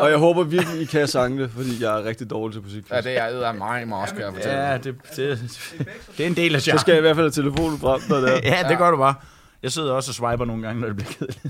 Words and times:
Og 0.00 0.10
jeg 0.10 0.18
håber 0.18 0.42
virkelig, 0.42 0.82
I 0.82 0.84
kan 0.84 1.08
sangene, 1.08 1.48
fordi 1.56 1.82
jeg 1.82 2.00
er 2.00 2.04
rigtig 2.04 2.30
dårlig 2.30 2.54
til 2.54 2.62
musik. 2.62 2.84
Ja, 2.90 3.00
det 3.00 3.18
er 3.18 3.26
jeg 3.26 3.54
mig 3.58 3.88
mig 3.88 3.98
også, 3.98 4.14
kan 4.14 4.24
jeg 4.24 4.32
fortælle. 4.34 4.58
Ja, 4.58 4.76
det, 4.76 4.94
det, 5.16 5.38
det 6.18 6.22
er 6.22 6.26
en 6.26 6.36
del 6.36 6.54
af 6.54 6.60
Så 6.60 6.64
charmen. 6.64 6.80
skal 6.80 6.92
jeg 6.92 6.98
i 6.98 7.00
hvert 7.00 7.16
fald 7.16 7.24
have 7.24 7.30
telefonen 7.30 7.78
frem, 7.78 8.00
når 8.08 8.16
det 8.16 8.28
er. 8.36 8.40
Ja, 8.62 8.68
det 8.68 8.78
gør 8.78 8.90
du 8.90 8.96
bare. 8.96 9.14
Jeg 9.62 9.72
sidder 9.72 9.92
også 9.92 10.10
og 10.10 10.14
swiper 10.14 10.44
nogle 10.44 10.62
gange, 10.62 10.80
når 10.80 10.86
det 10.88 10.96
bliver 10.96 11.12
kedeligt. 11.12 11.40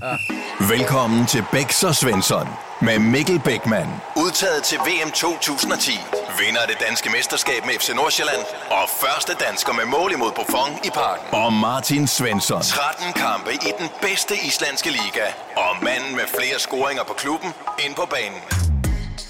Velkommen 0.73 1.25
til 1.25 1.43
Bæks 1.51 1.83
og 1.83 1.95
Svensson 1.95 2.47
med 2.81 2.99
Mikkel 2.99 3.39
Bækman. 3.45 3.89
Udtaget 4.25 4.63
til 4.63 4.77
VM 4.77 5.11
2010. 5.11 5.91
Vinder 6.39 6.61
af 6.61 6.67
det 6.67 6.77
danske 6.87 7.09
mesterskab 7.17 7.61
med 7.65 7.73
FC 7.79 7.89
Nordsjælland. 7.95 8.41
Og 8.77 8.85
første 9.03 9.31
dansker 9.45 9.73
med 9.73 9.85
mål 9.95 10.11
imod 10.17 10.31
Buffon 10.39 10.71
i 10.87 10.89
parken. 11.01 11.25
Og 11.43 11.53
Martin 11.53 12.07
Svensson. 12.07 12.61
13 12.61 13.13
kampe 13.25 13.51
i 13.69 13.71
den 13.79 13.89
bedste 14.01 14.33
islandske 14.47 14.89
liga. 14.89 15.25
Og 15.65 15.71
manden 15.87 16.11
med 16.19 16.25
flere 16.37 16.57
scoringer 16.59 17.03
på 17.09 17.13
klubben 17.13 17.49
ind 17.85 17.93
på 17.95 18.05
banen. 18.15 18.41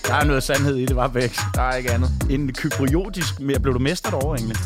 Der 0.07 0.15
er 0.21 0.23
noget 0.23 0.43
sandhed 0.43 0.75
i 0.75 0.85
det, 0.85 0.95
var 0.95 1.07
Bæk. 1.07 1.33
Der 1.55 1.61
er 1.61 1.75
ikke 1.75 1.91
andet. 1.91 2.09
En 2.29 2.53
kypriotisk... 2.53 3.33
Blev 3.63 3.73
du 3.73 3.79
mester 3.79 4.09
derovre, 4.09 4.37
egentlig? 4.37 4.57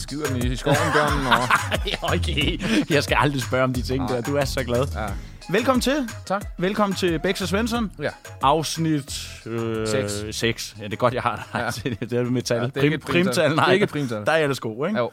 Skider 0.00 0.26
den 0.26 0.52
i 0.52 0.56
skoven, 0.56 0.76
Bjørn, 0.94 1.26
og... 1.26 1.48
okay. 2.16 2.60
Jeg 2.90 3.04
skal 3.04 3.16
aldrig 3.20 3.42
spørge 3.42 3.64
om 3.64 3.72
de 3.72 3.82
ting 3.82 4.08
der. 4.08 4.20
Du 4.20 4.36
er 4.36 4.44
så 4.44 4.64
glad. 4.64 4.86
Ja. 4.94 5.06
Velkommen 5.52 5.80
til. 5.80 6.08
Tak. 6.26 6.44
Velkommen 6.58 6.96
til 6.96 7.18
Bæks 7.18 7.42
og 7.42 7.48
Svensson. 7.48 7.92
Ja. 8.02 8.08
Afsnit 8.42 9.30
øh, 9.46 9.88
Seks. 9.88 10.24
6. 10.36 10.76
Ja, 10.78 10.84
det 10.84 10.92
er 10.92 10.96
godt, 10.96 11.14
jeg 11.14 11.22
har 11.22 11.48
Ja. 11.54 11.58
ja. 11.64 11.70
det. 12.06 12.12
er 12.12 12.24
med 12.24 12.42
tal. 12.42 12.56
Ja, 12.60 12.66
det 12.66 12.76
er 12.76 12.82
ikke 12.82 12.94
et 12.94 13.00
primtal. 13.00 13.54
nej. 13.54 13.64
Det 13.64 13.68
er 13.70 13.72
ikke 13.72 13.86
primtal. 13.86 14.26
Der 14.26 14.32
er 14.32 14.36
jeg 14.36 14.56
sko, 14.56 14.84
ikke? 14.84 14.98
Jo. 14.98 15.10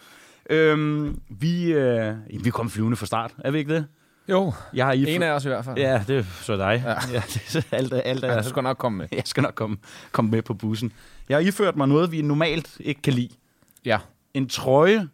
Øhm, 0.50 1.20
vi, 1.30 1.64
øh, 1.64 2.14
vi 2.44 2.50
kom 2.50 2.70
flyvende 2.70 2.98
fra 2.98 3.06
start. 3.06 3.32
Er 3.40 3.52
vi 3.52 3.58
ikke 3.58 3.74
det? 3.76 3.86
Jo, 4.30 4.54
Jeg 4.74 4.86
har 4.86 4.94
i 4.94 5.16
en 5.16 5.24
af 5.24 5.32
os 5.32 5.46
i 5.46 5.48
hvert 5.48 5.66
fald. 5.66 5.78
Ja, 5.78 6.04
det 6.08 6.18
er 6.18 6.24
så 6.42 6.58
dig. 6.58 6.84
Ja. 6.86 6.94
Ja. 7.14 7.22
det 7.54 7.66
alt, 7.72 7.94
alt 8.06 8.24
Ja, 8.24 8.42
du 8.42 8.50
skal 8.50 8.64
nok 8.64 8.78
komme 8.78 8.98
med. 8.98 9.08
jeg 9.12 9.22
skal 9.26 9.44
nok 9.44 9.56
komme, 9.56 9.78
komme 10.12 10.32
med 10.32 10.42
på 10.42 10.54
bussen. 10.54 10.92
Jeg 11.30 11.36
har 11.38 11.42
iført 11.42 11.76
mig 11.76 11.88
noget, 11.88 12.12
vi 12.12 12.22
normalt 12.22 12.70
ikke 12.80 13.02
kan 13.02 13.14
lide. 13.14 13.30
Ja. 13.86 13.98
En 14.38 14.50
trøje, 14.50 15.08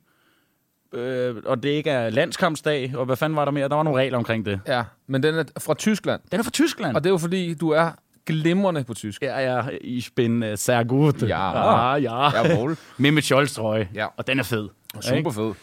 øh, 0.93 1.35
og 1.45 1.63
det 1.63 1.69
ikke 1.69 1.89
er 1.89 2.09
landskampsdag, 2.09 2.93
og 2.95 3.05
hvad 3.05 3.15
fanden 3.15 3.35
var 3.35 3.45
der 3.45 3.51
mere? 3.51 3.69
Der 3.69 3.75
var 3.75 3.83
nogle 3.83 3.99
regler 3.99 4.17
omkring 4.17 4.45
det. 4.45 4.59
Ja, 4.67 4.83
men 5.07 5.23
den 5.23 5.35
er 5.35 5.43
fra 5.59 5.73
Tyskland. 5.73 6.21
Den 6.31 6.39
er 6.39 6.43
fra 6.43 6.51
Tyskland. 6.51 6.95
Og 6.95 7.03
det 7.03 7.09
er 7.09 7.13
jo 7.13 7.17
fordi, 7.17 7.53
du 7.53 7.69
er 7.69 7.91
glimrende 8.25 8.83
på 8.83 8.93
tysk. 8.93 9.21
Ja, 9.21 9.55
ja, 9.55 9.63
ich 9.81 10.11
bin 10.15 10.43
uh, 10.43 10.49
sehr 10.55 10.83
gut. 10.83 11.21
Ja. 11.29 11.93
ah, 11.93 12.03
ja. 12.03 12.43
Jawohl. 12.43 12.77
Med 12.97 13.11
mit 13.11 13.23
Scholz 13.23 13.53
trøje. 13.53 13.89
Ja. 13.93 14.07
Og 14.17 14.27
den 14.27 14.39
er 14.39 14.43
fed. 14.43 14.69
Super 15.01 15.31
fed. 15.31 15.53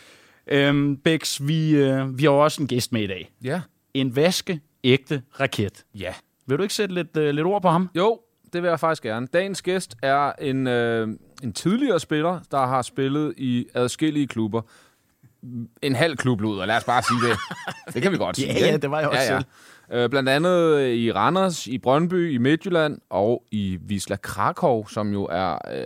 Øhm, 0.47 0.97
Bex, 0.97 1.41
vi, 1.43 1.71
øh, 1.71 2.19
vi 2.19 2.25
har 2.25 2.31
også 2.31 2.63
en 2.63 2.69
gæst 2.69 2.93
med 2.93 3.03
i 3.03 3.07
dag. 3.07 3.33
Ja. 3.45 3.61
En 3.95 4.17
vaskeægte 4.17 5.23
raket. 5.41 5.85
Ja. 5.95 6.15
Vil 6.47 6.59
du 6.59 6.63
ikke 6.63 6.75
sætte 6.75 6.95
lidt, 6.95 7.17
øh, 7.17 7.35
lidt 7.35 7.47
ord 7.47 7.63
på 7.63 7.69
ham? 7.69 7.91
Jo, 7.97 8.21
det 8.53 8.63
vil 8.63 8.69
jeg 8.69 8.81
faktisk 8.81 9.03
gerne. 9.03 9.27
Dagens 9.27 9.63
gæst 9.63 9.97
er 10.03 10.33
en, 10.41 10.67
øh, 10.67 11.09
en 11.43 11.53
tidligere 11.53 12.01
spiller, 12.01 12.41
der 12.51 12.67
har 12.67 12.83
spillet 12.83 13.35
i 13.37 13.67
adskillige 13.75 14.27
klubber. 14.27 14.63
En 15.83 15.95
halv 15.95 16.17
klublud, 16.17 16.59
og 16.59 16.67
lad 16.67 16.77
os 16.77 16.85
bare 16.85 17.03
sige 17.03 17.29
det. 17.29 17.39
Det 17.95 18.03
kan 18.03 18.13
vi 18.13 18.17
godt 18.17 18.37
sige. 18.37 18.53
Ja, 18.53 18.67
ja, 18.71 18.77
det 18.77 18.91
var 18.91 19.01
jeg 19.01 19.09
også 19.09 19.27
selv. 19.27 19.45
Øh, 19.93 20.11
blandt 20.11 20.29
andet 20.29 20.87
i 20.95 21.13
Randers, 21.13 21.67
i 21.67 21.79
Brøndby, 21.79 22.35
i 22.35 22.39
Midtjylland 22.39 22.99
og 23.11 23.45
i 23.51 23.79
Wisla 23.89 24.17
Krakow, 24.17 24.87
som 24.87 25.13
jo 25.13 25.25
er 25.31 25.59
øh, 25.75 25.85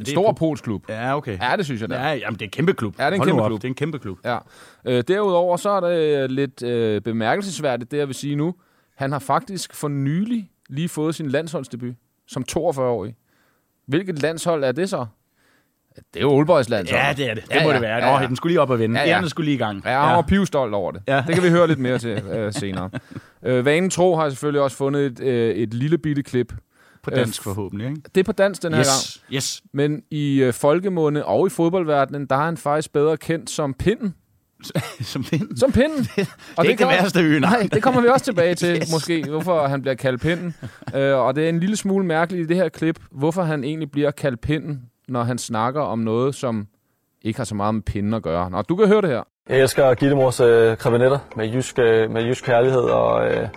en 0.00 0.06
stor 0.06 0.32
polsk 0.32 0.64
klub. 0.64 0.84
Ja, 0.88 1.16
okay. 1.16 1.38
Ja, 1.40 1.56
det 1.56 1.64
synes 1.64 1.80
jeg, 1.80 1.88
det 1.88 1.98
er. 1.98 2.02
Ja, 2.02 2.14
jamen, 2.14 2.34
det 2.34 2.42
er 2.42 2.46
en 2.46 2.50
kæmpe 2.50 2.74
klub. 2.74 2.98
Ja, 2.98 3.06
det 3.06 3.10
er 3.10 3.12
en 3.14 3.18
Hold 3.18 3.28
kæmpe 3.28 3.46
klub. 3.46 3.58
Det 3.62 3.64
er 3.64 3.68
en 3.68 3.74
kæmpe 3.74 3.98
klub. 3.98 4.18
Ja. 4.24 4.38
Øh, 4.84 5.04
derudover 5.08 5.56
så 5.56 5.70
er 5.70 5.80
det 5.80 6.30
lidt 6.30 6.62
øh, 6.62 7.00
bemærkelsesværdigt, 7.00 7.90
det 7.90 7.98
jeg 7.98 8.06
vil 8.06 8.14
sige 8.14 8.36
nu. 8.36 8.54
Han 8.96 9.12
har 9.12 9.18
faktisk 9.18 9.74
for 9.74 9.88
nylig 9.88 10.50
lige 10.68 10.88
fået 10.88 11.14
sin 11.14 11.28
landsholdsdebut 11.28 11.94
som 12.26 12.44
42-årig. 12.52 13.14
Hvilket 13.86 14.22
landshold 14.22 14.64
er 14.64 14.72
det 14.72 14.90
så? 14.90 15.06
Det 15.96 16.02
er 16.16 16.20
jo 16.20 16.30
Oldboys 16.32 16.68
landshold. 16.68 17.00
Ja, 17.02 17.12
det 17.12 17.30
er 17.30 17.34
det. 17.34 17.44
Det 17.48 17.54
Ja, 17.54 17.62
må 17.62 17.68
ja. 17.68 17.74
det 17.74 17.82
være. 17.82 18.00
Nå, 18.00 18.06
Ja, 18.06 18.20
ja. 18.20 18.26
den 18.26 18.36
skulle 18.36 18.50
lige 18.50 18.60
op 18.60 18.70
og 18.70 18.78
vende. 18.78 19.00
Ja, 19.00 19.08
Ja. 19.14 19.20
Den 19.20 19.28
skulle 19.28 19.44
lige 19.44 19.54
i 19.54 19.58
gang. 19.58 19.82
Ja, 19.84 20.00
han 20.02 20.16
var 20.16 20.22
pivstolt 20.22 20.74
over 20.74 20.92
det. 20.92 21.02
Ja. 21.08 21.24
Det 21.26 21.34
kan 21.34 21.44
vi 21.44 21.48
høre 21.50 21.66
lidt 21.68 21.78
mere 21.78 21.98
til 21.98 22.10
øh, 22.10 22.52
senere. 22.52 22.90
Øh, 23.44 23.64
vanen 23.64 23.90
tro 23.90 24.16
har 24.16 24.28
selvfølgelig 24.28 24.60
også 24.60 24.76
fundet 24.76 25.06
et, 25.06 25.20
øh, 25.20 25.54
et 25.54 25.74
lille 25.74 25.98
bitte 25.98 26.22
klip. 26.22 26.52
På 27.02 27.10
dansk 27.10 27.42
forhåbentlig, 27.42 27.88
ikke? 27.88 28.00
Det 28.14 28.20
er 28.20 28.24
på 28.24 28.32
dansk 28.32 28.62
den 28.62 28.72
her 28.72 28.78
gang. 28.78 28.86
Yes, 28.86 29.22
yes. 29.32 29.62
Men 29.72 30.02
i 30.10 30.42
øh, 30.42 30.52
folkemunde 30.52 31.24
og 31.24 31.46
i 31.46 31.50
fodboldverdenen, 31.50 32.26
der 32.26 32.36
er 32.36 32.44
han 32.44 32.56
faktisk 32.56 32.92
bedre 32.92 33.16
kendt 33.16 33.50
som 33.50 33.74
pinden. 33.74 34.14
Som 35.12 35.24
pinden. 35.24 35.56
Som 35.56 35.72
pinden. 35.72 35.98
Og 35.98 36.04
Det 36.16 36.26
er 36.56 36.62
ikke 36.62 36.84
det 36.84 36.88
værste 36.88 37.20
ø, 37.20 37.38
nej. 37.38 37.68
Det 37.72 37.82
kommer 37.82 38.00
vi 38.00 38.08
også 38.08 38.24
tilbage 38.24 38.54
til, 38.62 38.76
Yes. 38.76 38.92
måske, 38.92 39.24
hvorfor 39.28 39.66
han 39.66 39.82
bliver 39.82 39.94
kaldt 39.94 40.22
pinden. 40.22 40.54
øh, 40.94 41.18
og 41.18 41.36
det 41.36 41.44
er 41.44 41.48
en 41.48 41.60
lille 41.60 41.76
smule 41.76 42.06
mærkeligt 42.06 42.44
i 42.44 42.48
det 42.48 42.56
her 42.56 42.68
klip, 42.68 42.98
hvorfor 43.10 43.42
han 43.42 43.64
egentlig 43.64 43.90
bliver 43.90 44.10
kaldt 44.10 44.40
pinden, 44.40 44.80
når 45.08 45.22
han 45.22 45.38
snakker 45.38 45.80
om 45.80 45.98
noget, 45.98 46.34
som 46.34 46.66
ikke 47.22 47.38
har 47.38 47.44
så 47.44 47.54
meget 47.54 47.74
med 47.74 47.82
pinden 47.82 48.14
at 48.14 48.22
gøre. 48.22 48.50
Nå, 48.50 48.62
du 48.62 48.76
kan 48.76 48.88
høre 48.88 49.02
det 49.02 49.10
her. 49.10 49.22
Jeg 49.48 49.60
elsker 49.60 49.94
Gillemors 49.94 50.40
øh, 50.40 50.76
krebinetter 50.76 51.18
med 51.36 51.48
jysk, 51.48 51.78
øh, 51.78 52.10
med 52.10 52.22
jysk 52.22 52.44
kærlighed 52.44 52.80
og 52.80 53.26
øh, 53.30 53.48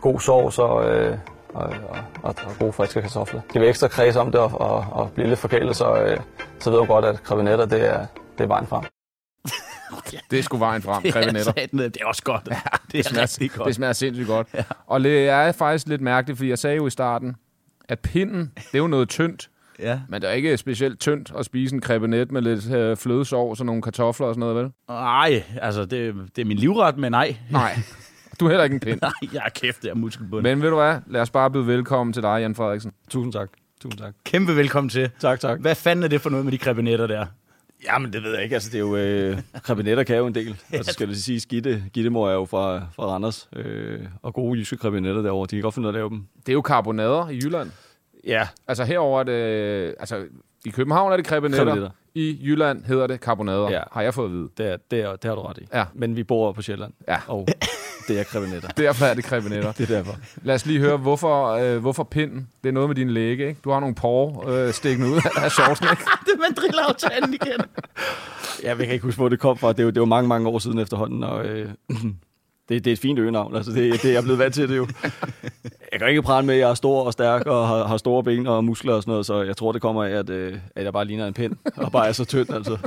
god 0.00 0.20
sovs 0.20 0.58
og, 0.58 0.90
øh, 0.90 1.18
og, 1.54 1.62
og, 1.64 1.96
og, 2.22 2.34
og 2.46 2.52
gode 2.58 2.72
friske 2.72 3.02
kartofler. 3.02 3.40
Det 3.52 3.60
vil 3.60 3.68
ekstra 3.68 3.88
kreds 3.88 4.16
om 4.16 4.30
det 4.32 4.40
og, 4.40 4.50
og, 4.60 4.84
og 4.90 5.10
blive 5.14 5.28
lidt 5.28 5.38
forkælet, 5.38 5.76
så, 5.76 5.94
øh, 6.02 6.16
så 6.58 6.70
ved 6.70 6.78
du 6.78 6.84
godt, 6.84 7.04
at 7.04 7.22
krebinetter 7.22 7.66
det 7.66 7.84
er, 7.94 8.06
det 8.38 8.44
er 8.44 8.48
vejen 8.48 8.66
frem. 8.66 8.82
Det 10.30 10.38
er 10.38 10.42
sgu 10.42 10.56
vejen 10.56 10.82
frem, 10.82 11.02
satan, 11.12 11.78
det 11.78 11.96
er 12.00 12.06
også 12.06 12.22
godt. 12.22 12.48
Ja, 12.50 12.60
det 12.92 13.06
er 13.06 13.22
rigtig 13.22 13.50
godt. 13.50 13.66
Det 13.66 13.74
smager 13.74 13.92
sindssygt 13.92 14.28
godt. 14.28 14.48
Ja. 14.54 14.62
Og 14.86 15.00
det 15.00 15.28
er 15.28 15.52
faktisk 15.52 15.88
lidt 15.88 16.00
mærkeligt, 16.00 16.38
fordi 16.38 16.50
jeg 16.50 16.58
sagde 16.58 16.76
jo 16.76 16.86
i 16.86 16.90
starten, 16.90 17.36
at 17.88 17.98
pinden, 17.98 18.52
det 18.56 18.74
er 18.74 18.78
jo 18.78 18.86
noget 18.86 19.08
tyndt. 19.08 19.50
Ja. 19.78 20.00
Men 20.08 20.22
det 20.22 20.30
er 20.30 20.34
ikke 20.34 20.56
specielt 20.56 21.00
tyndt 21.00 21.32
at 21.38 21.44
spise 21.44 21.74
en 21.74 21.80
krebinet 21.80 22.32
med 22.32 22.42
lidt 22.42 22.70
øh, 22.70 22.96
flødesovs 22.96 23.60
og 23.60 23.66
nogle 23.66 23.82
kartofler 23.82 24.26
og 24.26 24.34
sådan 24.34 24.40
noget, 24.40 24.56
vel? 24.56 24.72
Nej, 24.88 25.42
altså, 25.62 25.84
det, 25.84 26.14
det 26.36 26.42
er 26.42 26.46
min 26.46 26.56
livret, 26.56 26.98
men 26.98 27.12
nej. 27.12 27.36
Nej. 27.50 27.78
Du 28.40 28.44
er 28.44 28.48
heller 28.48 28.64
ikke 28.64 28.74
en 28.74 28.80
pind. 28.80 29.00
Nej, 29.02 29.12
jeg 29.32 29.42
er 29.44 29.48
kæft, 29.50 29.82
det 29.82 29.90
er 29.90 29.94
muskelbund. 29.94 30.42
Men 30.42 30.62
ved 30.62 30.70
du 30.70 30.76
hvad? 30.76 30.98
Lad 31.06 31.20
os 31.20 31.30
bare 31.30 31.50
byde 31.50 31.66
velkommen 31.66 32.12
til 32.12 32.22
dig, 32.22 32.38
Jan 32.40 32.54
Frederiksen. 32.54 32.92
Tusind 33.10 33.32
tak. 33.32 33.48
Tusind 33.80 34.00
tak. 34.00 34.14
Kæmpe 34.24 34.56
velkommen 34.56 34.88
til. 34.88 35.10
Tak, 35.20 35.40
tak. 35.40 35.60
Hvad 35.60 35.74
fanden 35.74 36.02
er 36.02 36.08
det 36.08 36.20
for 36.20 36.30
noget 36.30 36.44
med 36.44 36.52
de 36.52 36.58
krebinetter 36.58 37.06
der? 37.06 37.26
Jamen, 37.84 38.12
det 38.12 38.22
ved 38.22 38.34
jeg 38.34 38.42
ikke. 38.42 38.54
Altså, 38.56 38.70
det 38.70 38.76
er 38.76 38.80
jo... 38.80 38.96
Øh, 38.96 39.38
krebinetter 39.62 40.04
kan 40.04 40.16
jo 40.16 40.26
en 40.26 40.34
del. 40.34 40.56
Altså, 40.72 40.92
skal 40.92 41.08
det 41.08 41.16
sige, 41.22 41.40
Gitte, 41.48 41.84
Gittemor 41.92 42.28
er 42.28 42.34
jo 42.34 42.44
fra, 42.44 42.86
fra 42.96 43.04
Randers. 43.06 43.48
Øh, 43.56 44.00
og 44.22 44.34
gode 44.34 44.58
jyske 44.58 44.76
krebinetter 44.76 45.22
derovre. 45.22 45.46
De 45.46 45.56
kan 45.56 45.62
godt 45.62 45.74
finde 45.74 45.88
ud 45.88 45.94
af 45.94 45.96
at 45.96 46.00
lave 46.00 46.10
dem. 46.10 46.24
Det 46.46 46.48
er 46.48 46.52
jo 46.54 46.62
karbonader 46.62 47.28
i 47.28 47.36
Jylland. 47.36 47.70
Ja, 48.26 48.48
Altså 48.68 48.84
herover 48.84 49.20
er 49.20 49.24
det... 49.24 49.94
Altså, 50.00 50.24
i 50.66 50.70
København 50.70 51.12
er 51.12 51.16
det 51.16 51.26
krebinetter. 51.26 51.64
Krebinetter. 51.64 51.90
I 52.14 52.38
Jylland 52.42 52.84
hedder 52.84 53.06
det 53.06 53.20
karbonader, 53.20 53.70
Ja. 53.70 53.82
har 53.92 54.02
jeg 54.02 54.14
fået 54.14 54.24
at 54.26 54.32
vide. 54.32 54.48
det, 54.58 54.66
er, 54.66 54.76
det, 54.90 55.00
er, 55.00 55.16
det 55.16 55.24
har 55.28 55.34
du 55.34 55.40
ret 55.42 55.58
i. 55.58 55.66
Ja. 55.74 55.84
Men 55.94 56.16
vi 56.16 56.24
bor 56.24 56.52
på 56.52 56.62
Sjælland. 56.62 56.92
Ja. 57.08 57.16
Og 57.26 57.48
det 58.08 58.18
er 58.18 58.24
krebinetter. 58.24 58.68
Derfor 58.68 59.06
er 59.06 59.14
det 59.14 59.24
krebinetter. 59.24 59.72
Det 59.78 59.90
er 59.90 59.96
derfor. 59.96 60.16
Lad 60.42 60.54
os 60.54 60.66
lige 60.66 60.78
høre, 60.80 60.96
hvorfor, 60.96 61.46
øh, 61.48 61.78
hvorfor 61.78 62.04
pinden? 62.04 62.48
Det 62.62 62.68
er 62.68 62.72
noget 62.72 62.88
med 62.88 62.96
din 62.96 63.10
læge, 63.10 63.48
ikke? 63.48 63.60
Du 63.64 63.70
har 63.70 63.80
nogle 63.80 63.94
porre 63.94 64.66
øh, 64.66 64.72
stikkende 64.72 65.10
ud 65.10 65.20
af 65.36 65.50
shortsen, 65.52 65.86
ikke? 65.90 66.02
Det 66.26 66.32
er 66.34 66.38
mandrillaftalen 66.38 67.34
igen. 67.34 67.60
Ja, 68.62 68.68
jeg 68.68 68.76
kan 68.76 68.90
ikke 68.90 69.04
huske, 69.04 69.18
hvor 69.18 69.28
det 69.28 69.40
kom 69.40 69.58
fra. 69.58 69.72
Det 69.72 69.80
er 69.80 69.84
jo, 69.84 69.90
det 69.90 69.96
er 69.96 70.00
jo 70.00 70.04
mange, 70.04 70.28
mange 70.28 70.48
år 70.48 70.58
siden 70.58 70.78
efterhånden, 70.78 71.24
og 71.24 71.44
øh, 71.46 71.70
det, 72.68 72.84
det 72.84 72.90
er 72.90 72.92
et 72.92 72.98
fint 72.98 73.18
øgenavn. 73.18 73.56
Altså, 73.56 73.72
det, 73.72 74.02
det 74.02 74.04
er 74.04 74.12
jeg 74.12 74.22
blevet 74.22 74.38
vant 74.38 74.54
til, 74.54 74.62
det 74.62 74.72
er 74.72 74.76
jo. 74.76 74.86
Jeg 75.92 76.00
kan 76.00 76.08
ikke 76.08 76.22
prale 76.22 76.46
med, 76.46 76.54
at 76.54 76.60
jeg 76.60 76.70
er 76.70 76.74
stor 76.74 77.02
og 77.02 77.12
stærk 77.12 77.46
og 77.46 77.68
har, 77.68 77.86
har 77.86 77.96
store 77.96 78.24
ben 78.24 78.46
og 78.46 78.64
muskler 78.64 78.94
og 78.94 79.02
sådan 79.02 79.12
noget, 79.12 79.26
så 79.26 79.42
jeg 79.42 79.56
tror, 79.56 79.72
det 79.72 79.82
kommer 79.82 80.04
af, 80.04 80.10
at, 80.10 80.30
øh, 80.30 80.58
at 80.76 80.84
jeg 80.84 80.92
bare 80.92 81.04
ligner 81.04 81.26
en 81.26 81.34
pind 81.34 81.56
og 81.76 81.92
bare 81.92 82.08
er 82.08 82.12
så 82.12 82.24
tynd, 82.24 82.54
altså. 82.54 82.78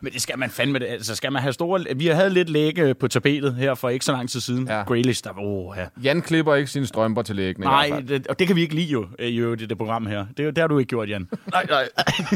Men 0.00 0.12
det 0.12 0.22
skal 0.22 0.38
man 0.38 0.50
fandme 0.50 0.78
det. 0.78 0.86
Altså, 0.86 1.14
skal 1.14 1.32
man 1.32 1.42
have 1.42 1.52
store... 1.52 1.84
Vi 1.96 2.06
havde 2.06 2.30
lidt 2.30 2.48
læge 2.48 2.94
på 2.94 3.08
tapetet 3.08 3.54
her 3.54 3.74
for 3.74 3.88
ikke 3.88 4.04
så 4.04 4.12
lang 4.12 4.30
tid 4.30 4.40
siden. 4.40 4.68
Ja. 4.68 4.82
Graylish, 4.82 5.24
der 5.24 5.32
var... 5.32 5.42
Oh, 5.42 5.76
ja. 5.76 5.86
Jan 6.02 6.22
klipper 6.22 6.54
ikke 6.54 6.70
sine 6.70 6.86
strømper 6.86 7.22
til 7.22 7.36
lægen. 7.36 7.60
Nej, 7.60 8.02
det, 8.08 8.26
og 8.26 8.38
det 8.38 8.46
kan 8.46 8.56
vi 8.56 8.60
ikke 8.60 8.74
lide 8.74 8.86
jo, 8.86 9.06
øh, 9.18 9.28
i 9.28 9.36
øvrigt 9.36 9.62
i 9.62 9.66
det 9.66 9.78
program 9.78 10.06
her. 10.06 10.26
Det, 10.36 10.56
det 10.56 10.58
har 10.58 10.68
du 10.68 10.78
ikke 10.78 10.88
gjort, 10.88 11.08
Jan. 11.08 11.28
Nej, 11.52 11.66
nej. 11.70 11.88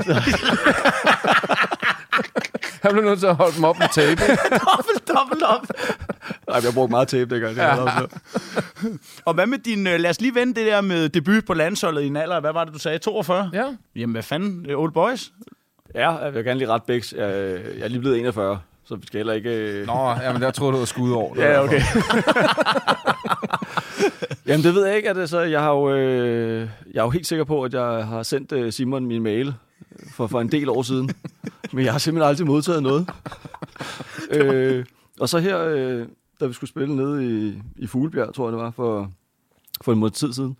Han 2.83 2.93
blev 2.93 3.05
nødt 3.05 3.19
til 3.21 3.27
at 3.27 3.37
holde 3.37 3.57
dem 3.57 3.65
op 3.65 3.79
med 3.79 3.87
tape. 3.95 4.21
dobbelt, 4.67 5.09
dobbelt 5.09 5.43
op. 5.43 5.67
nej 6.49 6.61
jeg 6.65 6.75
brugte 6.75 6.91
meget 6.91 7.09
tape. 7.09 7.35
Det 7.41 7.57
ja. 7.57 7.77
også. 7.77 8.07
Og 9.25 9.35
hvad 9.35 9.47
med 9.47 9.59
din... 9.59 9.87
øh, 9.87 10.01
Lad 10.01 10.11
os 10.11 10.21
lige 10.21 10.35
vende 10.35 10.55
det 10.61 10.67
der 10.67 10.81
med 10.81 11.09
debut 11.09 11.45
på 11.47 11.55
landsholdet 11.55 12.03
i 12.03 12.07
en 12.07 12.17
alder. 12.17 12.41
Hvad 12.41 12.53
var 12.53 12.65
det, 12.65 12.75
du 12.75 12.79
sagde? 12.79 12.99
42? 12.99 13.51
ja. 13.53 13.65
Jamen, 13.97 14.13
hvad 14.15 14.23
fanden? 14.23 14.67
Øh, 14.71 14.79
Old 14.79 14.93
Boys? 14.93 15.33
Ja, 15.95 16.11
jeg 16.11 16.35
vil 16.35 16.45
gerne 16.45 16.59
lige 16.59 16.69
ret 16.69 16.83
Bæks. 16.83 17.13
Jeg, 17.13 17.29
jeg 17.79 17.85
er 17.85 17.89
lige 17.89 18.01
blevet 18.01 18.19
41, 18.19 18.59
så 18.85 18.95
vi 18.97 19.07
skal 19.07 19.19
heller 19.19 19.33
ikke... 19.33 19.51
øh, 19.51 19.87
Nå, 19.87 20.09
jamen, 20.23 20.43
der 20.43 20.51
troede 20.51 20.73
du 20.73 20.79
var 20.79 20.85
skud 20.85 21.13
over. 21.13 21.35
Ja, 21.43 21.63
okay. 21.65 21.81
Jamen, 24.47 24.65
det 24.65 24.75
ved 24.75 24.87
jeg 24.87 24.97
ikke. 24.97 25.11
At 25.11 25.17
det, 25.17 25.31
så 25.31 25.41
jeg, 25.41 25.61
har 25.61 25.71
jo, 25.71 25.95
øh, 25.95 26.69
jeg 26.95 27.01
er 27.01 27.05
jo 27.05 27.11
helt 27.11 27.27
sikker 27.27 27.45
på, 27.45 27.63
at 27.63 27.75
jeg 27.75 28.07
har 28.07 28.23
sendt 28.23 28.53
øh, 28.53 28.73
Simon 28.73 29.07
min 29.07 29.23
mail 29.23 29.55
for, 30.11 30.27
for 30.27 30.41
en 30.41 30.53
del 30.53 30.69
år 30.69 30.83
siden. 30.83 31.11
Men 31.73 31.85
jeg 31.85 31.93
har 31.93 31.99
simpelthen 31.99 32.29
aldrig 32.29 32.47
modtaget 32.47 32.83
noget. 32.83 33.11
øh, 34.37 34.85
og 35.21 35.29
så 35.29 35.39
her, 35.39 35.59
øh, 35.61 36.07
da 36.41 36.47
vi 36.47 36.53
skulle 36.53 36.71
spille 36.71 36.97
nede 36.97 37.27
i, 37.49 37.63
i 37.77 37.87
Fuglebjerg, 37.87 38.35
tror 38.35 38.47
jeg 38.47 38.53
det 38.53 38.61
var, 38.63 38.71
for, 38.71 39.13
for 39.81 39.93
en 39.93 39.99
måned 39.99 40.13
tid 40.13 40.33
siden, 40.33 40.57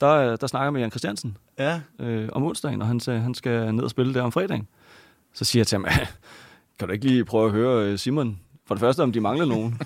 der, 0.00 0.36
der 0.36 0.46
snakker 0.46 0.64
jeg 0.64 0.72
med 0.72 0.80
Jan 0.80 0.90
Christiansen 0.90 1.36
Ja. 1.58 1.80
øh, 2.00 2.28
om 2.32 2.44
onsdagen, 2.44 2.82
og 2.82 2.88
han, 2.88 3.00
sagde, 3.00 3.20
han 3.20 3.34
skal 3.34 3.74
ned 3.74 3.84
og 3.84 3.90
spille 3.90 4.14
der 4.14 4.22
om 4.22 4.32
fredagen. 4.32 4.68
Så 5.34 5.44
siger 5.44 5.60
jeg 5.60 5.66
til 5.66 5.78
ham, 5.78 5.86
kan 6.78 6.88
du 6.88 6.92
ikke 6.94 7.04
lige 7.06 7.24
prøve 7.24 7.46
at 7.46 7.52
høre 7.52 7.86
øh, 7.86 7.98
Simon? 7.98 8.38
For 8.66 8.74
det 8.74 8.80
første, 8.80 9.02
om 9.02 9.12
de 9.12 9.20
mangler 9.20 9.44
nogen. 9.44 9.80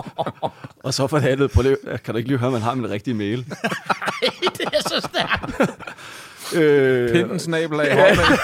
og 0.84 0.94
så 0.94 1.06
for 1.06 1.18
det 1.18 1.26
andet, 1.28 1.50
prøv 1.50 1.62
lige, 1.62 1.76
kan 2.04 2.14
du 2.14 2.18
ikke 2.18 2.28
lige 2.28 2.38
høre, 2.38 2.46
om 2.46 2.52
man 2.52 2.62
har 2.62 2.74
min 2.74 2.90
rigtige 2.90 3.14
mail? 3.14 3.38
det 4.58 4.68
er 4.72 4.88
så 4.88 5.08
stærkt. 5.10 5.70
Øh, 6.54 7.12
Pinden 7.12 7.38
snabel 7.38 7.80
af 7.80 7.96
Hotmail. 7.96 8.38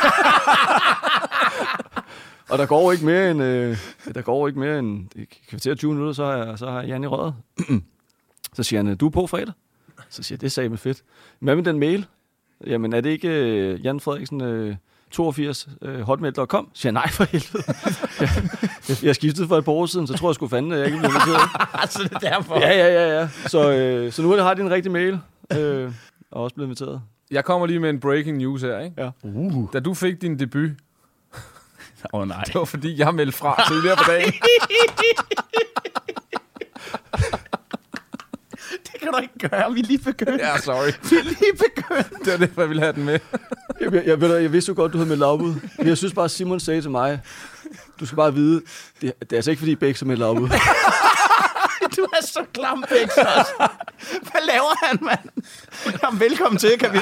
og 2.51 2.59
der 2.59 2.67
går 2.67 2.93
ikke 2.93 3.05
mere 3.05 3.31
end, 3.31 3.43
øh, 3.43 3.77
der 4.15 4.23
går 4.23 4.49
ikke 4.49 4.61
mere 4.61 4.79
end 4.79 5.07
et 5.17 5.29
kvarter 5.49 5.75
20 5.75 5.91
minutter, 5.91 6.13
så 6.13 6.25
har 6.25 6.37
jeg, 6.37 6.59
så 6.59 6.71
har 6.71 6.81
jeg 6.81 6.89
Jan 6.89 7.05
i 7.05 7.07
røret. 7.07 7.35
så 8.57 8.63
siger 8.63 8.83
han, 8.83 8.97
du 8.97 9.07
er 9.07 9.11
på 9.11 9.27
fredag? 9.27 9.53
Så 10.11 10.23
siger 10.23 10.37
jeg, 10.37 10.41
det 10.41 10.53
sagde 10.53 10.69
mig 10.69 10.79
fedt. 10.79 11.03
Hvad 11.41 11.57
med 11.57 11.65
den 11.65 11.79
mail? 11.79 12.07
Jamen, 12.67 12.93
er 12.93 13.01
det 13.01 13.11
ikke 13.11 13.29
øh, 13.29 13.85
Jan 13.85 14.01
Frederiksen 14.01 14.41
øh, 14.41 14.77
82 15.11 15.69
øh, 15.83 16.01
hotmail.com? 16.01 16.69
Så 16.75 16.81
siger 16.81 16.91
jeg, 16.91 16.93
nej 16.93 17.09
for 17.09 17.25
helvede. 17.25 17.65
jeg, 18.89 19.05
jeg 19.05 19.15
skiftede 19.15 19.49
for 19.49 19.59
et 19.59 19.65
par 19.65 19.73
år 19.73 19.87
siden, 19.87 20.07
så 20.07 20.15
tror 20.15 20.29
jeg 20.29 20.35
sgu 20.35 20.49
fanden, 20.49 20.73
at 20.73 20.79
jeg 20.79 20.87
ikke 20.87 20.99
blev 20.99 21.11
inviteret. 21.11 21.41
altså, 21.75 22.03
det 22.03 22.13
er 22.13 22.19
derfor. 22.19 22.61
Ja, 22.61 22.73
ja, 22.73 22.87
ja, 22.93 23.21
ja. 23.21 23.29
Så, 23.47 23.73
øh, 23.73 24.13
så 24.13 24.23
nu 24.23 24.31
har 24.31 24.55
de 24.55 24.63
en 24.63 24.71
rigtig 24.71 24.93
mail, 24.93 25.19
øh, 25.57 25.93
og 26.31 26.43
også 26.43 26.55
blevet 26.55 26.67
inviteret. 26.67 27.03
Jeg 27.33 27.45
kommer 27.45 27.67
lige 27.67 27.81
med 27.81 27.91
en 27.91 28.01
breaking 28.01 28.37
news 28.39 28.63
her, 28.63 28.79
ikke? 28.79 29.03
Ja. 29.03 29.11
Uh. 29.23 29.73
Da 29.73 29.81
du 29.81 29.95
fik 29.95 30.23
din 30.23 30.39
debut, 30.39 30.71
Åh 32.13 32.21
oh, 32.21 32.29
nej. 32.29 32.43
det 32.47 32.55
var 32.55 32.65
fordi, 32.65 32.99
jeg 32.99 33.15
meldte 33.15 33.39
fra 33.39 33.65
tidligere 33.69 33.97
på 33.97 34.05
dagen. 34.07 34.33
Det 38.83 39.01
kan 39.01 39.13
du 39.13 39.19
ikke 39.19 39.49
gøre. 39.49 39.73
Vi 39.73 39.81
er 39.81 39.85
lige 39.85 39.99
begyndt. 39.99 40.41
Ja, 40.41 40.59
sorry. 40.59 40.93
Vi 41.11 41.17
er 41.17 41.23
lige 41.23 41.53
begyndt. 41.53 42.25
Det 42.25 42.33
var 42.33 42.47
derfor, 42.47 42.61
jeg 42.61 42.69
ville 42.69 42.83
have 42.83 42.93
den 42.93 43.05
med. 43.05 43.19
Jeg, 43.81 43.93
jeg, 43.93 44.07
jeg, 44.07 44.21
ved, 44.21 44.37
jeg 44.37 44.53
vidste 44.53 44.71
jo 44.71 44.77
godt, 44.77 44.93
du 44.93 44.99
havde 44.99 45.09
meldt 45.09 45.23
afbud. 45.23 45.55
Men 45.79 45.87
jeg 45.87 45.99
synes 45.99 46.15
bare, 46.15 46.29
Simon 46.29 46.61
sagde 46.61 46.81
til 46.81 46.91
mig, 46.91 47.21
du 48.01 48.07
skal 48.07 48.17
bare 48.17 48.35
vide, 48.35 48.63
det, 49.01 49.13
det 49.21 49.33
er 49.33 49.37
altså 49.37 49.51
ikke, 49.51 49.61
fordi 49.61 49.75
Bæk 49.77 49.97
som 49.97 50.09
meldt 50.09 50.23
afbud. 50.23 50.49
Du 52.03 52.07
er 52.13 52.23
så 52.27 52.41
klam. 52.55 52.79
Hvad 54.31 54.47
laver 54.47 54.87
han, 54.87 54.99
mand? 55.03 55.45
Jamen, 56.03 56.21
velkommen 56.21 56.59
til, 56.59 56.71
kan 56.81 56.93
vi, 56.93 56.99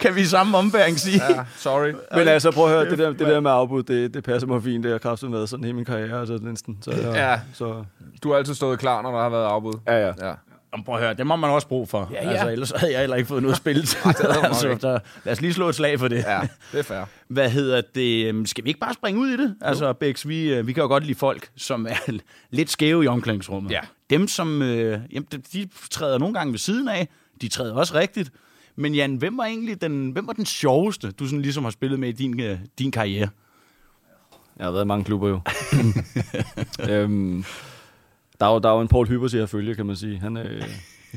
kan 0.00 0.14
vi 0.14 0.20
i 0.20 0.24
samme 0.24 0.58
ombæring 0.58 0.98
sige. 1.00 1.22
Ja, 1.30 1.44
sorry. 1.56 1.92
Men 2.14 2.28
altså, 2.28 2.50
prøv 2.50 2.64
at 2.64 2.70
høre, 2.70 2.90
det 2.90 2.98
der, 2.98 3.08
det 3.10 3.18
der 3.18 3.40
med 3.40 3.50
afbud, 3.50 3.82
det, 3.82 4.14
det 4.14 4.24
passer 4.24 4.46
mig 4.48 4.62
fint. 4.62 4.84
Det 4.84 4.92
har 4.92 4.98
kraftet 4.98 5.30
med 5.30 5.46
sådan 5.46 5.64
hele 5.64 5.76
min 5.76 5.84
karriere, 5.84 6.20
altså 6.20 6.38
næsten. 6.42 6.78
Så, 6.82 6.90
Ja. 7.14 7.40
Så, 7.54 7.84
Du 8.22 8.30
har 8.30 8.38
altid 8.38 8.54
stået 8.54 8.78
klar, 8.78 9.02
når 9.02 9.10
der 9.10 9.22
har 9.22 9.28
været 9.28 9.44
afbud. 9.46 9.74
ja, 9.86 9.98
ja. 10.06 10.12
Ja. 10.22 10.32
Jamen, 10.74 10.84
prøv 10.84 10.94
at 10.94 11.00
høre, 11.00 11.14
det 11.14 11.26
må 11.26 11.36
man 11.36 11.50
også 11.50 11.68
bruge 11.68 11.86
for. 11.86 12.08
Ja, 12.12 12.24
ja. 12.24 12.30
Altså, 12.30 12.48
ellers 12.50 12.70
havde 12.76 12.92
jeg 12.92 13.00
heller 13.00 13.16
ikke 13.16 13.28
fået 13.28 13.42
noget 13.42 13.56
spil 13.56 13.76
altså, 14.04 14.76
så 14.80 14.98
lad 15.24 15.32
os 15.32 15.40
lige 15.40 15.54
slå 15.54 15.68
et 15.68 15.74
slag 15.74 15.98
for 15.98 16.08
det. 16.08 16.16
Ja, 16.16 16.40
det 16.72 16.78
er 16.78 16.82
fair. 16.82 17.04
Hvad 17.34 17.50
hedder 17.50 17.82
det? 17.94 18.26
øhm, 18.26 18.46
Skal 18.46 18.64
vi 18.64 18.68
ikke 18.68 18.80
bare 18.80 18.94
springe 18.94 19.20
ud 19.20 19.28
i 19.28 19.36
det? 19.36 19.54
Altså, 19.60 19.92
Bæks, 19.92 20.28
vi, 20.28 20.54
øh, 20.54 20.66
vi 20.66 20.72
kan 20.72 20.80
jo 20.82 20.86
godt 20.88 21.04
lide 21.04 21.18
folk, 21.18 21.48
som 21.56 21.86
er 21.86 22.18
lidt 22.50 22.70
skæve 22.70 23.04
i 23.04 23.06
omklædningsrummet. 23.06 23.70
Ja. 23.70 23.80
Dem, 24.10 24.28
som 24.28 24.62
øh, 24.62 25.00
jamen, 25.12 25.26
de- 25.32 25.38
de 25.52 25.68
træder 25.90 26.18
nogle 26.18 26.34
gange 26.34 26.52
ved 26.52 26.58
siden 26.58 26.88
af. 26.88 27.08
De 27.40 27.48
træder 27.48 27.74
også 27.74 27.94
rigtigt. 27.94 28.30
Men 28.76 28.94
Jan, 28.94 29.14
hvem 29.16 29.38
var 29.38 29.44
egentlig 29.44 29.80
den, 29.80 30.10
hvem 30.10 30.26
var 30.26 30.32
den 30.32 30.46
sjoveste, 30.46 31.10
du 31.10 31.26
sådan 31.26 31.42
ligesom 31.42 31.64
har 31.64 31.70
spillet 31.70 32.00
med 32.00 32.08
i 32.08 32.12
din, 32.12 32.40
øh, 32.40 32.58
din 32.78 32.90
karriere? 32.90 33.28
Jeg 34.58 34.66
har 34.66 34.70
været 34.72 34.84
i 34.84 34.86
mange 34.86 35.04
klubber 35.04 35.28
jo. 35.28 35.40
øhm, 36.90 37.44
der 38.40 38.46
er 38.46 38.52
jo, 38.52 38.58
der 38.58 38.68
er 38.68 38.74
jo 38.74 38.80
en 38.80 38.88
Paul 38.88 39.08
Hyber 39.08 39.28
til 39.28 39.38
at 39.38 39.48
følge, 39.48 39.74
kan 39.74 39.86
man 39.86 39.96
sige. 39.96 40.18
Han 40.18 40.36
er 40.36 40.44
øh, 40.50 40.62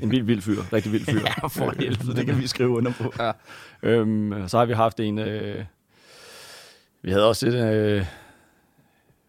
en 0.01 0.11
vild, 0.11 0.23
vild 0.23 0.41
fyr. 0.41 0.61
Rigtig 0.73 0.91
vild 0.91 1.05
fyr. 1.05 1.19
Ja, 1.41 1.47
for 1.47 1.73
helvede, 1.79 2.15
det 2.15 2.25
kan 2.25 2.37
vi 2.41 2.47
skrive 2.47 2.69
under 2.69 2.91
på. 3.01 3.13
Ja. 3.19 3.31
Øhm, 3.83 4.47
så 4.47 4.57
har 4.57 4.65
vi 4.65 4.73
haft 4.73 4.99
en... 4.99 5.19
Øh, 5.19 5.63
vi 7.01 7.11
havde 7.11 7.27
også 7.27 7.47
et... 7.47 7.73
Øh, 7.73 8.05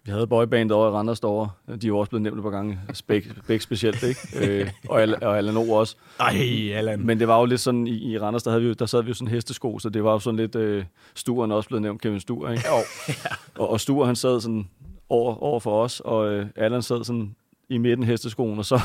vi 0.04 0.12
havde 0.12 0.26
boybandet 0.26 0.72
over 0.72 0.88
i 0.88 0.90
Randers 0.90 1.20
derovre. 1.20 1.50
De 1.68 1.72
er 1.72 1.88
jo 1.88 1.98
også 1.98 2.10
blevet 2.10 2.22
nævnt 2.22 2.38
et 2.38 2.42
par 2.42 2.50
gange. 2.50 2.80
Bæk, 3.06 3.28
Bæk 3.46 3.60
specielt, 3.60 4.02
ikke? 4.02 4.20
Øh, 4.60 4.70
og, 4.88 5.02
Al- 5.02 5.24
og 5.24 5.38
Allan 5.38 5.56
O 5.56 5.70
også. 5.72 5.96
Ej, 6.20 6.72
Allan. 6.74 7.06
Men 7.06 7.20
det 7.20 7.28
var 7.28 7.38
jo 7.38 7.44
lidt 7.44 7.60
sådan, 7.60 7.86
i, 7.86 8.12
i 8.12 8.18
Randers, 8.18 8.42
der, 8.42 8.50
havde 8.50 8.62
vi, 8.64 8.74
der 8.74 8.86
sad 8.86 9.02
vi 9.02 9.08
jo 9.08 9.14
sådan 9.14 9.28
hestesko, 9.28 9.78
så 9.78 9.88
det 9.88 10.04
var 10.04 10.12
jo 10.12 10.18
sådan 10.18 10.36
lidt... 10.36 10.54
Øh, 10.54 10.84
Sturen 11.14 11.52
også 11.52 11.68
blevet 11.68 11.82
nævnt, 11.82 12.00
Kevin 12.00 12.20
Stuer, 12.20 12.50
ikke? 12.50 12.64
Jo. 12.68 12.74
Og, 13.54 13.70
og 13.70 13.80
Stuer, 13.80 14.06
han 14.06 14.16
sad 14.16 14.40
sådan 14.40 14.68
over, 15.08 15.42
over 15.42 15.60
for 15.60 15.82
os, 15.82 16.00
og 16.00 16.32
øh, 16.32 16.46
Allan 16.56 16.82
sad 16.82 17.04
sådan 17.04 17.34
i 17.68 17.78
midten 17.78 18.06
hesteskoen, 18.06 18.58
og 18.58 18.64
så 18.64 18.80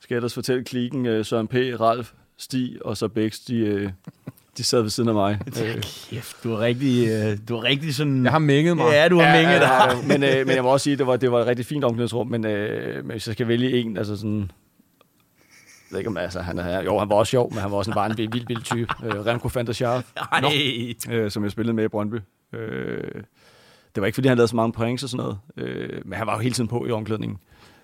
skal 0.00 0.14
jeg 0.14 0.16
ellers 0.16 0.34
fortælle 0.34 0.64
klikken, 0.64 1.06
øh, 1.06 1.24
Søren 1.24 1.48
P., 1.48 1.54
Ralf, 1.54 2.12
Stig 2.36 2.86
og 2.86 2.96
så 2.96 3.08
Bæks, 3.08 3.40
de, 3.40 3.56
øh, 3.58 3.90
de 4.56 4.64
sad 4.64 4.82
ved 4.82 4.90
siden 4.90 5.08
af 5.08 5.14
mig. 5.14 5.38
Øh, 5.46 5.82
Kæft, 6.10 6.44
du 6.44 6.52
er 6.52 6.60
rigtig, 6.60 7.08
øh, 7.08 7.38
du 7.48 7.56
er 7.56 7.64
rigtig 7.64 7.94
sådan... 7.94 8.24
Jeg 8.24 8.32
har 8.32 8.38
mænget 8.38 8.76
mig. 8.76 8.92
Ja, 8.92 9.08
du 9.08 9.20
har 9.20 9.36
mænget 9.36 9.60
dig. 9.60 9.68
Ja, 9.68 10.02
men, 10.18 10.22
øh, 10.22 10.46
men 10.46 10.56
jeg 10.56 10.62
må 10.62 10.68
også 10.68 10.84
sige, 10.84 10.92
at 10.92 10.98
det 10.98 11.06
var, 11.06 11.16
det 11.16 11.32
var 11.32 11.40
et 11.40 11.46
rigtig 11.46 11.66
fint 11.66 11.84
omklædningsrum, 11.84 12.26
men, 12.26 12.46
øh, 12.46 12.96
men 12.96 13.10
hvis 13.10 13.26
jeg 13.26 13.32
skal 13.32 13.48
vælge 13.48 13.80
en, 13.80 13.96
altså 13.96 14.16
sådan... 14.16 14.40
Jeg 14.40 15.94
ved 15.94 15.98
ikke 15.98 16.10
om, 16.10 16.16
altså, 16.16 16.40
han 16.40 16.58
er, 16.58 16.82
jo, 16.82 16.98
han 16.98 17.08
var 17.08 17.14
også 17.16 17.30
sjov, 17.30 17.52
men 17.52 17.58
han 17.58 17.70
var 17.70 17.76
også 17.76 17.90
en, 17.90 17.94
bare 17.94 18.10
en 18.10 18.18
vild, 18.18 18.32
vild, 18.32 18.46
vild 18.46 18.62
type. 18.62 18.94
Øh, 19.04 19.26
Remco 19.26 19.50
van 19.54 19.66
der 19.66 19.72
Schaaf, 19.72 20.12
Ej, 20.32 20.42
øh, 21.10 21.30
som 21.30 21.44
jeg 21.44 21.50
spillede 21.50 21.74
med 21.74 21.84
i 21.84 21.88
Brøndby. 21.88 22.16
Øh, 22.52 23.22
det 23.94 24.00
var 24.00 24.06
ikke, 24.06 24.14
fordi 24.14 24.28
han 24.28 24.36
lavede 24.36 24.48
så 24.48 24.56
mange 24.56 24.72
points 24.72 25.02
og 25.02 25.08
sådan 25.08 25.24
noget, 25.24 25.38
øh, 25.56 26.00
men 26.04 26.18
han 26.18 26.26
var 26.26 26.34
jo 26.34 26.38
hele 26.38 26.54
tiden 26.54 26.68
på 26.68 26.86
i 26.86 26.90
omklædningen. 26.90 27.38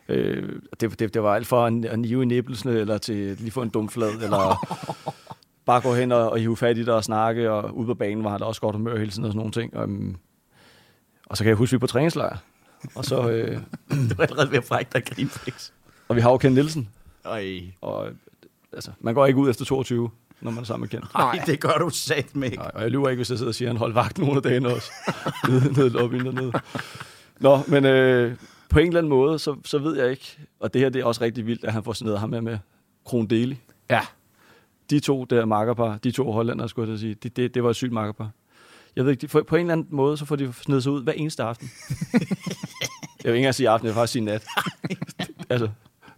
Øh, 0.08 0.60
det, 0.80 0.98
det, 0.98 1.14
det 1.14 1.22
var 1.22 1.34
alt 1.34 1.46
fra 1.46 1.66
at, 1.66 1.84
at 1.84 1.98
nive 1.98 2.22
i 2.22 2.26
nippelsene, 2.26 2.72
eller 2.72 2.98
til 2.98 3.36
lige 3.40 3.50
få 3.50 3.62
en 3.62 3.68
dum 3.68 3.88
flad, 3.88 4.12
eller 4.12 4.66
bare 5.66 5.80
gå 5.80 5.94
hen 5.94 6.12
og, 6.12 6.30
og 6.30 6.38
hive 6.38 6.56
fat 6.56 6.78
i 6.78 6.80
det 6.80 6.88
og 6.88 7.04
snakke, 7.04 7.50
og 7.50 7.76
ude 7.76 7.86
på 7.86 7.94
banen 7.94 8.24
var 8.24 8.30
han 8.30 8.42
også 8.42 8.60
godt 8.60 8.76
humør 8.76 8.98
hele 8.98 9.10
tiden 9.10 9.24
og 9.24 9.30
sådan 9.30 9.38
nogle 9.38 9.52
ting. 9.52 9.76
Um, 9.76 10.16
og 11.26 11.36
så 11.36 11.44
kan 11.44 11.48
jeg 11.48 11.56
huske, 11.56 11.70
at 11.70 11.72
vi 11.72 11.76
er 11.76 11.80
på 11.80 11.86
træningslejr, 11.86 12.36
og 12.94 13.04
så... 13.04 13.30
Øh, 13.30 13.60
du 14.10 14.14
er 14.18 14.22
allerede 14.22 14.50
ved 14.50 14.58
at 14.58 14.64
frække 14.64 14.90
dig, 14.92 15.04
grine, 15.04 15.30
og 16.08 16.16
vi 16.16 16.20
har 16.20 16.30
jo 16.30 16.36
Ken 16.36 16.52
Nielsen, 16.52 16.88
Ej. 17.24 17.60
og 17.80 18.08
altså, 18.72 18.90
man 19.00 19.14
går 19.14 19.26
ikke 19.26 19.38
ud 19.38 19.50
efter 19.50 19.64
22, 19.64 20.10
når 20.40 20.50
man 20.50 20.60
er 20.60 20.64
sammen 20.64 20.88
med 20.92 21.00
Ken. 21.00 21.08
Ej, 21.14 21.42
det 21.46 21.60
gør 21.60 21.78
du 21.78 21.90
sat 21.90 22.36
med. 22.36 22.50
Nej, 22.50 22.70
og 22.74 22.82
jeg 22.82 22.90
lyver 22.90 23.08
ikke, 23.08 23.18
hvis 23.18 23.30
jeg 23.30 23.38
sidder 23.38 23.50
og 23.50 23.54
siger, 23.54 23.68
at 23.68 23.74
han 23.74 23.78
holdt 23.78 23.94
vagt 23.94 24.18
nogle 24.18 24.36
af 24.36 24.42
dagene 24.42 24.68
også. 24.68 24.92
nede, 25.48 25.72
nede 25.72 25.86
i 25.86 25.90
lobbyen 25.90 26.26
dernede. 26.26 26.52
Nå, 27.40 27.60
men 27.68 27.84
øh, 27.84 28.36
på 28.68 28.78
en 28.78 28.86
eller 28.86 28.98
anden 29.00 29.08
måde, 29.10 29.38
så, 29.38 29.56
så 29.64 29.78
ved 29.78 29.96
jeg 29.96 30.10
ikke, 30.10 30.38
og 30.60 30.74
det 30.74 30.80
her 30.80 30.88
det 30.88 31.00
er 31.00 31.04
også 31.04 31.20
rigtig 31.20 31.46
vildt, 31.46 31.64
at 31.64 31.72
han 31.72 31.84
får 31.84 31.92
sådan 31.92 32.16
ham 32.16 32.30
med 32.30 32.40
med 32.40 32.58
Kron 33.04 33.26
Deli. 33.26 33.58
Ja. 33.90 34.00
De 34.90 35.00
to 35.00 35.24
der 35.24 35.44
makkerpar, 35.44 35.98
de 36.04 36.10
to 36.10 36.32
hollænder, 36.32 36.66
skulle 36.66 36.90
jeg 36.90 36.98
sige, 36.98 37.14
det, 37.14 37.36
det, 37.36 37.54
det 37.54 37.62
var 37.64 37.70
et 37.70 37.76
sygt 37.76 37.92
makkerpar. 37.92 38.30
Jeg 38.96 39.04
ved 39.04 39.12
ikke, 39.12 39.20
de, 39.20 39.28
for, 39.28 39.42
på 39.42 39.56
en 39.56 39.60
eller 39.60 39.72
anden 39.72 39.86
måde, 39.90 40.16
så 40.16 40.24
får 40.24 40.36
de 40.36 40.52
snedet 40.52 40.82
sig 40.82 40.92
ud 40.92 41.02
hver 41.02 41.12
eneste 41.12 41.42
aften. 41.42 41.70
jeg 42.12 42.20
vil 43.24 43.28
ikke 43.30 43.36
engang 43.36 43.54
sige 43.54 43.68
aften, 43.68 43.86
jeg 43.86 43.94
vil 43.94 43.98
faktisk 43.98 44.12
sige 44.12 44.24
nat. 44.24 44.46
altså, 45.50 45.68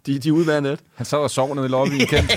de, 0.07 0.19
de 0.19 0.29
er 0.29 0.33
ude 0.33 0.45
hver 0.45 0.61
nat. 0.61 0.81
Han 0.95 1.07
sad 1.07 1.19
og 1.19 1.31
sov 1.31 1.55
nede 1.55 1.67
i 1.67 1.69
lobbyen, 1.69 2.01
Kent. 2.07 2.33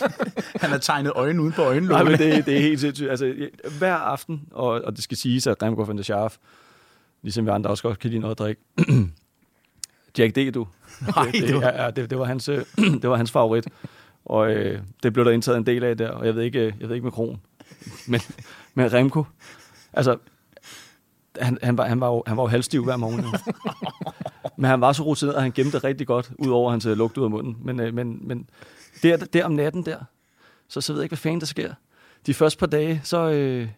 Han 0.62 0.70
har 0.70 0.78
tegnet 0.78 1.12
øjne 1.14 1.42
uden 1.42 1.52
på 1.52 1.60
Nej, 1.60 1.68
øjenlågene. 1.70 2.10
men 2.10 2.18
det, 2.18 2.46
det 2.46 2.56
er 2.56 2.60
helt 2.60 2.80
sindssygt. 2.80 3.10
Altså, 3.10 3.48
hver 3.78 3.94
aften, 3.94 4.42
og, 4.50 4.66
og 4.68 4.96
det 4.96 5.04
skal 5.04 5.16
siges, 5.16 5.46
at 5.46 5.62
Remco 5.62 5.82
van 5.82 5.96
der 5.96 6.02
Schaaf, 6.02 6.36
ligesom 7.22 7.44
vi 7.46 7.50
andre 7.50 7.70
også 7.70 7.82
godt 7.82 7.98
kan 7.98 8.10
lide 8.10 8.20
noget 8.20 8.34
at 8.34 8.38
drikke. 8.38 8.62
Jack 10.18 10.36
D, 10.36 10.50
du. 10.54 10.66
Nej, 11.16 11.24
det, 11.32 11.42
det 11.42 11.54
var- 11.54 11.72
ja, 11.84 11.90
det, 11.90 12.10
det, 12.10 12.18
var 12.18 12.24
hans, 12.24 12.48
øh, 12.48 12.64
det 13.02 13.10
var 13.10 13.16
hans 13.16 13.30
favorit. 13.30 13.66
Og 14.24 14.50
øh, 14.52 14.80
det 15.02 15.12
blev 15.12 15.24
der 15.24 15.30
indtaget 15.30 15.58
en 15.58 15.66
del 15.66 15.84
af 15.84 15.96
der, 15.96 16.10
og 16.10 16.26
jeg 16.26 16.34
ved 16.34 16.42
ikke, 16.42 16.58
øh, 16.58 16.72
jeg 16.80 16.88
ved 16.88 16.96
ikke 16.96 17.04
med 17.04 17.12
Kron. 17.12 17.40
Men, 18.08 18.20
men 18.74 18.92
Remco, 18.92 19.24
altså, 19.92 20.16
han, 21.40 21.58
han, 21.62 21.78
var, 21.78 21.86
han, 21.86 22.00
var 22.00 22.06
jo, 22.08 22.22
han 22.26 22.36
var 22.36 22.42
jo 22.42 22.46
halvstiv 22.46 22.84
hver 22.84 22.96
morgen. 22.96 23.24
Men 24.60 24.70
han 24.70 24.80
var 24.80 24.92
så 24.92 25.02
rutineret, 25.02 25.36
at 25.36 25.42
han 25.42 25.52
gemte 25.52 25.72
det 25.72 25.84
rigtig 25.84 26.06
godt, 26.06 26.30
udover 26.38 26.72
at 26.72 26.82
han 26.82 26.90
øh, 26.92 26.98
lugte 26.98 27.20
ud 27.20 27.24
af 27.24 27.30
munden. 27.30 27.56
Men, 27.62 27.80
øh, 27.80 27.94
men, 27.94 28.18
men 28.28 28.48
der, 29.02 29.16
der 29.16 29.44
om 29.44 29.52
natten 29.52 29.84
der, 29.86 29.98
så, 30.68 30.80
så 30.80 30.92
ved 30.92 31.00
jeg 31.00 31.04
ikke, 31.04 31.10
hvad 31.10 31.18
fanden 31.18 31.40
der 31.40 31.46
sker. 31.46 31.74
De 32.26 32.34
første 32.34 32.58
par 32.58 32.66
dage, 32.66 33.00
så, 33.04 33.30
øh, 33.30 33.68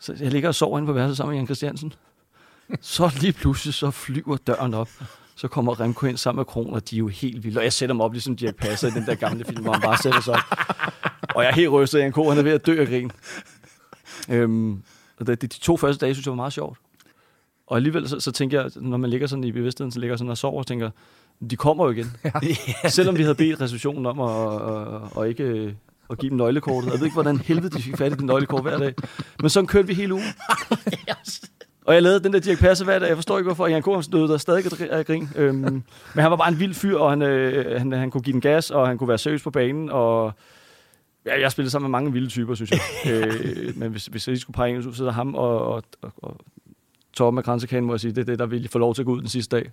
så 0.00 0.16
jeg 0.20 0.30
ligger 0.30 0.48
og 0.48 0.54
sover 0.54 0.78
inde 0.78 0.86
på 0.86 0.92
værelset 0.92 1.16
sammen 1.16 1.32
med 1.32 1.38
Jan 1.38 1.46
Christiansen. 1.46 1.92
Så 2.80 3.10
lige 3.20 3.32
pludselig, 3.32 3.74
så 3.74 3.90
flyver 3.90 4.36
døren 4.36 4.74
op. 4.74 4.88
Så 5.40 5.48
kommer 5.48 5.80
Remco 5.80 6.06
ind 6.06 6.16
sammen 6.16 6.38
med 6.38 6.44
Kron, 6.44 6.74
og 6.74 6.90
de 6.90 6.96
er 6.96 6.98
jo 6.98 7.08
helt 7.08 7.44
vilde. 7.44 7.58
Og 7.58 7.64
jeg 7.64 7.72
sætter 7.72 7.94
dem 7.94 8.00
op, 8.00 8.12
ligesom 8.12 8.36
Dirk 8.36 8.56
Passer 8.56 8.88
i 8.88 8.90
den 8.90 9.06
der 9.06 9.14
gamle 9.14 9.44
film, 9.44 9.62
hvor 9.62 9.72
han 9.72 9.80
bare 9.80 9.98
sætter 9.98 10.20
sig 10.20 10.34
op. 10.34 10.58
Og 11.34 11.42
jeg 11.42 11.50
er 11.50 11.54
helt 11.54 11.70
rystet. 11.70 11.98
Jan 11.98 12.12
K. 12.12 12.16
han 12.16 12.38
er 12.38 12.42
ved 12.42 12.52
at 12.52 12.66
dø 12.66 12.80
af 12.80 12.86
grin. 12.86 13.10
Øhm, 14.30 14.82
og 15.20 15.26
det, 15.26 15.42
de, 15.42 15.46
de 15.46 15.58
to 15.58 15.76
første 15.76 16.06
dage, 16.06 16.14
synes 16.14 16.26
jeg 16.26 16.30
var 16.30 16.36
meget 16.36 16.52
sjovt. 16.52 16.78
Og 17.66 17.76
alligevel, 17.76 18.08
så, 18.08 18.20
så 18.20 18.32
tænker 18.32 18.60
jeg, 18.60 18.70
når 18.76 18.96
man 18.96 19.10
ligger 19.10 19.26
sådan 19.26 19.44
i 19.44 19.52
bevidstheden, 19.52 19.92
så 19.92 20.00
ligger 20.00 20.16
sådan 20.16 20.30
og 20.30 20.38
sover, 20.38 20.58
og 20.58 20.66
tænker, 20.66 20.90
de 21.50 21.56
kommer 21.56 21.84
jo 21.84 21.90
igen. 21.90 22.16
Ja. 22.84 22.88
Selvom 22.88 23.16
vi 23.18 23.22
havde 23.22 23.34
bedt 23.34 23.60
receptionen 23.60 24.06
om 24.06 24.20
at, 24.20 24.30
at, 24.30 24.94
at, 25.16 25.22
at 25.22 25.28
ikke 25.28 25.76
at 26.10 26.18
give 26.18 26.30
dem 26.30 26.38
nøglekortet. 26.38 26.90
Jeg 26.90 26.98
ved 26.98 27.06
ikke, 27.06 27.14
hvordan 27.14 27.38
helvede 27.38 27.70
de 27.70 27.82
fik 27.82 27.96
fat 27.96 28.12
i 28.12 28.16
den 28.16 28.26
nøglekort 28.26 28.62
hver 28.62 28.78
dag. 28.78 28.94
Men 29.40 29.50
sådan 29.50 29.66
kørte 29.66 29.88
vi 29.88 29.94
hele 29.94 30.14
ugen. 30.14 30.24
Og 31.84 31.94
jeg 31.94 32.02
lavede 32.02 32.24
den 32.24 32.32
der 32.32 32.40
Dirk 32.40 32.58
Passer 32.58 32.84
hver 32.84 32.98
dag. 32.98 33.08
Jeg 33.08 33.16
forstår 33.16 33.38
ikke, 33.38 33.48
hvorfor 33.48 33.66
Jan 33.66 33.82
Korn 33.82 34.02
stod 34.02 34.28
der 34.28 34.36
stadig 34.36 34.64
af 34.64 34.72
gr- 34.72 34.92
af 34.92 35.06
grin. 35.06 35.28
Øhm, 35.36 35.54
men 36.14 36.22
han 36.22 36.30
var 36.30 36.36
bare 36.36 36.48
en 36.48 36.58
vild 36.60 36.74
fyr, 36.74 36.98
og 36.98 37.10
han, 37.10 37.22
øh, 37.22 37.80
han, 37.80 37.92
han 37.92 38.10
kunne 38.10 38.22
give 38.22 38.32
den 38.32 38.40
gas, 38.40 38.70
og 38.70 38.88
han 38.88 38.98
kunne 38.98 39.08
være 39.08 39.18
seriøs 39.18 39.42
på 39.42 39.50
banen. 39.50 39.90
Og 39.90 40.32
Ja, 41.26 41.40
jeg 41.40 41.52
spillede 41.52 41.70
sammen 41.70 41.90
med 41.90 41.98
mange 41.98 42.12
vilde 42.12 42.28
typer, 42.28 42.54
synes 42.54 42.70
jeg. 42.70 42.80
øh, 43.12 43.78
men 43.78 43.90
hvis, 43.90 44.06
hvis 44.06 44.26
jeg 44.26 44.32
lige 44.32 44.40
skulle 44.40 44.54
pege 44.54 44.74
en, 44.76 44.82
så 44.82 44.92
sidder 44.92 45.12
ham 45.12 45.34
og, 45.34 45.58
og, 45.58 45.82
og, 46.02 46.12
og 46.16 46.36
Torben 47.12 47.34
med 47.34 47.42
Kransekagen, 47.42 47.84
må 47.84 47.92
jeg 47.92 48.00
sige, 48.00 48.12
det 48.12 48.20
er 48.20 48.24
det, 48.24 48.38
der 48.38 48.46
vil 48.46 48.68
få 48.68 48.78
lov 48.78 48.94
til 48.94 49.02
at 49.02 49.06
gå 49.06 49.12
ud 49.12 49.20
den 49.20 49.28
sidste 49.28 49.56
dag. 49.56 49.70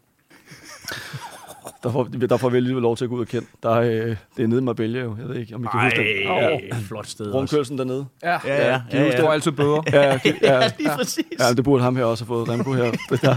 Der 1.83 1.91
får, 1.91 2.03
der 2.03 2.37
får 2.37 2.49
vi 2.49 2.57
alligevel 2.57 2.81
lov 2.81 2.97
til 2.97 3.03
at 3.05 3.09
gå 3.09 3.15
ud 3.15 3.21
og 3.21 3.27
kende. 3.27 3.47
Der 3.63 3.69
er, 3.69 3.81
øh, 4.05 4.15
det 4.37 4.43
er 4.43 4.47
nede 4.47 4.61
i 4.61 4.63
Marbella 4.63 4.99
jo. 4.99 5.15
Jeg 5.19 5.29
ved 5.29 5.35
ikke, 5.35 5.55
om 5.55 5.63
I 5.63 5.67
kan 5.71 5.81
huske 5.81 5.99
det. 5.99 6.25
Ej, 6.27 6.81
flot 6.87 7.07
sted 7.07 7.25
også. 7.25 7.37
Rundkørselen 7.37 7.77
dernede. 7.77 8.05
Ja, 8.23 8.29
Ja, 8.31 8.39
ja, 8.45 8.67
ja, 8.71 8.81
De 8.91 8.97
ja, 8.97 9.23
ja. 9.23 9.31
altid 9.31 9.51
bøder. 9.51 9.81
Ja, 9.93 10.01
ja, 10.01 10.19
ja, 10.41 10.71
Lige 10.79 10.89
præcis. 10.95 11.25
ja, 11.39 11.53
det 11.53 11.63
burde 11.63 11.83
ham 11.83 11.95
her 11.95 12.03
også 12.05 12.23
have 12.23 12.27
fået. 12.27 12.49
Remco 12.49 12.73
her. 12.73 12.91
Det 13.09 13.21
der. 13.21 13.35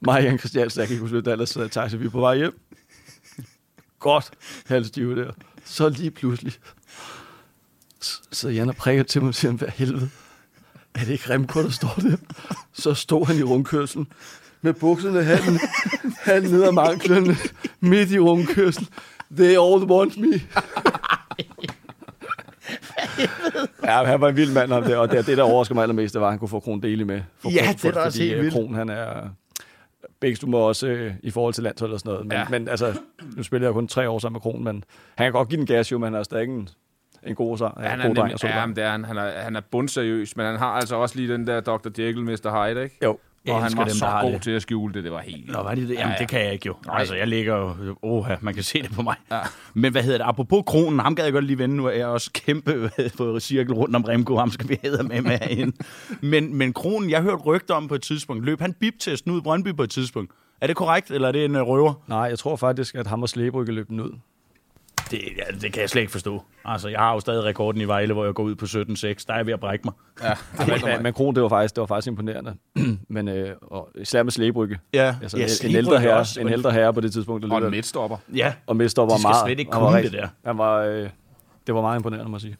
Mig- 0.00 0.16
og 0.16 0.22
Jan 0.22 0.38
Christiansen, 0.38 0.80
jeg 0.80 0.88
kan 0.88 0.94
ikke 0.94 1.02
huske, 1.02 1.20
Dallas 1.20 1.56
uh, 1.56 1.68
taxa. 1.70 1.96
Vi 1.96 2.06
er 2.06 2.10
på 2.10 2.20
vej 2.20 2.36
hjem. 2.36 2.60
Godt. 3.98 4.30
Halvstive 4.66 5.16
der. 5.24 5.32
Så 5.64 5.88
lige 5.88 6.10
pludselig. 6.10 6.52
Så 8.32 8.48
Jan 8.48 8.68
og 8.68 8.76
prikker 8.76 9.02
til 9.04 9.20
mig 9.22 9.28
og 9.28 9.34
siger, 9.34 9.52
hvad 9.52 9.68
helvede. 9.68 10.10
Er 10.94 10.98
det 11.04 11.08
ikke 11.08 11.30
Remco, 11.30 11.62
der 11.62 11.70
står 11.70 11.94
der? 11.96 12.16
Så 12.72 12.94
stod 12.94 13.26
han 13.26 13.36
i 13.38 13.42
rundkørselen 13.42 14.06
med 14.62 14.72
bukserne 14.72 15.22
halv, 15.24 15.58
halv 16.22 16.50
ned 16.50 16.62
ad 16.64 16.72
manklerne, 16.72 17.34
midt 17.80 18.10
i 18.10 18.18
rundkørselen. 18.18 18.88
They 19.36 19.50
all 19.50 19.84
want 19.90 20.16
me. 20.18 20.40
ja, 23.84 24.04
han 24.04 24.20
var 24.20 24.28
en 24.28 24.36
vild 24.36 24.52
mand, 24.54 24.72
ham 24.72 24.82
der, 24.82 24.96
og 24.96 25.10
det, 25.10 25.26
det 25.26 25.36
der 25.36 25.42
overrasker 25.42 25.74
mig 25.74 25.82
allermest, 25.82 26.14
det 26.14 26.20
var, 26.20 26.26
at 26.26 26.32
han 26.32 26.38
kunne 26.38 26.48
få 26.48 26.60
Kron 26.60 26.82
Deli 26.82 27.04
med. 27.04 27.20
For, 27.38 27.50
Ja, 27.50 27.72
det 27.72 27.84
er 27.84 27.92
da 27.92 28.00
også 28.00 28.22
helt 28.22 28.34
øh, 28.34 28.40
vildt. 28.42 28.54
Kron, 28.54 28.74
han 28.74 28.88
er... 28.88 29.28
Begge 30.20 30.46
må 30.50 30.58
også 30.58 30.86
øh, 30.86 31.14
i 31.22 31.30
forhold 31.30 31.54
til 31.54 31.62
landshold 31.64 31.92
og 31.92 32.00
sådan 32.00 32.10
noget. 32.10 32.26
Men, 32.26 32.32
Ja. 32.32 32.44
men 32.50 32.68
altså, 32.68 32.98
nu 33.36 33.42
spiller 33.42 33.66
jeg 33.68 33.72
kun 33.74 33.88
tre 33.88 34.08
år 34.08 34.18
sammen 34.18 34.34
med 34.34 34.40
Kron, 34.40 34.64
men 34.64 34.84
han 35.16 35.24
kan 35.24 35.32
godt 35.32 35.48
give 35.48 35.58
den 35.58 35.66
gas 35.66 35.92
jo, 35.92 35.98
men 35.98 36.04
han 36.04 36.14
er 36.14 36.22
stadig 36.22 36.44
en, 36.48 36.68
en 37.26 37.34
god, 37.34 37.58
sang, 37.58 37.74
Ja, 37.82 37.88
han 37.88 37.98
god 37.98 38.10
er, 38.10 38.14
dreng. 38.14 38.26
nem, 38.26 38.32
og 38.32 38.38
så 38.38 38.46
ja, 38.46 38.66
det 38.76 38.84
er 38.84 38.90
han. 38.90 39.04
Han 39.04 39.16
er, 39.16 39.30
han 39.30 39.56
er 39.56 39.60
bundseriøs, 39.70 40.36
men 40.36 40.46
han 40.46 40.56
har 40.56 40.66
altså 40.72 40.96
også 40.96 41.16
lige 41.16 41.32
den 41.32 41.46
der 41.46 41.60
Dr. 41.60 41.88
Jekyll, 41.98 42.24
Mr. 42.24 42.66
Hyde, 42.68 42.82
ikke? 42.82 42.98
Jo. 43.04 43.18
Jeg 43.44 43.54
Og 43.54 43.62
han 43.62 43.72
var 43.76 43.84
dem, 43.84 43.94
så 43.94 44.18
god 44.22 44.32
det. 44.32 44.42
til 44.42 44.50
at 44.50 44.62
skjule 44.62 44.94
det. 44.94 45.04
Det 45.04 45.12
var 45.12 45.20
helt... 45.20 45.48
Nå, 45.52 45.62
var 45.62 45.74
det 45.74 45.88
det? 45.88 45.94
Jamen, 45.94 45.98
Ja, 46.06 46.08
ja. 46.12 46.16
det 46.18 46.28
kan 46.28 46.40
jeg 46.44 46.52
ikke 46.52 46.66
jo. 46.66 46.74
Nej. 46.86 46.98
Altså, 46.98 47.14
jeg 47.14 47.26
ligger 47.28 47.56
jo... 47.56 47.96
Oha, 48.02 48.36
man 48.40 48.54
kan 48.54 48.62
se 48.62 48.82
det 48.82 48.92
på 48.92 49.02
mig. 49.02 49.16
Ja. 49.30 49.40
Men 49.74 49.92
hvad 49.92 50.02
hedder 50.02 50.18
det? 50.18 50.24
Apropos 50.24 50.62
kronen, 50.66 50.98
ham 50.98 51.14
gad 51.14 51.24
jeg 51.24 51.32
godt 51.32 51.44
lige 51.44 51.58
vende. 51.58 51.76
Nu 51.76 51.86
er 51.86 51.90
jeg 51.90 52.06
også 52.06 52.30
kæmpe 52.32 52.90
på 53.16 53.40
cirkel 53.40 53.74
rundt 53.74 53.96
om 53.96 54.04
Remco. 54.04 54.36
Ham 54.36 54.50
skal 54.50 54.68
vi 54.68 54.78
hæde 54.82 55.02
med 55.02 55.20
med 55.22 55.38
herinde. 55.38 55.76
Men, 56.20 56.54
men 56.56 56.72
kronen, 56.72 57.10
jeg 57.10 57.22
hørte 57.22 57.36
rygter 57.42 57.74
om 57.74 57.88
på 57.88 57.94
et 57.94 58.02
tidspunkt. 58.02 58.44
Løb 58.44 58.60
han 58.60 58.72
biptesten 58.72 59.32
ud 59.32 59.38
i 59.38 59.42
Brøndby 59.42 59.74
på 59.76 59.82
et 59.82 59.90
tidspunkt? 59.90 60.32
Er 60.60 60.66
det 60.66 60.76
korrekt, 60.76 61.10
eller 61.10 61.28
er 61.28 61.32
det 61.32 61.44
en 61.44 61.56
uh, 61.56 61.62
røver? 61.68 61.94
Nej, 62.06 62.18
jeg 62.18 62.38
tror 62.38 62.56
faktisk, 62.56 62.94
at 62.94 63.06
ham 63.06 63.22
og 63.22 63.28
Slæbrygge 63.28 63.72
løb 63.72 63.88
den 63.88 64.00
ud. 64.00 64.10
Det, 65.10 65.20
ja, 65.36 65.42
det 65.60 65.72
kan 65.72 65.80
jeg 65.80 65.90
slet 65.90 66.02
ikke 66.02 66.12
forstå. 66.12 66.42
Altså, 66.64 66.88
jeg 66.88 66.98
har 66.98 67.12
jo 67.12 67.20
stadig 67.20 67.44
rekorden 67.44 67.80
i 67.80 67.84
Vejle, 67.84 68.12
hvor 68.14 68.24
jeg 68.24 68.34
går 68.34 68.42
ud 68.42 68.54
på 68.54 68.64
17-6. 68.64 69.24
Der 69.26 69.32
er 69.32 69.36
jeg 69.36 69.46
ved 69.46 69.52
at 69.52 69.60
brække 69.60 69.84
mig. 69.84 69.94
Ja, 70.22 70.32
Men, 70.66 70.80
men, 70.84 71.02
men 71.02 71.12
Kron, 71.12 71.34
det 71.34 71.42
var 71.42 71.48
faktisk, 71.48 71.74
det 71.74 71.80
var 71.80 71.86
faktisk 71.86 72.06
imponerende. 72.08 72.54
men 73.08 73.28
øh, 73.28 73.56
og 73.62 73.88
især 73.94 74.22
med 74.22 74.32
Slæbrygge. 74.32 74.78
Ja, 74.94 75.14
Altså, 75.22 75.38
ja, 75.38 75.44
en, 75.64 75.70
en, 75.70 75.76
ældre 75.76 76.00
herre, 76.00 76.16
også. 76.16 76.40
en 76.40 76.48
ældre 76.48 76.72
herre 76.72 76.94
på 76.94 77.00
det 77.00 77.12
tidspunkt. 77.12 77.46
Der 77.46 77.54
og 77.54 77.64
en 77.64 77.70
midtstopper. 77.70 78.16
Ja, 78.34 78.52
og 78.66 78.78
var 78.78 78.84
De 78.84 78.90
skal 78.90 79.04
meget... 79.22 79.46
slet 79.46 79.58
ikke 79.58 79.72
han 79.72 79.82
var 79.82 80.00
det 80.00 80.12
der. 80.12 80.28
Han 80.44 80.58
var, 80.58 80.78
øh, 80.78 81.08
det 81.66 81.74
var 81.74 81.80
meget 81.80 81.98
imponerende, 81.98 82.30
må 82.30 82.36
jeg 82.36 82.40
sige. 82.40 82.56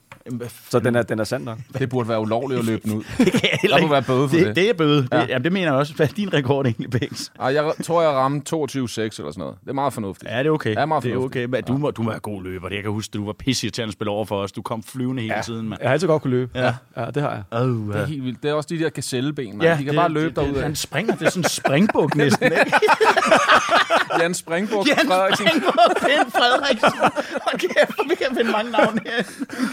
Så 0.71 0.79
den 0.79 0.95
er, 0.97 1.03
den 1.03 1.19
er 1.19 1.25
sand 1.25 1.45
nok. 1.45 1.59
Det 1.79 1.89
burde 1.89 2.09
være 2.09 2.21
ulovligt 2.21 2.59
at 2.59 2.65
løbe 2.67 2.83
den 2.85 2.93
ud. 2.99 3.05
det 3.19 3.33
kan 3.33 3.49
jeg 3.63 3.71
Der 3.81 3.89
være 3.89 4.03
bøde 4.03 4.29
for 4.29 4.37
det. 4.37 4.47
det. 4.47 4.57
Det 4.57 4.69
er 4.71 4.75
bøde. 4.75 5.03
Det, 5.03 5.09
Ja. 5.13 5.25
jamen, 5.29 5.45
det 5.45 5.53
mener 5.53 5.67
jeg 5.67 5.75
også. 5.75 5.95
Hvad 5.95 6.09
er 6.09 6.13
din 6.13 6.33
rekord 6.33 6.67
egentlig, 6.67 6.91
Bæks? 6.91 7.33
Ej, 7.41 7.47
jeg 7.55 7.73
tror, 7.85 8.03
jeg 8.03 8.11
ramte 8.11 8.57
22,6 8.57 8.59
eller 8.59 8.87
sådan 9.09 9.33
noget. 9.37 9.55
Det 9.65 9.69
er 9.71 9.73
meget 9.73 9.93
fornuftigt. 9.93 10.31
Ja, 10.31 10.39
det 10.39 10.47
er 10.47 10.51
okay. 10.51 10.75
Ja, 10.75 10.87
meget 10.87 11.03
det 11.05 11.13
er 11.13 11.17
okay. 11.17 11.45
Men 11.45 11.63
du, 11.65 11.77
må, 11.77 11.91
du 11.91 12.03
må 12.03 12.11
være 12.11 12.21
god 12.21 12.43
løber. 12.45 12.69
Jeg 12.71 12.83
kan 12.83 12.91
huske, 12.93 13.11
at 13.11 13.15
du 13.15 13.27
var 13.27 13.33
pisseirriterende 13.33 13.91
at 13.91 13.93
spille 13.93 14.11
over 14.11 14.25
for 14.25 14.43
os. 14.43 14.53
Du 14.53 14.63
kom 14.63 14.83
flyvende 14.83 15.23
hele 15.23 15.35
Ja. 15.35 15.43
tiden, 15.43 15.69
mand. 15.69 15.81
Jeg 15.81 15.89
har 15.89 15.93
altid 15.93 16.09
godt 16.09 16.23
kunne 16.23 16.31
løbe. 16.31 16.51
Ja. 16.55 16.75
ja 16.97 17.05
det 17.15 17.23
har 17.23 17.31
jeg. 17.31 17.43
Oh, 17.61 17.69
Det 17.69 17.97
er 17.97 18.07
helt 18.07 18.25
vildt. 18.25 18.43
Det 18.43 18.49
er 18.51 18.55
også 18.55 18.67
de 18.73 18.79
der 18.79 18.89
gazelleben, 18.89 19.59
man. 19.59 19.79
de 19.79 19.85
kan 19.85 19.95
bare 19.95 20.09
løbe 20.13 20.27
det, 20.29 20.37
derud. 20.37 20.63
Han 20.63 20.77
springer. 20.77 21.15
Det 21.15 21.27
er 21.27 21.31
sådan 21.31 21.41
en 21.45 21.49
springbuk 21.49 22.15
næsten, 22.17 22.45
ikke? 22.45 22.57
Jan 24.21 24.35
Springbuk 24.35 24.87
Jens 24.89 25.01
Frederiksen. 25.09 25.47
Springbuk, 25.47 25.99
Finn 26.01 26.31
Frederiksen. 26.33 26.99
Hold 27.43 27.59
kæft, 27.59 27.99
vi 28.11 28.15
kan 28.15 28.37
finde 28.37 28.51
mange 28.53 28.71
navne 28.71 29.01
her. 29.07 29.23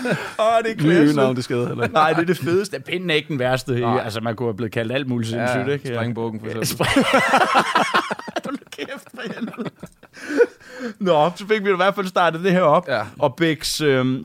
Åh, 0.46 0.64
det 0.64 0.72
er 0.72 0.76
Nye 0.76 0.96
klasse. 0.96 1.16
navn, 1.16 1.36
det 1.36 1.44
skader 1.44 1.68
heller 1.68 1.84
ikke. 1.84 1.94
Nej, 1.94 2.14
det 2.14 2.22
er 2.22 2.26
det 2.26 2.38
fedeste. 2.38 2.80
Pinden 2.80 3.10
er 3.10 3.14
ikke 3.16 3.28
den 3.28 3.40
værste. 3.40 3.80
Nej. 3.80 4.00
Altså, 4.04 4.22
man 4.22 4.36
kunne 4.36 4.48
have 4.48 4.56
blevet 4.58 4.72
kaldt 4.72 4.92
alt 4.92 5.08
muligt 5.08 5.30
sindssygt, 5.30 5.68
Ja, 5.68 5.74
ikke? 5.74 5.88
Springbukken 5.88 6.40
for 6.40 6.48
eksempel. 6.48 6.68
Spring... 6.68 7.06
Hold 8.46 8.58
kæft, 8.72 9.08
for 9.16 9.22
helvede. 9.36 9.70
Nå, 11.00 11.32
så 11.36 11.46
fik 11.48 11.64
vi 11.66 11.70
i 11.70 11.76
hvert 11.76 11.96
fald 11.96 12.08
startet 12.08 12.44
det 12.44 12.52
her 12.52 12.62
op. 12.62 12.88
Ja. 12.88 13.02
Og 13.20 13.36
Bæks, 13.36 13.82
øh, 13.82 14.20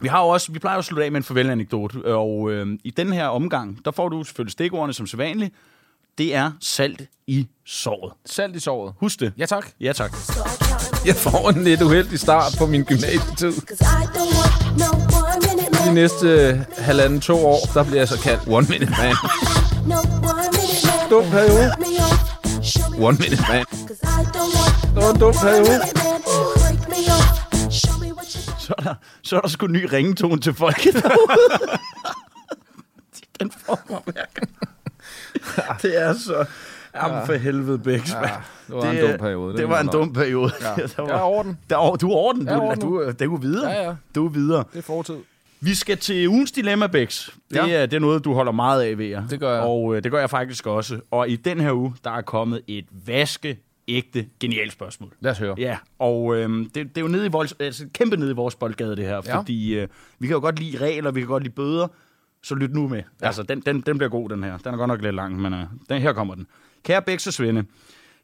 vi 0.00 0.08
har 0.08 0.20
jo 0.22 0.28
også, 0.28 0.52
vi 0.52 0.58
plejer 0.58 0.78
at 0.78 0.84
slutte 0.84 1.04
af 1.04 1.12
med 1.12 1.16
en 1.20 1.24
farvel-anekdote, 1.24 2.04
og 2.14 2.50
øh, 2.52 2.66
i 2.84 2.90
den 2.90 3.12
her 3.12 3.26
omgang, 3.26 3.78
der 3.84 3.90
får 3.90 4.08
du 4.08 4.24
selvfølgelig 4.24 4.52
stikordene 4.52 4.92
som 4.94 5.06
sædvanligt. 5.06 5.54
Det 6.18 6.34
er 6.34 6.50
salt 6.60 7.02
i 7.26 7.48
såret. 7.66 8.12
Salt 8.26 8.56
i 8.56 8.60
såret. 8.60 8.94
Husk 9.00 9.20
det. 9.20 9.32
Ja, 9.38 9.46
tak. 9.46 9.66
Ja, 9.80 9.92
tak. 9.92 10.12
Jeg 11.06 11.14
får 11.14 11.50
en 11.50 11.64
lidt 11.64 11.82
uheldig 11.82 12.18
start 12.18 12.52
på 12.58 12.66
min 12.66 12.84
gymnasietid. 12.84 13.52
De 15.84 15.94
næste 15.94 16.26
øh, 16.28 16.58
halvanden, 16.78 17.20
to 17.20 17.46
år, 17.46 17.58
der 17.74 17.84
bliver 17.84 17.98
jeg 17.98 18.08
så 18.08 18.20
kaldt 18.22 18.42
One 18.48 18.66
Minute 18.70 18.92
Man. 18.98 19.14
Dum 21.10 21.24
periode. 21.30 21.72
One 22.98 23.16
Minute 23.20 23.42
Man. 23.48 23.64
Det 24.94 25.02
var 25.02 25.10
en 25.14 25.20
dum 25.20 25.32
periode. 25.32 25.80
Så 28.58 28.74
er 28.78 28.82
der, 28.82 28.94
så 29.22 29.36
er 29.36 29.40
der 29.40 29.48
sgu 29.48 29.66
ny 29.66 29.84
ringetone 29.92 30.40
til 30.40 30.54
folket 30.54 30.94
derude. 31.02 31.68
den 33.40 33.50
får 33.66 33.80
mig 33.90 33.98
hver 34.04 34.22
gang. 34.34 34.50
Det 35.82 36.02
er 36.02 36.12
så... 36.14 36.44
Jamen 37.02 37.26
for 37.26 37.34
helvede, 37.34 37.78
Bæks. 37.78 38.12
Ja, 38.12 38.18
det 38.68 38.74
var 38.76 38.90
en 38.90 39.00
dum 39.10 39.18
periode. 39.18 39.52
Det, 39.52 39.58
det 39.58 39.68
var 39.68 39.80
en 39.80 39.86
dum 39.88 40.12
periode. 40.12 40.52
Ja. 40.60 40.66
der 40.66 40.74
Jeg 40.98 41.06
er 41.08 41.12
var, 41.12 41.20
over 41.20 41.42
den. 41.42 41.58
der, 41.70 41.78
er- 41.78 41.96
du 41.96 42.10
er 42.10 42.14
over 42.16 42.32
den. 42.32 42.46
Jeg 42.46 42.52
er 42.54 42.56
Du, 42.56 42.62
over 42.62 42.74
du, 42.74 42.80
du, 43.04 43.06
det 43.06 43.20
er 43.20 43.24
jo 43.24 43.38
videre. 43.40 43.70
Ja, 43.70 43.82
ja. 43.82 43.94
Du 44.14 44.26
er 44.26 44.30
videre. 44.30 44.64
Det 44.72 44.78
er 44.78 44.82
fortid. 44.82 45.14
Vi 45.64 45.74
skal 45.74 45.98
til 45.98 46.28
ugens 46.28 46.52
dilemma, 46.52 46.86
Bæks. 46.86 47.30
Det, 47.50 47.56
Ja. 47.56 47.68
er, 47.82 47.86
det 47.86 47.96
er 47.96 48.00
noget, 48.00 48.24
du 48.24 48.32
holder 48.32 48.52
meget 48.52 48.82
af, 48.82 48.98
ved 48.98 49.06
jeg. 49.06 49.24
Det 49.30 49.40
gør 49.40 49.54
jeg. 49.54 49.62
Og 49.62 49.96
øh, 49.96 50.02
det 50.04 50.10
gør 50.12 50.18
jeg 50.20 50.30
faktisk 50.30 50.66
også. 50.66 51.00
Og 51.10 51.28
i 51.28 51.36
den 51.36 51.60
her 51.60 51.72
uge, 51.72 51.94
der 52.04 52.10
er 52.10 52.20
kommet 52.22 52.60
et 52.66 52.84
vaske 53.06 53.58
ægte 53.88 54.26
genialt 54.40 54.72
spørgsmål. 54.72 55.12
Lad 55.20 55.32
os 55.32 55.38
høre. 55.38 55.54
Ja, 55.58 55.76
og 55.98 56.36
øh, 56.36 56.48
det, 56.58 56.74
det 56.74 56.96
er 56.96 57.00
jo 57.00 57.08
nede 57.08 57.26
i 57.26 57.28
vores, 57.28 57.54
altså, 57.60 57.86
kæmpe 57.94 58.16
nede 58.16 58.30
i 58.30 58.34
vores 58.34 58.54
boldgade, 58.54 58.96
det 58.96 59.04
her. 59.04 59.20
Ja. 59.26 59.38
Fordi 59.38 59.74
øh, 59.74 59.88
vi 60.18 60.26
kan 60.26 60.34
jo 60.34 60.40
godt 60.40 60.58
lide 60.58 60.78
regler, 60.78 61.10
vi 61.10 61.20
kan 61.20 61.28
godt 61.28 61.42
lide 61.42 61.54
bøder. 61.54 61.88
Så 62.42 62.54
lyt 62.54 62.72
nu 62.74 62.88
med. 62.88 63.02
Ja. 63.20 63.26
Altså, 63.26 63.42
den, 63.42 63.60
den, 63.60 63.80
den 63.80 63.98
bliver 63.98 64.10
god, 64.10 64.28
den 64.28 64.44
her. 64.44 64.58
Den 64.58 64.74
er 64.74 64.78
godt 64.78 64.88
nok 64.88 65.02
lidt 65.02 65.14
lang, 65.14 65.40
men 65.40 65.54
øh, 65.54 65.60
den, 65.88 66.02
her 66.02 66.12
kommer 66.12 66.34
den. 66.34 66.46
Kære 66.84 67.02
Bæks 67.02 67.26
og 67.26 67.32
Svende, 67.32 67.64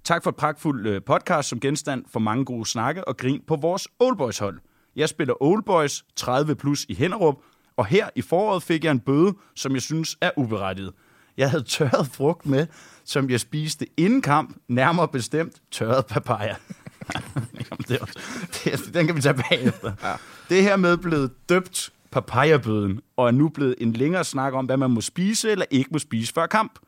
tak 0.05 0.23
for 0.23 0.31
et 0.31 0.37
pragtfuldt 0.37 0.87
øh, 0.87 1.03
podcast 1.03 1.49
som 1.49 1.61
genstand 1.61 2.05
for 2.13 2.21
mange 2.21 2.45
gode 2.45 2.67
snakke 2.67 3.09
og 3.09 3.17
grin 3.17 3.43
på 3.47 3.57
vores 3.57 3.89
Oldboys 3.99 4.39
hold. 4.39 4.59
Jeg 4.97 5.09
spiller 5.09 5.43
Oldboys 5.43 6.05
30 6.17 6.55
plus 6.55 6.87
i 6.89 6.95
Henderup, 6.95 7.35
og 7.77 7.87
her 7.87 8.09
i 8.17 8.23
foråret 8.23 8.63
fik 8.63 8.85
jeg 8.85 8.91
en 8.91 9.01
bøde, 9.01 9.35
som 9.57 9.75
jeg 9.75 9.83
synes 9.83 10.17
er 10.21 10.31
uberettiget. 10.37 10.93
Jeg 11.37 11.51
havde 11.51 11.63
tørret 11.65 12.07
frugt 12.07 12.47
med, 12.47 12.67
som 13.05 13.31
jeg 13.31 13.41
spiste 13.41 13.87
inden 13.97 14.23
kamp, 14.23 14.57
nærmere 14.69 15.09
bestemt 15.09 15.63
tørret 15.71 16.07
papaya. 16.07 16.55
Jamen, 17.35 17.85
det 17.89 17.99
også- 17.99 18.19
det 18.65 18.95
den 18.95 19.07
kan 19.07 19.17
vi 19.17 19.21
tage 19.21 19.35
bagefter. 19.51 19.93
Ja. 20.03 20.15
Det 20.49 20.59
er 20.59 20.63
hermed 20.63 20.97
blevet 20.97 21.49
døbt 21.49 21.91
papayabøden, 22.11 23.01
og 23.17 23.27
er 23.27 23.31
nu 23.31 23.49
blevet 23.49 23.75
en 23.79 23.93
længere 23.93 24.25
snak 24.25 24.53
om, 24.53 24.65
hvad 24.67 24.77
man 24.77 24.91
må 24.91 25.01
spise 25.01 25.51
eller 25.51 25.65
ikke 25.71 25.91
må 25.93 25.99
spise 25.99 26.33
før 26.33 26.47
kamp. 26.47 26.79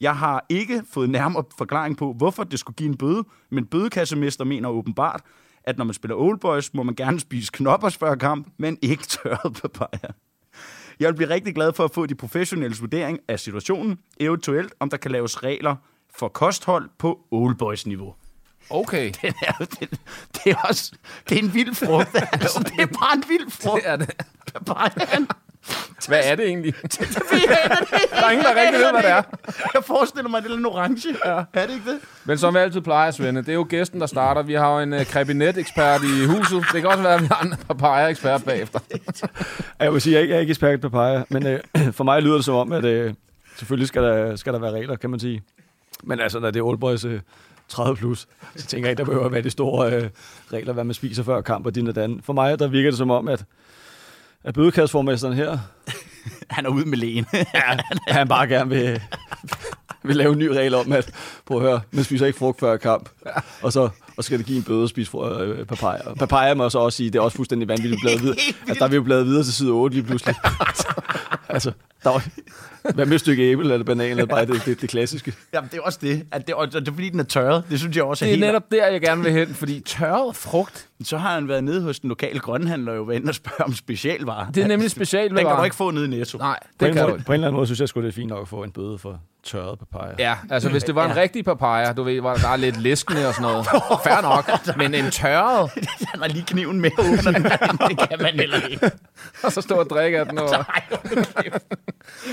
Jeg 0.00 0.16
har 0.16 0.46
ikke 0.48 0.82
fået 0.92 1.10
nærmere 1.10 1.44
forklaring 1.58 1.96
på, 1.96 2.12
hvorfor 2.12 2.44
det 2.44 2.58
skulle 2.58 2.76
give 2.76 2.88
en 2.88 2.96
bøde, 2.96 3.24
men 3.50 3.66
bødekassemester 3.66 4.44
mener 4.44 4.68
åbenbart, 4.68 5.22
at 5.64 5.78
når 5.78 5.84
man 5.84 5.94
spiller 5.94 6.16
Old 6.16 6.38
Boys, 6.38 6.74
må 6.74 6.82
man 6.82 6.94
gerne 6.94 7.20
spise 7.20 7.52
knoppers 7.52 7.96
før 7.96 8.14
kamp, 8.14 8.48
men 8.58 8.78
ikke 8.82 9.02
tørret 9.04 9.52
papaya. 9.62 10.12
Jeg 11.00 11.08
vil 11.08 11.14
blive 11.16 11.30
rigtig 11.30 11.54
glad 11.54 11.72
for 11.72 11.84
at 11.84 11.90
få 11.94 12.06
de 12.06 12.14
professionelle 12.14 12.76
vurdering 12.80 13.18
af 13.28 13.40
situationen, 13.40 13.98
eventuelt 14.20 14.74
om 14.80 14.90
der 14.90 14.96
kan 14.96 15.10
laves 15.10 15.42
regler 15.42 15.76
for 16.14 16.28
kosthold 16.28 16.90
på 16.98 17.20
Old 17.30 17.54
Boys 17.56 17.86
niveau. 17.86 18.14
Okay. 18.70 19.12
Den 19.22 19.34
er, 19.42 19.52
jo- 19.60 19.66
det, 19.80 19.90
det 20.34 20.46
er 20.52 20.56
også 20.68 20.92
det 21.28 21.38
er 21.38 21.42
en 21.42 21.54
vild 21.54 21.74
frugt. 21.74 22.14
Altså, 22.32 22.58
det 22.62 22.80
er 22.82 22.86
bare 22.86 23.14
en 23.16 23.24
vild 23.28 23.50
frugt. 23.50 23.82
Det 23.82 23.90
er 23.90 23.96
det. 23.96 24.10
Papayaen. 24.54 25.28
Hvad 26.08 26.20
er 26.24 26.34
det 26.34 26.46
egentlig? 26.46 26.74
Det. 26.82 26.90
Der 28.10 28.26
er 28.26 28.30
ingen, 28.30 28.44
der 28.44 28.54
rigtig 28.62 28.80
ved, 28.80 28.90
hvad 28.90 29.02
det 29.02 29.10
er. 29.10 29.22
Jeg 29.74 29.84
forestiller 29.84 30.30
mig, 30.30 30.38
at 30.38 30.44
det 30.44 30.52
er 30.52 30.56
lidt 30.56 30.66
orange. 30.66 31.08
Ja. 31.24 31.42
Er 31.52 31.66
det 31.66 31.74
ikke 31.74 31.90
det? 31.90 31.98
Men 32.24 32.38
som 32.38 32.54
vi 32.54 32.58
altid 32.58 32.80
plejer, 32.80 33.10
Svende, 33.10 33.40
det 33.40 33.48
er 33.48 33.54
jo 33.54 33.66
gæsten, 33.68 34.00
der 34.00 34.06
starter. 34.06 34.42
Vi 34.42 34.54
har 34.54 34.74
jo 34.74 34.80
en 34.82 34.92
uh, 34.92 35.04
krebinet-ekspert 35.04 36.00
i 36.02 36.26
huset. 36.26 36.64
Det 36.72 36.80
kan 36.80 36.90
også 36.90 37.02
være, 37.02 37.14
at 37.14 37.22
vi 37.22 37.28
har 37.30 37.42
en 37.42 37.54
papaya-ekspert 37.68 38.44
bagefter. 38.44 38.78
Jeg 39.80 39.92
vil 39.92 40.00
sige, 40.00 40.12
jeg 40.12 40.18
er 40.18 40.22
ikke, 40.22 40.32
jeg 40.32 40.36
er 40.36 40.40
ikke 40.40 40.50
ekspert 40.50 40.74
i 40.74 40.76
papaya, 40.76 41.22
men 41.28 41.46
øh, 41.46 41.60
for 41.98 42.04
mig 42.04 42.22
lyder 42.22 42.34
det 42.34 42.44
som 42.44 42.54
om, 42.54 42.72
at 42.72 42.84
øh, 42.84 43.14
selvfølgelig 43.56 43.88
skal 43.88 44.02
der, 44.02 44.36
skal 44.36 44.52
der 44.52 44.58
være 44.58 44.70
regler, 44.72 44.96
kan 44.96 45.10
man 45.10 45.20
sige. 45.20 45.42
Men 46.02 46.20
altså, 46.20 46.40
når 46.40 46.50
det 46.50 46.60
er 46.60 46.64
Old 46.64 46.78
Boys 46.78 47.04
øh, 47.04 47.20
30 47.70 47.96
plus. 47.96 48.28
Så 48.56 48.66
tænker 48.66 48.88
jeg 48.88 48.90
ikke, 48.90 48.98
der 48.98 49.04
behøver 49.04 49.26
at 49.26 49.32
være 49.32 49.42
de 49.42 49.50
store 49.50 49.92
øh, 49.92 50.10
regler, 50.52 50.72
hvad 50.72 50.84
man 50.84 50.94
spiser 50.94 51.22
før 51.22 51.40
kamp 51.40 51.66
og 51.66 51.74
din 51.74 51.88
og 51.88 51.94
dan. 51.94 52.20
For 52.22 52.32
mig, 52.32 52.58
der 52.58 52.68
virker 52.68 52.90
det 52.90 52.98
som 52.98 53.10
om, 53.10 53.28
at, 53.28 53.44
at 54.44 54.54
bødekastformesteren 54.54 55.34
her, 55.34 55.58
Han 56.50 56.66
er 56.66 56.70
ude 56.70 56.88
med 56.88 56.98
lægen. 56.98 57.26
at 58.06 58.14
han 58.14 58.28
bare 58.28 58.48
gerne 58.48 58.70
vil, 58.70 59.02
vil 60.02 60.16
lave 60.16 60.32
en 60.32 60.38
ny 60.38 60.46
regel 60.46 60.74
om, 60.74 60.92
at 60.92 61.12
prøv 61.46 61.56
at 61.56 61.62
høre, 61.62 61.80
man 61.90 62.04
spiser 62.04 62.26
ikke 62.26 62.38
frugt 62.38 62.60
før 62.60 62.76
kamp, 62.76 63.08
og 63.62 63.72
så 63.72 63.88
og 64.16 64.24
så 64.24 64.26
skal 64.26 64.38
det 64.38 64.46
give 64.46 64.58
en 64.58 64.64
bøde 64.64 64.82
at 64.82 64.88
spise 64.88 65.18
øh, 65.18 65.66
papaya. 65.66 66.14
Papaya 66.14 66.54
må 66.54 66.64
jeg 66.64 66.70
så 66.70 66.78
også 66.78 66.96
sige, 66.96 67.10
det 67.10 67.18
er 67.18 67.22
også 67.22 67.36
fuldstændig 67.36 67.68
vanvittigt 67.68 68.00
bladet 68.02 68.22
videre. 68.22 68.36
Altså, 68.68 68.74
der 68.78 68.84
er 68.84 68.88
vi 68.88 68.96
jo 68.96 69.02
bladet 69.02 69.26
videre 69.26 69.44
til 69.44 69.52
side 69.52 69.70
8 69.70 69.96
lige 69.96 70.06
pludselig. 70.06 70.34
altså, 71.48 71.72
der 72.04 72.10
var, 72.10 72.28
hvad 72.94 73.06
med 73.06 73.14
et 73.14 73.20
stykke 73.20 73.42
æble 73.50 73.72
eller 73.72 73.84
banan, 73.84 74.10
eller 74.10 74.26
bare 74.26 74.46
det, 74.46 74.62
det, 74.66 74.80
det 74.80 74.88
klassiske. 74.90 75.32
Jamen, 75.54 75.70
det 75.72 75.78
er 75.78 75.82
også 75.82 75.98
det. 76.02 76.26
At 76.32 76.46
det, 76.46 76.54
og 76.54 76.72
det 76.72 76.88
er 76.88 76.92
fordi, 76.92 77.08
den 77.08 77.20
er 77.20 77.24
tørret. 77.24 77.64
Det 77.70 77.78
synes 77.78 77.96
jeg 77.96 78.04
også 78.04 78.24
er, 78.24 78.26
Det 78.26 78.32
er 78.32 78.36
helt... 78.36 78.46
netop 78.46 78.70
der, 78.70 78.86
jeg 78.86 79.00
gerne 79.00 79.22
vil 79.22 79.32
hen, 79.32 79.54
fordi 79.54 79.80
tørret 79.80 80.36
frugt, 80.36 80.86
Så 81.04 81.18
har 81.18 81.34
han 81.34 81.48
været 81.48 81.64
nede 81.64 81.82
hos 81.82 82.00
den 82.00 82.08
lokale 82.08 82.38
grønhandler 82.40 82.92
og 82.92 82.98
jo 82.98 83.02
været 83.02 83.28
og 83.28 83.34
spørge 83.34 83.64
om 83.64 83.74
specialvarer. 83.74 84.50
det 84.50 84.62
er 84.62 84.66
nemlig 84.66 84.82
Den 84.82 84.90
specialvarer. 84.90 85.46
kan 85.48 85.56
du 85.56 85.62
ikke 85.64 85.76
få 85.76 85.90
nede 85.90 86.04
i 86.04 86.08
Netto. 86.08 86.38
Nej, 86.38 86.58
På 86.62 86.68
det 86.80 86.88
en, 86.88 86.94
kan 86.94 87.02
du 87.02 87.08
måde, 87.08 87.18
ikke. 87.18 87.26
på 87.26 87.32
en 87.32 87.34
eller 87.34 87.46
anden 87.46 87.56
måde 87.56 87.66
synes 87.66 87.80
jeg 87.80 87.88
sgu, 87.88 88.00
det 88.00 88.08
er 88.08 88.12
fint 88.12 88.28
nok 88.28 88.42
at 88.42 88.48
få 88.48 88.62
en 88.62 88.70
bøde 88.70 88.98
for 88.98 89.20
tørret 89.44 89.78
papaya. 89.78 90.14
Ja, 90.18 90.34
altså 90.50 90.68
hvis 90.68 90.84
det 90.84 90.94
var 90.94 91.10
en 91.10 91.16
rigtig 91.16 91.44
papaya, 91.44 91.92
du 91.92 92.02
ved, 92.02 92.20
hvor 92.20 92.34
der 92.34 92.48
er 92.48 92.56
lidt 92.56 92.80
læskende 92.82 93.28
og 93.28 93.34
sådan 93.34 93.50
noget. 93.50 93.66
Fair 94.04 94.20
nok, 94.22 94.76
men 94.76 94.94
en 94.94 95.10
tørret, 95.10 95.70
Han 96.12 96.20
har 96.20 96.28
lige 96.28 96.44
kniven 96.46 96.80
med 96.80 96.90
under 96.98 97.30
den. 97.32 97.42
det 97.88 97.98
kan 98.08 98.18
man 98.22 98.34
heller 98.34 98.60
ikke. 98.70 98.90
og 99.44 99.52
så 99.52 99.60
stå 99.60 99.74
og 99.74 99.90
drikke 99.90 100.18
af 100.18 100.26
den. 100.26 100.38
Og... 100.38 100.48
Nej, 100.50 100.82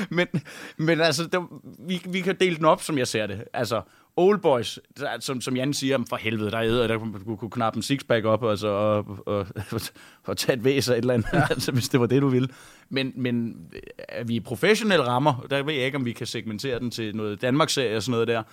men, 0.10 0.28
men 0.78 1.02
altså, 1.02 1.24
det, 1.24 1.40
vi, 1.80 2.02
vi 2.06 2.22
kan 2.22 2.36
dele 2.40 2.56
den 2.56 2.66
op, 2.66 2.84
som 2.84 2.98
jeg 2.98 3.08
ser 3.08 3.28
det. 3.28 3.44
Altså, 3.54 3.82
Old 4.20 4.40
Boys, 4.40 4.80
der- 5.00 5.20
som, 5.20 5.42
som 5.42 5.56
Jan 5.56 5.74
siger, 5.74 6.00
for 6.10 6.16
helvede, 6.16 6.52
der 6.52 6.58
er 6.58 6.64
æder, 6.64 6.88
der 6.88 6.98
kunne, 6.98 7.38
kunne 7.38 7.52
knappe 7.52 7.78
en 7.78 7.84
sixpack 7.84 8.26
op 8.26 8.44
altså, 8.46 8.68
og, 8.68 9.06
og, 9.26 9.46
og, 9.72 9.82
og 10.26 10.38
tage 10.38 10.58
et 10.58 10.64
væs 10.64 10.90
af 10.90 10.94
et 10.94 10.98
eller 10.98 11.14
andet, 11.14 11.28
ja. 11.34 11.42
altså, 11.50 11.72
hvis 11.72 11.90
det 11.90 12.00
var 12.00 12.06
det, 12.06 12.22
du 12.22 12.28
ville. 12.28 12.48
Men, 12.90 13.14
men 13.16 13.56
er 14.10 14.24
vi 14.24 14.40
professionelle 14.40 15.06
rammer, 15.08 15.46
der 15.50 15.64
ved 15.64 15.74
jeg 15.74 15.86
ikke, 15.86 15.96
om 15.98 16.06
vi 16.06 16.12
kan 16.12 16.28
segmentere 16.28 16.80
den 16.80 16.92
til 16.92 17.16
noget 17.16 17.42
Danmarks-serie 17.42 17.98
og 17.98 18.04
sådan 18.04 18.12
noget 18.12 18.28
der. 18.28 18.44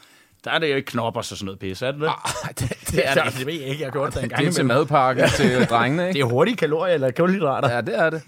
Der 0.45 0.51
er 0.51 0.59
det 0.59 0.71
jo 0.71 0.77
ikke 0.77 0.87
knopper 0.87 1.21
og 1.21 1.25
sådan 1.25 1.45
noget 1.45 1.59
pis, 1.59 1.83
er 1.83 1.91
det 1.93 2.01
det? 2.01 2.07
Ej, 2.45 2.53
det, 2.59 2.77
det 2.91 3.09
er 3.09 3.15
det. 3.25 3.35
det 3.39 3.47
ved 3.47 3.55
jeg 3.55 3.69
ikke, 3.69 3.81
jeg 3.81 3.87
har 3.87 3.93
gjort 3.93 4.15
det 4.15 4.23
en 4.23 4.29
gang 4.29 4.41
Det 4.43 4.49
er 4.49 4.53
til 4.53 4.65
madpakke 4.67 5.23
til 5.37 5.65
drengene, 5.71 6.09
ikke? 6.09 6.19
Det 6.19 6.25
er 6.25 6.29
hurtige 6.31 6.57
kalorier 6.57 6.95
eller 6.95 7.11
kulhydrater. 7.11 7.71
Ja, 7.75 7.81
det 7.81 7.99
er 7.99 8.11
det. 8.11 8.23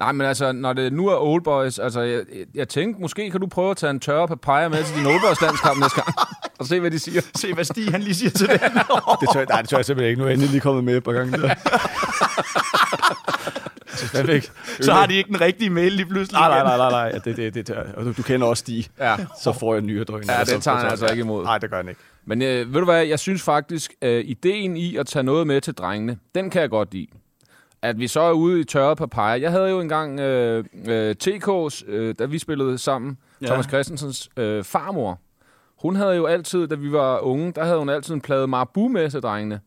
Nej, 0.00 0.12
men 0.12 0.26
altså, 0.26 0.52
når 0.52 0.72
det 0.72 0.92
nu 0.92 1.08
er 1.08 1.16
Old 1.16 1.42
Boys, 1.42 1.78
altså, 1.78 2.00
jeg, 2.00 2.22
jeg 2.54 2.68
tænkte, 2.68 3.00
måske 3.02 3.30
kan 3.30 3.40
du 3.40 3.46
prøve 3.46 3.70
at 3.70 3.76
tage 3.76 3.90
en 3.90 4.00
tørre 4.00 4.28
papaya 4.28 4.68
med 4.68 4.84
til 4.84 4.96
din 4.96 5.06
Old 5.06 5.20
Boys 5.28 5.40
landskamp 5.42 5.80
næste 5.80 6.02
gang, 6.02 6.14
og 6.60 6.66
se, 6.66 6.80
hvad 6.80 6.90
de 6.90 6.98
siger. 6.98 7.20
Se, 7.34 7.54
hvad 7.54 7.64
Stig 7.64 7.90
han 7.90 8.00
lige 8.00 8.14
siger 8.14 8.30
til 8.30 8.48
det. 8.48 8.60
Det 9.20 9.28
tør, 9.32 9.44
nej, 9.48 9.60
det 9.60 9.68
tør 9.68 9.78
jeg 9.78 9.84
simpelthen 9.84 10.10
ikke. 10.10 10.18
Nu 10.18 10.24
er 10.24 10.28
jeg 10.28 10.34
endelig 10.34 10.50
lige 10.50 10.60
kommet 10.60 10.84
med 10.84 10.96
et 10.96 11.04
par 11.04 11.12
gange. 11.12 11.38
Der. 11.42 11.54
Så, 14.80 14.92
har 14.92 15.06
de 15.06 15.14
ikke 15.14 15.28
den 15.28 15.40
rigtige 15.40 15.70
mail 15.70 15.92
lige 15.92 16.06
pludselig. 16.06 16.40
Nej, 16.40 16.48
nej, 16.48 16.62
nej, 16.62 16.76
nej, 16.76 16.90
nej. 16.90 17.10
Ja, 17.14 17.18
Det, 17.18 17.36
det, 17.36 17.54
det, 17.54 17.66
tør. 17.66 17.82
Og 17.96 18.04
du, 18.04 18.12
du 18.12 18.22
kender 18.22 18.46
også 18.46 18.60
Stig. 18.60 18.86
Ja. 18.98 19.16
Så 19.42 19.52
får 19.52 19.74
jeg 19.74 19.82
nye 19.82 20.04
drøn. 20.04 20.24
Ja, 20.28 20.44
den 20.44 20.60
tager 20.60 20.76
han 20.76 20.86
altså 20.90 21.06
ikke 21.06 21.20
imod. 21.20 21.44
Nej, 21.44 21.58
det 21.58 21.70
gør 21.70 21.76
han 21.76 21.88
ikke. 21.88 22.00
Men 22.26 22.42
øh, 22.42 22.74
ved 22.74 22.80
du 22.80 22.84
hvad, 22.84 23.04
jeg 23.04 23.18
synes 23.18 23.42
faktisk, 23.42 23.92
øh, 24.02 24.24
ideen 24.26 24.76
i 24.76 24.96
at 24.96 25.06
tage 25.06 25.22
noget 25.22 25.46
med 25.46 25.60
til 25.60 25.74
drengene, 25.74 26.18
den 26.34 26.50
kan 26.50 26.62
jeg 26.62 26.70
godt 26.70 26.92
lide. 26.92 27.06
At 27.82 27.98
vi 27.98 28.08
så 28.08 28.20
er 28.20 28.32
ude 28.32 28.60
i 28.60 28.64
tørret 28.64 28.98
papaya. 28.98 29.40
Jeg 29.40 29.50
havde 29.50 29.70
jo 29.70 29.80
engang 29.80 30.20
øh, 30.20 30.64
øh, 30.88 31.14
TK's, 31.24 31.84
øh, 31.90 32.14
da 32.18 32.24
vi 32.24 32.38
spillede 32.38 32.78
sammen, 32.78 33.18
Ja. 33.40 33.46
Thomas 33.46 33.66
Christensens 33.66 34.28
øh, 34.36 34.64
farmor. 34.64 35.18
Hun 35.82 35.96
havde 35.96 36.16
jo 36.16 36.26
altid, 36.26 36.68
da 36.68 36.74
vi 36.74 36.92
var 36.92 37.18
unge, 37.18 37.52
der 37.52 37.64
havde 37.64 37.78
hun 37.78 37.88
altid 37.88 38.14
en 38.14 38.20
plade 38.20 38.46
Marabu 38.46 38.88
med 38.88 39.10
til 39.10 39.20
drengene. 39.22 39.60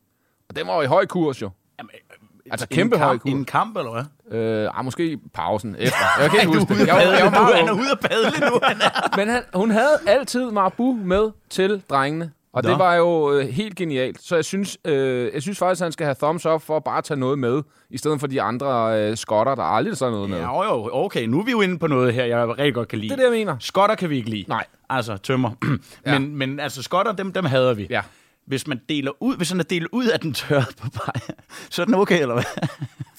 Og 0.50 0.56
den 0.56 0.68
var 0.68 0.76
jo 0.76 0.82
i 0.82 0.86
høj 0.86 1.06
kurs 1.06 1.42
jo. 1.42 1.50
Jamen, 1.80 1.90
Altså 2.52 2.68
en 2.72 2.76
kæmpe 2.76 2.98
høj 2.98 3.18
kurs. 3.18 3.32
En 3.32 3.46
kamp, 3.46 3.78
eller 3.78 3.92
hvad? 3.92 4.40
Øh, 4.40 4.78
ah, 4.80 4.86
måske 4.86 5.12
i 5.12 5.18
pausen 5.34 5.76
efter. 5.80 5.98
Jeg 6.22 6.30
kan 6.30 6.40
ikke 6.48 6.60
huske 6.60 6.74
det. 6.74 6.88
Jeg, 6.88 7.20
jeg 7.24 7.32
padle 7.32 7.40
var 7.40 7.56
Han 7.56 7.68
er 7.68 7.74
ude 7.74 7.92
at 7.92 8.00
padle 8.00 8.50
nu. 8.50 8.60
Han 8.64 8.78
er. 8.82 9.10
Men 9.18 9.28
han, 9.30 9.44
hun 9.54 9.72
havde 9.72 10.00
altid 10.08 10.52
Marabu 10.52 10.94
med 10.94 11.32
til 11.50 11.84
drengene. 11.90 12.32
Og 12.54 12.64
Nå. 12.64 12.70
det 12.70 12.80
var 12.80 12.96
jo 12.96 13.32
øh, 13.34 13.48
helt 13.48 13.76
genialt. 13.76 14.22
Så 14.22 14.36
jeg 14.36 14.46
synes, 14.46 14.78
øh, 14.86 15.34
jeg 15.34 15.42
synes 15.42 15.58
faktisk, 15.60 15.82
at 15.82 15.86
han 15.86 15.92
skal 15.92 16.06
have 16.06 16.16
thumbs 16.22 16.46
up 16.46 16.62
for 16.62 16.78
at 16.78 16.84
bare 16.84 17.02
tage 17.02 17.20
noget 17.20 17.40
med, 17.40 17.62
i 17.90 17.98
stedet 17.98 18.20
for 18.20 18.28
de 18.28 18.42
andre 18.42 19.00
øh, 19.02 19.18
skotter, 19.18 19.56
der 19.56 19.64
aldrig 19.64 19.98
tager 19.98 20.12
noget 20.12 20.30
med. 20.30 20.38
Ja, 20.38 20.64
jo, 20.64 20.90
okay. 20.94 21.26
Nu 21.26 21.40
er 21.40 21.44
vi 21.44 21.52
jo 21.52 21.62
inde 21.62 21.80
på 21.80 21.88
noget 21.88 22.14
her, 22.14 22.26
jeg 22.26 22.50
rigtig 22.50 22.74
godt 22.74 22.88
kan 22.88 23.00
lide. 23.00 23.10
Det 23.10 23.14
er 23.14 23.30
det, 23.30 23.36
jeg 23.36 23.40
mener. 23.46 23.56
Skotter 23.60 23.96
kan 23.96 24.10
vi 24.10 24.18
ikke 24.18 24.30
lide. 24.30 24.46
Nej. 24.48 24.66
Altså, 24.90 25.18
tømmer. 25.18 25.52
Ja. 26.06 26.20
men, 26.20 26.36
men 26.36 26.60
altså, 26.60 26.84
skotter, 26.84 27.12
dem, 27.12 27.34
dem 27.34 27.46
hader 27.46 27.74
vi. 27.74 27.88
Ja. 27.90 28.02
Hvis 28.46 28.68
man 28.68 28.80
deler 28.90 29.12
ud, 29.20 29.38
hvis 29.38 29.50
han 29.50 29.60
er 29.60 29.64
delt 29.64 29.88
ud 29.92 30.06
af 30.06 30.20
den 30.20 30.34
tørre 30.34 30.66
papaya, 30.82 31.36
så 31.70 31.82
er 31.82 31.86
den 31.86 31.94
okay, 31.94 32.22
eller 32.22 32.34
hvad? 32.34 32.44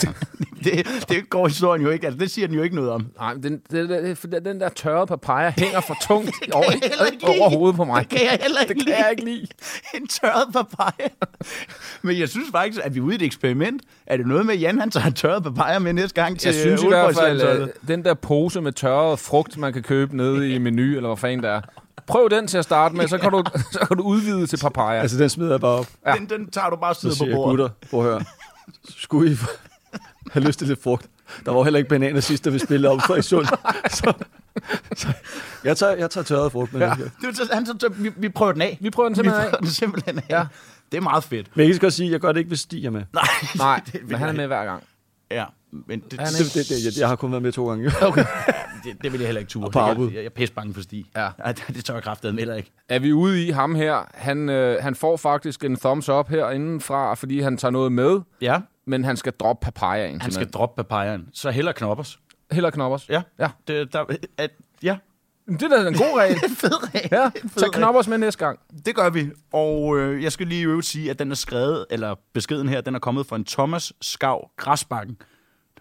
det, 0.64 1.04
det 1.08 1.30
går 1.30 1.48
historien 1.48 1.82
jo 1.82 1.90
ikke. 1.90 2.06
Altså, 2.06 2.18
det 2.18 2.30
siger 2.30 2.46
den 2.46 2.56
jo 2.56 2.62
ikke 2.62 2.76
noget 2.76 2.90
om. 2.90 3.06
Nej, 3.18 3.34
men 3.34 3.42
den, 3.42 3.62
det, 3.70 4.18
for 4.18 4.26
den 4.26 4.60
der 4.60 4.68
tørrede 4.68 5.06
papaya 5.06 5.52
hænger 5.58 5.80
for 5.80 5.96
tungt 6.08 6.30
over, 6.52 6.70
lide. 6.72 7.40
over 7.40 7.50
hovedet 7.50 7.76
på 7.76 7.84
mig. 7.84 8.00
Det 8.00 8.18
kan 8.18 8.26
jeg 8.26 8.38
heller 8.42 8.60
ikke 8.60 8.74
Det 8.74 8.86
kan 8.86 8.94
jeg 8.98 9.08
ikke 9.10 9.24
lide. 9.24 9.46
en 9.96 10.06
tørret 10.06 10.52
papaya. 10.52 11.08
Men 12.02 12.18
jeg 12.18 12.28
synes 12.28 12.48
faktisk, 12.50 12.80
at 12.84 12.94
vi 12.94 13.00
er 13.00 13.04
ude 13.04 13.14
i 13.14 13.16
et 13.16 13.22
eksperiment. 13.22 13.82
Er 14.06 14.16
det 14.16 14.26
noget 14.26 14.46
med, 14.46 14.54
at 14.54 14.60
Jan 14.60 14.78
han 14.78 14.90
tager 14.90 15.10
tørret 15.10 15.42
papaya 15.42 15.78
med 15.78 15.92
næste 15.92 16.22
gang 16.22 16.40
til 16.40 16.48
Jeg 16.48 16.60
synes 16.60 16.82
i 16.82 16.86
hvert 16.86 17.14
fald, 17.14 17.42
øh, 17.42 17.68
den 17.88 18.04
der 18.04 18.14
pose 18.14 18.60
med 18.60 18.72
tørret 18.72 19.18
frugt, 19.18 19.58
man 19.58 19.72
kan 19.72 19.82
købe 19.82 20.16
nede 20.16 20.54
i 20.54 20.58
menu, 20.58 20.82
eller 20.82 21.08
hvad 21.08 21.16
fanden 21.16 21.42
det 21.42 21.50
er. 21.50 21.60
Prøv 22.06 22.30
den 22.30 22.46
til 22.46 22.58
at 22.58 22.64
starte 22.64 22.94
med, 22.96 23.08
så 23.08 23.18
kan 23.18 23.30
du, 23.30 23.44
så 23.72 23.78
kan 23.88 23.96
du 23.96 24.02
udvide 24.02 24.46
til 24.46 24.56
papaya. 24.56 25.00
Altså, 25.00 25.18
den 25.18 25.28
smider 25.28 25.50
jeg 25.50 25.60
bare 25.60 25.70
op. 25.78 25.86
Ja. 26.06 26.12
Den, 26.12 26.28
den 26.28 26.50
tager 26.50 26.70
du 26.70 26.76
bare 26.76 26.90
og 26.90 26.96
smider 26.96 27.14
på 27.14 27.18
siger 27.18 27.28
jeg, 27.28 27.34
bordet. 27.36 27.50
gutter, 27.58 27.68
prøv 27.90 28.00
at 28.00 28.06
høre. 28.06 28.24
Skulle 28.96 29.32
I 29.32 29.36
have 30.32 30.44
lyst 30.46 30.58
til 30.58 30.68
lidt 30.68 30.82
frugt? 30.82 31.06
Der 31.46 31.52
var 31.52 31.62
heller 31.64 31.78
ikke 31.78 31.88
bananer 31.88 32.20
sidst, 32.20 32.44
da 32.44 32.50
vi 32.50 32.58
spillede 32.58 32.92
op 32.92 33.00
for 33.06 33.16
i 33.16 33.22
Sund. 33.22 33.46
Så, 33.90 34.12
så 34.96 35.08
jeg, 35.64 35.76
tager, 35.76 35.96
jeg 35.96 36.10
tager 36.10 36.24
tørret 36.24 36.52
frugt 36.52 36.72
med 36.72 36.80
ja. 36.80 36.94
Det 36.94 37.28
er 37.28 37.34
så, 37.34 37.48
han, 37.52 37.66
så, 37.66 37.88
vi, 37.96 38.10
vi 38.16 38.28
prøver 38.28 38.52
den 38.52 38.62
af. 38.62 38.78
Vi 38.80 38.90
prøver 38.90 39.08
den 39.08 39.12
Vi 39.12 39.16
simpelthen 39.16 39.40
prøver 39.42 39.52
af. 39.56 39.58
den 39.62 39.70
simpelthen 39.70 40.18
af. 40.18 40.24
Ja. 40.30 40.44
Det 40.92 40.96
er 40.96 41.00
meget 41.02 41.24
fedt. 41.24 41.56
Men 41.56 41.68
jeg 41.70 41.80
godt 41.80 41.92
sige, 41.92 42.06
at 42.06 42.12
jeg 42.12 42.20
gør 42.20 42.32
det 42.32 42.38
ikke, 42.38 42.48
hvis 42.48 42.60
Stig 42.60 42.86
er 42.86 42.90
med. 42.90 43.02
Nej, 43.12 43.24
Nej, 43.56 43.80
det, 43.92 44.00
men 44.08 44.18
han 44.18 44.28
er 44.28 44.32
med 44.32 44.46
hver 44.46 44.64
gang. 44.64 44.82
Ja, 45.30 45.44
men 45.86 46.00
det, 46.10 46.20
er 46.20 46.24
Det, 46.24 46.38
det, 46.54 46.68
det, 46.68 46.84
jeg, 46.84 47.00
jeg 47.00 47.08
har 47.08 47.16
kun 47.16 47.30
været 47.30 47.42
med 47.42 47.52
to 47.52 47.68
gange. 47.68 47.92
Okay. 48.02 48.24
Det, 48.84 49.02
det 49.02 49.12
vil 49.12 49.20
jeg 49.20 49.28
heller 49.28 49.40
ikke 49.40 49.50
ture. 49.50 49.66
Og 49.66 49.72
på 49.72 49.78
afbud. 49.78 50.06
Jeg, 50.06 50.14
jeg, 50.14 50.20
jeg 50.20 50.26
er 50.26 50.30
pisse 50.30 50.54
bange 50.54 50.74
for 50.74 50.82
Stig. 50.82 51.04
Ja. 51.16 51.28
det, 51.48 51.64
det 51.68 51.84
tør 51.84 51.94
jeg 51.94 52.02
kraftedeme 52.02 52.38
heller 52.38 52.54
ikke. 52.54 52.70
Er 52.88 52.98
vi 52.98 53.12
ude 53.12 53.46
i 53.46 53.50
ham 53.50 53.74
her? 53.74 54.10
Han, 54.14 54.48
øh, 54.48 54.82
han 54.82 54.94
får 54.94 55.16
faktisk 55.16 55.64
en 55.64 55.76
thumbs 55.76 56.08
up 56.08 56.28
herindefra, 56.28 57.14
fordi 57.14 57.40
han 57.40 57.56
tager 57.56 57.72
noget 57.72 57.92
med, 57.92 58.20
Ja, 58.40 58.60
men 58.86 59.04
han 59.04 59.16
skal 59.16 59.32
droppe 59.32 59.64
papayaen. 59.64 60.20
han 60.20 60.30
skal 60.32 60.50
droppe 60.50 60.82
papayaen. 60.84 61.28
Så 61.32 61.50
heller 61.50 61.72
knoppers. 61.72 62.18
Heller 62.52 62.70
knoppers. 62.70 63.08
Ja. 63.08 63.22
Ja. 63.38 63.48
Det, 63.68 63.92
der, 63.92 64.04
at, 64.38 64.50
ja, 64.82 64.96
Det 65.48 65.62
er 65.62 65.68
da 65.82 65.88
en 65.88 65.94
god 65.94 66.18
regel. 66.18 66.36
fed 66.62 66.94
regel. 66.94 67.08
Ja, 67.12 67.26
Fed 67.26 67.32
tag 67.50 67.62
regel. 67.62 67.72
knoppers 67.72 68.08
med 68.08 68.18
næste 68.18 68.44
gang. 68.44 68.58
Det 68.86 68.94
gør 68.94 69.10
vi. 69.10 69.30
Og 69.52 69.98
øh, 69.98 70.22
jeg 70.22 70.32
skal 70.32 70.46
lige 70.46 70.64
øvrigt 70.64 70.86
sige, 70.86 71.10
at 71.10 71.18
den 71.18 71.30
er 71.30 71.34
skrevet, 71.34 71.86
eller 71.90 72.14
beskeden 72.34 72.68
her, 72.68 72.80
den 72.80 72.94
er 72.94 72.98
kommet 72.98 73.26
fra 73.26 73.36
en 73.36 73.44
Thomas 73.44 73.92
Skav 74.00 74.50
Græsbakken. 74.56 75.16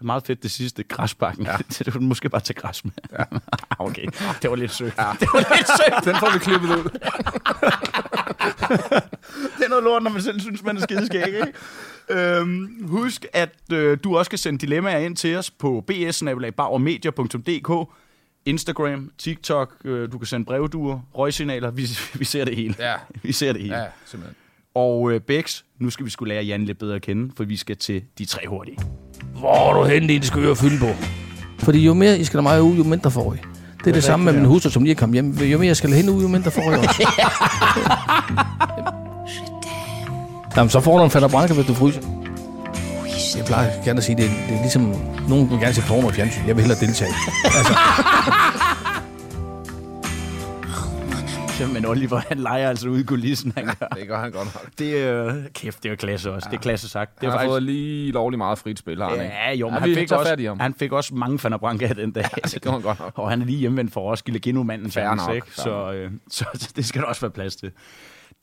Meget 0.04 0.26
fedt 0.26 0.42
det 0.42 0.50
sidste, 0.50 0.82
Græsbakken. 0.82 1.46
Ja. 1.46 1.56
det, 1.78 1.94
var 1.94 2.00
måske 2.00 2.28
bare 2.28 2.40
til 2.40 2.54
græs 2.54 2.84
med. 2.84 2.92
Ja. 3.12 3.24
okay, 3.86 4.06
det 4.42 4.50
var 4.50 4.56
lidt 4.56 4.72
søgt. 4.72 4.98
Ja. 4.98 5.10
Det 5.20 5.28
var 5.32 5.56
lidt 5.56 5.68
søgt. 5.68 6.04
Den 6.14 6.16
får 6.16 6.32
vi 6.32 6.38
klippet 6.38 6.68
ud. 6.68 6.84
Det 9.58 9.64
er 9.64 9.68
noget 9.68 9.84
lort, 9.84 10.02
når 10.02 10.10
man 10.10 10.22
selv 10.22 10.40
synes, 10.40 10.62
man 10.62 10.76
er 10.76 10.80
skideskæg, 10.80 11.26
ikke? 11.26 11.52
Øhm, 12.10 12.86
husk, 12.88 13.26
at 13.32 13.54
øh, 13.72 13.98
du 14.04 14.18
også 14.18 14.30
kan 14.30 14.38
sende 14.38 14.58
dilemmaer 14.58 14.98
ind 14.98 15.16
til 15.16 15.36
os 15.36 15.50
på 15.50 15.84
bs 15.86 16.22
Instagram, 18.46 19.10
TikTok, 19.18 19.74
øh, 19.84 20.12
du 20.12 20.18
kan 20.18 20.26
sende 20.26 20.44
brevduer, 20.44 21.00
røgsignaler, 21.14 21.70
vi, 21.70 21.88
vi 22.14 22.24
ser 22.24 22.44
det 22.44 22.56
hele. 22.56 22.74
Ja. 22.78 22.94
Vi 23.22 23.32
ser 23.32 23.52
det 23.52 23.62
hele. 23.62 23.76
Ja, 23.76 23.86
simpelthen. 24.04 24.36
Og 24.74 25.12
øh, 25.12 25.20
Bex, 25.20 25.62
nu 25.78 25.90
skal 25.90 26.06
vi 26.06 26.10
skulle 26.10 26.34
lære 26.34 26.44
Jan 26.44 26.64
lidt 26.64 26.78
bedre 26.78 26.96
at 26.96 27.02
kende, 27.02 27.32
for 27.36 27.44
vi 27.44 27.56
skal 27.56 27.76
til 27.76 28.04
de 28.18 28.24
tre 28.24 28.48
hurtige. 28.48 28.78
Hvor 29.38 29.70
er 29.70 29.82
du 29.82 29.84
henne, 29.84 30.08
din 30.08 30.22
skøre 30.22 30.56
fylde 30.56 30.78
på? 30.78 30.88
Fordi 31.58 31.84
jo 31.84 31.94
mere 31.94 32.18
I 32.18 32.24
skal 32.24 32.42
have 32.42 32.42
mig 32.42 32.62
ud, 32.62 32.76
jo 32.76 32.84
mindre 32.84 33.10
får 33.10 33.34
I. 33.34 33.36
Det 33.78 33.90
er 33.90 33.94
det 33.94 34.04
samme 34.04 34.24
med 34.24 34.32
min 34.32 34.44
hustru, 34.44 34.70
som 34.70 34.82
lige 34.82 34.94
er 34.94 34.98
kommet 34.98 35.14
hjem. 35.14 35.30
Jo 35.30 35.58
mere 35.58 35.66
jeg 35.66 35.76
skal 35.76 35.92
hende 35.92 36.12
ud, 36.12 36.22
jo 36.22 36.28
mindre 36.28 36.50
får 36.50 36.72
I 36.72 36.74
også. 36.74 37.08
Jamen, 40.56 40.70
så 40.70 40.80
får 40.80 40.98
du 40.98 41.04
en 41.04 41.10
fatter 41.10 41.28
branke, 41.28 41.54
hvis 41.54 41.66
du 41.66 41.74
fryser. 41.74 42.00
Jeg 43.36 43.44
plejer 43.44 43.70
gerne 43.84 43.98
at 43.98 44.04
sige, 44.04 44.16
det 44.16 44.24
er, 44.24 44.28
det 44.48 44.56
er 44.56 44.60
ligesom... 44.60 44.94
Nogen 45.28 45.50
vil 45.50 45.58
gerne 45.58 45.74
se 45.74 45.82
porno 45.88 46.10
i 46.10 46.12
fjernsyn. 46.12 46.40
Jeg 46.46 46.56
vil 46.56 46.64
hellere 46.64 46.80
deltage. 46.80 47.10
Men 51.72 51.86
Oliver, 51.86 52.16
han 52.28 52.38
leger 52.38 52.68
altså 52.68 52.88
ude 52.88 53.00
i 53.00 53.04
kulissen, 53.04 53.52
han 53.56 53.64
gør. 53.64 53.86
Det 53.86 54.08
gør 54.08 54.18
han 54.18 54.32
godt 54.32 54.54
nok. 54.54 54.70
Det 54.78 55.02
er, 55.02 55.42
kæft, 55.54 55.82
det 55.82 55.90
er 55.92 55.96
klasse 55.96 56.32
også. 56.32 56.48
Det 56.50 56.56
er 56.56 56.60
klasse 56.60 56.88
sagt. 56.88 57.20
Det 57.20 57.28
Han 57.28 57.38
er 57.38 57.42
har 57.42 57.48
fået 57.48 57.62
lige 57.62 58.12
lovlig 58.12 58.38
meget 58.38 58.58
frit 58.58 58.78
spil, 58.78 59.02
har 59.02 59.08
han 59.08 59.20
ikke? 59.20 59.34
Ja, 59.34 59.52
jo, 59.54 59.66
men 59.68 59.74
Ja, 59.74 59.80
han, 59.80 59.94
fik 59.94 60.12
også, 60.12 60.36
ham. 60.46 60.60
han 60.60 60.74
fik 60.74 60.92
også 60.92 61.14
mange 61.14 61.38
Fanna 61.38 61.56
Branca 61.56 61.86
den 61.88 62.10
dag. 62.12 62.24
Ja, 62.36 62.48
det 62.48 62.62
gjorde 62.62 62.72
han 62.76 62.82
godt 62.82 63.00
nok. 63.00 63.12
Og 63.18 63.30
han 63.30 63.42
er 63.42 63.46
lige 63.46 63.58
hjemvendt 63.58 63.92
for 63.92 64.00
Roskilde 64.10 64.38
Genumanden 64.40 64.90
Fair 64.90 65.04
fans, 65.08 65.22
nok, 65.26 65.34
ikke? 65.34 65.46
Så, 65.50 65.92
øh, 65.92 66.10
så 66.30 66.72
det 66.76 66.84
skal 66.84 67.00
der 67.00 67.06
også 67.08 67.20
være 67.20 67.30
plads 67.30 67.56
til. 67.56 67.70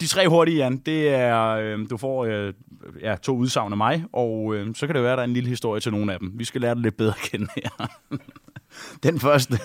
De 0.01 0.07
tre 0.07 0.27
hurtige, 0.27 0.57
Jan, 0.57 0.77
det 0.77 1.09
er, 1.09 1.47
øh, 1.47 1.79
du 1.89 1.97
får 1.97 2.25
øh, 2.25 2.53
ja, 3.01 3.15
to 3.15 3.35
udsagn 3.35 3.73
af 3.73 3.77
mig, 3.77 4.03
og 4.13 4.55
øh, 4.55 4.75
så 4.75 4.85
kan 4.87 4.95
det 4.95 5.03
være, 5.03 5.11
at 5.11 5.17
der 5.17 5.23
er 5.23 5.27
en 5.27 5.33
lille 5.33 5.49
historie 5.49 5.81
til 5.81 5.91
nogle 5.91 6.13
af 6.13 6.19
dem. 6.19 6.31
Vi 6.35 6.43
skal 6.43 6.61
lære 6.61 6.75
det 6.75 6.81
lidt 6.81 6.97
bedre 6.97 7.13
at 7.23 7.29
kende 7.31 7.47
her. 7.55 7.87
Den 9.03 9.19
første, 9.19 9.57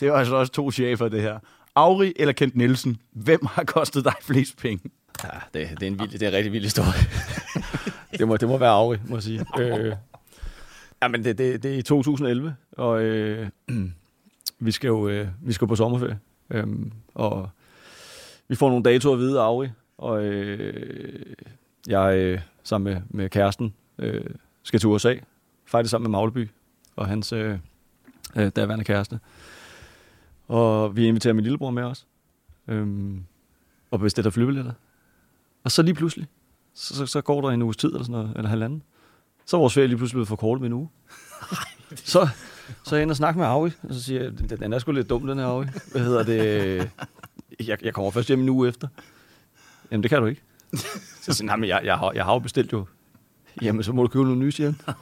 det 0.00 0.10
var 0.12 0.18
altså 0.18 0.36
også 0.36 0.52
to 0.52 0.70
chefer, 0.70 1.08
det 1.08 1.22
her. 1.22 1.38
Auri 1.74 2.12
eller 2.16 2.32
Kent 2.32 2.56
Nielsen, 2.56 2.96
hvem 3.12 3.46
har 3.46 3.64
kostet 3.64 4.04
dig 4.04 4.14
flest 4.22 4.56
penge? 4.58 4.90
Ja, 5.24 5.28
det, 5.54 5.80
det, 5.80 5.82
er 5.82 5.86
en 5.86 6.00
vild, 6.00 6.10
det 6.10 6.22
er 6.22 6.28
en 6.28 6.34
rigtig 6.34 6.52
vild 6.52 6.64
historie. 6.64 7.00
det, 8.18 8.28
må, 8.28 8.36
det 8.36 8.48
må 8.48 8.58
være 8.58 8.70
Auri, 8.70 8.98
må 9.06 9.16
jeg 9.16 9.22
sige. 9.22 9.46
Øh, 9.58 9.92
ja, 11.02 11.08
men 11.08 11.24
det, 11.24 11.38
det, 11.38 11.62
det 11.62 11.74
er 11.74 11.78
i 11.78 11.82
2011, 11.82 12.56
og 12.72 13.02
øh, 13.02 13.48
vi 14.58 14.70
skal 14.70 14.88
jo 14.88 15.08
øh, 15.08 15.28
vi 15.42 15.52
skal 15.52 15.68
på 15.68 15.76
sommerferie. 15.76 16.18
Øh, 16.50 16.66
og 17.14 17.50
vi 18.48 18.54
får 18.54 18.68
nogle 18.68 18.84
datoer 18.84 19.12
at 19.12 19.18
vide 19.18 19.40
af 19.40 19.44
Auri, 19.44 19.68
og 19.98 20.24
øh, 20.24 21.34
jeg 21.86 22.16
øh, 22.16 22.40
sammen 22.62 22.94
med, 22.94 23.02
med 23.08 23.30
kæresten 23.30 23.74
øh, 23.98 24.24
skal 24.62 24.80
til 24.80 24.88
USA, 24.88 25.14
faktisk 25.66 25.90
sammen 25.90 26.10
med 26.10 26.18
Magleby 26.18 26.50
og 26.96 27.06
hans 27.06 27.32
øh, 27.32 27.58
øh, 28.36 28.50
daværende 28.56 28.84
kæreste. 28.84 29.20
Og 30.48 30.96
vi 30.96 31.06
inviterer 31.06 31.34
min 31.34 31.44
lillebror 31.44 31.70
med 31.70 31.82
os, 31.82 32.06
øh, 32.68 32.86
og 33.90 34.00
bestiller 34.00 34.30
flybilletter. 34.30 34.72
Og 35.64 35.70
så 35.70 35.82
lige 35.82 35.94
pludselig, 35.94 36.26
så, 36.74 36.94
så, 36.94 37.06
så 37.06 37.20
går 37.20 37.40
der 37.40 37.48
en 37.48 37.62
uges 37.62 37.76
tid 37.76 37.88
eller 37.88 38.02
sådan 38.02 38.12
noget, 38.12 38.32
eller 38.36 38.48
halvanden. 38.48 38.82
Så 39.46 39.56
er 39.56 39.60
vores 39.60 39.74
ferie 39.74 39.86
lige 39.86 39.96
pludselig 39.96 40.16
blevet 40.16 40.28
forkortet 40.28 40.60
med 40.60 40.68
en 40.68 40.72
uge. 40.72 40.88
så, 42.12 42.28
så 42.84 42.94
er 42.94 42.98
jeg 42.98 43.02
inde 43.02 43.12
og 43.12 43.16
snakker 43.16 43.38
med 43.38 43.46
Aui, 43.46 43.70
og 43.82 43.94
så 43.94 44.02
siger 44.02 44.22
jeg, 44.22 44.38
den, 44.38 44.48
den 44.48 44.72
er 44.72 44.78
sgu 44.78 44.92
lidt 44.92 45.10
dum, 45.10 45.26
den 45.26 45.38
her 45.38 45.46
Aui. 45.46 45.66
Hvad 45.92 46.02
hedder 46.02 46.22
det? 46.22 46.90
Jeg, 47.66 47.84
jeg 47.84 47.94
kommer 47.94 48.10
først 48.10 48.28
hjem 48.28 48.40
en 48.40 48.48
uge 48.48 48.68
efter. 48.68 48.88
Jamen, 49.90 50.02
det 50.02 50.10
kan 50.10 50.20
du 50.20 50.26
ikke. 50.26 50.42
Så 51.22 51.32
siger 51.32 51.50
han, 51.50 51.60
men 51.60 51.68
jeg, 51.68 51.80
jeg, 51.84 51.98
har, 51.98 52.12
jeg 52.12 52.24
har 52.24 52.32
jo 52.32 52.38
bestilt 52.38 52.72
jo. 52.72 52.86
Jamen, 53.62 53.82
så 53.82 53.92
må 53.92 54.02
du 54.02 54.08
købe 54.08 54.24
noget 54.24 54.38
nye, 54.38 54.52
siger 54.52 54.72
han. 54.72 54.94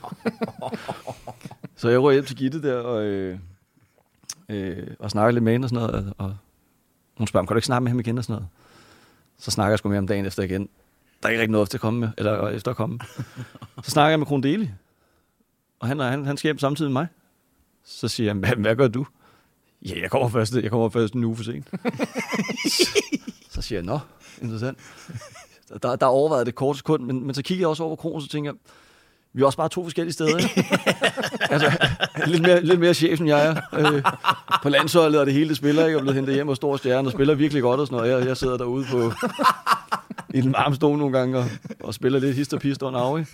så 1.76 1.88
jeg 1.88 2.02
rører 2.02 2.12
hjem 2.12 2.24
til 2.24 2.36
Gitte 2.36 2.62
der, 2.62 2.74
og, 2.74 3.04
øh, 3.04 3.38
øh, 4.52 4.86
og 4.98 5.10
snakker 5.10 5.30
lidt 5.30 5.44
med 5.44 5.52
hende 5.52 5.66
og 5.66 5.68
sådan 5.68 5.86
noget, 5.86 6.14
og, 6.18 6.26
og 6.26 6.36
hun 7.16 7.26
spørger, 7.26 7.46
kan 7.46 7.54
du 7.54 7.58
ikke 7.58 7.66
snakke 7.66 7.84
med 7.84 7.90
ham 7.90 8.00
igen 8.00 8.18
og 8.18 8.24
sådan 8.24 8.34
noget? 8.34 8.48
Så 9.38 9.50
snakker 9.50 9.70
jeg 9.70 9.78
sgu 9.78 9.88
med 9.88 9.96
ham 9.96 10.06
dagen 10.06 10.26
efter 10.26 10.42
igen. 10.42 10.68
Der 11.22 11.28
er 11.28 11.30
ikke 11.30 11.40
rigtig 11.40 11.52
noget 11.52 11.66
efter 11.66 11.76
at 11.76 11.80
komme 11.80 12.00
med, 12.00 12.08
eller 12.18 12.44
øh, 12.44 12.54
efter 12.54 12.70
at 12.70 12.76
komme. 12.76 12.98
Så 13.84 13.90
snakker 13.90 14.10
jeg 14.10 14.18
med 14.18 14.26
Kron 14.26 14.42
Deli, 14.42 14.70
og 15.80 15.88
han, 15.88 15.98
han, 15.98 16.26
han 16.26 16.36
skal 16.36 16.48
hjem 16.48 16.58
samtidig 16.58 16.92
med 16.92 17.00
mig. 17.00 17.06
Så 17.84 18.08
siger 18.08 18.26
jeg, 18.26 18.34
hvad, 18.34 18.56
hvad 18.56 18.76
gør 18.76 18.88
du? 18.88 19.06
Ja, 19.82 20.00
jeg 20.00 20.10
kommer 20.10 20.28
først, 20.28 20.54
jeg 20.54 20.70
kommer 20.70 20.88
først 20.88 21.14
en 21.14 21.24
uge 21.24 21.36
for 21.36 21.44
sent. 21.44 21.70
så 23.54 23.62
siger 23.62 23.78
jeg, 23.78 23.86
nå, 23.86 23.98
interessant. 24.42 24.78
Der, 25.82 25.96
der 25.96 26.06
overvejede 26.06 26.44
det 26.44 26.54
kort 26.54 26.76
sekund, 26.76 27.04
men, 27.04 27.26
men 27.26 27.34
så 27.34 27.42
kigger 27.42 27.62
jeg 27.62 27.68
også 27.68 27.82
over 27.82 27.96
kronen, 27.96 28.20
så 28.20 28.28
tænker 28.28 28.50
jeg, 28.50 28.58
vi 29.34 29.42
er 29.42 29.46
også 29.46 29.58
bare 29.58 29.68
to 29.68 29.82
forskellige 29.82 30.12
steder. 30.12 30.36
Ikke? 30.36 30.66
altså, 31.52 31.88
lidt 32.26 32.42
mere, 32.42 32.64
lidt 32.64 32.80
mere 32.80 32.94
chef, 32.94 33.20
end 33.20 33.28
jeg 33.28 33.46
er. 33.46 33.56
Øh, 33.94 34.02
på 34.62 34.68
landsholdet 34.68 35.20
og 35.20 35.26
det 35.26 35.34
hele 35.34 35.48
det 35.48 35.56
spiller, 35.56 35.82
ikke? 35.82 35.90
Jeg 35.90 35.98
er 35.98 36.00
blevet 36.00 36.14
hentet 36.14 36.34
hjem 36.34 36.48
og 36.48 36.56
stor 36.56 36.76
stjerne 36.76 37.08
og 37.08 37.12
spiller 37.12 37.34
virkelig 37.34 37.62
godt 37.62 37.80
og 37.80 37.86
sådan 37.86 37.96
noget. 37.96 38.12
Jeg, 38.12 38.26
jeg 38.26 38.36
sidder 38.36 38.56
derude 38.56 38.84
på, 38.90 39.12
i 40.34 40.40
den 40.40 40.52
varme 40.52 40.74
stol 40.74 40.98
nogle 40.98 41.18
gange 41.18 41.38
og, 41.38 41.44
og 41.80 41.94
spiller 41.94 42.18
lidt 42.18 42.36
hist 42.36 42.54
og 42.54 42.60
pist 42.60 42.82
under 42.82 43.00
af. 43.00 43.24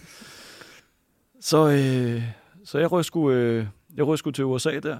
Så, 1.41 1.69
øh, 1.69 2.23
så 2.65 2.79
jeg 2.79 2.93
røg 2.93 3.05
sgu, 3.05 3.31
øh, 3.31 3.67
jeg 3.97 4.07
røg 4.07 4.19
sgu 4.19 4.31
til 4.31 4.45
USA 4.45 4.79
der. 4.79 4.97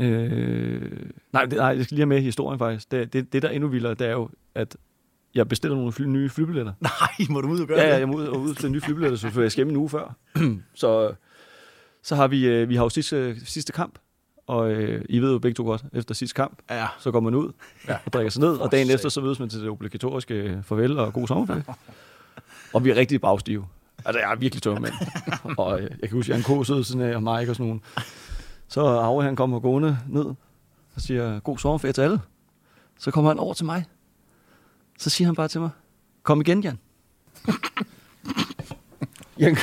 Øh, 0.00 0.92
nej, 1.32 1.44
det, 1.44 1.58
nej, 1.58 1.66
jeg 1.66 1.84
skal 1.84 1.94
lige 1.94 2.00
have 2.00 2.06
med 2.06 2.20
historien 2.20 2.58
faktisk. 2.58 2.90
Det, 2.90 3.12
det, 3.12 3.32
det 3.32 3.42
der 3.42 3.48
er 3.48 3.52
endnu 3.52 3.68
vildere, 3.68 3.94
det 3.94 4.06
er 4.06 4.12
jo, 4.12 4.28
at 4.54 4.76
jeg 5.34 5.48
bestiller 5.48 5.76
nogle 5.76 5.92
fly, 5.92 6.04
nye 6.04 6.28
flybilletter. 6.28 6.72
Nej, 6.80 7.26
må 7.30 7.40
du 7.40 7.48
ud 7.48 7.60
og 7.60 7.66
gøre 7.68 7.78
Ja, 7.78 7.86
ja, 7.86 7.92
det? 7.94 7.98
jeg 8.00 8.08
må 8.08 8.14
ud 8.16 8.26
og 8.26 8.40
udstille 8.40 8.72
nye 8.72 8.80
flybilletter, 8.80 9.16
så 9.30 9.40
jeg 9.40 9.52
skal 9.52 9.68
en 9.68 9.76
uge 9.76 9.88
før. 9.88 10.14
så, 10.74 11.14
så 12.02 12.16
har 12.16 12.28
vi, 12.28 12.46
øh, 12.46 12.68
vi 12.68 12.76
har 12.76 12.82
jo 12.82 12.88
sidste, 12.88 13.46
sidste 13.46 13.72
kamp, 13.72 13.98
og 14.46 14.70
øh, 14.72 15.04
I 15.08 15.18
ved 15.18 15.32
jo 15.32 15.38
begge 15.38 15.54
to 15.54 15.64
godt, 15.64 15.84
efter 15.92 16.14
sidste 16.14 16.34
kamp, 16.34 16.58
Ja. 16.70 16.86
så 16.98 17.10
går 17.10 17.20
man 17.20 17.34
ud 17.34 17.52
ja. 17.88 17.96
og 18.06 18.12
drikker 18.12 18.30
sig 18.30 18.40
ned, 18.42 18.56
og 18.56 18.72
dagen 18.72 18.90
efter 18.90 19.08
så 19.08 19.20
mødes 19.20 19.38
man 19.40 19.48
til 19.48 19.60
det 19.60 19.68
obligatoriske 19.68 20.34
øh, 20.34 20.62
farvel 20.62 20.98
og 20.98 21.12
god 21.12 21.28
sommerferie. 21.28 21.64
og 22.74 22.84
vi 22.84 22.90
er 22.90 22.94
rigtig 22.96 23.20
bagstive. 23.20 23.66
Altså, 24.04 24.20
jeg 24.20 24.32
er 24.32 24.36
virkelig 24.36 24.62
tør 24.62 24.78
mand. 24.78 24.94
og 25.58 25.80
øh, 25.80 25.90
jeg 26.00 26.08
kan 26.08 26.18
huske, 26.18 26.32
at 26.34 26.48
Jan 26.48 26.60
K. 26.62 26.66
sidder 26.66 26.82
sådan 26.82 27.06
her, 27.06 27.16
og 27.16 27.22
Mike 27.22 27.50
og 27.52 27.56
sådan 27.56 27.66
nogle. 27.66 27.80
Så 28.68 28.80
Aue, 28.80 29.22
han 29.22 29.36
kommer 29.36 29.60
gående 29.60 29.98
ned 30.08 30.24
og 30.94 31.00
siger, 31.00 31.40
god 31.40 31.58
sommerferie 31.58 31.92
til 31.92 32.02
alle. 32.02 32.20
Så 32.98 33.10
kommer 33.10 33.30
han 33.30 33.38
over 33.38 33.54
til 33.54 33.66
mig. 33.66 33.84
Så 35.02 35.10
siger 35.10 35.28
han 35.28 35.34
bare 35.34 35.48
til 35.48 35.60
mig, 35.60 35.70
kom 36.22 36.40
igen, 36.40 36.60
Jan. 36.60 36.78
Jan, 39.40 39.56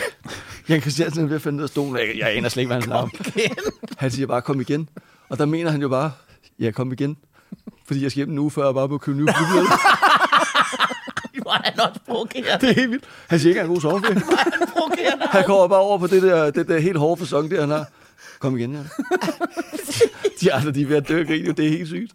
Jan 0.69 0.81
Christiansen 0.81 1.23
er 1.23 1.27
ved 1.27 1.35
at 1.35 1.41
finde 1.41 1.55
ned 1.55 1.63
af 1.63 1.69
stolen. 1.69 1.97
Jeg, 1.97 2.17
jeg 2.17 2.37
aner 2.37 2.49
slet 2.49 2.61
ikke, 2.61 2.73
hvad 2.73 2.81
han 2.81 2.91
om. 2.91 3.11
Han 3.97 4.11
siger 4.11 4.27
bare, 4.27 4.41
kom 4.41 4.61
igen. 4.61 4.89
Og 5.29 5.37
der 5.37 5.45
mener 5.45 5.71
han 5.71 5.81
jo 5.81 5.89
bare, 5.89 6.11
ja, 6.59 6.71
kom 6.71 6.91
igen. 6.91 7.17
Fordi 7.85 8.03
jeg 8.03 8.11
skal 8.11 8.19
hjem 8.19 8.31
en 8.31 8.39
uge 8.39 8.51
før, 8.51 8.63
og 8.63 8.73
bare 8.73 8.87
på 8.87 8.95
at 8.95 9.01
købe 9.01 9.17
nye 9.17 9.27
flybilletter. 9.37 9.77
Hvor 11.41 11.51
er 11.51 11.61
han 11.63 11.79
også. 11.79 11.99
Det 12.61 12.69
er 12.69 12.73
helt 12.73 12.91
vildt. 12.91 13.05
Han 13.27 13.39
siger 13.39 13.49
ikke, 13.49 13.59
at 13.59 13.67
han 13.67 13.71
er 13.71 13.75
god 13.75 13.81
sommerferie. 13.81 14.21
provokerende. 14.73 15.25
Han 15.27 15.43
kommer 15.45 15.67
bare 15.67 15.79
over 15.79 15.97
på 15.97 16.07
det 16.07 16.21
der, 16.21 16.51
det 16.51 16.67
der 16.67 16.79
helt 16.79 16.97
hårde 16.97 17.19
fasong, 17.19 17.51
der 17.51 17.59
han 17.59 17.69
har. 17.69 17.85
Kom 18.39 18.57
igen, 18.57 18.73
ja. 18.73 18.79
De 20.41 20.53
andre, 20.53 20.71
de 20.71 20.81
er 20.81 20.87
ved 20.87 20.95
at 20.95 21.07
dø 21.07 21.19
af 21.19 21.27
grin, 21.27 21.45
jo. 21.45 21.51
det 21.51 21.65
er 21.65 21.69
helt 21.69 21.87
sygt. 21.87 22.13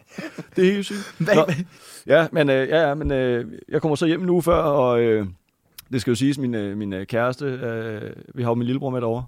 Det 0.56 0.68
er 0.68 0.72
helt 0.72 0.86
sygt. 0.86 1.14
Nå, 1.18 1.46
ja, 2.06 2.26
men, 2.32 2.50
øh, 2.50 2.68
ja, 2.68 2.88
ja, 2.88 2.94
men 2.94 3.10
øh, 3.10 3.52
jeg 3.68 3.80
kommer 3.80 3.96
så 3.96 4.06
hjem 4.06 4.22
en 4.22 4.30
uge 4.30 4.42
før, 4.42 4.56
og 4.56 5.00
øh, 5.00 5.26
det 5.92 6.00
skal 6.00 6.10
jo 6.10 6.14
siges, 6.14 6.38
min, 6.38 6.54
øh, 6.54 6.76
min 6.76 6.92
øh, 6.92 7.06
kæreste, 7.06 7.44
øh, 7.44 8.12
vi 8.34 8.42
har 8.42 8.50
jo 8.50 8.54
min 8.54 8.66
lillebror 8.66 8.90
med 8.90 9.00
derovre. 9.00 9.24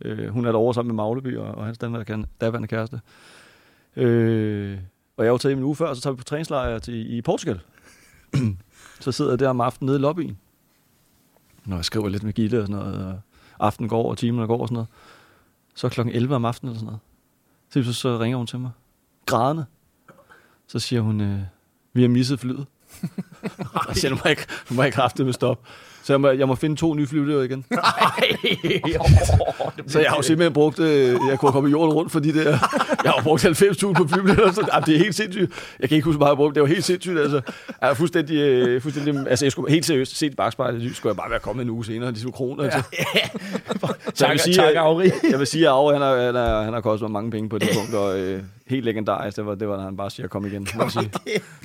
Øh, 0.00 0.28
hun 0.28 0.46
er 0.46 0.52
derovre 0.52 0.74
sammen 0.74 0.96
med 0.96 1.04
Magleby 1.04 1.36
og, 1.36 1.54
og 1.54 1.64
hans 1.64 1.78
daværende 2.40 2.68
kæreste. 2.68 3.00
Øh, 3.96 4.78
og 5.16 5.24
jeg 5.24 5.28
er 5.28 5.32
jo 5.32 5.38
taget 5.38 5.50
hjem 5.50 5.58
en 5.58 5.64
uge 5.64 5.76
før, 5.76 5.86
og 5.86 5.96
så 5.96 6.02
tager 6.02 6.14
vi 6.14 6.18
på 6.18 6.24
træningslejr 6.24 6.78
til, 6.78 7.16
i 7.16 7.22
Portugal. 7.22 7.60
så 9.00 9.12
sidder 9.12 9.30
jeg 9.32 9.38
der 9.38 9.48
om 9.48 9.60
aftenen 9.60 9.86
nede 9.86 9.98
i 9.98 10.00
lobbyen, 10.00 10.38
når 11.64 11.76
jeg 11.76 11.84
skriver 11.84 12.08
lidt 12.08 12.22
med 12.22 12.32
Gitte 12.32 12.60
og 12.60 12.66
sådan 12.66 12.82
noget, 12.82 13.06
og 13.06 13.20
aften 13.58 13.88
går, 13.88 14.10
og 14.10 14.18
timerne 14.18 14.46
går 14.46 14.60
og 14.60 14.68
sådan 14.68 14.74
noget. 14.74 14.88
Så 15.76 15.88
klokken 15.88 16.14
11 16.14 16.34
om 16.34 16.44
aftenen 16.44 16.70
eller 16.70 16.78
sådan 16.78 16.86
noget. 16.86 17.00
Så, 17.86 17.92
så, 17.92 18.00
så 18.00 18.18
ringer 18.18 18.36
hun 18.36 18.46
til 18.46 18.58
mig. 18.58 18.70
Grædende. 19.26 19.64
Så 20.66 20.78
siger 20.78 21.00
hun, 21.00 21.20
øh, 21.20 21.40
vi 21.92 22.02
har 22.02 22.08
misset 22.08 22.40
flyet. 22.40 22.66
jeg 23.88 23.96
siger, 23.96 24.10
nu 24.10 24.16
må 24.16 24.22
jeg, 24.24 24.36
nu 24.70 24.76
må 24.76 24.82
jeg 24.82 24.92
kraftedeme 24.92 25.32
stoppe. 25.32 25.68
Så 26.06 26.12
jeg 26.12 26.20
må, 26.20 26.30
jeg 26.30 26.48
må 26.48 26.54
finde 26.54 26.76
to 26.76 26.94
nye 26.94 27.06
flyvelever 27.06 27.42
igen. 27.42 27.64
Så 29.88 30.00
jeg 30.00 30.08
har 30.10 30.16
jo 30.16 30.22
simpelthen 30.22 30.52
brugt, 30.52 30.78
øh, 30.78 31.16
jeg 31.30 31.38
kunne 31.38 31.52
komme 31.52 31.70
jorden 31.70 31.92
rundt 31.94 32.12
for 32.12 32.20
de 32.20 32.34
der, 32.34 32.50
jeg 33.04 33.12
har 33.12 33.20
brugt 33.22 33.44
90.000 33.44 33.92
på 33.92 34.08
flybilletter, 34.08 34.52
så 34.52 34.68
ah, 34.72 34.86
det 34.86 34.94
er 34.94 34.98
helt 34.98 35.14
sindssygt. 35.14 35.52
Jeg 35.80 35.88
kan 35.88 35.96
ikke 35.96 36.04
huske, 36.04 36.16
hvor 36.16 36.26
meget 36.26 36.30
jeg 36.30 36.36
har 36.36 36.36
brugt, 36.36 36.54
det 36.54 36.62
var 36.62 36.68
helt 36.68 36.84
sindssygt, 36.84 37.18
altså. 37.18 37.40
Jeg 37.80 37.90
er 37.90 37.94
fuldstændig, 37.94 38.36
øh, 38.36 38.82
fuldstændig 38.82 39.26
altså 39.30 39.44
jeg 39.44 39.52
skulle 39.52 39.72
helt 39.72 39.86
seriøst 39.86 40.16
set 40.18 40.32
i 40.32 40.36
bagspejlet, 40.36 40.96
skulle 40.96 41.10
jeg 41.10 41.16
bare 41.16 41.30
være 41.30 41.40
kommet 41.40 41.64
en 41.64 41.70
uge 41.70 41.84
senere, 41.84 42.10
de 42.12 42.20
skulle 42.20 42.32
kroner, 42.32 42.64
altså. 42.64 42.82
Så 44.14 44.24
jeg 44.26 44.32
vil 44.32 44.40
sige, 44.40 44.54
tak, 44.54 44.70
at- 44.70 44.76
Auri. 44.76 45.10
jeg 45.30 45.38
vil 45.38 45.46
sige, 45.46 45.66
at 45.66 45.72
Aue, 45.72 45.92
han 45.92 46.02
har, 46.02 46.16
han 46.16 46.34
har, 46.34 46.62
han 46.62 46.72
har 46.72 46.80
kostet 46.80 47.10
mig 47.10 47.12
mange 47.12 47.30
penge 47.30 47.48
på 47.48 47.58
det 47.58 47.68
punkt, 47.76 47.94
og 47.94 48.18
øh, 48.18 48.42
helt 48.68 48.84
legendarisk, 48.84 49.36
det 49.36 49.46
var, 49.46 49.54
det 49.54 49.68
var, 49.68 49.76
når 49.76 49.84
han 49.84 49.96
bare 49.96 50.10
siger, 50.10 50.28
kom 50.28 50.46
igen. 50.46 50.66
Jeg 50.78 50.90
sige. 50.90 51.10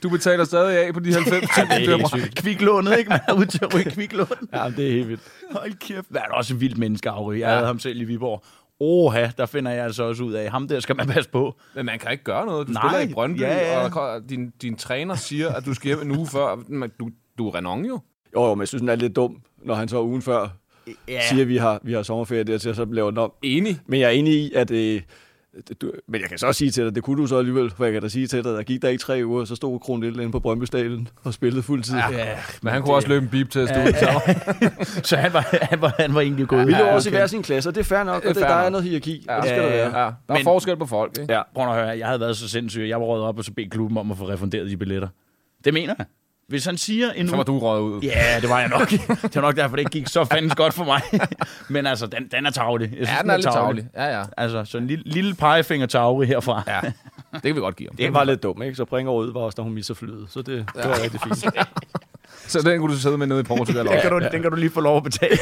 Du 0.04 0.10
betaler 0.10 0.44
stadig 0.44 0.86
af 0.86 0.94
på 0.94 1.00
de 1.00 1.14
90 1.14 1.58
Ja, 1.58 1.64
det 1.78 1.90
er 1.90 1.98
helt 1.98 2.08
sygt. 2.08 2.36
Kviklånet, 2.36 2.98
ikke? 3.00 3.10
Man 3.10 3.20
er 3.28 3.34
ude 3.34 3.46
til 3.46 3.60
at 3.64 3.74
ryge 3.76 3.92
kviklån. 3.92 4.28
Ja, 4.54 4.70
det 4.78 4.88
er 4.88 4.92
helt 4.92 5.08
vildt. 5.08 5.22
Hold 5.52 5.74
kæft. 5.80 6.06
Hvad 6.10 6.22
er 6.22 6.26
det 6.26 6.36
også 6.36 6.54
en 6.54 6.62
vild 6.62 6.76
menneske, 6.76 7.10
Auri. 7.10 7.40
Jeg 7.40 7.50
havde 7.54 7.66
ham 7.66 7.80
selv 7.80 8.02
i 8.02 8.04
Viborg. 8.04 8.44
Oha, 8.80 9.28
der 9.38 9.46
finder 9.46 9.72
jeg 9.72 9.84
altså 9.84 10.04
også 10.04 10.24
ud 10.24 10.34
af. 10.34 10.52
Ham 10.52 10.68
der 10.68 10.80
skal 10.80 10.96
man 10.96 11.08
passe 11.08 11.30
på. 11.30 11.56
Men 11.76 11.86
man 11.86 12.00
kan 12.00 12.12
ikke 12.12 12.24
gøre 12.24 12.46
noget. 12.46 12.68
Du 12.68 12.72
Nej, 12.72 12.90
spiller 12.92 13.10
i 13.10 13.14
Brøndby, 13.14 13.40
ja, 13.42 13.82
ja. 13.84 13.98
og 14.00 14.22
din, 14.30 14.50
din 14.62 14.76
træner 14.76 15.16
siger, 15.16 15.50
at 15.50 15.66
du 15.66 15.74
skal 15.74 15.88
hjem 15.88 16.02
en 16.12 16.18
uge 16.18 16.28
før. 16.28 16.56
Du, 17.00 17.10
du 17.38 17.48
er 17.48 17.56
Renon 17.56 17.86
jo. 17.86 18.00
Jo, 18.36 18.44
jo, 18.44 18.56
men 18.56 18.60
jeg 18.60 18.68
synes, 18.68 18.82
den 18.82 18.90
er 18.90 18.96
lidt 18.96 19.16
dum, 19.16 19.38
når 19.66 19.76
han 19.76 19.88
så 19.88 20.02
ugen 20.02 20.22
før 20.22 20.48
Ja. 21.08 21.22
siger, 21.30 21.42
at 21.42 21.48
vi 21.48 21.58
har, 21.58 21.80
vi 21.84 21.94
har 21.94 22.04
sommerferie 22.04 22.44
der 22.44 22.58
til, 22.58 22.70
og 22.70 22.76
så 22.76 22.86
laver 22.86 23.10
den 23.12 23.18
om. 23.18 23.32
Enig. 23.44 23.80
Men 23.86 24.00
jeg 24.00 24.06
er 24.08 24.12
enig 24.12 24.34
i, 24.34 24.52
at... 24.56 24.72
Øh, 24.72 25.02
du, 25.82 25.92
men 26.08 26.22
jeg 26.22 26.30
kan 26.30 26.38
så 26.38 26.48
også 26.48 26.60
sige 26.60 26.72
til 26.72 26.86
dig, 26.86 26.96
det 26.96 27.04
kunne 27.04 27.22
du 27.22 27.28
så 27.28 27.38
alligevel, 27.38 27.72
for 27.78 27.84
jeg 27.84 27.94
kan 27.94 28.02
da 28.02 28.08
sige 28.08 28.28
til 28.28 28.44
dig, 28.44 28.54
der 28.54 28.64
gik 28.64 28.82
der 28.82 28.90
ikke 28.90 29.02
tre 29.02 29.22
uger, 29.26 29.46
så 29.46 29.56
stod 29.56 29.80
Kron 29.80 30.02
Lille 30.02 30.22
inde 30.22 30.32
på 30.32 30.40
Brøndby 30.40 30.64
Stadion 30.66 31.08
og 31.24 31.34
spillede 31.34 31.64
fuldtid. 31.64 31.96
Ja. 31.96 32.10
Ja, 32.18 32.38
Men 32.64 32.74
han 32.74 32.82
kunne 32.82 32.96
også 32.96 33.08
løbe 33.08 33.24
en 33.24 33.30
beep-test 33.32 33.74
ud. 33.74 33.94
så 35.10 35.16
han 35.18 35.34
var, 35.34 35.48
han 35.62 35.82
var, 35.82 35.94
han 36.00 36.14
var 36.14 36.22
egentlig 36.22 36.48
gået. 36.48 36.68
Vi 36.68 36.72
lå 36.72 36.78
Ja, 36.78 36.94
også 36.94 37.10
i 37.10 37.12
okay. 37.12 37.18
hver 37.20 37.28
sin 37.28 37.44
klasse, 37.44 37.70
og 37.70 37.76
det 37.76 37.80
er 37.82 37.86
fair 37.86 38.04
nok, 38.04 38.22
Det 38.22 38.30
og 38.30 38.36
det, 38.36 38.44
fair 38.44 38.50
der 38.52 38.56
er 38.60 38.70
noget 38.70 38.84
hierarki, 38.84 39.24
ja. 39.28 39.34
Ja. 39.34 39.38
og 39.38 39.44
det 39.44 39.50
skal 39.50 39.62
Ja, 39.62 39.68
der 39.70 39.76
ja, 39.76 39.90
være. 39.90 40.00
Ja, 40.00 40.06
der 40.06 40.12
er 40.28 40.34
Men- 40.34 40.44
forskel 40.44 40.78
på 40.78 40.86
folk, 40.86 41.18
ikke? 41.22 41.34
Ja. 41.34 41.42
Prøv 41.56 41.68
at 41.68 41.74
høre, 41.76 41.98
jeg 41.98 42.08
havde 42.08 42.20
været 42.20 42.38
så 42.38 42.50
sindssyg. 42.50 42.82
Jeg 42.90 43.00
var 43.00 43.06
røget 43.06 43.26
op 43.26 43.38
og 43.38 43.44
så 43.44 43.52
bedt 43.54 43.72
klubben 43.72 43.98
om 43.98 44.12
at 44.12 44.18
få 44.18 44.30
refunderet 44.30 44.70
de 44.70 44.78
billetter. 44.78 45.08
Det 45.66 45.74
mener 45.74 45.94
jeg. 45.98 46.06
Hvis 46.52 46.66
han 46.66 46.78
siger 46.78 47.12
en 47.12 47.30
Så 47.30 47.36
var 47.36 47.44
du 47.44 47.60
røget 47.60 47.82
ud. 47.82 48.02
Ja, 48.02 48.40
det 48.42 48.50
var 48.50 48.60
jeg 48.60 48.70
nok. 48.70 48.90
det 49.24 49.36
var 49.36 49.42
nok 49.42 49.56
derfor, 49.56 49.76
det 49.76 49.82
ikke 49.82 49.92
gik 49.92 50.08
så 50.08 50.26
fandens 50.26 50.56
godt 50.56 50.74
for 50.74 50.84
mig. 50.84 51.02
Men 51.70 51.86
altså, 51.86 52.08
den, 52.08 52.28
den 52.32 52.46
er 52.46 52.50
tavlig. 52.50 52.92
Jeg 53.00 53.08
Ja, 53.08 53.18
den 53.22 53.30
er 53.30 53.38
lidt 53.38 53.48
tavlig. 53.48 53.86
Ja, 53.96 54.20
ja. 54.20 54.24
Altså, 54.38 54.66
så 54.66 54.78
en 54.78 54.88
lille, 54.88 55.04
lille 55.06 55.36
pegefinger 55.36 55.88
tavlig 55.88 56.28
herfra. 56.30 56.64
Ja, 56.68 56.80
det 57.34 57.42
kan 57.42 57.56
vi 57.56 57.60
godt 57.60 57.76
give 57.76 57.90
ham. 57.90 57.96
Det 57.96 58.14
var 58.14 58.24
lidt 58.24 58.44
dumt, 58.44 58.64
ikke? 58.64 58.76
Så 58.76 58.86
Bringer 58.86 59.12
ud 59.12 59.34
var 59.34 59.42
også, 59.42 59.56
da 59.56 59.62
hun 59.62 59.74
misser 59.74 59.94
flyet, 59.94 60.28
så 60.30 60.40
det, 60.40 60.48
det 60.48 60.66
var 60.76 61.04
rigtig 61.04 61.22
fint. 61.22 61.46
Så 62.48 62.62
den 62.62 62.80
kunne 62.80 62.94
du 62.94 63.00
sidde 63.00 63.18
med 63.18 63.28
nede 63.28 63.40
i 63.40 63.44
Portugal. 63.44 63.86
Den 63.86 64.02
kan, 64.02 64.12
du, 64.12 64.20
den 64.32 64.42
kan 64.42 64.52
du 64.52 64.58
lige 64.58 64.70
få 64.70 64.82
lov 64.82 64.98
at 64.98 65.04
betale. 65.04 65.36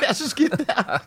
det 0.00 0.08
er 0.08 0.12
så 0.12 0.28
skidt 0.28 0.58
der. 0.58 0.98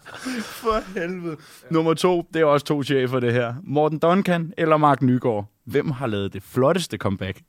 For 0.43 0.99
helvede. 0.99 1.37
Nummer 1.69 1.93
to, 1.93 2.27
det 2.33 2.41
er 2.41 2.45
også 2.45 2.65
to 2.65 2.83
chefer 2.83 3.19
det 3.19 3.33
her. 3.33 3.53
Morten 3.63 3.99
Duncan 3.99 4.53
eller 4.57 4.77
Mark 4.77 5.01
Nygaard. 5.01 5.52
Hvem 5.63 5.91
har 5.91 6.07
lavet 6.07 6.33
det 6.33 6.43
flotteste 6.43 6.97
comeback? 6.97 7.41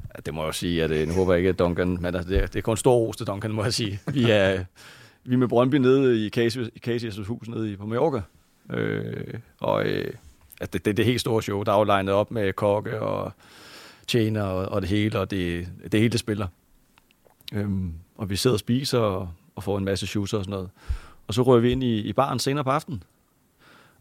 Ja, 0.00 0.20
det 0.26 0.34
må 0.34 0.42
jeg 0.42 0.46
jo 0.46 0.52
sige, 0.52 0.84
at 0.84 0.90
øh, 0.90 1.08
nu 1.08 1.14
håber 1.14 1.32
jeg 1.32 1.38
ikke, 1.38 1.48
at 1.48 1.58
Duncan, 1.58 1.98
men 2.00 2.14
altså, 2.14 2.30
det, 2.30 2.42
er, 2.42 2.46
det 2.46 2.56
er 2.56 2.62
kun 2.62 2.76
stor 2.76 2.94
ros 2.96 3.16
til 3.16 3.26
Duncan, 3.26 3.52
må 3.52 3.64
jeg 3.64 3.74
sige. 3.74 4.00
Vi 4.12 4.30
er, 4.30 4.64
vi 5.24 5.34
er 5.34 5.38
med 5.38 5.48
Brøndby 5.48 5.74
nede 5.74 6.26
i 6.26 6.30
Casius, 6.78 7.26
hus 7.26 7.48
nede 7.48 7.72
i, 7.72 7.76
på 7.76 7.86
Mallorca. 7.86 8.22
Øh, 8.70 9.34
og 9.60 9.86
øh, 9.86 10.14
altså, 10.60 10.70
det, 10.72 10.84
det, 10.84 10.96
det 10.96 11.02
er 11.02 11.06
helt 11.06 11.20
store 11.20 11.42
show. 11.42 11.62
Der 11.62 11.72
er 11.72 11.78
jo 11.78 11.84
legnet 11.84 12.14
op 12.14 12.30
med 12.30 12.52
kokke 12.52 13.00
og 13.00 13.32
tjener 14.06 14.42
og, 14.42 14.66
og 14.66 14.82
det 14.82 14.90
hele, 14.90 15.18
og 15.18 15.30
det, 15.30 15.68
det 15.92 16.00
hele 16.00 16.12
det 16.12 16.20
spiller. 16.20 16.46
Øhm, 17.54 17.92
og 18.16 18.30
vi 18.30 18.36
sidder 18.36 18.54
og 18.54 18.60
spiser 18.60 18.98
og, 18.98 19.28
og 19.56 19.62
får 19.62 19.78
en 19.78 19.84
masse 19.84 20.06
shoes 20.06 20.32
og 20.32 20.44
sådan 20.44 20.50
noget. 20.50 20.70
Og 21.26 21.34
så 21.34 21.42
rører 21.42 21.60
vi 21.60 21.72
ind 21.72 21.82
i, 21.82 21.98
i 21.98 22.12
baren 22.12 22.38
senere 22.38 22.64
på 22.64 22.70
aftenen. 22.70 23.02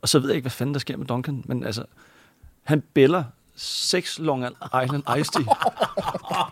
Og 0.02 0.10
så 0.10 0.20
ved 0.20 0.30
jeg 0.30 0.36
ikke, 0.36 0.44
hvad 0.44 0.52
fanden 0.52 0.74
der 0.74 0.80
sker 0.80 0.98
med 0.98 1.06
Duncan, 1.06 1.44
men 1.48 1.64
altså, 1.64 1.86
han 2.66 2.84
bæller 2.94 3.24
seks 3.56 4.20
Long 4.20 4.46
Island 4.84 5.04
Ice 5.20 5.32
Tea. 5.32 5.56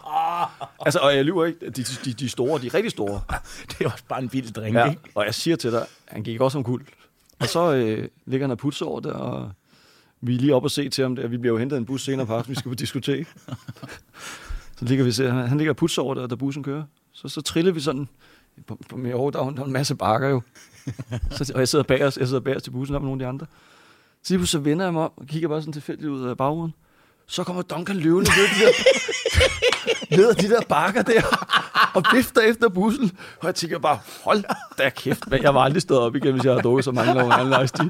altså, 0.86 0.99
og 0.99 1.15
jeg 1.15 1.26
lyver 1.26 1.45
ikke, 1.45 1.69
de, 1.69 1.84
de, 1.84 2.13
de 2.13 2.30
store, 2.30 2.62
de 2.62 2.67
er 2.67 2.73
rigtig 2.73 2.91
store. 2.91 3.21
Det 3.69 3.86
er 3.86 3.91
også 3.91 4.04
bare 4.08 4.21
en 4.21 4.34
vild 4.34 4.54
drink, 4.54 4.76
Ja, 4.76 4.89
ikke? 4.89 5.02
og 5.15 5.26
jeg 5.26 5.36
siger 5.36 5.56
til 5.56 5.71
dig, 5.71 5.86
han 6.08 6.23
gik 6.23 6.41
også 6.41 6.58
om 6.58 6.63
guld. 6.63 6.86
Og 7.39 7.47
så 7.47 7.73
øh, 7.73 8.08
ligger 8.26 8.47
han 8.47 8.52
og 8.52 8.58
putser 8.58 8.86
over 8.86 8.99
det, 8.99 9.12
og 9.13 9.52
vi 10.21 10.36
er 10.36 10.39
lige 10.39 10.56
oppe 10.56 10.65
og 10.65 10.71
se 10.71 10.89
til 10.89 11.02
ham 11.02 11.15
der. 11.15 11.28
Vi 11.28 11.38
bliver 11.38 11.54
jo 11.54 11.60
hentet 11.60 11.78
en 11.78 11.86
bus 11.86 12.04
senere 12.04 12.26
på 12.26 12.34
aftenen, 12.34 12.56
vi 12.56 12.60
skal 12.60 12.69
på 12.69 12.76
diskotek. 12.76 13.28
så 14.78 14.86
ligger 14.86 15.06
vi 15.06 15.12
ser, 15.12 15.32
han, 15.32 15.47
han 15.47 15.58
ligger 15.58 15.71
og 15.71 15.78
putser 15.78 16.02
over 16.02 16.13
det, 16.13 16.23
og 16.23 16.30
da 16.30 16.36
bussen 16.36 16.63
kører. 16.63 16.84
Så, 17.12 17.28
så 17.28 17.41
triller 17.41 17.71
vi 17.71 17.80
sådan, 17.80 18.08
på, 18.67 18.80
på 18.89 18.95
over, 19.13 19.32
der, 19.32 19.39
er 19.39 19.49
der 19.49 19.62
er 19.62 19.65
en 19.65 19.71
masse 19.71 19.95
bakker 19.95 20.30
jo. 20.30 20.41
så, 21.32 21.52
og 21.54 21.60
jeg 21.60 21.67
sidder 21.67 21.84
bag 21.84 22.06
os, 22.06 22.17
jeg 22.17 22.28
sidder 22.28 22.41
bag 22.41 22.56
os 22.56 22.63
til 22.63 22.71
bussen, 22.71 22.93
der 22.93 22.99
med 22.99 23.08
nogle 23.08 23.23
af 23.23 23.26
de 23.26 23.30
andre. 23.30 23.45
Så 24.23 24.33
lige 24.33 24.47
så 24.47 24.59
vender 24.59 24.86
jeg 24.86 24.93
mig 24.93 25.03
om, 25.03 25.12
og 25.17 25.27
kigger 25.27 25.49
bare 25.49 25.62
sådan 25.62 25.73
tilfældigt 25.73 26.09
ud 26.09 26.27
af 26.27 26.38
bagruden. 26.38 26.73
Så 27.27 27.43
kommer 27.43 27.62
Duncan 27.62 27.95
løvende 27.95 28.31
ned, 28.38 28.47
de 28.47 28.65
der, 28.65 28.71
ned 30.17 30.29
ad 30.29 30.36
de 30.36 30.49
der 30.49 30.62
bakker 30.69 31.01
der, 31.01 31.21
og 31.93 32.03
vifter 32.13 32.41
efter 32.41 32.69
bussen. 32.69 33.12
Og 33.39 33.47
jeg 33.47 33.55
tænker 33.55 33.79
bare, 33.79 33.99
hold 34.23 34.43
da 34.77 34.89
kæft, 34.89 35.29
mand. 35.29 35.43
jeg 35.43 35.55
var 35.55 35.62
aldrig 35.62 35.81
stået 35.81 35.99
op 35.99 36.15
igen, 36.15 36.33
hvis 36.33 36.43
jeg 36.43 36.51
havde 36.51 36.63
drukket 36.63 36.86
så 36.86 36.91
mange 36.91 37.63
Ice 37.63 37.73
Tea. 37.73 37.89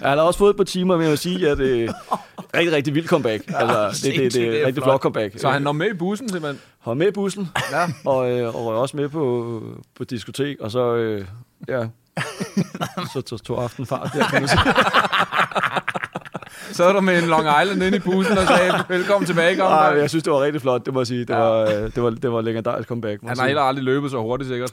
Jeg 0.00 0.10
har 0.10 0.16
også 0.16 0.38
fået 0.38 0.50
et 0.50 0.56
par 0.56 0.64
timer 0.64 0.96
med 0.96 1.06
at 1.06 1.18
sige, 1.18 1.50
at 1.50 1.58
det 1.58 1.84
er 1.84 1.92
rigtig, 2.54 2.72
rigtig 2.72 2.94
vildt 2.94 3.08
comeback. 3.08 3.44
Altså, 3.48 4.06
det, 4.06 4.14
det, 4.14 4.34
det, 4.34 4.42
er 4.42 4.50
det 4.50 4.56
et 4.56 4.62
er 4.62 4.66
rigtig 4.66 4.82
flot. 4.82 5.00
comeback. 5.00 5.40
Så 5.40 5.50
han 5.50 5.62
når 5.62 5.72
med 5.72 5.90
i 5.90 5.94
bussen, 5.94 6.28
simpelthen. 6.28 6.60
Har 6.80 6.94
med 6.94 7.08
i 7.08 7.10
bussen, 7.10 7.48
ja. 7.70 7.86
og, 8.04 8.30
øh, 8.30 8.54
og 8.54 8.66
røg 8.66 8.76
også 8.76 8.96
med 8.96 9.08
på, 9.08 9.62
på 9.96 10.04
diskotek, 10.04 10.60
og 10.60 10.70
så, 10.70 10.94
øh, 10.94 11.26
ja, 11.68 11.86
så 13.12 13.20
tog, 13.20 13.42
tog 13.42 13.62
aften 13.62 13.86
fart 13.86 14.10
der, 14.14 14.28
kan 14.28 14.42
man 14.42 14.48
sige. 14.48 14.60
Så 16.72 16.84
er 16.84 16.92
du 16.92 17.00
med 17.00 17.22
en 17.22 17.28
Long 17.28 17.46
Island 17.62 17.82
inde 17.82 17.96
i 17.96 18.00
bussen 18.00 18.38
og 18.38 18.46
sagde, 18.46 18.72
velkommen 18.88 19.26
tilbage, 19.26 19.48
Ej, 19.50 19.56
Gomberg. 19.56 19.98
jeg 20.00 20.08
synes, 20.10 20.24
det 20.24 20.32
var 20.32 20.40
rigtig 20.42 20.60
flot, 20.62 20.86
det 20.86 20.94
må 20.94 21.00
jeg 21.00 21.06
sige. 21.06 21.20
Det, 21.20 21.30
Ja. 21.30 21.38
var, 21.38 21.60
øh, 21.62 21.68
det, 21.94 22.02
var, 22.02 22.10
det 22.10 22.32
var 22.32 22.40
legendarisk 22.40 22.88
comeback. 22.88 23.22
må 23.22 23.28
Han 23.28 23.38
har 23.38 23.46
heller 23.46 23.62
aldrig 23.62 23.84
løbet 23.84 24.10
så 24.10 24.18
hurtigt, 24.18 24.48
sikkert. 24.50 24.70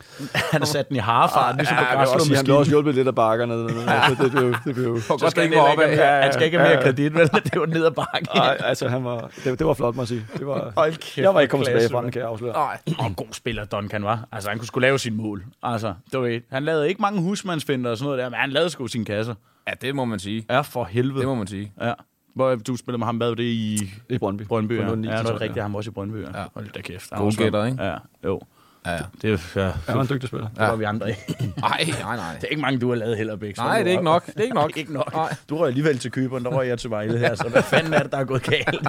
Han 0.51 0.61
har 0.61 0.65
sat 0.65 0.87
den 0.89 0.95
i 0.95 0.99
harfart, 0.99 1.55
ligesom 1.55 1.77
på 1.77 1.83
Ja, 1.83 2.01
også 2.01 2.25
sige, 2.25 2.35
han 2.35 2.45
blev 2.45 2.57
også 2.57 2.71
hjulpet 2.71 2.95
lidt 2.95 3.07
af 3.07 3.15
bakkerne. 3.15 3.53
Ja. 3.53 4.23
Det, 4.23 4.31
blev, 4.31 4.55
det 4.65 4.75
blev, 4.75 5.01
For 5.01 5.17
godt, 5.19 5.31
skal 5.31 5.43
det 5.43 5.49
ikke 5.49 6.03
han 6.03 6.33
skal 6.33 6.45
ikke 6.45 6.59
have 6.59 6.73
mere 6.75 6.83
kredit, 6.83 7.13
vel? 7.15 7.27
Det 7.31 7.59
var 7.59 7.65
ned 7.65 7.85
ad 7.85 7.91
bakke. 7.91 8.27
Ej, 8.35 8.57
altså, 8.59 8.87
han 8.87 9.03
var, 9.05 9.29
det, 9.43 9.59
det 9.59 9.67
var 9.67 9.73
flot, 9.73 9.95
må 9.95 10.01
jeg 10.01 10.07
sige. 10.07 10.25
Det 10.37 10.47
var, 10.47 10.71
Hold 10.77 10.91
kæft, 10.93 11.17
jeg 11.17 11.33
var 11.33 11.39
ikke 11.41 11.51
kommet 11.51 11.67
tilbage 11.67 11.89
fra 11.89 12.01
den, 12.01 12.11
kan 12.11 12.21
jeg 12.21 12.29
afsløre. 12.29 12.53
Nej. 12.53 12.77
Og 12.99 13.05
en 13.07 13.13
god 13.15 13.27
spiller, 13.31 13.65
Duncan 13.65 14.03
var. 14.03 14.19
Altså, 14.31 14.49
han 14.49 14.57
kunne 14.59 14.67
sgu 14.67 14.79
lave 14.79 14.99
sin 14.99 15.17
mål. 15.17 15.43
Altså, 15.63 15.93
det 16.11 16.19
var 16.19 16.27
et. 16.27 16.43
Han 16.51 16.63
lavede 16.63 16.89
ikke 16.89 17.01
mange 17.01 17.21
husmandsfinder 17.21 17.91
og 17.91 17.97
sådan 17.97 18.05
noget 18.05 18.19
der, 18.23 18.29
men 18.29 18.39
han 18.39 18.49
lavede 18.49 18.69
sgu 18.69 18.87
sine 18.87 19.05
kasser. 19.05 19.33
Ja, 19.67 19.73
det 19.81 19.95
må 19.95 20.05
man 20.05 20.19
sige. 20.19 20.45
Ja, 20.49 20.61
for 20.61 20.83
helvede. 20.83 21.19
Det 21.19 21.27
må 21.27 21.35
man 21.35 21.47
sige. 21.47 21.71
Ja. 21.81 21.93
Hvor 22.35 22.55
du 22.55 22.75
spillede 22.77 22.97
med 22.97 23.05
ham, 23.05 23.17
hvad 23.17 23.27
var 23.27 23.35
det 23.35 23.43
i 23.43 23.91
I 24.09 24.17
Brøndby. 24.17 24.41
Brøndby? 24.47 24.79
Ja, 24.79 24.95
09 24.95 25.07
ja 25.07 25.13
det 25.17 25.23
var 25.23 25.29
12, 25.29 25.41
rigtigt, 25.41 25.61
han 25.63 25.71
var 25.73 25.77
også 25.77 25.89
i 25.89 25.93
Brøndby. 25.93 26.15
Ja. 26.23 26.39
Ja. 26.39 26.45
Hold 26.53 26.69
da 26.71 26.81
kæft. 26.81 27.09
God 27.09 27.31
gætter, 27.37 27.65
ikke? 27.65 27.83
Ja, 27.83 27.95
jo. 28.25 28.41
Ja, 28.85 28.91
ja. 28.91 28.97
Det, 29.21 29.31
er- 29.55 29.61
ja, 29.65 29.71
Han 29.87 29.95
var 29.95 30.01
en 30.01 30.09
dygtig 30.09 30.27
spiller. 30.29 30.47
det 30.47 30.57
var 30.59 30.75
vi 30.75 30.83
andre 30.83 31.09
ikke. 31.09 31.21
Nej, 31.57 31.85
nej, 32.01 32.15
nej. 32.15 32.33
Det 32.35 32.43
er 32.43 32.47
ikke 32.47 32.61
mange, 32.61 32.79
du 32.79 32.89
har 32.89 32.95
lavet 32.95 33.17
heller, 33.17 33.35
Bæk. 33.35 33.57
Nej, 33.57 33.77
det 33.77 33.87
er 33.87 33.91
ikke 33.91 34.03
nok. 34.03 34.25
Det 34.25 34.35
er 34.37 34.41
ikke 34.43 34.55
nok. 34.55 34.77
ikke 34.77 34.93
nok. 34.93 35.13
Nej. 35.13 35.35
Du 35.49 35.57
røg 35.57 35.67
alligevel 35.67 35.97
til 35.99 36.11
Kyberen, 36.11 36.43
der 36.45 36.51
røg 36.51 36.67
jeg 36.67 36.79
til 36.79 36.89
Vejle 36.89 37.17
her, 37.17 37.35
så 37.35 37.49
hvad 37.49 37.63
fanden 37.63 37.93
er 37.93 38.03
det, 38.03 38.11
der 38.11 38.17
er 38.17 38.23
gået 38.23 38.43
galt? 38.43 38.87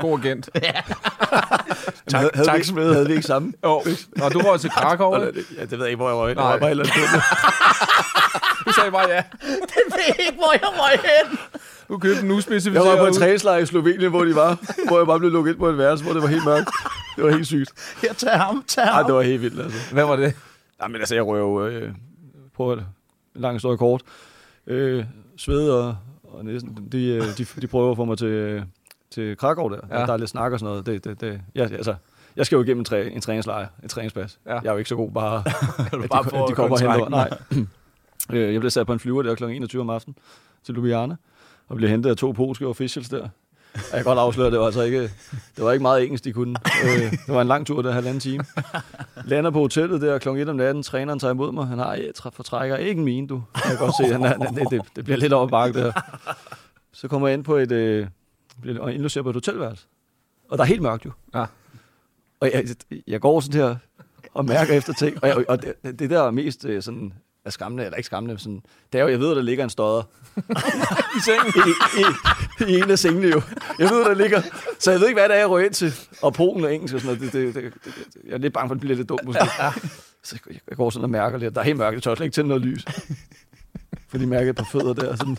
God 0.00 0.18
agent. 0.24 0.48
Tak, 2.08 2.20
havde, 2.34 2.46
tak, 2.46 2.54
vi, 2.56 2.60
ikke- 2.60 2.92
havde 2.92 3.06
vi 3.06 3.12
ikke 3.12 3.22
sammen? 3.26 3.54
Jo. 3.64 3.70
Og 4.22 4.32
du 4.32 4.38
røg 4.40 4.60
til 4.60 4.70
Krakow. 4.70 5.14
Ja, 5.18 5.26
det 5.26 5.70
ved 5.70 5.78
jeg 5.78 5.86
ikke, 5.88 5.96
hvor 5.96 6.08
jeg 6.08 6.16
var. 6.18 6.26
Jeg 6.26 6.34
Nej. 6.34 6.44
var 6.52 6.58
bare 6.58 6.70
Du 8.70 8.74
sagde 8.80 8.90
bare 8.90 9.08
ja. 9.10 9.16
det 9.72 9.82
ved 9.92 10.04
jeg 10.08 10.16
ikke, 10.26 10.32
hvor 10.38 10.52
jeg 10.52 10.60
røg 10.82 11.00
hen. 11.00 11.38
Du 11.88 11.98
købte 11.98 12.20
en 12.20 12.26
Jeg 12.26 12.34
uspecificeret 12.36 12.86
var 12.88 12.96
på 12.96 13.04
en 13.04 13.10
ud. 13.10 13.14
træningslejr 13.18 13.58
i 13.58 13.66
Slovenien, 13.66 14.10
hvor 14.10 14.24
de 14.24 14.34
var. 14.34 14.58
Hvor 14.88 14.98
jeg 14.98 15.06
bare 15.06 15.18
blev 15.18 15.30
lukket 15.30 15.50
ind 15.52 15.58
på 15.58 15.68
et 15.68 15.78
værelse, 15.78 16.04
hvor 16.04 16.12
det 16.14 16.22
var 16.22 16.28
helt 16.28 16.44
mørkt. 16.44 16.68
Det 17.16 17.24
var 17.24 17.30
helt 17.30 17.46
sygt. 17.46 17.72
Her, 18.02 18.12
tag 18.14 18.32
ham, 18.32 18.64
tag 18.66 18.82
Ej, 18.84 18.90
ham. 18.92 19.04
det 19.06 19.14
var 19.14 19.22
helt 19.22 19.42
vildt, 19.42 19.60
altså. 19.60 19.92
Hvad 19.94 20.04
var 20.04 20.16
det? 20.16 20.34
Nej, 20.78 20.88
men 20.88 20.96
altså, 20.96 21.14
jeg 21.14 21.26
røg 21.26 21.38
jo 21.38 21.66
øh, 21.66 21.92
på 22.56 22.72
et 22.72 22.84
lang 23.34 23.54
historie 23.54 23.78
kort. 23.78 24.02
Øh, 24.66 25.04
sved 25.36 25.70
og, 25.70 25.96
og 26.24 26.44
næsten, 26.44 26.88
de, 26.92 27.06
øh, 27.06 27.22
de, 27.38 27.46
de 27.60 27.66
prøver 27.66 27.90
at 27.90 27.96
få 27.96 28.04
mig 28.04 28.18
til, 28.18 28.64
til 29.14 29.36
Krakow 29.36 29.68
der. 29.68 29.76
Ja. 29.90 30.00
Ja. 30.00 30.06
Der 30.06 30.12
er 30.12 30.16
lidt 30.16 30.30
snak 30.30 30.52
og 30.52 30.58
sådan 30.58 30.70
noget. 30.70 30.86
Det, 30.86 31.04
det, 31.04 31.20
det, 31.20 31.40
jeg, 31.54 31.72
altså, 31.72 31.94
jeg 32.36 32.46
skal 32.46 32.56
jo 32.56 32.62
igennem 32.62 32.78
en, 32.80 32.84
træ, 32.84 33.08
en 33.08 33.20
træningslejr, 33.20 33.66
en 33.82 33.88
træningspas. 33.88 34.38
Ja. 34.46 34.52
Ja. 34.54 34.60
Jeg 34.62 34.68
er 34.68 34.72
jo 34.72 34.78
ikke 34.78 34.88
så 34.88 34.96
god 34.96 35.10
bare, 35.10 35.42
du 35.92 36.02
at 36.02 36.10
bare 36.10 36.22
de, 36.24 36.48
de 36.50 36.54
kommer 36.54 36.76
kontrakten. 36.76 37.10
Nej. 37.10 37.30
Øh, 38.32 38.52
jeg 38.52 38.60
blev 38.60 38.70
sat 38.70 38.86
på 38.86 38.92
en 38.92 38.98
flyver 38.98 39.22
der 39.22 39.34
kl. 39.34 39.44
21 39.44 39.82
om 39.82 39.90
aftenen 39.90 40.16
til 40.64 40.74
Ljubljana, 40.74 41.16
og 41.68 41.76
blev 41.76 41.90
hentet 41.90 42.10
af 42.10 42.16
to 42.16 42.32
polske 42.32 42.66
officials 42.66 43.08
der. 43.08 43.28
Og 43.74 43.80
jeg 43.92 43.98
kan 43.98 44.04
godt 44.04 44.18
afsløre, 44.18 44.50
det 44.50 44.58
var 44.58 44.66
altså 44.66 44.82
ikke, 44.82 45.02
det 45.56 45.64
var 45.64 45.72
ikke 45.72 45.82
meget 45.82 46.04
engelsk, 46.04 46.24
de 46.24 46.32
kunne. 46.32 46.54
Øh, 46.84 47.10
det 47.10 47.34
var 47.34 47.40
en 47.40 47.48
lang 47.48 47.66
tur, 47.66 47.82
der 47.82 47.92
halvanden 47.92 48.20
time. 48.20 48.44
Lander 49.24 49.50
på 49.50 49.58
hotellet 49.58 50.00
der 50.00 50.18
kl. 50.18 50.28
1 50.28 50.48
om 50.48 50.56
natten, 50.56 50.82
træneren 50.82 51.18
tager 51.18 51.32
imod 51.32 51.52
mig. 51.52 51.66
Han 51.66 51.78
har 51.78 51.94
et 51.94 52.20
fortrækker, 52.32 52.76
ikke 52.76 52.98
en 52.98 53.04
mine, 53.04 53.26
du. 53.26 53.42
Jeg 53.54 53.62
kan 53.62 53.78
godt 53.78 53.96
se, 53.96 54.12
han 54.12 54.24
er, 54.24 54.36
det, 54.38 54.70
det, 54.70 54.82
det, 54.96 55.04
bliver 55.04 55.18
lidt 55.18 55.32
over 55.32 55.46
bakke 55.48 55.80
der. 55.80 55.92
Så 56.92 57.08
kommer 57.08 57.28
jeg 57.28 57.34
ind 57.34 57.44
på 57.44 57.56
et, 57.56 57.72
øh, 57.72 58.06
bliver 58.60 58.88
indlogeret 58.88 59.24
på 59.24 59.30
et 59.30 59.36
hotelværelse. 59.36 59.86
Og 60.48 60.58
der 60.58 60.64
er 60.64 60.68
helt 60.68 60.82
mørkt 60.82 61.04
jo. 61.04 61.10
Ja. 61.34 61.44
Og 62.40 62.50
jeg, 62.54 62.64
jeg 63.06 63.20
går 63.20 63.40
sådan 63.40 63.60
her 63.60 63.76
og 64.34 64.44
mærker 64.44 64.74
efter 64.74 64.92
ting. 64.92 65.22
Og, 65.22 65.28
jeg, 65.28 65.44
og 65.48 65.62
det, 65.62 65.98
det, 65.98 66.10
der 66.10 66.22
er 66.22 66.30
mest 66.30 66.64
øh, 66.64 66.82
sådan, 66.82 67.12
er 67.44 67.50
skræmmende, 67.50 67.84
eller 67.84 67.96
ikke 67.96 68.06
skræmmende, 68.06 68.34
men 68.34 68.38
sådan, 68.38 68.62
det 68.92 68.98
er 68.98 69.02
jo, 69.02 69.08
jeg 69.08 69.20
ved, 69.20 69.30
at 69.30 69.36
der 69.36 69.42
ligger 69.42 69.64
en 69.64 69.70
stodder 69.70 70.02
i 71.18 71.20
sengen. 71.24 71.52
I, 71.56 71.70
i, 72.00 72.74
I, 72.74 72.78
en 72.82 72.90
af 72.90 72.98
sengene 72.98 73.28
jo. 73.28 73.42
Jeg 73.78 73.90
ved, 73.90 74.04
der 74.04 74.14
ligger. 74.14 74.42
Så 74.78 74.90
jeg 74.90 75.00
ved 75.00 75.08
ikke, 75.08 75.20
hvad 75.20 75.28
det 75.28 75.34
er, 75.36 75.38
jeg 75.38 75.50
rører 75.50 75.64
ind 75.64 75.74
til. 75.74 75.94
Og 76.22 76.34
Polen 76.34 76.64
og 76.64 76.74
engelsk 76.74 76.94
og 76.94 77.00
sådan 77.00 77.18
noget. 77.18 77.32
Det, 77.32 77.54
det, 77.54 77.64
det, 77.64 77.74
det, 77.84 78.06
jeg 78.26 78.32
er 78.32 78.38
lidt 78.38 78.52
bange 78.52 78.68
for, 78.68 78.74
at 78.74 78.76
det 78.76 78.80
bliver 78.80 78.96
lidt 78.96 79.08
dumt 79.08 79.24
måske. 79.24 79.40
Så 80.22 80.38
jeg, 80.50 80.76
går 80.76 80.90
sådan 80.90 81.04
og 81.04 81.10
mærker 81.10 81.38
lidt. 81.38 81.54
Der 81.54 81.60
er 81.60 81.64
helt 81.64 81.78
mørkt. 81.78 81.94
Jeg 81.94 82.02
tør 82.02 82.14
slet 82.14 82.24
ikke 82.24 82.34
tænde 82.34 82.48
noget 82.48 82.62
lys. 82.62 82.84
Fordi 84.08 84.22
jeg 84.22 84.28
mærker 84.28 84.50
et 84.50 84.56
par 84.56 84.68
fødder 84.72 84.92
der. 84.92 85.16
Sådan, 85.16 85.36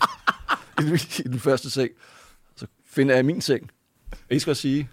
i, 0.79 1.21
I 1.25 1.27
den 1.27 1.39
første 1.39 1.69
seng. 1.69 1.89
Så 2.55 2.67
finder 2.89 3.15
jeg 3.15 3.25
min 3.25 3.41
seng. 3.41 3.69
Og 4.11 4.35
I 4.35 4.39
skal 4.39 4.55
sige, 4.55 4.89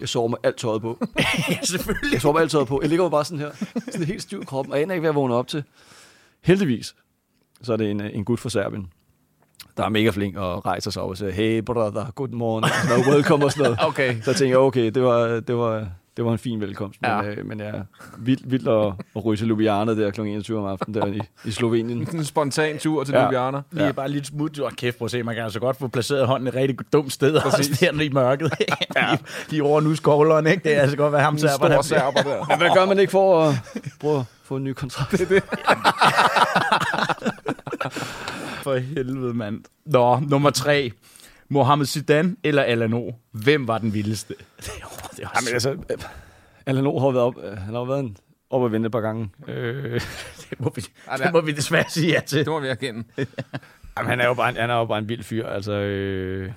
jeg 0.00 0.08
sover 0.08 0.28
med 0.28 0.38
alt 0.42 0.56
tøjet 0.56 0.82
på. 0.82 0.98
Ja, 1.48 1.58
selvfølgelig. 1.62 2.12
Jeg 2.12 2.20
sover 2.20 2.32
med 2.32 2.42
alt 2.42 2.50
tøjet 2.50 2.68
på. 2.68 2.78
Jeg 2.82 2.88
ligger 2.88 3.04
jo 3.04 3.08
bare 3.08 3.24
sådan 3.24 3.38
her. 3.38 3.50
Sådan 3.92 4.06
helt 4.06 4.22
stiv 4.22 4.42
i 4.42 4.44
kroppen. 4.44 4.72
Og 4.72 4.78
jeg 4.78 4.82
aner 4.82 4.94
ikke, 4.94 5.00
hvad 5.00 5.08
jeg 5.08 5.14
vågner 5.14 5.36
op 5.36 5.48
til. 5.48 5.64
Heldigvis, 6.42 6.94
så 7.62 7.72
er 7.72 7.76
det 7.76 7.90
en, 7.90 8.00
en 8.00 8.24
gut 8.24 8.40
fra 8.40 8.48
Serbien, 8.48 8.92
der 9.76 9.84
er 9.84 9.88
mega 9.88 10.10
flink 10.10 10.36
og 10.36 10.66
rejser 10.66 10.90
sig 10.90 11.02
op 11.02 11.10
og 11.10 11.16
siger, 11.16 11.30
hey 11.30 11.62
brother, 11.62 12.10
good 12.10 12.28
morning, 12.28 12.72
og 12.82 12.88
noget, 12.88 13.14
welcome 13.14 13.44
og 13.44 13.52
sådan 13.52 13.62
noget. 13.62 13.78
Okay. 13.88 14.20
Så 14.22 14.30
jeg 14.30 14.36
tænker, 14.36 14.56
okay, 14.58 14.90
det 14.90 15.02
var, 15.02 15.40
det 15.40 15.56
var, 15.56 15.88
det 16.16 16.24
var 16.24 16.32
en 16.32 16.38
fin 16.38 16.60
velkomst. 16.60 17.02
Men, 17.02 17.10
Ja. 17.10 17.22
ja. 17.22 17.30
øh, 17.30 17.46
men 17.46 17.60
jeg 17.60 17.68
er 17.68 17.82
vildt, 18.18 18.50
vildt 18.50 18.68
at, 18.68 18.92
at 19.16 19.24
ryge 19.24 19.36
til 19.36 19.46
Ljubljana 19.46 19.94
der 19.94 20.10
kl. 20.10 20.20
21 20.20 20.58
om 20.58 20.64
aftenen 20.64 20.94
der 21.00 21.06
i, 21.06 21.20
i 21.44 21.50
Slovenien. 21.50 22.08
En 22.14 22.24
spontan 22.24 22.78
tur 22.78 23.04
til 23.04 23.12
Ja. 23.12 23.22
Ljubljana. 23.22 23.60
Lige 23.72 23.86
ja. 23.86 23.92
bare 23.92 24.08
lidt 24.08 24.26
smut. 24.26 24.58
Og 24.58 24.72
kæft, 24.72 24.98
prøv 24.98 25.04
at 25.04 25.10
se, 25.10 25.22
man 25.22 25.34
kan 25.34 25.44
altså 25.44 25.60
godt 25.60 25.76
få 25.76 25.88
placeret 25.88 26.26
hånden 26.26 26.48
et 26.48 26.54
rigtig 26.54 26.76
dumt 26.92 27.12
sted. 27.12 27.34
Også 27.34 27.78
der 27.80 28.00
i 28.00 28.08
mørket. 28.08 28.52
ja. 28.96 29.16
De 29.50 29.62
over 29.62 29.80
nu 29.80 29.94
skovlerne, 29.94 30.50
ikke? 30.50 30.62
Det 30.64 30.76
er 30.76 30.80
altså 30.80 30.96
godt, 30.96 31.10
hvad 31.12 31.20
ham 31.20 31.38
serber, 31.38 31.68
stor 31.72 31.82
serber 31.82 32.22
der. 32.22 32.46
Men 32.48 32.58
hvad 32.58 32.68
gør 32.74 32.86
man 32.86 32.98
ikke 32.98 33.10
for 33.10 33.42
at 33.42 33.54
prøve 34.00 34.18
at 34.18 34.24
få 34.42 34.56
en 34.56 34.64
ny 34.64 34.72
kontrakt? 34.72 35.10
Det, 35.10 35.28
det. 35.28 35.42
For 38.62 38.76
helvede, 38.78 39.34
mand. 39.34 39.60
Nå, 39.86 40.18
nummer 40.20 40.50
tre. 40.50 40.92
Mohamed 41.48 41.86
Zidane 41.86 42.36
eller 42.44 42.62
Alano? 42.62 43.10
Hvem 43.32 43.68
var 43.68 43.78
den 43.78 43.94
vildeste? 43.94 44.34
Det 45.20 45.26
er, 45.26 45.30
Jamen, 45.40 45.52
altså, 45.54 45.70
øh, 45.70 45.98
Alan 46.66 46.86
O 46.86 46.98
har 46.98 47.10
været 47.10 47.24
op, 47.24 47.34
øh, 47.44 47.56
han 47.58 47.72
har 47.74 47.80
jo 47.80 47.84
været 47.84 48.00
en, 48.00 48.16
op 48.50 48.62
og 48.62 48.72
vente 48.72 48.86
et 48.86 48.92
par 48.92 49.00
gange. 49.00 49.30
Øh, 49.48 50.00
det, 50.50 50.60
må 50.60 50.72
vi, 50.76 50.84
Ja, 51.10 51.12
det 51.12 51.20
er- 51.20 51.24
det 51.24 51.32
må 51.32 51.40
vi 51.40 51.52
desværre 51.52 51.84
sige 51.88 52.12
ja 52.12 52.20
til. 52.26 52.38
Det 52.38 52.46
må 52.46 52.60
vi 52.60 52.68
erkende. 52.68 53.04
Jamen, 53.96 54.10
han 54.10 54.20
er 54.20 54.26
jo 54.26 54.34
bare 54.34 54.48
en, 54.48 54.56
han 54.56 54.70
er 54.70 54.74
jo 54.74 54.84
bare 54.84 54.98
en 54.98 55.08
vild 55.08 55.22
fyr. 55.22 55.46
Altså, 55.46 55.72
øh, 55.72 56.52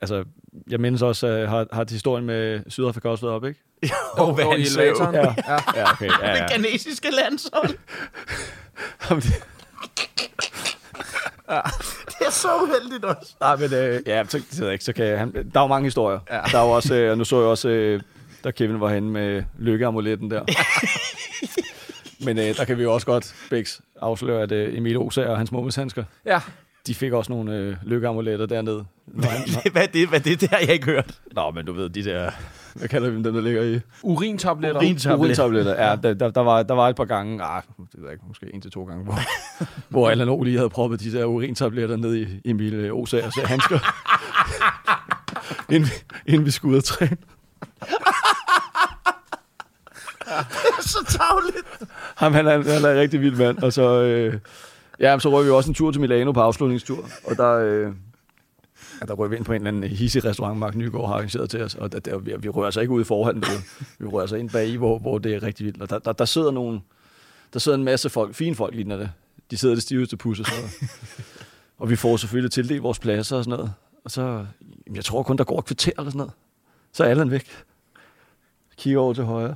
altså, 0.00 0.24
jeg 0.70 0.80
mindes 0.80 1.02
også, 1.02 1.42
uh, 1.42 1.48
har, 1.48 1.66
har 1.72 1.86
historien 1.90 2.26
med 2.26 2.60
Sydafrika 2.68 3.08
også 3.08 3.26
været 3.26 3.36
op, 3.36 3.44
ikke? 3.44 3.60
Og 4.18 4.34
hvad 4.34 4.44
Og 4.44 4.52
han 4.52 4.60
elevatoren. 4.60 5.14
Ja, 5.14 5.20
ja 5.76 5.92
okay. 5.92 6.10
Ja, 6.22 6.28
ja. 6.34 6.42
Det 6.42 6.50
kanadiske 6.50 7.08
landshold. 7.10 7.76
Jamen, 9.10 9.22
det- 9.22 9.42
Det 12.18 12.26
er 12.26 12.30
så 12.30 12.48
uheldigt 12.62 13.04
også. 13.04 13.34
Nej, 13.40 13.56
men 13.56 13.74
øh, 13.74 14.00
ja, 14.06 14.24
så, 14.28 14.38
det 14.50 14.60
jeg 14.60 14.72
ikke, 14.72 14.84
så 14.84 14.92
kan 14.92 15.06
jeg, 15.06 15.18
han, 15.18 15.32
der 15.32 15.60
er 15.60 15.64
jo 15.64 15.66
mange 15.66 15.86
historier. 15.86 16.18
Ja. 16.30 16.40
Der 16.52 16.58
er 16.58 16.64
jo 16.64 16.70
også, 16.70 16.94
øh, 16.94 17.18
nu 17.18 17.24
så 17.24 17.36
jeg 17.36 17.46
også, 17.46 17.68
øh, 17.68 18.00
da 18.44 18.50
Kevin 18.50 18.80
var 18.80 18.88
henne 18.88 19.10
med 19.10 19.42
lykkeamuletten 19.58 20.30
der. 20.30 20.44
men 22.26 22.38
øh, 22.38 22.56
der 22.56 22.64
kan 22.64 22.78
vi 22.78 22.82
jo 22.82 22.94
også 22.94 23.06
godt, 23.06 23.34
Bæks, 23.50 23.80
afsløre, 24.00 24.42
at 24.42 24.52
øh, 24.52 24.78
Emil 24.78 24.98
Osager 24.98 25.28
og 25.28 25.36
hans 25.36 25.52
mummelshandsker, 25.52 26.04
Ja. 26.26 26.40
De 26.86 26.94
fik 26.94 27.12
også 27.12 27.32
nogle 27.32 27.56
øh, 27.56 27.76
lykkeamuletter 27.82 28.46
dernede. 28.46 28.84
Hvad 29.06 29.30
er 29.30 29.86
det? 29.86 30.08
Hvad 30.08 30.18
er 30.18 30.22
det? 30.22 30.40
Det 30.40 30.48
har 30.48 30.58
jeg 30.58 30.68
ikke 30.68 30.86
hørt. 30.86 31.20
Nå, 31.32 31.50
men 31.50 31.66
du 31.66 31.72
ved, 31.72 31.88
de 31.88 32.04
der, 32.04 32.30
hvad 32.74 32.88
kalder 32.88 33.10
vi 33.10 33.22
dem, 33.22 33.22
der 33.22 33.40
ligger 33.40 33.62
i? 33.62 33.80
Urintabletter. 34.02 34.80
Urintabletter. 34.80 35.24
Urintabletter. 35.24 35.88
Ja, 35.88 35.96
der, 35.96 36.14
der, 36.14 36.30
der, 36.30 36.40
var, 36.40 36.62
der 36.62 36.74
var 36.74 36.88
et 36.88 36.96
par 36.96 37.04
gange, 37.04 37.44
ah, 37.44 37.62
det 37.78 37.86
ved 37.94 38.04
jeg 38.04 38.12
ikke, 38.12 38.24
måske 38.28 38.54
en 38.54 38.60
til 38.60 38.70
to 38.70 38.84
gange, 38.84 39.04
hvor, 39.04 39.18
hvor 39.88 40.10
Allan 40.10 40.28
O 40.28 40.42
lige 40.42 40.56
havde 40.56 40.70
proppet 40.70 41.00
de 41.00 41.12
der 41.12 41.24
urintabletter 41.24 41.96
ned 41.96 42.16
i 42.16 42.26
Emil 42.44 42.74
øh, 42.74 42.94
Osagers 42.94 43.34
handsker. 43.34 43.78
inden, 45.74 45.90
inden 46.26 46.46
vi 46.46 46.50
skulle 46.50 46.72
ud 46.72 46.78
og 46.78 46.84
træne. 46.84 47.16
så 50.92 51.18
tavligt. 51.18 51.90
Ham, 52.16 52.32
han 52.32 52.46
er, 52.46 52.50
han 52.50 52.84
er 52.84 52.90
en 52.90 52.98
rigtig 52.98 53.20
vild 53.20 53.36
mand. 53.36 53.58
Og 53.58 53.72
så, 53.72 54.02
øh, 54.02 54.34
ja, 55.00 55.18
så 55.18 55.30
røg 55.30 55.44
vi 55.44 55.50
også 55.50 55.70
en 55.70 55.74
tur 55.74 55.90
til 55.90 56.00
Milano 56.00 56.32
på 56.32 56.40
afslutningstur. 56.40 57.08
Og 57.24 57.36
der, 57.36 57.52
øh, 57.52 57.92
ja, 59.00 59.06
der 59.06 59.14
røg 59.14 59.30
vi 59.30 59.36
ind 59.36 59.44
på 59.44 59.52
en 59.52 59.56
eller 59.56 59.68
anden 59.68 59.90
hissig 59.90 60.24
restaurant, 60.24 60.58
Mark 60.58 60.74
Nygaard 60.74 61.06
har 61.06 61.14
arrangeret 61.14 61.50
til 61.50 61.62
os. 61.62 61.74
Og 61.74 61.92
der, 61.92 61.98
der, 61.98 62.18
vi, 62.18 62.34
vi 62.38 62.48
rører 62.48 62.70
sig 62.70 62.80
ikke 62.80 62.92
ud 62.92 63.00
i 63.00 63.04
forhånden. 63.04 63.42
Vi, 63.42 63.84
vi 63.98 64.06
rører 64.06 64.26
sig 64.26 64.38
ind 64.38 64.50
bag 64.50 64.68
i, 64.68 64.76
hvor, 64.76 64.98
hvor 64.98 65.18
det 65.18 65.34
er 65.34 65.42
rigtig 65.42 65.66
vildt. 65.66 65.82
Og 65.82 65.90
der, 65.90 65.98
der, 65.98 66.12
der 66.12 66.24
sidder 66.24 66.50
nogle, 66.50 66.80
der 67.52 67.58
sidder 67.58 67.78
en 67.78 67.84
masse 67.84 68.10
folk, 68.10 68.34
fine 68.34 68.54
folk 68.54 68.74
ligner 68.74 68.96
det. 68.96 69.10
De 69.50 69.56
sidder 69.56 69.74
det 69.74 69.82
stiveste 69.82 70.16
pus 70.16 70.40
og 70.40 70.46
sådan. 70.46 70.70
Og 71.78 71.90
vi 71.90 71.96
får 71.96 72.16
selvfølgelig 72.16 72.52
tildelt 72.52 72.82
vores 72.82 72.98
pladser 72.98 73.36
og 73.36 73.44
sådan 73.44 73.58
noget. 73.58 73.72
Og 74.04 74.10
så, 74.10 74.22
jamen, 74.86 74.96
jeg 74.96 75.04
tror 75.04 75.22
kun, 75.22 75.38
der 75.38 75.44
går 75.44 75.58
et 75.58 75.64
kvarter 75.64 75.92
eller 75.98 76.10
sådan 76.10 76.18
noget. 76.18 76.32
Så 76.92 77.04
er 77.04 77.08
Allan 77.08 77.30
væk. 77.30 77.46
Kigger 78.76 79.00
over 79.00 79.14
til 79.14 79.24
højre. 79.24 79.54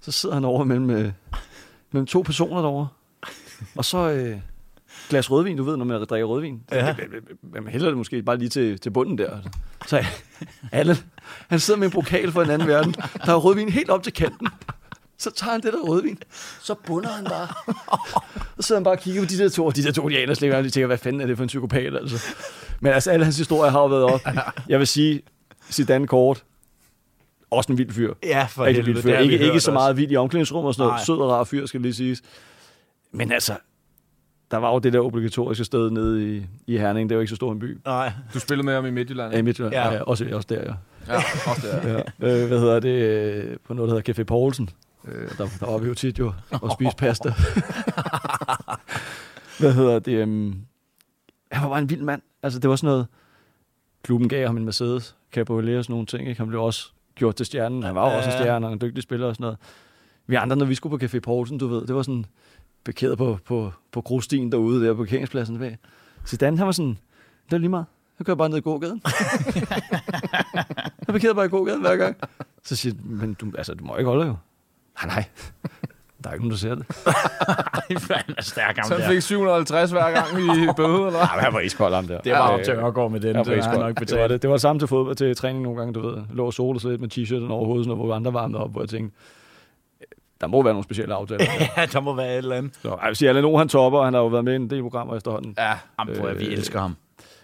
Så 0.00 0.12
sidder 0.12 0.34
han 0.34 0.44
over 0.44 0.64
mellem, 0.64 0.90
øh, 0.90 1.12
mellem 1.92 2.06
to 2.06 2.22
personer 2.22 2.60
derovre. 2.60 2.88
Og 3.76 3.84
så 3.84 4.10
øh, 4.10 4.40
glas 5.08 5.30
rødvin, 5.30 5.56
du 5.56 5.62
ved, 5.62 5.76
når 5.76 5.84
man 5.84 6.04
drikker 6.10 6.26
rødvin. 6.26 6.62
Ja. 6.72 6.94
Man 7.42 7.66
hælder 7.66 7.88
det 7.88 7.96
måske 7.96 8.22
bare 8.22 8.36
lige 8.36 8.48
til, 8.48 8.80
til 8.80 8.90
bunden 8.90 9.18
der. 9.18 9.30
altså. 9.30 9.50
Så 9.86 10.04
Allan, 10.72 10.96
han 11.48 11.60
sidder 11.60 11.80
med 11.80 11.86
en 11.86 11.92
pokal 11.92 12.32
fra 12.32 12.42
en 12.42 12.50
anden 12.50 12.68
verden. 12.68 12.94
Der 13.26 13.32
er 13.32 13.36
rødvin 13.36 13.68
helt 13.68 13.90
op 13.90 14.02
til 14.02 14.12
kanten. 14.12 14.48
Så 15.18 15.30
tager 15.30 15.52
han 15.52 15.62
det 15.62 15.72
der 15.72 15.78
rødvin, 15.78 16.18
så 16.60 16.74
bunder 16.86 17.08
han 17.08 17.24
bare. 17.24 17.48
Så 18.56 18.66
sidder 18.66 18.78
han 18.78 18.84
bare 18.84 18.94
og 18.94 18.98
kigger 18.98 19.22
på 19.22 19.26
de 19.26 19.38
der 19.38 19.48
to, 19.48 19.66
og 19.66 19.76
de 19.76 19.82
der 19.82 19.92
to, 19.92 20.08
de 20.08 20.18
aner 20.18 20.34
slet 20.34 20.64
de 20.64 20.70
tænker, 20.70 20.86
hvad 20.86 20.98
fanden 20.98 21.20
er 21.20 21.26
det 21.26 21.36
for 21.36 21.44
en 21.44 21.48
psykopat, 21.48 21.94
altså. 21.94 22.26
Men 22.80 22.92
altså, 22.92 23.10
alle 23.10 23.24
hans 23.24 23.38
historier 23.38 23.70
har 23.70 23.80
jo 23.80 23.86
været 23.86 24.04
op. 24.04 24.20
Jeg 24.68 24.78
vil 24.78 24.86
sige, 24.86 25.22
Zidane 25.70 26.06
kort, 26.06 26.44
også 27.50 27.72
en 27.72 27.78
vild 27.78 27.92
fyr. 27.92 28.14
Ja, 28.22 28.46
for 28.50 28.64
helvede. 28.64 28.84
vild 28.86 29.02
fyr. 29.02 29.18
Ikke, 29.18 29.38
ikke 29.38 29.60
så 29.60 29.72
meget 29.72 29.96
vild 29.96 30.10
i 30.12 30.16
omklædningsrummet 30.16 30.68
og 30.68 30.74
sådan 30.74 30.82
noget. 30.86 30.98
Nej. 30.98 31.04
Sød 31.04 31.16
og 31.18 31.30
rar 31.30 31.44
fyr, 31.44 31.66
skal 31.66 31.80
lige 31.80 31.94
siges. 31.94 32.22
Men 33.12 33.32
altså, 33.32 33.54
der 34.50 34.56
var 34.56 34.72
jo 34.72 34.78
det 34.78 34.92
der 34.92 35.00
obligatoriske 35.00 35.64
sted 35.64 35.90
nede 35.90 36.36
i, 36.36 36.46
i 36.66 36.78
Herning. 36.78 37.08
Det 37.08 37.14
er 37.14 37.16
jo 37.16 37.20
ikke 37.20 37.30
så 37.30 37.36
stor 37.36 37.52
en 37.52 37.58
by. 37.58 37.78
Nej. 37.84 38.12
Du 38.34 38.40
spillede 38.40 38.66
med 38.66 38.74
ham 38.74 38.86
i 38.86 38.90
Midtjylland. 38.90 39.32
Ja, 39.32 39.38
i 39.38 39.42
Midtjylland. 39.42 39.74
Ja. 39.74 39.92
Ja. 39.92 40.02
Også, 40.02 40.28
også 40.32 40.46
der, 40.50 40.60
ja. 40.62 40.72
Ja, 41.08 41.16
også 41.50 41.66
der. 41.82 41.88
ja. 41.88 41.96
Øh, 42.42 42.48
hvad 42.48 42.60
hedder 42.60 42.80
det? 42.80 42.88
øh, 42.88 43.56
På 43.64 43.74
noget, 43.74 43.90
der 43.90 43.96
hedder 43.96 44.12
Café 44.12 44.24
Poulsen. 44.24 44.70
Øh, 45.08 45.28
der, 45.38 45.46
der 45.60 45.70
var 45.70 45.78
vi 45.78 45.88
jo 45.88 45.94
tit 45.94 46.18
jo 46.18 46.32
og 46.50 46.72
spise 46.72 46.96
pasta. 46.98 47.28
hvad 49.60 49.72
hedder 49.72 49.98
det? 49.98 50.22
Um, 50.22 50.56
han 51.52 51.62
var 51.62 51.68
bare 51.68 51.78
en 51.78 51.90
vild 51.90 52.02
mand. 52.02 52.22
Altså, 52.42 52.58
det 52.58 52.70
var 52.70 52.76
sådan 52.76 52.88
noget... 52.88 53.06
Klubben 54.02 54.28
gav 54.28 54.46
ham 54.46 54.56
en 54.56 54.64
Mercedes, 54.64 55.16
Cabriolet 55.32 55.78
og 55.78 55.84
sådan 55.84 55.92
nogle 55.92 56.06
ting. 56.06 56.28
Ikke? 56.28 56.40
Han 56.40 56.48
blev 56.48 56.62
også 56.62 56.90
gjort 57.14 57.36
til 57.36 57.46
stjernen. 57.46 57.82
Han 57.82 57.94
var 57.94 58.10
jo 58.10 58.16
også 58.16 58.28
en 58.28 58.32
stjerne 58.32 58.66
og 58.66 58.72
en 58.72 58.80
dygtig 58.80 59.02
spiller 59.02 59.26
og 59.26 59.34
sådan 59.34 59.44
noget. 59.44 59.58
Vi 60.26 60.34
andre, 60.34 60.56
når 60.56 60.66
vi 60.66 60.74
skulle 60.74 60.98
på 60.98 61.04
Café 61.04 61.18
Poulsen, 61.20 61.58
du 61.58 61.66
ved, 61.66 61.86
det 61.86 61.94
var 61.94 62.02
sådan 62.02 62.26
parkeret 62.86 63.18
på, 63.18 63.38
på, 63.44 63.72
på 63.92 64.00
grusstien 64.00 64.52
derude 64.52 64.86
der 64.86 64.94
på 64.94 64.98
parkeringspladsen 65.04 65.58
bag. 65.58 65.78
Zidane, 66.26 66.56
han 66.58 66.66
var 66.66 66.72
sådan, 66.72 66.98
det 67.50 67.52
er 67.52 67.58
lige 67.58 67.70
meget. 67.70 67.86
Så 68.18 68.24
kører 68.24 68.34
jeg 68.34 68.38
bare 68.38 68.48
ned 68.48 68.56
i 68.58 68.60
gågaden. 68.60 69.02
jeg 71.06 71.06
parkerede 71.06 71.34
bare 71.34 71.44
i 71.44 71.48
gågaden 71.48 71.80
hver 71.80 71.96
gang. 71.96 72.16
Så 72.64 72.76
siger 72.76 72.94
jeg, 72.94 73.16
men 73.16 73.34
du, 73.34 73.46
altså, 73.58 73.74
du 73.74 73.84
må 73.84 73.96
ikke 73.96 74.08
holde 74.08 74.26
jo. 74.26 74.36
Nej, 75.04 75.14
nej. 75.14 75.24
Der 76.24 76.30
er 76.30 76.34
ikke 76.34 76.48
nogen, 76.48 76.50
der 76.50 76.56
ser 76.56 76.74
det. 76.74 76.86
Han 78.10 78.34
er 78.38 78.42
stærk, 78.42 78.76
ham 78.76 78.84
Så 78.84 78.94
han 78.94 79.12
fik 79.12 79.22
750 79.22 79.90
hver 79.90 80.10
gang 80.12 80.26
i 80.42 80.68
bøde, 80.76 81.06
eller? 81.06 81.18
Nej, 81.18 81.26
han 81.40 81.52
var 81.52 81.60
iskold 81.60 81.94
ham 81.94 82.06
der. 82.06 82.20
Det 82.20 82.32
var 82.32 82.38
op 82.38 82.58
Øh, 82.58 82.64
til 82.64 82.74
Ørgaard 82.74 83.10
med 83.10 83.20
den. 83.20 83.36
Det 83.36 83.58
iskold. 83.58 83.78
nok 83.78 83.88
det, 83.88 83.88
var 83.88 83.92
betalt. 83.92 84.30
det. 84.30 84.42
det 84.42 84.50
var 84.50 84.56
samme 84.56 84.80
til 84.80 84.88
fodbold, 84.88 85.16
til 85.16 85.36
træning 85.36 85.62
nogle 85.62 85.78
gange, 85.78 85.94
du 85.94 86.00
ved. 86.08 86.22
Lå 86.32 86.46
og 86.46 86.80
sig 86.80 86.90
lidt 86.90 87.00
med 87.00 87.12
t-shirten 87.12 87.52
over 87.52 87.66
hovedet, 87.66 87.86
hvor 87.86 88.14
andre 88.14 88.32
varmede 88.32 88.62
op, 88.62 88.72
hvor 88.72 88.80
jeg 88.82 88.88
tænkte, 88.88 89.16
der 90.40 90.46
må 90.46 90.62
være 90.62 90.72
nogle 90.74 90.84
specielle 90.84 91.14
aftaler. 91.14 91.44
Ja, 91.76 91.86
der 91.86 92.00
må 92.00 92.14
være 92.14 92.32
et 92.32 92.36
eller 92.38 92.56
andet. 92.56 92.74
Så, 92.82 92.88
jeg 92.88 93.08
vil 93.08 93.16
sige, 93.16 93.28
Allan 93.28 93.44
O, 93.44 93.56
han 93.58 93.68
topper, 93.68 94.02
han 94.02 94.14
har 94.14 94.20
jo 94.20 94.26
været 94.26 94.44
med 94.44 94.52
i 94.52 94.56
en 94.56 94.70
del 94.70 94.82
programmer 94.82 95.16
efterhånden. 95.16 95.54
Ja, 95.58 95.72
Jamen, 95.98 96.16
prøv 96.20 96.30
at 96.30 96.40
vi 96.40 96.46
Øh, 96.46 96.52
elsker 96.52 96.80
ham. 96.80 96.96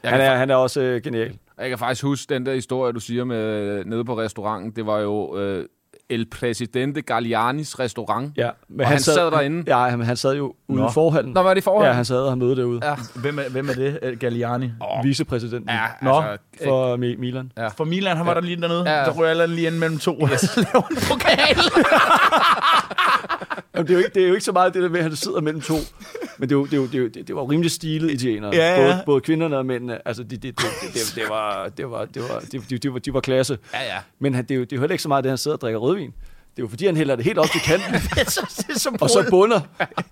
jeg 0.02 0.10
Han 0.10 0.20
er, 0.20 0.34
han 0.36 0.50
er 0.50 0.54
også 0.56 0.80
øh, 0.80 1.02
genial. 1.02 1.36
jeg 1.58 1.68
kan 1.68 1.78
faktisk 1.78 2.02
huske 2.02 2.34
den 2.34 2.46
der 2.46 2.54
historie, 2.54 2.92
du 2.92 3.00
siger 3.00 3.24
med 3.24 3.36
øh, 3.46 3.84
nede 3.86 4.04
på 4.04 4.18
restauranten. 4.18 4.70
Det 4.76 4.86
var 4.86 4.98
jo 4.98 5.38
øh, 5.38 5.66
El 6.10 6.26
Presidente 6.26 7.02
Gallianis 7.02 7.78
restaurant. 7.78 8.32
Ja, 8.36 8.50
men 8.68 8.80
Og 8.80 8.86
han 8.86 9.00
sad 9.00 9.30
derinde? 9.30 9.76
Ja, 9.76 9.96
men 9.96 10.06
han 10.06 10.16
sad 10.16 10.34
jo 10.36 10.54
ude 10.68 10.80
Nå. 10.80 10.88
i 10.88 10.92
forhallen. 10.92 11.32
Nå, 11.32 11.42
var 11.42 11.54
det 11.54 11.60
i 11.60 11.64
forhold? 11.64 11.86
Ja, 11.86 11.92
han 11.92 12.04
sad 12.04 12.20
og 12.20 12.38
møde 12.38 12.56
derude. 12.56 12.80
Ja. 12.82 12.94
Hvem 13.14 13.38
er, 13.38 13.42
hvem 13.50 13.68
er 13.68 13.72
det? 13.72 14.18
Galliani? 14.20 14.70
Oh. 14.80 15.04
Vicepræsidenten 15.04 15.70
Ja, 15.70 15.84
Nå, 16.02 16.20
altså, 16.20 16.38
for 16.64 16.96
Mi- 16.96 17.16
Milan. 17.20 17.52
Ja. 17.56 17.68
For 17.68 17.84
Milan, 17.84 18.16
han 18.16 18.26
var 18.26 18.34
der 18.34 18.40
lige 18.40 18.60
dernede. 18.60 18.90
Ja. 18.90 19.04
Der 19.04 19.10
rører 19.10 19.30
alle 19.30 19.46
lige 19.46 19.66
ind 19.66 19.76
mellem 19.76 19.98
to. 19.98 20.28
Yes. 20.32 20.56
Laver 20.56 20.88
en 20.90 20.96
pokal. 21.08 21.56
Jamen, 23.74 23.86
det, 23.88 23.94
er 23.94 23.98
jo 23.98 23.98
ikke, 23.98 24.10
det 24.14 24.22
er 24.22 24.28
jo 24.28 24.34
ikke 24.34 24.44
så 24.44 24.52
meget 24.52 24.74
det 24.74 24.82
der 24.82 24.88
med, 24.88 24.98
at 24.98 25.04
han 25.04 25.16
sidder 25.16 25.40
mellem 25.40 25.60
to. 25.60 25.74
Men 26.38 26.48
det, 26.48 26.54
er 26.54 26.58
jo, 26.58 26.64
det, 26.64 26.72
er 26.72 26.76
jo, 26.76 26.86
det, 26.86 26.94
er 26.94 26.98
jo, 26.98 27.08
det, 27.08 27.34
var 27.34 27.42
jo 27.42 27.46
rimelig 27.50 27.70
stilet 27.70 28.10
italienere. 28.10 28.54
Ja, 28.54 28.80
ja. 28.80 28.82
Både, 28.82 29.02
både 29.06 29.20
kvinderne 29.20 29.58
og 29.58 29.66
mændene. 29.66 30.08
Altså, 30.08 30.22
det, 30.22 30.30
det, 30.30 30.42
det, 30.42 30.56
det, 30.82 30.94
det, 30.94 31.12
det 31.14 31.24
var, 31.28 31.68
det 31.76 31.90
var, 31.90 32.04
det 32.04 32.22
var, 32.22 32.40
det, 32.52 32.70
de, 32.70 32.78
de, 32.78 32.92
var, 32.92 32.98
de 32.98 33.14
var 33.14 33.20
klasse. 33.20 33.58
Ja, 33.74 33.82
ja. 33.82 33.98
Men 34.18 34.34
han, 34.34 34.44
det, 34.44 34.50
er 34.50 34.54
jo, 34.54 34.60
det 34.64 34.72
er 34.72 34.76
jo 34.76 34.80
heller 34.80 34.92
ikke 34.92 35.02
så 35.02 35.08
meget, 35.08 35.24
det 35.24 35.30
han 35.30 35.38
sidder 35.38 35.56
og 35.56 35.60
drikker 35.60 35.78
rødvin. 35.92 36.10
Det 36.10 36.58
er 36.58 36.62
jo 36.62 36.68
fordi, 36.68 36.86
han 36.86 36.96
hælder 36.96 37.16
det 37.16 37.24
helt 37.24 37.38
op 37.38 37.46
til 37.46 37.60
kanten, 37.60 37.92
det 38.14 38.18
er 38.26 38.30
så, 38.30 38.64
det 38.68 38.74
er 38.74 38.78
så 38.78 38.96
og 39.00 39.10
så 39.10 39.26
bunder, 39.30 39.60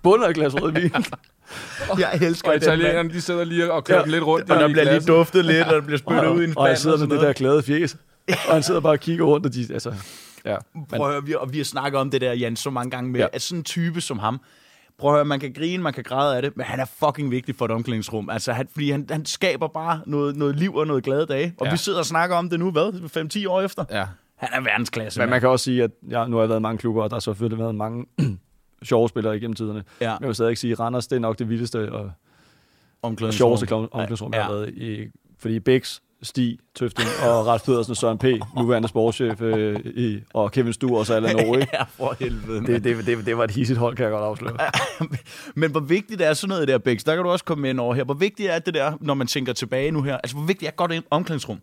bunder 0.03 0.27
et 0.27 0.35
glas 0.35 0.53
rødvin. 0.55 0.91
Jeg 1.99 2.19
elsker 2.21 2.49
Og 2.49 2.55
italienerne, 2.55 3.09
de 3.09 3.21
sidder 3.21 3.43
lige 3.43 3.71
og 3.71 3.83
kører 3.83 3.99
Ja. 3.99 4.05
lidt 4.05 4.23
rundt. 4.23 4.51
Og 4.51 4.59
der 4.59 4.67
bliver 4.67 4.83
lige 4.83 4.99
duftet 5.07 5.45
lidt, 5.45 5.67
og 5.67 5.73
der 5.73 5.81
bliver 5.81 5.97
spyttet 5.97 6.27
ud 6.27 6.41
i 6.41 6.43
en 6.45 6.57
og 6.57 6.67
han 6.67 6.77
spand 6.77 6.77
sidder 6.77 6.95
og 6.95 6.99
med 6.99 7.07
sådan 7.07 7.09
det 7.09 7.17
der 7.17 7.45
noget. 7.45 7.63
glade 7.65 7.81
fjes. 7.81 7.97
Og 8.47 8.53
han 8.53 8.63
sidder 8.63 8.79
bare 8.79 8.91
og 8.93 8.99
kigger 8.99 9.25
rundt, 9.25 9.45
og 9.45 9.53
de, 9.53 9.67
altså, 9.73 9.93
ja. 10.45 10.55
Prøv 10.89 11.07
at 11.07 11.13
høre, 11.13 11.25
vi, 11.25 11.33
og 11.35 11.53
vi 11.53 11.57
har 11.57 11.65
snakket 11.65 11.99
om 11.99 12.09
det 12.09 12.21
der, 12.21 12.33
Jan, 12.33 12.55
så 12.55 12.69
mange 12.69 12.91
gange 12.91 13.11
med. 13.11 13.19
Ja. 13.19 13.27
at 13.33 13.41
sådan 13.41 13.59
en 13.59 13.63
type 13.63 14.01
som 14.01 14.19
ham, 14.19 14.39
prøv 14.99 15.11
at 15.11 15.15
høre, 15.17 15.25
man 15.25 15.39
kan 15.39 15.53
grine, 15.53 15.83
man 15.83 15.93
kan 15.93 16.03
græde 16.03 16.35
af 16.35 16.41
det, 16.41 16.57
men 16.57 16.65
han 16.65 16.79
er 16.79 16.85
fucking 17.05 17.31
vigtig 17.31 17.55
for 17.55 17.65
et 17.65 17.71
omklædningsrum. 17.71 18.29
Altså, 18.29 18.53
han, 18.53 18.67
fordi 18.71 18.91
han, 18.91 19.05
han 19.11 19.25
skaber 19.25 19.67
bare 19.67 20.01
noget, 20.05 20.35
noget 20.35 20.55
liv 20.55 20.75
og 20.75 20.87
noget 20.87 21.03
glade 21.03 21.25
dage. 21.25 21.53
Og 21.59 21.65
Ja. 21.65 21.71
vi 21.71 21.77
sidder 21.77 21.99
og 21.99 22.05
snakker 22.05 22.35
om 22.35 22.49
det 22.49 22.59
nu, 22.59 22.71
hvad? 22.71 23.37
5-10 23.43 23.49
år 23.49 23.61
efter? 23.61 23.85
Ja. 23.91 24.05
Han 24.41 24.49
er 24.53 24.61
verdensklasse, 24.61 25.19
Men 25.19 25.29
man 25.29 25.39
kan 25.39 25.49
også 25.49 25.63
sige, 25.63 25.83
at 25.83 25.91
ja, 26.09 26.27
nu 26.27 26.35
har 26.35 26.43
jeg 26.43 26.49
været 26.49 26.59
i 26.59 26.61
mange 26.61 26.77
klubber, 26.77 27.03
og 27.03 27.09
der 27.09 27.15
har 27.15 27.19
selvfølgelig 27.19 27.59
været 27.59 27.75
mange 27.75 28.05
sjove 28.83 29.09
spillere 29.09 29.37
igennem 29.37 29.55
tiderne. 29.55 29.83
Ja. 30.01 30.13
Men 30.13 30.21
jeg 30.21 30.27
vil 30.27 30.35
stadig 30.35 30.57
sige, 30.57 30.71
at 30.71 30.79
Randers, 30.79 31.07
det 31.07 31.15
er 31.15 31.19
nok 31.19 31.39
det 31.39 31.49
vildeste 31.49 31.91
og 31.91 32.11
Omklædningsrum. 33.01 33.37
sjoveste 33.37 33.73
omklædningsrum, 33.73 34.33
jeg 34.33 34.43
har 34.43 34.51
været 34.51 34.69
i. 34.69 35.07
Fordi 35.39 35.59
Bæks, 35.59 36.01
Stig, 36.23 36.57
Tøfting 36.75 37.09
og 37.23 37.47
Ralf 37.47 37.63
Pedersen 37.65 37.91
og 37.91 37.97
Søren 37.97 38.17
P., 38.17 38.25
nuværende 38.55 38.87
sportschef, 38.87 39.41
øh, 39.41 39.79
i, 39.85 40.19
og 40.33 40.51
Kevin 40.51 40.73
Stu 40.73 40.97
og 40.97 41.05
så 41.05 41.13
Allan 41.13 41.35
O, 41.35 41.55
ikke? 41.55 41.67
Ja, 41.73 41.83
for 41.83 42.15
helvede. 42.19 42.65
Det, 42.65 42.83
det, 42.83 43.05
det, 43.05 43.25
det 43.25 43.37
var 43.37 43.43
et 43.43 43.51
hissigt 43.51 43.79
hold, 43.79 43.95
kan 43.95 44.03
jeg 44.03 44.11
godt 44.11 44.23
afsløre. 44.23 44.57
Men 45.61 45.71
hvor 45.71 45.79
vigtigt 45.79 46.21
er 46.21 46.33
sådan 46.33 46.49
noget 46.49 46.67
der, 46.67 46.77
Bæks? 46.77 47.03
Der 47.03 47.15
kan 47.15 47.23
du 47.23 47.29
også 47.29 47.45
komme 47.45 47.61
med 47.61 47.69
ind 47.69 47.79
over 47.79 47.93
her. 47.93 48.03
Hvor 48.03 48.13
vigtigt 48.13 48.49
er 48.49 48.59
det 48.59 48.73
der, 48.73 48.93
når 49.01 49.13
man 49.13 49.27
tænker 49.27 49.53
tilbage 49.53 49.91
nu 49.91 50.01
her? 50.01 50.17
Altså, 50.17 50.35
hvor 50.37 50.45
vigtigt 50.45 50.69
er 50.69 50.75
godt 50.75 50.91
et 50.91 51.03
omklædningsrum? 51.09 51.59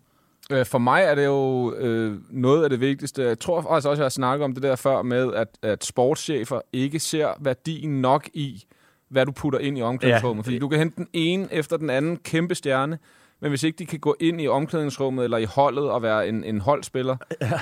Øh, 0.52 0.66
For 0.66 0.78
mig 0.78 1.02
er 1.02 1.14
det 1.14 1.24
jo 1.24 1.74
øh, 1.74 2.18
noget 2.30 2.64
af 2.64 2.70
det 2.70 2.80
vigtigste. 2.80 3.22
Jeg 3.22 3.38
tror 3.38 3.60
faktisk 3.60 3.88
også, 3.88 4.02
jeg 4.02 4.04
har 4.04 4.08
snakket 4.08 4.44
om 4.44 4.54
det 4.54 4.62
der 4.62 4.76
før 4.76 5.02
med, 5.02 5.34
at, 5.34 5.48
at 5.62 5.84
sportschefer 5.84 6.60
ikke 6.72 7.00
ser 7.00 7.28
værdien 7.40 8.00
nok 8.00 8.28
i, 8.34 8.64
hvad 9.08 9.26
du 9.26 9.32
putter 9.32 9.58
ind 9.58 9.78
i 9.78 9.82
omklædningsrummet. 9.82 10.44
Ja. 10.44 10.46
Fordi 10.46 10.58
du 10.58 10.68
kan 10.68 10.78
hente 10.78 10.96
den 10.96 11.06
ene 11.12 11.48
efter 11.50 11.76
den 11.76 11.90
anden 11.90 12.16
kæmpe 12.16 12.54
stjerne, 12.54 12.98
men 13.40 13.48
hvis 13.50 13.62
ikke 13.62 13.78
de 13.78 13.86
kan 13.86 13.98
gå 13.98 14.16
ind 14.20 14.40
i 14.40 14.48
omklædningsrummet 14.48 15.24
eller 15.24 15.36
i 15.38 15.44
holdet 15.44 15.90
og 15.90 16.02
være 16.02 16.28
en, 16.28 16.44
en 16.44 16.60
holdspiller, 16.60 17.16
ja. 17.40 17.60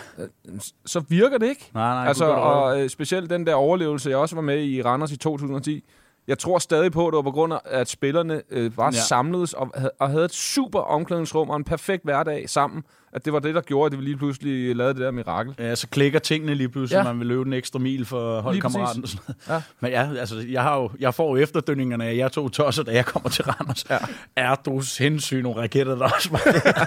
så 0.86 1.04
virker 1.08 1.38
det 1.38 1.48
ikke. 1.48 1.70
Nej, 1.74 1.94
nej, 1.94 2.08
altså, 2.08 2.24
og 2.24 2.80
øh, 2.82 2.88
specielt 2.88 3.30
den 3.30 3.46
der 3.46 3.54
overlevelse, 3.54 4.10
jeg 4.10 4.18
også 4.18 4.34
var 4.34 4.42
med 4.42 4.64
i 4.64 4.82
Randers 4.82 5.12
i 5.12 5.16
2010. 5.16 5.84
Jeg 6.28 6.38
tror 6.38 6.58
stadig 6.58 6.92
på, 6.92 7.06
at 7.06 7.12
det 7.12 7.16
var 7.16 7.22
på 7.22 7.30
grund 7.30 7.52
af, 7.52 7.58
at 7.64 7.88
spillerne 7.88 8.42
øh, 8.50 8.70
bare 8.76 8.86
Ja. 8.94 9.00
samledes 9.00 9.52
og, 9.52 9.70
og 9.98 10.10
havde 10.10 10.24
et 10.24 10.32
super 10.34 10.80
omklædningsrum 10.80 11.50
og 11.50 11.56
en 11.56 11.64
perfekt 11.64 12.04
hverdag 12.04 12.50
sammen, 12.50 12.82
at 13.16 13.24
det 13.24 13.32
var 13.32 13.38
det, 13.38 13.54
der 13.54 13.60
gjorde, 13.60 13.94
at 13.94 14.00
de 14.00 14.04
lige 14.04 14.16
pludselig 14.16 14.76
lavede 14.76 14.94
det 14.94 15.02
der 15.02 15.10
mirakel. 15.10 15.54
Ja, 15.58 15.74
så 15.74 15.86
klikker 15.88 16.18
tingene 16.18 16.54
lige 16.54 16.68
pludselig, 16.68 16.96
Ja. 16.96 17.02
ja. 17.06 17.12
man 17.12 17.18
vil 17.18 17.26
løbe 17.26 17.46
en 17.46 17.52
ekstra 17.52 17.78
mil 17.78 18.04
for 18.04 18.40
holdkammeraten. 18.40 19.02
og 19.02 19.08
sådan. 19.08 19.34
Ja. 19.48 19.62
Men 19.80 19.90
ja, 19.90 20.08
altså, 20.20 20.44
jeg, 20.50 20.62
har 20.62 20.76
jo, 20.76 20.90
jeg 21.00 21.14
får 21.14 21.36
jo 21.36 21.42
efterdønningerne 21.42 22.04
af 22.04 22.16
jer 22.16 22.28
to 22.28 22.48
tosser, 22.48 22.82
da 22.82 22.92
jeg 22.92 23.04
kommer 23.06 23.28
til 23.28 23.44
Randers. 23.44 23.84
Ja. 23.90 23.98
Er 24.36 24.54
du 24.54 24.80
sindssygt 24.80 25.42
nogle 25.42 25.60
raketter, 25.62 25.94
der 25.96 26.04
også 26.14 26.30
var 26.30 26.38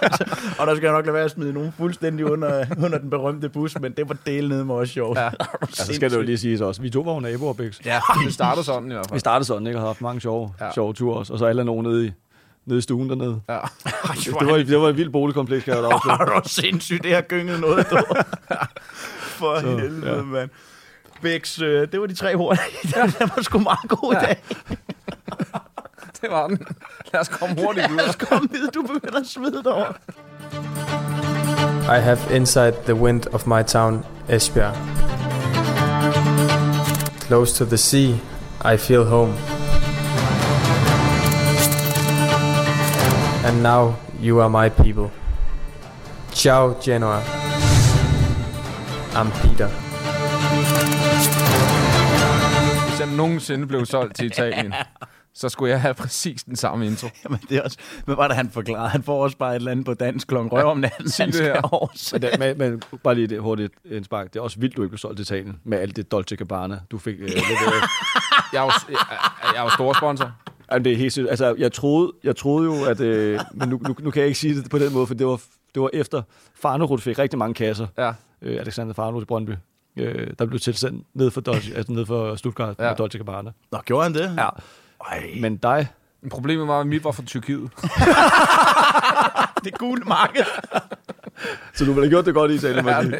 altså. 0.01 0.25
Og 0.59 0.67
der 0.67 0.75
skal 0.75 0.85
jeg 0.87 0.93
nok 0.95 1.05
lade 1.05 1.13
være 1.13 1.23
at 1.25 1.31
smide 1.31 1.53
nogen 1.53 1.71
fuldstændig 1.77 2.25
under, 2.25 2.65
under 2.83 2.97
den 2.97 3.09
berømte 3.09 3.49
bus, 3.49 3.79
men 3.79 3.91
det 3.91 4.09
var 4.09 4.17
del 4.25 4.49
nede 4.49 4.65
med 4.65 4.75
os 4.75 4.89
sjovt. 4.89 5.17
Ja. 5.19 5.29
Altså, 5.61 5.93
skal 5.93 6.09
det 6.11 6.17
jo 6.17 6.21
lige 6.21 6.37
siges 6.37 6.61
også. 6.61 6.81
Vi 6.81 6.89
to 6.89 7.01
var 7.01 7.13
jo 7.13 7.19
naboer, 7.19 7.53
Bix. 7.53 7.79
Ja, 7.85 7.99
det 8.25 8.33
startede 8.33 8.65
sådan 8.65 8.91
i 8.91 8.93
hvert 8.93 9.05
Vi 9.05 9.09
fald. 9.09 9.19
startede 9.19 9.45
sådan, 9.47 9.67
ikke? 9.67 9.77
Og 9.77 9.81
har 9.81 9.87
haft 9.87 10.01
mange 10.01 10.21
sjove, 10.21 10.51
Ja. 10.59 10.65
ja. 10.65 10.71
sjove 10.73 10.93
ture 10.93 11.17
også. 11.17 11.33
Og 11.33 11.39
så 11.39 11.45
alle 11.45 11.63
nogen 11.63 11.85
nede 11.85 12.05
i, 12.07 12.11
nede 12.69 12.77
i 12.77 12.81
stuen 12.81 13.09
dernede. 13.09 13.41
Ja. 13.49 13.57
Det 14.25 14.33
var, 14.33 14.57
det 14.57 14.79
var 14.81 14.89
et 14.89 14.97
vildt 14.97 15.11
boligkompleks, 15.11 15.63
kan 15.63 15.73
jeg 15.73 15.83
da 15.83 15.87
også. 15.87 16.17
Du 16.27 16.31
også 16.31 16.55
sindssygt, 16.61 17.03
det 17.03 17.15
har 17.15 17.21
gynget 17.21 17.59
noget, 17.59 17.87
du. 17.91 17.97
For 19.39 19.59
så, 19.59 19.67
helvede, 19.67 20.09
ja. 20.11 20.15
ja. 20.15 20.21
mand. 20.23 20.49
Bix, 21.21 21.61
øh, 21.61 21.91
det 21.91 22.01
var 22.01 22.07
de 22.07 22.15
tre 22.15 22.35
hurtige. 22.35 22.65
det 23.19 23.31
var 23.35 23.41
sgu 23.41 23.59
meget 23.59 23.89
god 23.89 24.13
i 24.13 24.15
Ja. 24.15 24.25
dag. 24.25 24.37
Det 26.21 26.29
var 26.29 26.47
den. 26.47 26.59
Lad 27.13 27.21
os 27.21 27.27
komme 27.27 27.55
hurtigt 27.61 27.89
videre. 27.91 28.13
Kom 28.13 28.49
videre, 28.51 28.69
du 28.73 28.81
begynder 28.81 29.19
at 29.19 29.27
svede 29.27 29.63
derovre. 29.63 29.93
I 31.97 32.01
have 32.01 32.19
inside 32.31 32.73
the 32.85 32.95
wind 32.95 33.23
of 33.33 33.47
my 33.47 33.63
town, 33.67 34.05
Esbjerg. 34.29 34.75
Close 37.27 37.55
to 37.55 37.65
the 37.65 37.77
sea, 37.77 38.15
I 38.73 38.77
feel 38.77 39.03
home. 39.05 39.33
And 43.45 43.63
now 43.63 43.93
you 44.21 44.41
are 44.41 44.49
my 44.49 44.69
people. 44.83 45.09
Ciao, 46.33 46.75
Genoa. 46.83 47.21
I'm 49.13 49.31
Peter. 49.41 49.69
Hvis 52.89 52.99
jeg 52.99 53.07
nogensinde 53.17 53.67
blev 53.67 53.85
solgt 53.85 54.15
til 54.15 54.25
Italien, 54.31 54.73
så 55.33 55.49
skulle 55.49 55.71
jeg 55.71 55.81
have 55.81 55.93
præcis 55.93 56.43
den 56.43 56.55
samme 56.55 56.85
intro. 56.85 57.07
Jamen, 57.23 57.39
det 57.49 57.57
er 57.57 57.61
også... 57.61 57.77
Hvad 58.05 58.15
var 58.15 58.27
det, 58.27 58.35
han 58.37 58.49
forklarede? 58.49 58.89
Han 58.89 59.03
får 59.03 59.23
også 59.23 59.37
bare 59.37 59.51
et 59.51 59.55
eller 59.55 59.71
andet 59.71 59.85
på 59.85 59.93
dansk 59.93 60.27
klokken 60.27 60.51
røv 60.51 60.65
om 60.65 60.77
natten. 60.77 61.09
sig 61.09 61.23
Han 61.23 61.27
det 61.31 61.35
skal 61.37 61.51
her. 61.53 61.61
oversætte. 61.61 62.29
Men, 62.39 62.41
det, 62.49 62.57
men, 62.57 62.71
men 62.71 62.81
bare 63.03 63.15
lige 63.15 63.27
det 63.27 63.41
hurtigt 63.41 63.73
en 63.85 64.03
spark. 64.03 64.33
Det 64.33 64.39
er 64.39 64.43
også 64.43 64.59
vildt, 64.59 64.77
du 64.77 64.81
ikke 64.81 64.89
blev 64.89 64.97
solgt 64.97 65.17
til 65.17 65.23
Italien 65.23 65.59
med 65.63 65.77
alt 65.77 65.95
det 65.95 66.11
Dolce 66.11 66.35
Gabbana, 66.35 66.79
du 66.91 66.97
fik. 66.97 67.15
Øh, 67.19 67.25
lidt, 67.25 67.37
øh, 67.39 67.43
Jeg 68.53 68.59
er 68.59 68.63
jo, 68.63 68.71
jeg, 68.89 68.97
jeg 69.53 69.59
er 69.59 69.63
jo 69.63 69.69
stor 69.69 69.93
sponsor. 69.93 70.31
Jamen, 70.71 70.85
det 70.85 70.93
er 70.93 70.97
helt 70.97 71.11
sygt. 71.11 71.29
Altså, 71.29 71.55
jeg 71.57 71.71
troede, 71.71 72.11
jeg 72.23 72.35
troede 72.35 72.65
jo, 72.65 72.85
at... 72.85 72.99
Øh, 73.01 73.39
men 73.53 73.69
nu, 73.69 73.79
nu, 73.87 73.95
nu, 73.99 74.11
kan 74.11 74.19
jeg 74.19 74.27
ikke 74.27 74.39
sige 74.39 74.55
det 74.61 74.69
på 74.69 74.79
den 74.79 74.93
måde, 74.93 75.07
for 75.07 75.13
det 75.13 75.27
var, 75.27 75.41
det 75.75 75.81
var 75.81 75.89
efter 75.93 76.21
Farnerud 76.61 76.97
fik 76.97 77.19
rigtig 77.19 77.39
mange 77.39 77.53
kasser. 77.53 77.87
Ja. 77.97 78.13
Øh, 78.41 78.59
Alexander 78.59 78.93
Farnerud 78.93 79.21
i 79.21 79.25
Brøndby. 79.25 79.51
Øh, 79.97 80.27
der 80.39 80.45
blev 80.45 80.59
tilsendt 80.59 81.07
ned 81.13 81.31
for, 81.31 81.41
Dolce, 81.41 81.75
altså 81.75 81.91
ned 81.93 82.05
for 82.05 82.35
Stuttgart 82.35 82.75
Ja. 82.79 82.83
ja. 82.83 82.89
med 82.89 82.97
Dolce 82.97 83.17
Gabbana. 83.17 83.51
Nå, 83.71 83.79
gjorde 83.85 84.03
han 84.03 84.13
det? 84.13 84.35
Ja. 84.37 84.49
Ej, 85.11 85.23
Men 85.41 85.57
dig, 85.57 85.87
Men 86.21 86.29
problemet 86.29 86.67
var, 86.67 86.79
at 86.79 86.87
mit 86.87 87.03
var 87.03 87.11
fra 87.11 87.23
Tyrkiet. 87.23 87.71
det 89.63 89.77
gule 89.77 90.01
marked. 90.05 90.45
så 91.73 91.85
du 91.85 91.91
ville 91.93 92.05
have 92.05 92.09
gjort 92.09 92.25
det 92.25 92.33
godt 92.33 92.51
i 92.51 92.53
Italien, 92.53 92.85
jeg 92.85 93.03
sige. 93.03 93.17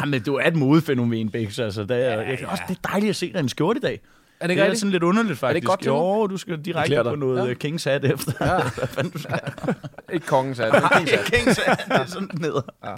Ja, 0.00 0.04
men 0.04 0.22
du 0.22 0.34
er 0.34 0.46
et 0.46 0.56
modefænomen, 0.56 1.30
Bix. 1.30 1.58
Altså, 1.58 1.84
det 1.84 2.06
er, 2.06 2.20
jeg, 2.20 2.38
også, 2.48 2.62
det 2.68 2.76
er 2.84 2.88
dejligt 2.88 3.10
at 3.10 3.16
se 3.16 3.32
dig 3.32 3.36
i 3.36 3.42
en 3.42 3.48
skjorte 3.48 3.78
i 3.78 3.80
dag. 3.80 4.00
Er 4.40 4.46
Det 4.46 4.58
er 4.58 4.74
sådan 4.74 4.90
lidt 4.90 5.02
underligt, 5.02 5.38
faktisk. 5.38 5.66
godt 5.66 5.80
til 5.82 5.90
mig? 5.92 5.98
Jo, 5.98 6.26
du 6.26 6.36
skal 6.36 6.58
direkte 6.60 7.00
på 7.04 7.14
noget 7.14 7.38
Ja. 7.42 7.44
ja. 7.44 7.54
Kings 7.54 7.84
hat 7.84 8.04
efter. 8.04 8.32
Ja. 8.40 8.62
Hvad 8.94 9.10
du 9.10 9.18
skal 9.18 9.40
Ikke 10.14 10.26
kongens 10.26 10.58
hat. 10.58 10.72
men 10.72 10.82
Kings 10.96 11.10
hat. 11.12 11.24
Kings 11.24 11.58
hat, 11.58 11.78
det 11.88 11.96
er 11.96 12.04
sådan 12.06 12.28
ned. 12.34 12.54
Ja. 12.84 12.94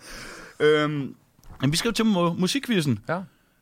Øhm, 0.66 1.14
men 1.60 1.72
vi 1.72 1.76
skal 1.76 1.88
jo 1.88 1.92
til 1.92 2.02
mu- 2.04 2.40
musikkvisten. 2.40 2.98
Ja. 3.08 3.18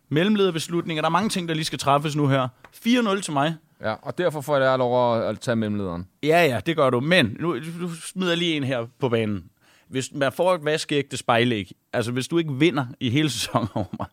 Mellemlederbeslutninger. 0.08 1.02
Der 1.02 1.06
er 1.08 1.10
mange 1.12 1.28
ting, 1.28 1.48
der 1.48 1.54
lige 1.54 1.64
skal 1.64 1.78
træffes 1.78 2.16
nu 2.16 2.28
her. 2.28 2.48
4-0 2.86 3.20
til 3.20 3.32
mig. 3.32 3.54
ja, 3.82 3.94
og 4.02 4.18
derfor 4.18 4.40
får 4.40 4.56
jeg 4.56 4.78
lov 4.78 5.16
at- 5.18 5.24
at 5.28 5.40
tage 5.40 5.56
mellemlederen. 5.56 6.06
Ja, 6.22 6.44
ja, 6.46 6.60
det 6.66 6.76
gør 6.76 6.90
du. 6.90 7.00
Men 7.00 7.36
nu, 7.40 7.56
nu 7.80 7.90
smider 7.94 8.30
jeg 8.30 8.38
lige 8.38 8.56
en 8.56 8.64
her 8.64 8.86
på 9.00 9.08
banen. 9.08 9.44
Hvis 9.88 10.10
man 10.14 10.32
får 10.32 10.54
et 10.54 10.64
vaskeægte 10.64 11.16
spejlæg, 11.16 11.72
altså 11.92 12.12
hvis 12.12 12.28
du 12.28 12.38
ikke 12.38 12.52
vinder 12.52 12.86
i 13.00 13.10
hele 13.10 13.30
sæsonen 13.30 13.68
over 13.74 13.86
mig, 13.98 14.06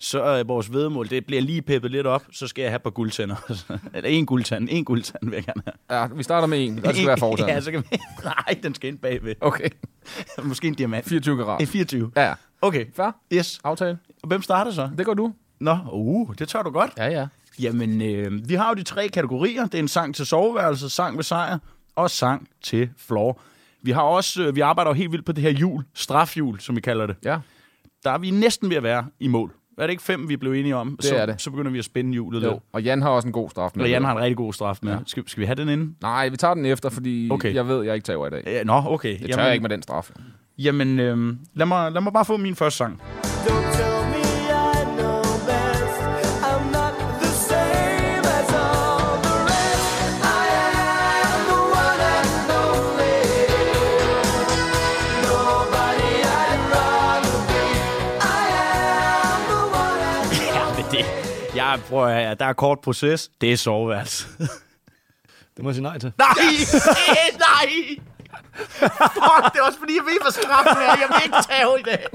så 0.00 0.22
er 0.22 0.44
vores 0.44 0.72
vedmål, 0.72 1.10
det 1.10 1.26
bliver 1.26 1.42
lige 1.42 1.62
peppet 1.62 1.90
lidt 1.90 2.06
op, 2.06 2.22
så 2.32 2.46
skal 2.46 2.62
jeg 2.62 2.70
have 2.70 2.76
et 2.76 2.82
par 2.82 2.90
guldtænder. 2.90 3.36
Eller 3.94 4.10
en 4.10 4.26
guldtand, 4.26 4.68
en 4.70 4.84
guldtand 4.84 5.30
vil 5.30 5.34
jeg 5.34 5.44
gerne 5.44 5.62
have. 5.66 6.00
Ja, 6.00 6.06
vi 6.14 6.22
starter 6.22 6.46
med 6.46 6.66
en. 6.66 6.76
Det 6.76 6.96
skal 6.96 7.06
være 7.06 7.18
fortand. 7.18 7.50
Ja, 7.54 7.60
så 7.60 7.70
kan 7.70 7.84
vi... 7.90 7.96
Nej, 8.24 8.58
den 8.62 8.74
skal 8.74 8.88
ind 8.90 8.98
bagved. 8.98 9.34
Okay. 9.40 9.68
Måske 10.42 10.68
en 10.68 10.74
diamant. 10.74 11.08
24 11.08 11.36
karat. 11.36 11.60
En 11.60 11.66
24. 11.66 12.10
Ja, 12.16 12.22
ja. 12.28 12.34
Okay, 12.62 12.86
Fair. 12.96 13.10
yes. 13.32 13.60
Aftale. 13.64 13.98
Hvem 14.26 14.42
starter 14.42 14.70
så? 14.70 14.90
Det 14.98 15.06
går 15.06 15.14
du. 15.14 15.32
Nå, 15.60 15.78
uh, 15.92 16.34
det 16.38 16.48
tør 16.48 16.62
du 16.62 16.70
godt. 16.70 16.90
Ja, 16.96 17.06
ja. 17.06 17.26
Jamen, 17.60 18.02
øh, 18.02 18.48
vi 18.48 18.54
har 18.54 18.68
jo 18.68 18.74
de 18.74 18.82
tre 18.82 19.08
kategorier. 19.08 19.64
Det 19.64 19.74
er 19.74 19.78
en 19.78 19.88
sang 19.88 20.14
til 20.14 20.26
soveværelse, 20.26 20.90
sang 20.90 21.16
ved 21.16 21.24
sejr 21.24 21.58
og 21.96 22.10
sang 22.10 22.48
til 22.62 22.90
floor. 22.98 23.40
Vi 23.82 23.90
har 23.90 24.02
også, 24.02 24.42
øh, 24.42 24.56
vi 24.56 24.60
arbejder 24.60 24.90
jo 24.90 24.94
helt 24.94 25.12
vildt 25.12 25.26
på 25.26 25.32
det 25.32 25.42
her 25.42 25.50
jul, 25.50 25.84
strafjul, 25.94 26.60
som 26.60 26.76
vi 26.76 26.80
kalder 26.80 27.06
det. 27.06 27.16
Ja. 27.24 27.38
Der 28.04 28.10
er 28.10 28.18
vi 28.18 28.30
næsten 28.30 28.70
ved 28.70 28.76
at 28.76 28.82
være 28.82 29.06
i 29.20 29.28
mål. 29.28 29.52
Er 29.80 29.86
det 29.86 29.90
ikke 29.90 30.02
fem, 30.02 30.28
vi 30.28 30.36
blev 30.36 30.52
enige 30.52 30.76
om? 30.76 30.96
Det 30.96 31.04
så, 31.04 31.16
er 31.16 31.26
det. 31.26 31.40
Så 31.40 31.50
begynder 31.50 31.70
vi 31.70 31.78
at 31.78 31.84
spænde 31.84 32.12
hjulet 32.12 32.42
Jo. 32.42 32.50
lidt. 32.50 32.62
Og 32.72 32.82
Jan 32.82 33.02
har 33.02 33.08
også 33.10 33.28
en 33.28 33.32
god 33.32 33.50
straf 33.50 33.70
med. 33.74 33.84
Og 33.84 33.90
Jan 33.90 34.04
har 34.04 34.12
en 34.12 34.18
rigtig 34.18 34.36
god 34.36 34.52
straf 34.52 34.78
med. 34.82 34.92
Ja. 34.92 34.98
Skal, 35.06 35.22
skal 35.26 35.40
vi 35.40 35.46
have 35.46 35.54
den 35.56 35.68
inde? 35.68 35.94
Nej, 36.02 36.28
vi 36.28 36.36
tager 36.36 36.54
den 36.54 36.64
efter, 36.66 36.90
fordi 36.90 37.28
Okay. 37.32 37.54
jeg 37.54 37.68
ved, 37.68 37.82
jeg 37.84 37.94
ikke 37.94 38.04
tager 38.04 38.26
i 38.26 38.30
dag. 38.30 38.42
Ja, 38.46 38.62
nå, 38.64 38.82
okay. 38.86 39.18
Det 39.22 39.34
tør 39.34 39.42
jeg 39.44 39.52
ikke 39.52 39.62
med 39.62 39.70
den 39.70 39.82
straf. 39.82 40.10
Jamen, 40.58 40.98
øh, 41.00 41.34
lad, 41.54 41.66
mig, 41.66 41.92
lad 41.92 42.00
mig 42.00 42.12
bare 42.12 42.24
få 42.24 42.36
min 42.36 42.54
første 42.56 42.76
sang. 42.78 43.00
Don't 43.02 43.76
tell 43.76 43.99
Jeg 61.70 61.80
prøver 61.88 62.06
at 62.30 62.40
der 62.40 62.46
er 62.46 62.52
kort 62.52 62.78
proces. 62.80 63.30
Det 63.40 63.52
er 63.52 63.56
soveværelse. 63.56 64.26
Det 65.56 65.64
må 65.64 65.70
jeg 65.70 65.74
sige 65.74 65.82
nej 65.82 65.98
til. 65.98 66.12
Nej! 66.18 66.34
Nej! 67.38 67.96
Fuck, 68.98 69.52
det 69.52 69.58
er 69.60 69.64
også 69.66 69.78
fordi, 69.78 69.94
jeg 69.96 70.04
ved, 70.04 70.20
hvad 70.22 70.32
straffen 70.32 70.76
er. 70.82 70.96
Jeg 71.02 71.08
vil 71.08 71.22
ikke 71.24 71.36
tage 71.50 71.80
i 71.80 71.82
dag. 71.82 72.06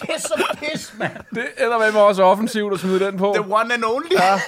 Det 0.00 0.10
er 0.14 0.20
så 0.20 0.56
pis, 0.58 0.94
mand. 0.98 1.12
Det 1.34 1.46
ender 1.58 1.78
med 1.78 1.92
mig 1.92 2.02
også 2.02 2.22
offensivt 2.22 2.72
at 2.74 2.80
smide 2.80 3.00
den 3.00 3.18
på. 3.18 3.34
The 3.36 3.54
one 3.54 3.74
and 3.74 3.84
only. 3.84 4.12
Ja. 4.12 4.40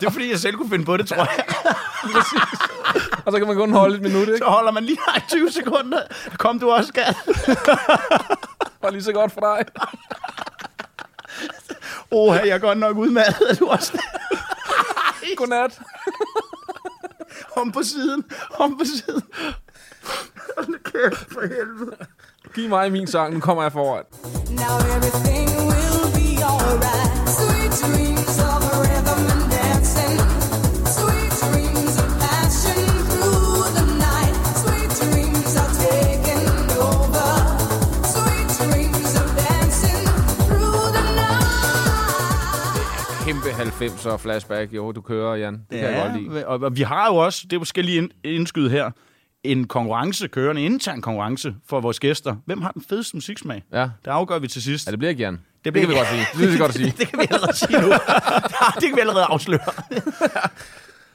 Det 0.00 0.06
er 0.06 0.10
fordi, 0.10 0.30
jeg 0.30 0.38
selv 0.38 0.56
kunne 0.56 0.70
finde 0.70 0.84
på 0.84 0.96
det, 0.96 1.08
tror 1.08 1.16
jeg. 1.16 1.44
Og 3.26 3.32
så 3.32 3.38
kan 3.38 3.46
man 3.46 3.56
kun 3.56 3.72
holde 3.72 3.96
et 3.96 4.02
minut, 4.02 4.28
ikke? 4.28 4.38
Så 4.38 4.44
holder 4.44 4.72
man 4.72 4.84
lige 4.84 4.98
i 5.16 5.20
20 5.28 5.50
sekunder. 5.50 6.00
Kom 6.38 6.58
du 6.58 6.70
også, 6.70 6.88
skat. 6.88 7.16
Var 8.82 8.90
lige 8.90 9.02
så 9.02 9.12
godt 9.12 9.32
for 9.32 9.40
dig. 9.40 9.64
Åh, 12.12 12.36
jeg 12.36 12.48
er 12.48 12.58
godt 12.58 12.78
nok 12.78 12.96
udmattet. 12.96 13.50
Er 13.50 13.54
du 13.54 13.66
også 13.66 13.92
Godnat. 15.36 15.80
om 17.60 17.72
på 17.72 17.82
siden? 17.82 18.24
Om 18.58 18.78
på 18.78 18.84
siden. 18.84 19.22
Hold 20.56 20.84
kæft, 20.84 21.32
for 21.32 21.40
helvede. 21.40 21.96
Giv 22.54 22.68
mig 22.68 22.92
min 22.92 23.06
sang, 23.06 23.34
nu 23.34 23.40
kommer 23.40 23.62
jeg 23.62 23.72
foran. 23.72 24.04
Now 24.50 24.78
everything 24.96 25.48
will 25.70 26.02
be 26.14 26.44
alright. 26.44 27.28
Sweet 27.28 27.72
dreams 27.82 28.19
90'er 43.62 44.16
flashback. 44.16 44.72
Jo, 44.72 44.92
du 44.92 45.00
kører, 45.00 45.34
Jan. 45.34 45.52
Det 45.70 45.80
kan 45.80 45.90
jeg 45.92 46.10
godt 46.12 46.22
lide. 46.22 46.46
og, 46.46 46.60
og 46.60 46.76
vi 46.76 46.82
har 46.82 47.06
jo 47.06 47.16
også, 47.16 47.46
det 47.50 47.68
skal 47.68 47.84
lige 47.84 47.98
ind, 47.98 48.10
indskyde 48.24 48.70
her, 48.70 48.90
en 49.44 49.66
konkurrence 49.66 50.28
kørende, 50.28 50.66
en 50.66 50.72
intern 50.72 51.00
konkurrence 51.00 51.54
for 51.68 51.80
vores 51.80 52.00
gæster. 52.00 52.36
Hvem 52.46 52.62
har 52.62 52.70
den 52.70 52.82
fedeste 52.88 53.16
musiksmag? 53.16 53.62
Ja. 53.72 53.82
Det 54.04 54.10
afgør 54.10 54.38
vi 54.38 54.48
til 54.48 54.62
sidst. 54.62 54.86
Ja, 54.86 54.90
det 54.90 54.98
bliver 54.98 55.10
ikke 55.10 55.22
Jan. 55.22 55.32
Det, 55.34 55.40
det 55.64 55.72
bliver- 55.72 55.86
kan 55.86 55.94
vi 55.94 55.94
godt 55.94 56.08
sige. 56.08 56.26
Det 56.32 56.38
kan 56.38 56.50
vi 56.52 56.56
godt 56.56 56.74
sige. 56.74 56.94
det 56.98 57.08
kan 57.08 57.18
vi 57.18 57.26
allerede 57.30 57.56
sige 57.56 57.80
nu. 57.80 57.86
det 58.80 58.82
kan 58.88 58.96
vi 58.96 59.00
allerede 59.00 59.24
afsløre. 59.24 59.60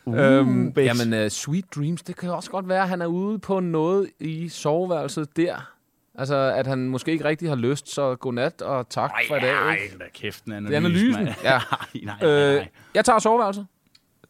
Uh, 0.07 0.17
øhm, 0.19 0.73
jamen, 0.77 1.13
uh, 1.25 1.29
Sweet 1.29 1.65
Dreams, 1.75 2.03
det 2.03 2.15
kan 2.15 2.29
jo 2.29 2.35
også 2.35 2.51
godt 2.51 2.69
være, 2.69 2.81
at 2.81 2.89
han 2.89 3.01
er 3.01 3.05
ude 3.05 3.39
på 3.39 3.59
noget 3.59 4.09
i 4.19 4.49
soveværelset 4.49 5.37
der. 5.37 5.71
Altså, 6.17 6.35
at 6.35 6.67
han 6.67 6.89
måske 6.89 7.11
ikke 7.11 7.25
rigtig 7.25 7.49
har 7.49 7.55
lyst, 7.55 7.89
så 7.89 8.15
godnat 8.15 8.61
og 8.61 8.89
tak 8.89 9.11
for 9.27 9.35
i 9.35 9.39
dag. 9.39 9.53
Nej, 9.53 9.79
da 9.99 10.03
kæft, 10.13 10.45
en 10.45 10.51
analyse. 10.51 10.69
Det 10.69 10.75
er 10.75 11.17
analysen. 11.17 11.27
Ja. 11.43 11.51
nej, 12.03 12.03
nej, 12.03 12.15
nej. 12.21 12.29
Øh, 12.29 12.65
jeg 12.93 13.05
tager 13.05 13.19
soveværelset. 13.19 13.67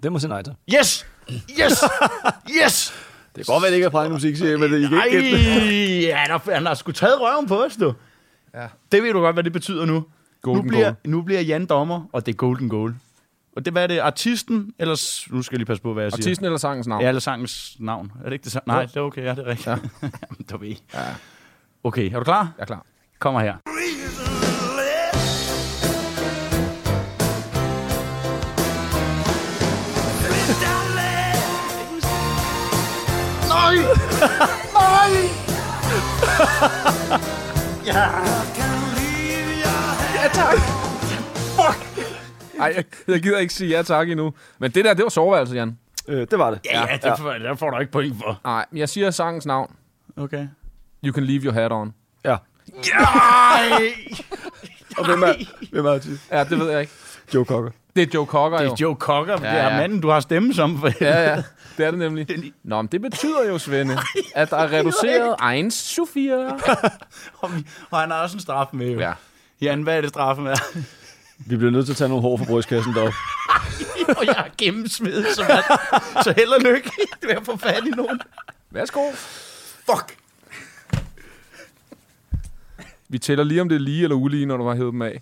Det 0.04 0.12
må 0.12 0.20
sige 0.20 0.30
nej 0.30 0.42
til. 0.42 0.54
Yes! 0.76 1.06
Yes! 1.32 1.84
Yes! 2.64 2.94
Det 3.36 3.46
kan 3.46 3.54
godt 3.54 3.62
være, 3.62 3.70
det 3.72 3.76
ikke 3.76 3.86
er 3.86 3.90
Frank 3.92 4.12
musik, 4.12 4.36
siger 4.36 4.50
jeg, 4.50 4.60
men 4.60 4.72
det, 4.72 4.80
I 4.80 4.88
kan 4.88 5.02
ikke 5.06 5.22
gætte 5.22 5.38
det. 5.38 6.12
Ej, 6.12 6.18
han 6.20 6.32
har, 6.32 6.54
han 6.54 6.66
har 6.66 6.74
sgu 6.74 6.92
taget 6.92 7.22
røven 7.22 7.48
på 7.48 7.64
os, 7.64 7.76
du. 7.76 7.94
Ja. 8.54 8.68
Det 8.92 9.04
ved 9.04 9.14
du 9.14 9.20
godt, 9.20 9.36
hvad 9.36 9.44
det 9.44 9.54
betyder 9.54 9.86
nu. 9.86 10.06
Golden 10.42 10.66
nu, 10.66 10.70
bliver, 10.70 10.84
goal. 10.84 10.96
nu 11.04 11.22
bliver 11.22 11.42
Jan 11.42 11.66
dommer, 11.66 12.10
og 12.14 12.26
det 12.26 12.32
er 12.32 12.36
golden 12.36 12.70
goal. 12.70 12.96
Og 13.56 13.66
det, 13.66 13.74
hvad 13.74 13.84
er 13.84 13.88
det? 13.88 14.00
Artisten, 14.00 14.74
eller... 14.80 15.32
Nu 15.34 15.42
skal 15.42 15.56
jeg 15.56 15.60
lige 15.60 15.66
passe 15.66 15.84
på, 15.84 15.94
hvad 15.94 16.04
jeg 16.04 16.12
siger. 16.12 16.24
Artisten 16.24 16.46
eller 16.46 16.58
sangens 16.58 16.88
navn? 16.88 17.02
Ja, 17.02 17.08
eller 17.08 17.20
sangens 17.20 17.76
navn. 17.80 18.12
Er 18.20 18.24
det 18.24 18.34
ikke 18.34 18.44
det 18.44 18.52
samme? 18.52 18.74
Nej, 18.74 18.86
det 18.86 18.96
er 18.96 19.02
okay. 19.02 19.24
Ja, 19.24 19.30
det 19.30 19.40
er 19.40 19.46
rigtigt. 19.46 19.68
Ja. 19.68 19.72
Jamen, 20.02 20.46
du 20.52 20.58
ved. 20.58 20.76
Ja. 20.94 21.00
Okay, 21.86 22.12
er 22.14 22.18
du 22.18 22.24
klar? 22.24 22.54
Jeg 22.58 22.62
er 22.62 22.66
klar. 22.66 22.86
Kommer 23.20 23.40
her. 23.40 23.56
Nej! 33.48 33.76
Nej! 34.74 35.46
Ej, 42.60 42.74
jeg, 42.76 42.84
jeg 43.08 43.22
gider 43.22 43.40
ikke 43.40 43.54
sige 43.54 43.70
ja 43.70 43.82
tak 43.82 44.10
endnu. 44.10 44.34
Men 44.60 44.72
det 44.72 44.86
der, 44.86 44.94
det 44.94 45.04
var 45.04 45.10
soveværelse, 45.10 45.56
Jan. 45.56 45.80
Øh, 46.08 46.28
det 46.32 46.40
var 46.40 46.52
det. 46.52 46.60
Ja, 46.66 46.86
ja, 46.92 46.98
det 47.10 47.20
får, 47.20 47.32
der 47.32 47.56
får 47.56 47.70
du 47.70 47.80
ikke 47.80 47.92
point 47.92 48.16
for. 48.24 48.40
Nej, 48.44 48.66
jeg 48.74 48.90
siger 48.90 49.12
sangens 49.12 49.46
navn. 49.46 49.76
Okay. 50.18 50.48
You 51.06 51.14
can 51.14 51.24
leave 51.24 51.43
your 51.43 51.53
hat 51.53 51.72
on. 51.72 51.93
Ja. 52.26 52.38
Nej! 52.68 53.93
Og 54.97 55.06
hvem 55.06 55.24
er, 55.24 55.34
hvem 55.72 55.86
er 55.86 55.93
artist? 55.93 56.22
Ja, 56.32 56.43
det 56.43 56.60
ved 56.60 56.70
jeg 56.70 56.82
ikke. 56.82 56.93
Joe 57.34 57.45
Cocker. 57.45 57.72
Det 57.95 58.01
er 58.01 58.08
Joe 58.14 58.26
Cocker, 58.26 58.58
Det 58.58 58.66
jo. 58.66 58.72
er 58.72 58.76
Joe 58.82 58.95
Cocker. 58.95 59.34
Ja, 59.41 59.51
det 59.51 59.60
er 59.60 59.74
ja. 59.74 59.78
manden, 59.78 60.01
du 60.01 60.10
har 60.10 60.20
stemme 60.20 60.53
som. 60.53 60.80
For 60.80 60.91
Ja, 61.01 61.30
ja. 61.30 61.43
Det 61.78 61.86
er 61.86 61.91
det 61.91 61.99
nemlig. 61.99 62.53
Nå, 62.64 62.82
men 62.82 62.88
det 62.88 63.01
betyder 63.01 63.49
jo, 63.49 63.58
Svende, 63.58 63.97
at 64.36 64.49
der 64.49 64.58
er 64.58 64.72
reduceret 64.72 65.66
1 65.66 65.74
Sofia. 65.74 66.36
og, 67.41 67.99
han 67.99 68.12
har 68.12 68.22
også 68.22 68.38
en 68.38 68.41
straf 68.41 68.68
med. 68.74 68.91
Jo. 68.91 68.99
Ja. 68.99 69.14
Jan, 69.62 69.82
hvad 69.82 69.97
er 69.97 70.01
det 70.01 70.10
straffen 70.10 70.47
er? 70.47 70.56
Vi 71.38 71.58
bliver 71.58 71.72
nødt 71.72 71.86
til 71.86 71.93
at 71.93 71.97
tage 71.97 72.08
nogle 72.10 72.22
hår 72.22 72.38
fra 72.38 72.45
brystkassen 72.45 72.93
deroppe. 72.93 73.16
og 74.18 74.26
jeg 74.26 74.36
har 74.36 74.49
gennemsmidt, 74.58 75.36
så, 75.36 75.45
man, 75.49 75.64
så 76.24 76.34
held 76.38 76.49
og 76.49 76.62
lykke 76.62 76.91
med 77.24 77.32
at 77.32 77.45
få 77.45 77.58
fat 77.58 77.84
i 77.88 77.89
nogen. 77.89 78.22
Værsgo. 78.72 79.12
Fuck. 79.89 80.24
Vi 83.16 83.20
tæller 83.20 83.43
lige, 83.43 83.61
om 83.61 83.70
det 83.70 83.76
er 83.76 83.80
lige 83.80 84.03
eller 84.03 84.16
ulige, 84.16 84.45
når 84.45 84.57
du 84.57 84.68
har 84.68 84.76
hævet 84.76 84.93
dem 84.93 85.01
af. 85.01 85.22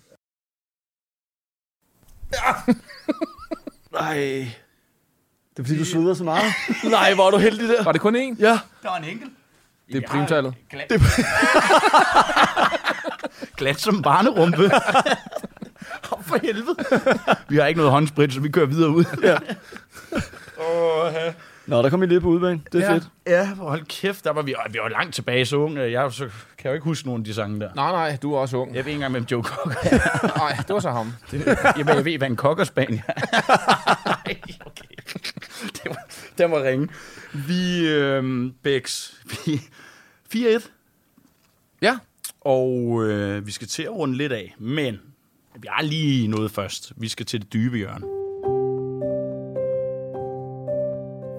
Nej. 4.00 4.16
Det 5.56 5.58
er 5.58 5.62
fordi, 5.64 5.78
du 5.78 5.84
sveder 5.84 6.14
så 6.14 6.24
meget. 6.24 6.52
Nej, 6.90 7.14
hvor 7.14 7.26
er 7.26 7.30
du 7.30 7.36
heldig 7.36 7.68
der. 7.68 7.84
Var 7.84 7.92
det 7.92 8.00
kun 8.00 8.16
én? 8.16 8.36
Ja. 8.38 8.58
Der 8.82 8.88
var 8.88 8.96
en 8.96 9.04
enkelt. 9.04 9.32
Det 9.92 10.04
er 10.04 10.08
primtallet. 10.08 10.54
Glat, 10.70 10.92
glat 13.56 13.80
som 13.86 14.02
barnerumpe. 14.02 14.64
Åh, 16.12 16.22
for 16.22 16.38
helvede. 16.42 16.76
Vi 17.48 17.56
har 17.56 17.66
ikke 17.66 17.78
noget 17.78 17.92
håndsprit, 17.92 18.32
så 18.32 18.40
vi 18.40 18.48
kører 18.50 18.66
videre 18.66 18.90
ud. 18.90 19.04
Ja. 19.22 19.38
Nå, 21.66 21.82
der 21.82 21.90
kom 21.90 22.02
I 22.02 22.06
lidt 22.06 22.22
på 22.22 22.28
udbanen. 22.28 22.66
Det 22.72 22.82
er 22.82 22.86
ja. 22.86 22.94
fedt. 22.94 23.08
Ja, 23.26 23.54
hold 23.54 23.84
kæft, 23.84 24.24
der 24.24 24.30
var 24.32 24.42
vi, 24.42 24.54
vi 24.70 24.78
var 24.78 24.88
langt 24.88 25.14
tilbage 25.14 25.46
så 25.46 25.56
unge. 25.56 25.80
Jeg 25.80 26.12
så, 26.12 26.28
kan 26.58 26.68
jo 26.68 26.74
ikke 26.74 26.84
huske 26.84 27.06
nogen 27.06 27.20
af 27.22 27.24
de 27.24 27.34
sange 27.34 27.60
der. 27.60 27.74
Nej, 27.74 27.92
nej, 27.92 28.18
du 28.22 28.34
er 28.34 28.38
også 28.38 28.56
ung. 28.56 28.74
Jeg 28.74 28.84
ved 28.84 28.92
ikke 28.92 28.94
engang, 28.94 29.12
hvem 29.12 29.24
Joe 29.30 29.42
Cocker 29.42 29.76
er. 29.82 30.38
Nej, 30.38 30.56
det 30.56 30.74
var 30.74 30.80
så 30.80 30.90
ham. 30.90 31.12
Jamen, 31.78 31.96
jeg 31.96 32.04
ved, 32.04 32.18
hvad 32.18 32.30
en 32.30 32.36
cockerspaniel 32.36 33.02
er. 33.08 33.12
Ej, 34.26 34.36
okay. 34.66 34.94
Det 35.62 35.82
var, 35.86 36.06
den 36.38 36.50
var 36.50 36.62
ringe. 36.62 36.88
Vi, 37.32 37.88
øhm, 37.88 38.54
Bex, 38.62 39.12
vi, 39.46 39.60
4-1. 40.34 40.70
Ja. 41.82 41.98
Og 42.40 43.04
øh, 43.04 43.46
vi 43.46 43.52
skal 43.52 43.68
til 43.68 43.82
at 43.82 43.90
runde 43.90 44.16
lidt 44.16 44.32
af, 44.32 44.54
men 44.58 45.00
vi 45.54 45.68
har 45.70 45.82
lige 45.82 46.28
noget 46.28 46.50
først. 46.50 46.92
Vi 46.96 47.08
skal 47.08 47.26
til 47.26 47.40
det 47.40 47.52
dybe 47.52 47.76
hjørne. 47.76 48.23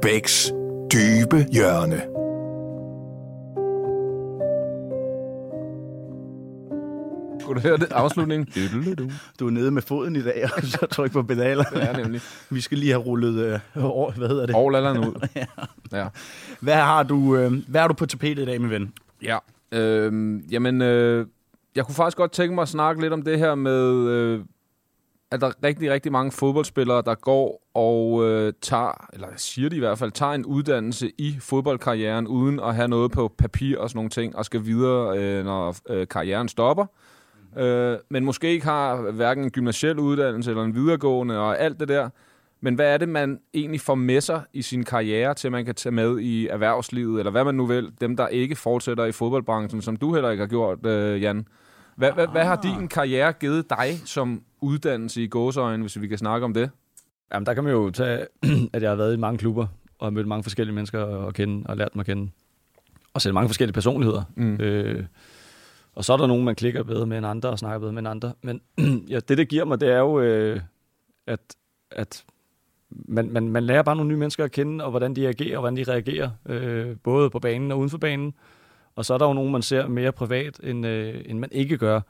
Bæks 0.05 0.51
dybe 0.93 1.45
hjørne. 1.51 2.01
Kunne 7.45 7.55
du 7.55 7.59
høre 7.59 7.77
det? 7.77 7.91
Afslutningen. 7.91 8.47
Du. 8.99 9.09
Du 9.39 9.47
er 9.47 9.51
nede 9.51 9.71
med 9.71 9.81
foden 9.81 10.15
i 10.15 10.21
dag, 10.21 10.43
og 10.57 10.63
så 10.63 10.87
tryk 10.91 11.11
på 11.11 11.23
pedaler. 11.23 11.63
Ja, 11.75 11.93
nemlig. 11.93 12.21
Vi 12.49 12.61
skal 12.61 12.77
lige 12.77 12.91
have 12.91 13.03
rullet, 13.03 13.35
øh, 13.35 13.59
hvad 14.17 14.27
hedder 14.27 14.45
det? 14.45 14.55
Og 14.55 14.75
alderen 14.75 14.97
ud. 14.97 15.27
Ja. 15.91 16.07
Hvad 16.59 16.75
har 16.75 17.03
du, 17.03 17.37
øh, 17.37 17.53
hvad 17.67 17.81
har 17.81 17.87
du 17.87 17.93
på 17.93 18.05
tapetet 18.05 18.43
i 18.43 18.45
dag, 18.45 18.61
min 18.61 18.69
ven? 18.69 18.93
Ja. 19.23 19.37
Øhm, 19.71 20.37
jamen, 20.37 20.81
øh, 20.81 21.27
jeg 21.75 21.85
kunne 21.85 21.95
faktisk 21.95 22.17
godt 22.17 22.31
tænke 22.31 22.55
mig 22.55 22.61
at 22.61 22.67
snakke 22.67 23.01
lidt 23.01 23.13
om 23.13 23.21
det 23.21 23.39
her 23.39 23.55
med, 23.55 24.07
øh, 24.07 24.39
at 25.31 25.41
der 25.41 25.47
er 25.47 25.51
rigtig, 25.63 25.91
rigtig 25.91 26.11
mange 26.11 26.31
fodboldspillere, 26.31 27.01
der 27.05 27.15
går 27.15 27.61
og 27.73 28.23
øh, 28.25 28.53
tager, 28.61 29.07
eller 29.13 29.27
siger 29.35 29.69
de 29.69 29.75
i 29.75 29.79
hvert 29.79 29.97
fald, 29.97 30.11
tager 30.11 30.31
en 30.31 30.45
uddannelse 30.45 31.11
i 31.17 31.37
fodboldkarrieren, 31.39 32.27
uden 32.27 32.59
at 32.59 32.75
have 32.75 32.87
noget 32.87 33.11
på 33.11 33.33
papir 33.37 33.77
og 33.77 33.89
sådan 33.89 33.97
nogle 33.97 34.09
ting, 34.09 34.35
og 34.35 34.45
skal 34.45 34.65
videre, 34.65 35.19
øh, 35.19 35.45
når 35.45 35.75
øh, 35.89 36.07
karrieren 36.07 36.47
stopper. 36.47 36.85
Øh, 37.57 37.97
men 38.09 38.25
måske 38.25 38.49
ikke 38.49 38.65
har 38.65 39.11
hverken 39.11 39.43
en 39.43 39.51
gymnasiel 39.51 39.99
uddannelse 39.99 40.51
eller 40.51 40.63
en 40.63 40.75
videregående 40.75 41.39
og 41.39 41.59
alt 41.59 41.79
det 41.79 41.87
der. 41.87 42.09
Men 42.61 42.75
hvad 42.75 42.93
er 42.93 42.97
det, 42.97 43.09
man 43.09 43.39
egentlig 43.53 43.81
får 43.81 43.95
med 43.95 44.21
sig 44.21 44.41
i 44.53 44.61
sin 44.61 44.83
karriere, 44.83 45.33
til 45.33 45.51
man 45.51 45.65
kan 45.65 45.75
tage 45.75 45.93
med 45.93 46.19
i 46.19 46.47
erhvervslivet, 46.47 47.19
eller 47.19 47.31
hvad 47.31 47.43
man 47.43 47.55
nu 47.55 47.65
vil, 47.65 47.91
dem 48.01 48.17
der 48.17 48.27
ikke 48.27 48.55
fortsætter 48.55 49.05
i 49.05 49.11
fodboldbranchen, 49.11 49.81
som 49.81 49.95
du 49.95 50.13
heller 50.13 50.29
ikke 50.29 50.41
har 50.41 50.47
gjort, 50.47 50.85
øh, 50.85 51.21
Jan. 51.21 51.47
Hvad, 51.95 52.11
hvad, 52.11 52.27
hvad 52.27 52.45
har 52.45 52.55
din 52.55 52.87
karriere 52.87 53.33
givet 53.33 53.69
dig 53.69 54.01
som 54.05 54.43
uddannelse 54.65 55.23
i 55.23 55.27
gåseøjne, 55.27 55.83
hvis 55.83 56.01
vi 56.01 56.07
kan 56.07 56.17
snakke 56.17 56.45
om 56.45 56.53
det? 56.53 56.69
Jamen, 57.33 57.45
der 57.45 57.53
kan 57.53 57.63
man 57.63 57.73
jo 57.73 57.89
tage, 57.89 58.27
at 58.73 58.81
jeg 58.81 58.91
har 58.91 58.95
været 58.95 59.13
i 59.13 59.17
mange 59.17 59.37
klubber, 59.37 59.67
og 59.99 60.05
har 60.05 60.11
mødt 60.11 60.27
mange 60.27 60.43
forskellige 60.43 60.75
mennesker 60.75 61.27
at 61.27 61.33
kende, 61.33 61.67
og 61.69 61.77
lært 61.77 61.93
dem 61.93 61.99
at 61.99 62.05
kende. 62.05 62.31
Og 63.13 63.21
set 63.21 63.33
mange 63.33 63.49
forskellige 63.49 63.73
personligheder. 63.73 64.23
Mm. 64.35 64.55
Øh, 64.55 65.05
og 65.95 66.05
så 66.05 66.13
er 66.13 66.17
der 66.17 66.27
nogen, 66.27 66.45
man 66.45 66.55
klikker 66.55 66.83
bedre 66.83 67.05
med 67.05 67.17
end 67.17 67.25
andre, 67.25 67.49
og 67.49 67.59
snakker 67.59 67.79
bedre 67.79 67.93
med 67.93 67.99
end 67.99 68.07
andre. 68.07 68.33
Men 68.41 68.61
ja, 69.09 69.19
det, 69.19 69.37
det 69.37 69.47
giver 69.47 69.65
mig, 69.65 69.81
det 69.81 69.89
er 69.89 69.99
jo, 69.99 70.19
øh, 70.19 70.59
at, 71.27 71.39
at 71.91 72.25
man, 72.89 73.29
man, 73.31 73.49
man 73.49 73.63
lærer 73.63 73.83
bare 73.83 73.95
nogle 73.95 74.09
nye 74.09 74.17
mennesker 74.17 74.43
at 74.43 74.51
kende, 74.51 74.83
og 74.83 74.89
hvordan 74.89 75.15
de 75.15 75.27
agerer, 75.27 75.57
og 75.57 75.61
hvordan 75.61 75.77
de 75.77 75.83
reagerer, 75.83 76.29
øh, 76.45 76.95
både 77.03 77.29
på 77.29 77.39
banen 77.39 77.71
og 77.71 77.79
uden 77.79 77.89
for 77.89 77.97
banen. 77.97 78.33
Og 78.95 79.05
så 79.05 79.13
er 79.13 79.17
der 79.17 79.27
jo 79.27 79.33
nogen, 79.33 79.51
man 79.51 79.61
ser 79.61 79.87
mere 79.87 80.11
privat, 80.11 80.59
end, 80.63 80.85
øh, 80.85 81.21
end 81.25 81.39
man 81.39 81.49
ikke 81.51 81.77
gør. 81.77 82.01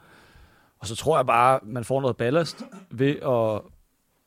Og 0.79 0.87
så 0.87 0.95
tror 0.95 1.17
jeg 1.17 1.25
bare, 1.25 1.59
man 1.63 1.83
får 1.83 2.01
noget 2.01 2.17
ballast 2.17 2.63
ved 2.91 3.15
at... 3.15 3.61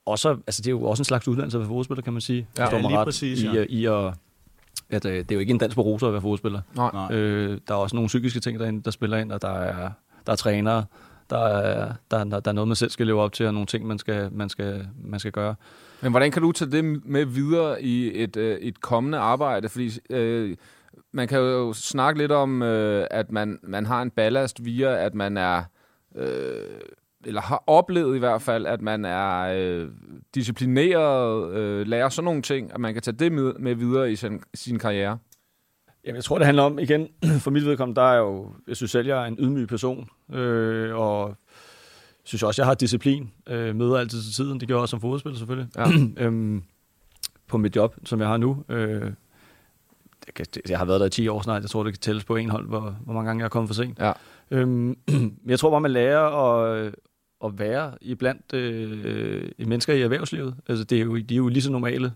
Også, 0.06 0.28
altså 0.28 0.62
det 0.62 0.66
er 0.66 0.70
jo 0.70 0.82
også 0.82 1.00
en 1.00 1.04
slags 1.04 1.28
uddannelse 1.28 1.58
at 1.58 1.60
være 1.60 1.68
fodboldspiller, 1.68 2.02
kan 2.02 2.12
man 2.12 2.20
sige. 2.20 2.46
Ja, 2.58 2.74
ja, 2.74 2.80
lige 2.80 2.98
ret 2.98 3.04
præcis, 3.04 3.42
i, 3.42 3.46
ja. 3.46 3.64
i 3.68 3.84
at, 3.86 4.14
at 4.90 5.04
øh, 5.04 5.18
det 5.18 5.30
er 5.30 5.34
jo 5.34 5.40
ikke 5.40 5.50
en 5.50 5.58
dans 5.58 5.74
på 5.74 5.80
roser 5.80 6.06
at 6.06 6.12
være 6.12 6.22
fodboldspiller. 6.22 6.60
Nej. 6.76 7.16
Øh, 7.16 7.60
der 7.68 7.74
er 7.74 7.78
også 7.78 7.96
nogle 7.96 8.06
psykiske 8.06 8.40
ting 8.40 8.58
derinde, 8.58 8.82
der 8.82 8.90
spiller 8.90 9.16
ind, 9.16 9.32
og 9.32 9.42
der 9.42 9.48
er, 9.48 9.90
der 10.26 10.32
er 10.32 10.36
trænere, 10.36 10.84
der 11.30 11.38
er, 11.38 11.92
der, 12.10 12.24
der, 12.24 12.40
der 12.40 12.50
er 12.50 12.54
noget, 12.54 12.68
man 12.68 12.76
selv 12.76 12.90
skal 12.90 13.06
leve 13.06 13.20
op 13.20 13.32
til, 13.32 13.46
og 13.46 13.54
nogle 13.54 13.66
ting, 13.66 13.86
man 13.86 13.98
skal, 13.98 14.32
man 14.32 14.48
skal, 14.48 14.88
man 15.04 15.20
skal 15.20 15.32
gøre. 15.32 15.54
Men 16.02 16.10
hvordan 16.10 16.30
kan 16.30 16.42
du 16.42 16.52
tage 16.52 16.70
det 16.70 17.06
med 17.06 17.24
videre 17.24 17.82
i 17.82 18.22
et, 18.22 18.36
øh, 18.36 18.58
et 18.58 18.80
kommende 18.80 19.18
arbejde? 19.18 19.68
Fordi 19.68 19.90
øh, 20.10 20.56
man 21.12 21.28
kan 21.28 21.38
jo 21.38 21.72
snakke 21.72 22.20
lidt 22.20 22.32
om, 22.32 22.62
øh, 22.62 23.06
at 23.10 23.32
man, 23.32 23.58
man 23.62 23.86
har 23.86 24.02
en 24.02 24.10
ballast 24.10 24.64
via, 24.64 25.04
at 25.04 25.14
man 25.14 25.36
er, 25.36 25.62
øh, 26.14 26.80
eller 27.24 27.40
har 27.40 27.64
oplevet 27.66 28.16
i 28.16 28.18
hvert 28.18 28.42
fald, 28.42 28.66
at 28.66 28.82
man 28.82 29.04
er 29.04 29.40
øh, 29.40 29.88
disciplineret, 30.34 31.52
øh, 31.52 31.86
lærer 31.86 32.08
sådan 32.08 32.24
nogle 32.24 32.42
ting, 32.42 32.74
at 32.74 32.80
man 32.80 32.92
kan 32.92 33.02
tage 33.02 33.16
det 33.16 33.32
med, 33.32 33.52
med 33.58 33.74
videre 33.74 34.12
i 34.12 34.16
sin, 34.16 34.40
sin 34.54 34.78
karriere. 34.78 35.18
Jamen, 36.04 36.16
jeg 36.16 36.24
tror, 36.24 36.38
det 36.38 36.46
handler 36.46 36.62
om, 36.62 36.78
igen, 36.78 37.08
for 37.44 37.50
mit 37.50 37.64
vedkommende, 37.66 38.00
der 38.00 38.06
er 38.06 38.12
jeg 38.12 38.20
jo, 38.20 38.52
jeg 38.68 38.76
synes 38.76 38.90
selv, 38.90 39.06
jeg 39.06 39.22
er 39.22 39.26
en 39.26 39.36
ydmyg 39.38 39.68
person, 39.68 40.08
øh, 40.32 40.96
og 40.96 41.36
synes 42.24 42.42
også, 42.42 42.62
jeg 42.62 42.66
har 42.66 42.74
disciplin, 42.74 43.30
øh, 43.48 43.76
møder 43.76 43.98
altid 43.98 44.22
til 44.22 44.32
tiden, 44.32 44.60
det 44.60 44.68
gør 44.68 44.74
jeg 44.74 44.80
også 44.80 44.90
som 44.90 45.00
fodboldspiller 45.00 45.38
selvfølgelig, 45.38 45.68
Ja. 45.76 45.86
øhm, 46.26 46.62
på 47.48 47.58
mit 47.58 47.76
job, 47.76 47.96
som 48.04 48.20
jeg 48.20 48.28
har 48.28 48.36
nu. 48.36 48.64
Øh, 48.68 49.12
det, 50.36 50.60
jeg 50.70 50.78
har 50.78 50.84
været 50.84 51.00
der 51.00 51.06
i 51.06 51.10
10 51.10 51.28
år 51.28 51.42
snart, 51.42 51.62
jeg 51.62 51.70
tror, 51.70 51.82
det 51.82 51.92
kan 51.92 52.00
tælles 52.00 52.24
på 52.24 52.36
en 52.36 52.50
hold, 52.50 52.68
hvor, 52.68 52.96
hvor 53.04 53.12
mange 53.14 53.28
gange 53.28 53.40
jeg 53.40 53.44
er 53.44 53.48
kommet 53.48 53.68
for 53.68 53.74
sent. 53.74 53.98
Ja. 53.98 54.12
Øhm, 54.50 54.96
jeg 55.46 55.58
tror 55.58 55.70
bare, 55.70 55.80
man 55.80 55.90
lærer 55.90 56.20
at, 56.20 56.94
at 57.44 57.58
være 57.58 57.92
i 58.00 58.14
blandt 58.14 58.54
øh, 58.54 59.42
mennesker 59.58 59.94
i 59.94 60.02
erhvervslivet. 60.02 60.54
Altså, 60.68 60.84
det 60.84 60.98
er 61.00 61.04
jo, 61.04 61.16
de 61.16 61.34
er 61.34 61.38
jo 61.38 61.48
lige 61.48 61.62
så 61.62 61.72
normale, 61.72 62.12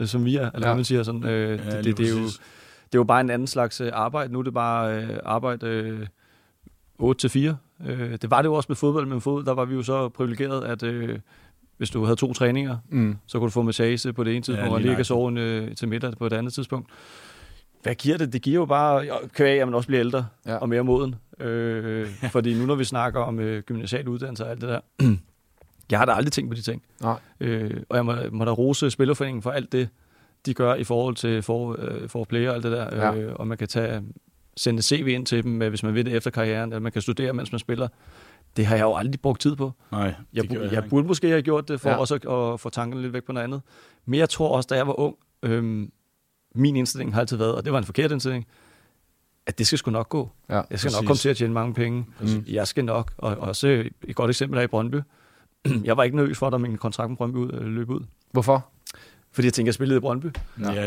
øh, 0.00 0.06
som 0.06 0.24
vi 0.24 0.36
er, 0.36 0.50
eller 0.54 0.68
Ja. 0.68 0.74
man 0.74 0.84
siger. 0.84 1.02
Sådan, 1.02 1.24
øh, 1.24 1.58
Ja, 1.58 1.76
det, 1.76 1.84
det, 1.84 1.98
det, 1.98 2.06
er 2.06 2.10
jo, 2.10 2.24
det 2.24 2.94
er 2.94 2.98
jo 2.98 3.04
bare 3.04 3.20
en 3.20 3.30
anden 3.30 3.48
slags 3.48 3.80
øh, 3.80 3.90
arbejde. 3.92 4.32
Nu 4.32 4.38
er 4.38 4.42
det 4.42 4.54
bare 4.54 5.02
øh, 5.02 5.08
arbejde 5.24 5.66
øh, 5.66 6.06
8 6.98 7.20
til 7.20 7.30
4. 7.30 7.56
Øh, 7.86 8.12
det 8.22 8.30
var 8.30 8.42
det 8.42 8.48
jo 8.48 8.54
også 8.54 8.66
med 8.68 8.76
fodbold, 8.76 9.06
men 9.06 9.20
fod, 9.20 9.44
der 9.44 9.52
var 9.54 9.64
vi 9.64 9.74
jo 9.74 9.82
så 9.82 10.08
privilegeret, 10.08 10.64
at 10.64 10.82
øh, 10.82 11.18
hvis 11.76 11.90
du 11.90 12.04
havde 12.04 12.16
to 12.16 12.32
træninger, 12.32 12.76
Mm. 12.88 13.16
så 13.26 13.38
kunne 13.38 13.46
du 13.46 13.50
få 13.50 13.62
massage 13.62 14.12
på 14.12 14.24
det 14.24 14.32
ene 14.32 14.42
tidspunkt, 14.42 14.68
Ja, 14.70 14.74
og 14.74 14.80
ligge 14.80 14.98
og 14.98 15.06
sove 15.06 15.40
øh, 15.40 15.74
til 15.74 15.88
middag 15.88 16.12
på 16.18 16.26
et 16.26 16.32
andet 16.32 16.52
tidspunkt. 16.52 16.88
Hvad 17.82 17.94
giver 17.94 18.16
det? 18.18 18.32
Det 18.32 18.42
giver 18.42 18.54
jo 18.60 18.64
bare 18.66 19.06
kvæg, 19.34 19.60
at 19.60 19.66
man 19.68 19.74
også 19.74 19.86
bliver 19.86 20.00
ældre 20.00 20.26
ja. 20.46 20.56
og 20.56 20.68
mere 20.68 20.82
moden. 20.84 21.14
Øh, 21.40 22.08
fordi 22.32 22.54
nu 22.54 22.66
når 22.66 22.74
vi 22.74 22.84
snakker 22.84 23.20
om 23.20 23.40
øh, 23.40 23.62
gymnasial 23.62 24.08
uddannelse 24.08 24.44
og 24.44 24.50
alt 24.50 24.60
det 24.60 24.68
der, 24.68 24.80
jeg 25.90 25.98
har 25.98 26.06
da 26.06 26.12
aldrig 26.12 26.32
tænkt 26.32 26.50
på 26.50 26.54
de 26.54 26.62
ting. 26.62 26.82
Nej. 27.00 27.18
Øh, 27.40 27.82
og 27.88 27.96
jeg 27.96 28.04
må, 28.04 28.14
må 28.32 28.44
da 28.44 28.50
rose 28.50 28.90
Spillerforeningen 28.90 29.42
for 29.42 29.50
alt 29.50 29.72
det, 29.72 29.88
de 30.46 30.54
gør 30.54 30.74
i 30.74 30.84
forhold 30.84 31.14
til 31.14 31.42
for, 31.42 31.76
øh, 31.78 32.08
for 32.08 32.24
player 32.24 32.48
og 32.48 32.54
alt 32.54 32.64
det 32.64 32.72
der. 32.72 32.96
Ja. 32.96 33.14
Øh, 33.14 33.32
og 33.36 33.46
man 33.46 33.58
kan 33.58 33.68
tage, 33.68 34.02
sende 34.56 34.82
CV 34.82 35.06
ind 35.08 35.26
til 35.26 35.42
dem, 35.44 35.58
hvis 35.58 35.82
man 35.82 35.94
vil 35.94 36.06
det 36.06 36.16
efter 36.16 36.30
karrieren, 36.30 36.72
eller 36.72 36.80
man 36.80 36.92
kan 36.92 37.02
studere, 37.02 37.32
mens 37.32 37.52
man 37.52 37.58
spiller. 37.58 37.88
Det 38.56 38.66
har 38.66 38.76
jeg 38.76 38.82
jo 38.82 38.94
aldrig 38.94 39.20
brugt 39.20 39.40
tid 39.40 39.56
på. 39.56 39.72
Nej, 39.92 40.14
Jeg, 40.32 40.52
jeg, 40.52 40.72
jeg 40.72 40.84
burde 40.90 41.06
måske 41.06 41.28
have 41.28 41.42
gjort 41.42 41.68
det, 41.68 41.80
for 41.80 41.90
ja. 41.90 41.96
også 41.96 42.14
at, 42.14 42.52
at 42.54 42.60
få 42.60 42.70
tankerne 42.70 43.02
lidt 43.02 43.12
væk 43.12 43.24
på 43.24 43.32
noget 43.32 43.44
andet. 43.44 43.62
Men 44.06 44.20
jeg 44.20 44.28
tror 44.28 44.56
også, 44.56 44.66
da 44.70 44.74
jeg 44.74 44.86
var 44.86 45.00
ung, 45.00 45.16
øhm, 45.42 45.92
min 46.54 46.76
indstilling 46.76 47.14
har 47.14 47.20
altid 47.20 47.36
været, 47.36 47.54
og 47.54 47.64
det 47.64 47.72
var 47.72 47.78
en 47.78 47.84
forkert 47.84 48.12
indstilling, 48.12 48.46
at 49.46 49.58
det 49.58 49.66
skal 49.66 49.78
sgu 49.78 49.90
nok 49.90 50.08
gå. 50.08 50.30
Ja, 50.48 50.54
Jeg 50.54 50.64
skal 50.64 50.76
præcis. 50.88 50.92
nok 51.00 51.06
komme 51.06 51.18
til 51.18 51.28
at 51.28 51.36
tjene 51.36 51.52
mange 51.54 51.74
penge. 51.74 52.06
Mm. 52.20 52.44
Jeg 52.48 52.66
skal 52.68 52.84
nok. 52.84 53.12
Og 53.18 53.36
også 53.36 53.84
et 54.04 54.16
godt 54.16 54.30
eksempel 54.30 54.58
er 54.58 54.62
i 54.62 54.66
Brøndby. 54.66 54.96
Jeg 55.84 55.96
var 55.96 56.02
ikke 56.02 56.16
nervøs 56.16 56.38
for, 56.38 56.50
at 56.50 56.60
min 56.60 56.76
kontrakt 56.78 57.08
med 57.10 57.16
Brøndby 57.16 57.36
ud, 57.36 57.50
øh, 57.52 57.66
løb 57.66 57.90
ud. 57.90 58.00
Hvorfor? 58.32 58.66
Fordi 59.32 59.46
jeg 59.46 59.52
tænkte, 59.52 59.68
jeg 59.68 59.74
spillede 59.74 59.98
i 59.98 60.00
Brøndby. 60.00 60.26
Ja, 60.26 60.32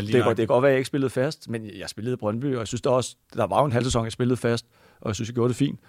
Det, 0.00 0.10
kan, 0.10 0.20
godt- 0.20 0.24
nok. 0.24 0.36
det 0.36 0.36
kan 0.36 0.46
godt 0.46 0.62
være, 0.62 0.70
at 0.70 0.72
jeg 0.72 0.78
ikke 0.78 0.86
spillede 0.86 1.10
fast, 1.10 1.48
men 1.50 1.66
jeg 1.78 1.88
spillede 1.88 2.14
i 2.14 2.16
Brøndby, 2.16 2.44
og 2.54 2.58
jeg 2.58 2.66
synes 2.66 2.80
der 2.82 2.90
også, 2.90 3.16
der 3.36 3.46
var 3.46 3.58
jo 3.60 3.64
en 3.64 3.72
halv 3.72 3.84
sæson, 3.84 4.04
jeg 4.04 4.12
spillede 4.12 4.36
fast, 4.36 4.66
og 5.00 5.08
jeg 5.08 5.14
synes, 5.14 5.28
jeg 5.28 5.34
gjorde 5.34 5.48
det 5.48 5.56
fint. 5.56 5.80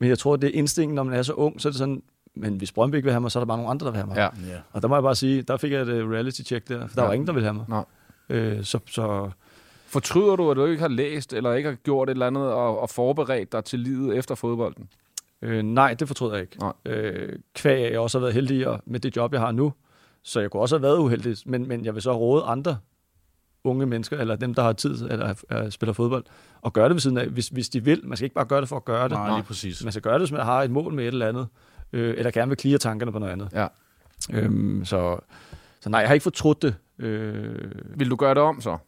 Men 0.00 0.08
jeg 0.08 0.18
tror, 0.18 0.36
det 0.36 0.48
er 0.48 0.58
instinkten, 0.58 0.94
når 0.94 1.02
man 1.02 1.14
er 1.14 1.22
så 1.22 1.32
ung, 1.32 1.60
så 1.60 1.68
er 1.68 1.72
det 1.72 1.78
sådan, 1.78 2.02
men 2.36 2.56
hvis 2.56 2.72
Brøndby 2.72 2.94
ikke 2.96 3.04
vil 3.06 3.12
have 3.12 3.20
mig, 3.20 3.30
så 3.30 3.38
er 3.38 3.40
der 3.40 3.46
bare 3.46 3.56
nogle 3.56 3.70
andre, 3.70 3.86
der 3.86 3.90
vil 3.92 3.96
have 3.98 4.06
mig. 4.06 4.16
Ja. 4.16 4.22
Ja. 4.54 4.58
Og 4.72 4.82
der 4.82 4.88
må 4.88 4.96
jeg 4.96 5.02
bare 5.02 5.14
sige, 5.14 5.42
der 5.42 5.56
fik 5.56 5.72
jeg 5.72 5.80
et 5.80 5.88
øh, 5.88 6.10
reality 6.10 6.40
check 6.42 6.68
der, 6.68 6.86
for 6.86 6.94
der 6.94 7.02
Ja. 7.02 7.06
var 7.06 7.14
ingen, 7.14 7.26
der 7.26 7.32
ville 7.32 7.44
have 7.46 7.54
mig. 7.54 7.64
Nej. 7.68 7.84
Øh, 8.28 8.64
så, 8.64 8.78
så 8.86 9.30
Fortryder 9.94 10.36
du, 10.36 10.50
at 10.50 10.56
du 10.56 10.64
ikke 10.64 10.80
har 10.80 10.88
læst, 10.88 11.32
eller 11.32 11.52
ikke 11.52 11.68
har 11.68 11.76
gjort 11.76 12.08
et 12.08 12.12
eller 12.12 12.26
andet 12.26 12.42
og, 12.52 12.80
og 12.80 12.90
forberedt 12.90 13.52
dig 13.52 13.64
til 13.64 13.78
livet 13.78 14.16
efter 14.16 14.34
fodbolden? 14.34 14.88
øh, 15.42 15.62
nej, 15.62 15.94
det 15.94 16.08
fortryder 16.08 16.32
jeg 16.32 16.42
ikke. 16.42 16.58
Nej. 16.58 16.72
Øh, 16.86 17.38
kvæg, 17.54 17.92
jeg 17.92 18.00
også 18.00 18.18
har 18.18 18.20
været 18.20 18.34
heldigere 18.34 18.80
med 18.86 19.00
det 19.00 19.16
job, 19.16 19.32
jeg 19.32 19.40
har 19.40 19.52
nu, 19.52 19.72
så 20.22 20.40
jeg 20.40 20.50
kunne 20.50 20.62
også 20.62 20.76
have 20.76 20.82
været 20.82 20.98
uheldig, 20.98 21.36
men, 21.46 21.68
men 21.68 21.84
jeg 21.84 21.94
vil 21.94 22.02
så 22.02 22.12
råde 22.12 22.44
andre 22.44 22.78
unge 23.64 23.86
mennesker, 23.86 24.18
eller 24.18 24.36
dem, 24.36 24.54
der 24.54 24.62
har 24.62 24.72
tid, 24.72 25.10
eller 25.10 25.34
øh, 25.52 25.70
spiller 25.70 25.92
fodbold, 25.92 26.24
og 26.62 26.72
gøre 26.72 26.88
det 26.88 26.94
ved 26.94 27.00
siden 27.00 27.18
af, 27.18 27.26
hvis, 27.26 27.48
hvis 27.48 27.68
de 27.68 27.84
vil. 27.84 28.00
Man 28.04 28.16
skal 28.16 28.24
ikke 28.24 28.34
bare 28.34 28.44
gøre 28.44 28.60
det 28.60 28.68
for 28.68 28.76
at 28.76 28.84
gøre 28.84 29.04
det. 29.08 29.12
Nej, 29.12 29.36
lige 29.36 29.44
præcis. 29.44 29.84
Man 29.84 29.92
skal 29.92 30.02
gøre 30.02 30.14
det, 30.14 30.20
hvis 30.20 30.32
man 30.32 30.40
har 30.40 30.62
et 30.62 30.70
mål 30.70 30.92
med 30.92 31.04
et 31.04 31.08
eller 31.08 31.28
andet, 31.28 31.46
øh, 31.92 32.14
eller 32.18 32.30
gerne 32.30 32.48
vil 32.48 32.58
clear 32.58 32.78
tankerne 32.78 33.12
på 33.12 33.18
noget 33.18 33.32
andet. 33.32 33.48
Ja. 33.52 33.66
Øhm, 34.32 34.84
så, 34.84 35.18
så 35.80 35.88
nej, 35.88 36.00
jeg 36.00 36.08
har 36.08 36.14
ikke 36.14 36.22
fortrudt 36.22 36.62
det. 36.62 36.74
Øh, 36.98 37.70
Vil 37.98 38.10
du 38.10 38.16
gøre 38.16 38.34
det 38.34 38.42
om 38.42 38.60
så? 38.60 38.78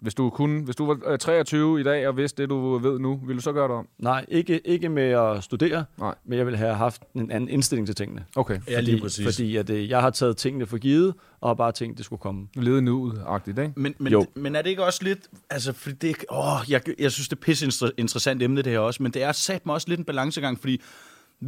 Hvis 0.00 0.14
du, 0.14 0.30
kunne, 0.30 0.62
hvis 0.64 0.76
du 0.76 0.86
var 0.86 0.98
øh, 1.12 1.18
23 1.18 1.80
i 1.80 1.82
dag 1.82 2.08
og 2.08 2.16
vidste 2.16 2.42
det, 2.42 2.50
du 2.50 2.78
ved 2.78 2.98
nu, 2.98 3.20
vil 3.26 3.36
du 3.36 3.40
så 3.42 3.52
gøre 3.52 3.68
det 3.68 3.76
om? 3.76 3.88
nej, 3.98 4.24
ikke, 4.28 4.60
ikke 4.66 4.88
med 4.88 5.02
at 5.02 5.44
studere, 5.44 5.84
Nej. 5.98 6.14
men 6.24 6.38
jeg 6.38 6.46
vil 6.46 6.56
have 6.56 6.74
haft 6.74 7.02
en 7.14 7.30
anden 7.30 7.50
indstilling 7.50 7.86
til 7.86 7.94
tingene. 7.96 8.24
Okay. 8.36 8.60
Ja, 8.68 8.80
lige 8.80 8.92
fordi, 8.94 9.02
præcis. 9.02 9.24
Fordi 9.24 9.56
at, 9.56 9.70
øh, 9.70 9.88
jeg 9.90 10.00
har 10.00 10.10
taget 10.10 10.36
tingene 10.36 10.66
for 10.66 10.78
givet, 10.78 11.14
og 11.40 11.48
har 11.48 11.54
bare 11.54 11.72
tænkt, 11.72 11.96
det 11.98 12.04
skulle 12.06 12.20
komme. 12.20 12.46
Du 12.56 12.60
levede 12.60 12.82
nuet-agtigt, 12.82 13.58
ikke? 13.58 13.72
Men, 13.76 13.94
men, 13.98 14.12
Jo. 14.12 14.26
men 14.34 14.56
er 14.56 14.62
det 14.62 14.70
ikke 14.70 14.84
også 14.84 15.04
lidt... 15.04 15.18
Altså, 15.50 15.72
fordi 15.72 15.96
det, 15.96 16.16
åh, 16.30 16.58
jeg, 16.68 16.80
jeg 16.98 17.12
synes, 17.12 17.28
det 17.28 17.36
er 17.36 17.40
pisse 17.40 17.66
inter- 17.66 17.90
interessant 17.98 18.42
emne, 18.42 18.62
det 18.62 18.72
her 18.72 18.78
også, 18.78 19.02
men 19.02 19.12
det 19.12 19.22
er 19.22 19.32
sat 19.32 19.66
mig 19.66 19.74
også 19.74 19.88
lidt 19.88 19.98
en 19.98 20.04
balancegang, 20.04 20.58
fordi 20.60 20.80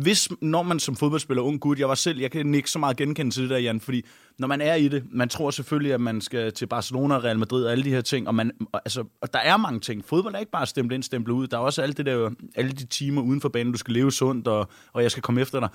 hvis, 0.02 0.28
når 0.40 0.62
man 0.62 0.78
som 0.78 0.96
fodboldspiller, 0.96 1.42
ung 1.42 1.60
gut, 1.60 1.78
jeg 1.78 1.88
var 1.88 1.94
selv, 1.94 2.20
jeg 2.20 2.30
kan 2.30 2.54
ikke 2.54 2.70
så 2.70 2.78
meget 2.78 2.96
genkende 2.96 3.30
til 3.30 3.42
det 3.42 3.50
der, 3.50 3.58
Jan, 3.58 3.80
fordi 3.80 4.04
når 4.38 4.48
man 4.48 4.60
er 4.60 4.74
i 4.74 4.88
det, 4.88 5.04
man 5.10 5.28
tror 5.28 5.50
selvfølgelig, 5.50 5.92
at 5.92 6.00
man 6.00 6.20
skal 6.20 6.52
til 6.52 6.66
Barcelona, 6.66 7.18
Real 7.18 7.38
Madrid 7.38 7.64
og 7.64 7.72
alle 7.72 7.84
de 7.84 7.90
her 7.90 8.00
ting, 8.00 8.28
og, 8.28 8.34
man, 8.34 8.50
og, 8.72 8.80
altså, 8.84 9.04
og 9.20 9.32
der 9.32 9.38
er 9.38 9.56
mange 9.56 9.80
ting. 9.80 10.04
Fodbold 10.04 10.34
er 10.34 10.38
ikke 10.38 10.52
bare 10.52 10.66
stemt 10.66 10.92
ind, 10.92 11.02
stemplet 11.02 11.34
ud. 11.34 11.46
Der 11.46 11.56
er 11.56 11.60
også 11.60 11.82
alt 11.82 11.96
det 11.96 12.06
der, 12.06 12.30
alle 12.54 12.72
de 12.72 12.86
timer 12.86 13.22
uden 13.22 13.40
for 13.40 13.48
banen, 13.48 13.72
du 13.72 13.78
skal 13.78 13.94
leve 13.94 14.12
sundt, 14.12 14.48
og, 14.48 14.68
og 14.92 15.02
jeg 15.02 15.10
skal 15.10 15.22
komme 15.22 15.40
efter 15.40 15.60
dig. 15.60 15.68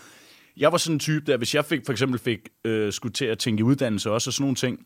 Jeg 0.57 0.71
var 0.71 0.77
sådan 0.77 0.95
en 0.95 0.99
type 0.99 1.31
der, 1.31 1.37
hvis 1.37 1.55
jeg 1.55 1.65
fik, 1.65 1.81
for 1.85 1.91
eksempel 1.91 2.19
fik, 2.19 2.39
øh, 2.65 2.93
skulle 2.93 3.13
til 3.13 3.25
at 3.25 3.37
tænke 3.37 3.59
i 3.59 3.63
uddannelse 3.63 4.11
også, 4.11 4.29
og 4.29 4.33
sådan 4.33 4.43
nogle 4.43 4.55
ting, 4.55 4.79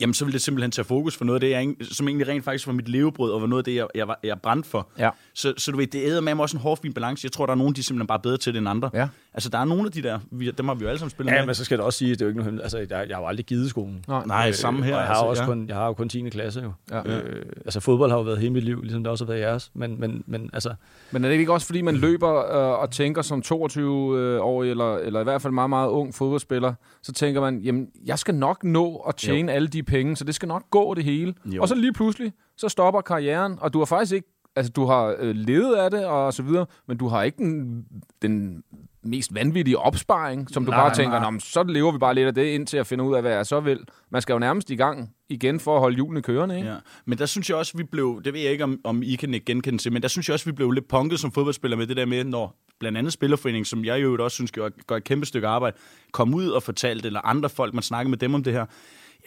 jamen 0.00 0.14
så 0.14 0.24
ville 0.24 0.32
det 0.32 0.42
simpelthen 0.42 0.70
tage 0.70 0.84
fokus 0.84 1.16
for 1.16 1.24
noget 1.24 1.36
af 1.36 1.40
det, 1.40 1.50
jeg, 1.50 1.74
som 1.92 2.08
egentlig 2.08 2.28
rent 2.28 2.44
faktisk 2.44 2.66
var 2.66 2.72
mit 2.72 2.88
levebrød, 2.88 3.32
og 3.32 3.40
var 3.40 3.46
noget 3.46 3.60
af 3.60 3.64
det, 3.64 3.74
jeg, 3.74 3.86
jeg, 3.94 4.08
var, 4.08 4.20
jeg 4.22 4.40
brændte 4.40 4.68
for. 4.68 4.88
Ja. 4.98 5.10
Så, 5.34 5.54
så 5.56 5.70
du 5.70 5.76
ved, 5.76 5.86
det 5.86 6.04
æder 6.04 6.20
med 6.20 6.34
mig 6.34 6.42
også 6.42 6.56
en 6.56 6.60
hård, 6.60 6.78
fin 6.82 6.92
balance. 6.92 7.24
Jeg 7.24 7.32
tror, 7.32 7.46
der 7.46 7.52
er 7.52 7.56
nogen, 7.56 7.74
de 7.74 7.80
er 7.80 7.82
simpelthen 7.82 8.06
bare 8.06 8.20
bedre 8.20 8.36
til 8.36 8.52
det 8.52 8.58
end 8.58 8.68
andre. 8.68 8.90
Ja. 8.94 9.08
Altså, 9.36 9.48
der 9.48 9.58
er 9.58 9.64
nogle 9.64 9.86
af 9.86 9.92
de 9.92 10.02
der, 10.02 10.18
vi, 10.30 10.50
dem 10.50 10.68
har 10.68 10.74
vi 10.74 10.82
jo 10.82 10.88
alle 10.88 10.98
sammen 10.98 11.10
spillet 11.10 11.32
Ja, 11.32 11.38
med. 11.38 11.46
men 11.46 11.54
så 11.54 11.64
skal 11.64 11.78
det 11.78 11.84
også 11.86 11.98
sige, 11.98 12.12
at 12.12 12.18
det 12.18 12.24
er 12.24 12.26
jo 12.26 12.28
ikke 12.28 12.38
noget 12.38 12.44
hemmeligt. 12.46 12.62
Altså, 12.64 12.78
jeg, 12.78 13.08
jeg 13.08 13.16
har 13.16 13.22
jo 13.22 13.28
aldrig 13.28 13.46
givet 13.46 13.70
skolen. 13.70 14.04
Nej. 14.08 14.26
Nej, 14.26 14.52
samme 14.52 14.84
her. 14.84 14.94
Og 14.94 14.98
jeg 15.00 15.06
har, 15.06 15.14
altså, 15.14 15.26
også 15.26 15.42
ja. 15.42 15.48
kun, 15.48 15.68
jeg 15.68 15.76
har 15.76 15.86
jo 15.86 15.92
kun 15.92 16.08
10. 16.08 16.28
klasse 16.30 16.60
jo. 16.62 16.72
Ja. 16.90 17.02
Øh, 17.06 17.42
altså 17.64 17.80
fodbold 17.80 18.10
har 18.10 18.18
jo 18.18 18.22
været 18.24 18.38
hele 18.38 18.52
mit 18.52 18.64
liv, 18.64 18.82
ligesom 18.82 19.02
det 19.04 19.10
også 19.10 19.24
har 19.24 19.32
været 19.32 19.40
jeres. 19.42 19.70
Men, 19.74 20.00
men, 20.00 20.24
men 20.26 20.50
altså, 20.52 20.74
Men 21.10 21.24
er 21.24 21.28
det 21.28 21.36
ikke 21.36 21.52
også, 21.52 21.66
fordi 21.66 21.82
man 21.82 21.96
løber 21.96 22.30
øh, 22.38 22.80
og 22.80 22.90
tænker 22.90 23.22
som 23.22 23.42
22-årig, 23.46 24.70
eller, 24.70 24.96
eller 24.96 25.20
i 25.20 25.24
hvert 25.24 25.42
fald 25.42 25.52
meget, 25.52 25.70
meget 25.70 25.88
ung 25.88 26.14
fodboldspiller, 26.14 26.74
så 27.02 27.12
tænker 27.12 27.40
man, 27.40 27.58
jamen, 27.60 27.88
jeg 28.06 28.18
skal 28.18 28.34
nok 28.34 28.64
nå 28.64 28.96
at 29.08 29.16
tjene 29.16 29.52
jo. 29.52 29.56
alle 29.56 29.68
de 29.68 29.82
penge, 29.82 30.16
så 30.16 30.24
det 30.24 30.34
skal 30.34 30.48
nok 30.48 30.70
gå 30.70 30.94
det 30.94 31.04
hele. 31.04 31.34
Jo. 31.44 31.62
Og 31.62 31.68
så 31.68 31.74
lige 31.74 31.92
pludselig, 31.92 32.32
så 32.56 32.68
stopper 32.68 33.00
karrieren, 33.00 33.58
og 33.60 33.72
du 33.72 33.78
har 33.78 33.84
faktisk 33.86 34.12
ikke, 34.12 34.28
altså 34.56 34.72
du 34.72 34.84
har 34.84 35.16
øh, 35.18 35.34
levet 35.34 35.74
af 35.74 35.90
det 35.90 36.06
og 36.06 36.34
så 36.34 36.42
videre, 36.42 36.66
men 36.88 36.96
du 36.96 37.08
har 37.08 37.22
ikke 37.22 37.38
den, 37.38 37.84
den 38.22 38.62
mest 39.06 39.34
vanvittige 39.34 39.78
opsparing, 39.78 40.50
som 40.50 40.64
du 40.64 40.70
Nej, 40.70 40.80
bare 40.80 40.94
tænker, 40.94 41.20
nej. 41.20 41.38
Så 41.38 41.62
lever 41.62 41.92
vi 41.92 41.98
bare 41.98 42.14
lidt 42.14 42.26
af 42.26 42.34
det, 42.34 42.44
indtil 42.44 42.76
at 42.76 42.86
finde 42.86 43.04
ud 43.04 43.14
af, 43.14 43.22
hvad 43.22 43.32
jeg 43.32 43.46
så 43.46 43.60
vil. 43.60 43.78
Man 44.10 44.22
skal 44.22 44.32
jo 44.32 44.38
nærmest 44.38 44.70
i 44.70 44.76
gang 44.76 45.10
igen 45.28 45.60
for 45.60 45.74
at 45.74 45.80
holde 45.80 45.94
hjulene 45.94 46.22
kørende, 46.22 46.56
ikke? 46.56 46.68
Ja. 46.68 46.76
Men 47.04 47.18
der 47.18 47.26
synes 47.26 47.50
jeg 47.50 47.56
også, 47.58 47.76
vi 47.76 47.82
blev, 47.82 48.20
det 48.24 48.32
ved 48.32 48.40
jeg 48.40 48.52
ikke, 48.52 48.64
om, 48.64 48.80
om 48.84 49.02
I 49.02 49.14
kan 49.14 49.40
genkende 49.46 49.78
til, 49.78 49.92
men 49.92 50.02
der 50.02 50.08
synes 50.08 50.28
jeg 50.28 50.34
også, 50.34 50.44
vi 50.46 50.52
blev 50.52 50.70
lidt 50.70 50.88
punket 50.88 51.20
som 51.20 51.32
fodboldspiller 51.32 51.76
med 51.76 51.86
det 51.86 51.96
der 51.96 52.06
med, 52.06 52.24
når 52.24 52.56
blandt 52.80 52.98
andet 52.98 53.12
Spillerforeningen, 53.12 53.64
som 53.64 53.84
jeg 53.84 54.02
jo 54.02 54.24
også 54.24 54.34
synes 54.34 54.52
gør, 54.52 54.68
gør 54.86 54.96
et 54.96 55.04
kæmpe 55.04 55.26
stykke 55.26 55.48
arbejde, 55.48 55.76
kom 56.12 56.34
ud 56.34 56.48
og 56.48 56.62
fortalte, 56.62 57.06
eller 57.06 57.20
andre 57.26 57.48
folk, 57.48 57.74
man 57.74 57.82
snakker 57.82 58.10
med 58.10 58.18
dem 58.18 58.34
om 58.34 58.44
det 58.44 58.52
her, 58.52 58.66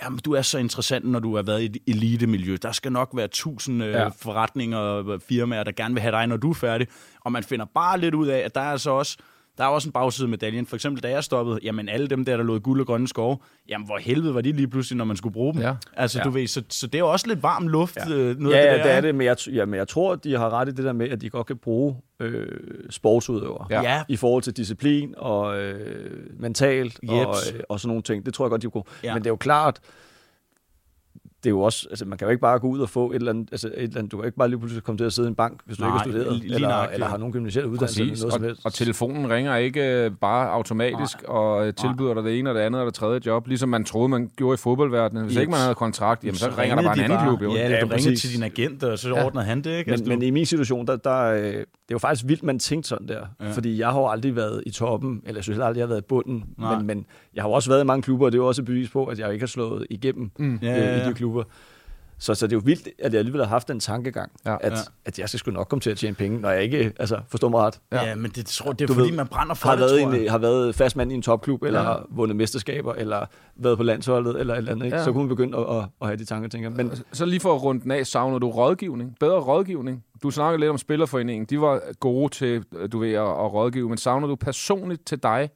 Jamen, 0.03 0.19
du 0.25 0.33
er 0.33 0.41
så 0.41 0.57
interessant, 0.57 1.05
når 1.05 1.19
du 1.19 1.35
har 1.35 1.43
været 1.43 1.61
i 1.61 1.65
et 1.65 1.77
elitemiljø. 1.87 2.57
Der 2.61 2.71
skal 2.71 2.91
nok 2.91 3.09
være 3.13 3.27
tusind 3.27 3.83
øh, 3.83 3.89
Ja. 3.89 4.07
forretninger 4.07 4.77
og 4.77 5.21
firmaer, 5.21 5.63
der 5.63 5.71
gerne 5.71 5.93
vil 5.93 6.01
have 6.01 6.11
dig, 6.11 6.27
når 6.27 6.37
du 6.37 6.49
er 6.49 6.53
færdig. 6.53 6.87
Og 7.21 7.31
man 7.31 7.43
finder 7.43 7.65
bare 7.65 7.99
lidt 7.99 8.15
ud 8.15 8.27
af, 8.27 8.37
at 8.39 8.55
der 8.55 8.61
er 8.61 8.71
altså 8.71 8.91
også 8.91 9.17
der 9.59 9.65
er 9.65 9.69
også 9.69 9.89
en 9.89 9.93
bagside 9.93 10.25
af 10.25 10.29
medaljen. 10.29 10.65
For 10.65 10.75
eksempel, 10.75 11.03
da 11.03 11.09
jeg 11.09 11.23
stoppede, 11.23 11.59
jamen 11.63 11.89
alle 11.89 12.07
dem 12.07 12.25
der, 12.25 12.37
der 12.37 12.43
lå 12.43 12.55
i 12.55 12.59
guld 12.59 12.81
og 12.81 12.87
grønne 12.87 13.07
skove, 13.07 13.37
jamen 13.69 13.85
hvor 13.85 13.97
helvede 13.97 14.33
var 14.33 14.41
de 14.41 14.51
lige 14.51 14.67
pludselig, 14.67 14.97
når 14.97 15.05
man 15.05 15.17
skulle 15.17 15.33
bruge 15.33 15.53
dem. 15.53 15.61
Ja. 15.61 15.73
Altså, 15.97 16.17
Ja. 16.19 16.23
du 16.23 16.29
ved, 16.29 16.47
så, 16.47 16.63
så 16.69 16.87
det 16.87 16.95
er 16.95 16.99
jo 16.99 17.11
også 17.11 17.27
lidt 17.27 17.43
varm 17.43 17.67
luft, 17.67 17.97
ja. 18.09 18.13
øh, 18.15 18.39
noget 18.39 18.55
ja, 18.55 18.61
af 18.61 18.65
ja, 18.65 18.73
det 18.73 18.77
der. 18.79 18.83
det 18.83 18.93
er 18.97 19.01
det, 19.01 19.15
men 19.15 19.25
jeg, 19.27 19.37
ja, 19.53 19.65
men 19.65 19.73
jeg 19.77 19.87
tror, 19.87 20.13
at 20.13 20.23
de 20.23 20.37
har 20.37 20.49
ret 20.49 20.67
i 20.67 20.71
det 20.71 20.85
der 20.85 20.93
med, 20.93 21.09
at 21.09 21.21
de 21.21 21.29
godt 21.29 21.47
kan 21.47 21.57
bruge 21.57 21.95
øh, 22.19 22.47
sportsudøvere. 22.89 23.67
Ja. 23.69 23.81
Ja. 23.81 24.03
I 24.07 24.15
forhold 24.15 24.43
til 24.43 24.57
disciplin 24.57 25.13
og 25.17 25.59
øh, 25.61 26.17
mentalt 26.39 26.99
og, 27.09 27.17
Jeps. 27.19 27.51
øh, 27.53 27.59
og 27.69 27.79
sådan 27.79 27.87
nogle 27.89 28.03
ting. 28.03 28.25
Det 28.25 28.33
tror 28.33 28.45
jeg 28.45 28.49
godt, 28.49 28.61
de 28.61 28.69
kunne. 28.69 28.83
Ja. 29.03 29.07
Ja. 29.07 29.13
Men 29.13 29.23
det 29.23 29.27
er 29.27 29.31
jo 29.31 29.35
klart, 29.35 29.79
det 31.43 31.45
er 31.45 31.49
jo 31.49 31.61
også, 31.61 31.87
altså 31.89 32.05
man 32.05 32.17
kan 32.17 32.25
jo 32.25 32.29
ikke 32.29 32.41
bare 32.41 32.59
gå 32.59 32.67
ud 32.67 32.79
og 32.79 32.89
få 32.89 33.11
et 33.11 33.15
eller 33.15 33.29
andet, 33.31 33.49
altså 33.51 33.67
et 33.67 33.73
eller 33.83 33.97
andet, 33.97 34.11
du 34.11 34.17
kan 34.17 34.25
ikke 34.25 34.37
bare 34.37 34.47
lige 34.49 34.59
pludselig 34.59 34.83
komme 34.83 34.97
til 34.97 35.05
at 35.05 35.13
sidde 35.13 35.27
i 35.27 35.29
en 35.29 35.35
bank, 35.35 35.59
hvis 35.65 35.77
du 35.77 35.83
Nej, 35.83 35.89
ikke 35.89 35.97
har 35.97 36.03
studeret, 36.23 36.43
eller, 36.43 36.67
nøjagtigt. 36.67 36.93
eller 36.93 37.07
har 37.07 37.17
nogen 37.17 37.33
gymnasielle 37.33 37.69
uddannelse 37.69 38.01
eller 38.01 38.15
noget 38.21 38.33
som 38.33 38.41
og, 38.41 38.47
helst. 38.47 38.65
og 38.65 38.73
telefonen 38.73 39.29
ringer 39.29 39.55
ikke 39.55 40.03
øh, 40.05 40.11
bare 40.21 40.49
automatisk 40.49 41.21
Nej. 41.27 41.35
og 41.35 41.67
øh, 41.67 41.73
tilbyder 41.73 42.13
dig 42.13 42.23
det 42.23 42.39
ene 42.39 42.49
og 42.49 42.55
det 42.55 42.61
andet 42.61 42.81
og 42.81 42.85
det 42.85 42.93
tredje 42.93 43.19
job, 43.25 43.47
ligesom 43.47 43.69
man 43.69 43.83
troede, 43.83 44.09
man 44.09 44.29
gjorde 44.37 44.53
i 44.53 44.57
fodboldverdenen. 44.57 45.23
Hvis 45.23 45.33
Yes. 45.35 45.41
ikke 45.41 45.51
man 45.51 45.59
havde 45.59 45.75
kontrakt, 45.75 46.23
jamen, 46.23 46.35
så, 46.35 46.49
ringer 46.57 46.75
der 46.75 46.83
bare 46.83 46.93
en 46.93 46.99
de 46.99 47.03
anden 47.15 47.27
klub. 47.27 47.41
Jo. 47.41 47.53
Ja, 47.55 47.63
eller 47.63 47.77
Ja, 47.77 47.81
du 47.81 47.87
ringede 47.87 48.09
præcis. 48.09 48.21
til 48.21 48.33
din 48.35 48.43
agent, 48.43 48.83
og 48.83 48.99
så 48.99 49.09
Ja. 49.09 49.25
ordnede 49.25 49.45
han 49.45 49.57
det, 49.61 49.77
ikke? 49.77 49.87
Men, 49.87 49.91
Altså, 49.91 50.05
du- 50.05 50.09
men 50.09 50.21
i 50.21 50.29
min 50.29 50.45
situation, 50.45 50.87
der, 50.87 50.95
der, 50.95 51.23
øh, 51.23 51.43
det 51.43 51.55
er 51.59 51.63
jo 51.91 51.97
faktisk 51.97 52.27
vildt, 52.27 52.43
man 52.43 52.59
tænkte 52.59 52.89
sådan 52.89 53.07
der. 53.07 53.19
Ja. 53.39 53.45
Ja. 53.45 53.51
Fordi 53.51 53.79
jeg 53.79 53.89
har 53.89 54.07
aldrig 54.07 54.35
været 54.35 54.63
i 54.65 54.71
toppen, 54.71 55.21
eller 55.25 55.37
jeg 55.37 55.43
synes 55.43 55.55
heller 55.55 55.65
aldrig, 55.65 55.79
jeg 55.79 55.83
har 55.85 55.89
været 55.89 56.01
i 56.01 56.05
bunden. 56.09 56.43
Men, 56.57 56.87
men 56.87 57.05
jeg 57.33 57.43
har 57.43 57.49
også 57.49 57.69
været 57.69 57.81
i 57.83 57.85
mange 57.85 58.01
klubber, 58.01 58.25
og 58.25 58.31
det 58.31 58.37
er 58.37 58.41
jo 58.41 58.47
også 58.47 58.61
et 58.61 58.65
bevis 58.65 58.89
på, 58.89 59.05
at 59.05 59.19
jeg 59.19 59.33
ikke 59.33 59.41
har 59.43 59.47
slået 59.47 59.85
igennem 59.89 60.31
Mm. 60.39 60.59
Ja, 60.61 60.67
ja, 60.67 60.75
ja, 60.77 60.83
ja, 60.85 60.97
ja. 60.97 61.05
i 61.05 61.09
de 61.09 61.13
klubber. 61.13 61.28
Så, 62.21 62.33
så 62.35 62.47
det 62.47 62.53
er 62.53 62.57
jo 62.57 62.61
vildt, 62.65 62.87
at 62.99 63.11
jeg 63.13 63.19
alligevel 63.19 63.41
har 63.41 63.47
haft 63.47 63.67
den 63.67 63.79
tankegang, 63.79 64.31
Ja. 64.45 64.51
ja. 64.51 64.57
At, 64.61 64.71
Ja. 64.71 64.77
ja. 64.77 64.83
at 65.05 65.19
jeg 65.19 65.29
skal 65.29 65.39
sgu 65.39 65.51
nok 65.51 65.67
komme 65.67 65.81
til 65.81 65.89
at 65.89 65.97
tjene 65.97 66.15
penge, 66.15 66.39
når 66.41 66.49
jeg 66.49 66.63
ikke, 66.63 66.93
altså 66.99 67.19
forstår 67.27 67.49
mig 67.49 67.59
ret, 67.59 67.79
Ja, 67.91 68.15
men 68.15 68.31
det, 68.31 68.45
tror, 68.45 68.71
det 68.73 68.81
er 68.81 68.87
Du 68.87 68.93
fordi, 68.93 69.09
ved, 69.09 69.15
man 69.17 69.27
brænder 69.27 69.53
for 69.55 69.67
har 69.69 69.75
det, 69.75 69.79
været, 69.81 70.01
tror 70.01 70.11
jeg. 70.11 70.21
en, 70.23 70.29
har 70.29 70.37
været 70.37 70.75
fast 70.75 70.95
mand 70.95 71.11
i 71.11 71.15
en 71.15 71.21
topklub, 71.21 71.63
eller 71.63 71.79
Ja. 71.79 71.85
ja. 71.85 71.91
har 71.91 72.05
vundet 72.09 72.35
mesterskaber, 72.37 72.93
eller 72.93 73.25
været 73.55 73.77
på 73.77 73.83
landsholdet, 73.83 74.39
eller 74.39 74.53
et 74.53 74.57
eller 74.57 74.71
andet, 74.71 74.85
ikke? 74.85 74.95
Ja. 74.95 74.99
Ja. 74.99 75.05
så 75.05 75.11
kunne 75.11 75.23
man 75.23 75.29
begynde 75.29 75.57
at, 75.57 75.75
at, 75.77 75.83
at 76.01 76.07
have 76.07 76.17
de 76.17 76.25
tanker, 76.25 76.49
tænker. 76.49 76.69
Men 76.69 76.91
Så 77.11 77.25
lige 77.25 77.39
for 77.39 77.55
at 77.55 77.63
runde 77.63 77.81
den 77.83 77.91
af, 77.91 78.07
savner 78.07 78.39
du 78.39 78.49
rådgivning? 78.49 79.15
Bedre 79.19 79.39
rådgivning? 79.39 80.03
Du 80.23 80.31
snakker 80.31 80.59
lidt 80.59 80.69
om 80.69 80.77
Spillerforeningen. 80.77 81.45
De 81.45 81.61
var 81.61 81.81
gode 81.99 82.29
til, 82.33 82.63
du 82.91 82.99
ved, 82.99 83.13
at, 83.13 83.21
at 83.21 83.53
rådgive, 83.53 83.89
men 83.89 83.97
savner 83.97 84.27
du 84.27 84.35
personligt 84.35 85.05
til 85.07 85.23
dig, 85.23 85.49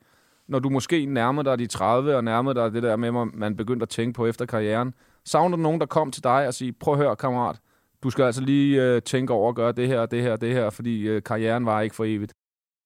når 0.48 0.60
du 0.60 0.70
måske 0.70 1.06
nærmer 1.06 1.44
dig 1.44 1.60
de 1.60 1.68
30, 1.68 2.16
og 2.16 2.24
nærmer 2.24 2.54
dig 2.54 2.74
det 2.74 2.84
der 2.84 2.96
med, 2.96 3.08
at 3.22 3.28
man 3.34 3.56
begyndte 3.56 3.84
at 3.84 3.90
tænke 3.90 4.14
på 4.16 4.26
efter 4.26 4.46
karrieren? 4.46 4.94
Savner 5.26 5.58
du 5.58 5.64
nogen, 5.64 5.80
der 5.80 5.86
kom 5.86 6.12
til 6.12 6.24
dig 6.24 6.48
og 6.48 6.54
siger, 6.54 6.72
prøv 6.80 6.94
at 6.94 7.00
høre, 7.00 7.16
kammerat, 7.16 7.56
du 8.04 8.10
skal 8.10 8.24
altså 8.24 8.42
lige 8.42 8.84
øh, 8.84 9.02
tænke 9.02 9.34
over 9.34 9.50
at 9.50 9.56
gøre 9.56 9.72
det 9.72 9.88
her, 9.88 10.06
det 10.06 10.22
her, 10.22 10.36
det 10.36 10.54
her, 10.54 10.70
fordi 10.70 11.02
øh, 11.02 11.24
karrieren 11.24 11.66
var 11.66 11.82
ikke 11.82 11.96
for 11.96 12.04
evigt. 12.06 12.34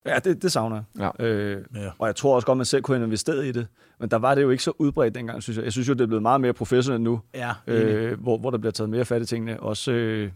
ja, 0.06 0.18
det, 0.18 0.42
det 0.42 0.52
savner 0.52 0.82
jeg. 0.98 1.12
Ja. 1.18 1.24
Øh, 1.26 1.64
Ja. 1.74 1.90
Og 1.98 2.06
jeg 2.06 2.16
tror 2.16 2.34
også 2.34 2.46
godt, 2.46 2.56
man 2.56 2.64
selv 2.64 2.82
kunne 2.82 2.96
have 2.96 3.06
investeret 3.06 3.44
i 3.46 3.52
det. 3.52 3.66
Men 4.00 4.10
der 4.10 4.16
var 4.16 4.34
det 4.34 4.42
jo 4.42 4.50
ikke 4.50 4.62
så 4.62 4.72
udbredt 4.78 5.14
dengang, 5.14 5.42
synes 5.42 5.56
jeg. 5.56 5.64
Jeg 5.64 5.72
synes 5.72 5.88
jo, 5.88 5.92
det 5.92 6.00
er 6.00 6.06
blevet 6.06 6.22
meget 6.22 6.40
mere 6.40 6.52
professionelt 6.52 7.02
nu, 7.02 7.20
Ja, 7.34 7.52
øh, 7.66 8.20
hvor, 8.20 8.38
hvor 8.38 8.50
der 8.50 8.58
bliver 8.58 8.72
taget 8.72 8.90
mere 8.90 9.04
fat 9.04 9.22
i 9.22 9.24
tingene. 9.26 9.60
Også, 9.60 9.92
øh, 9.92 10.30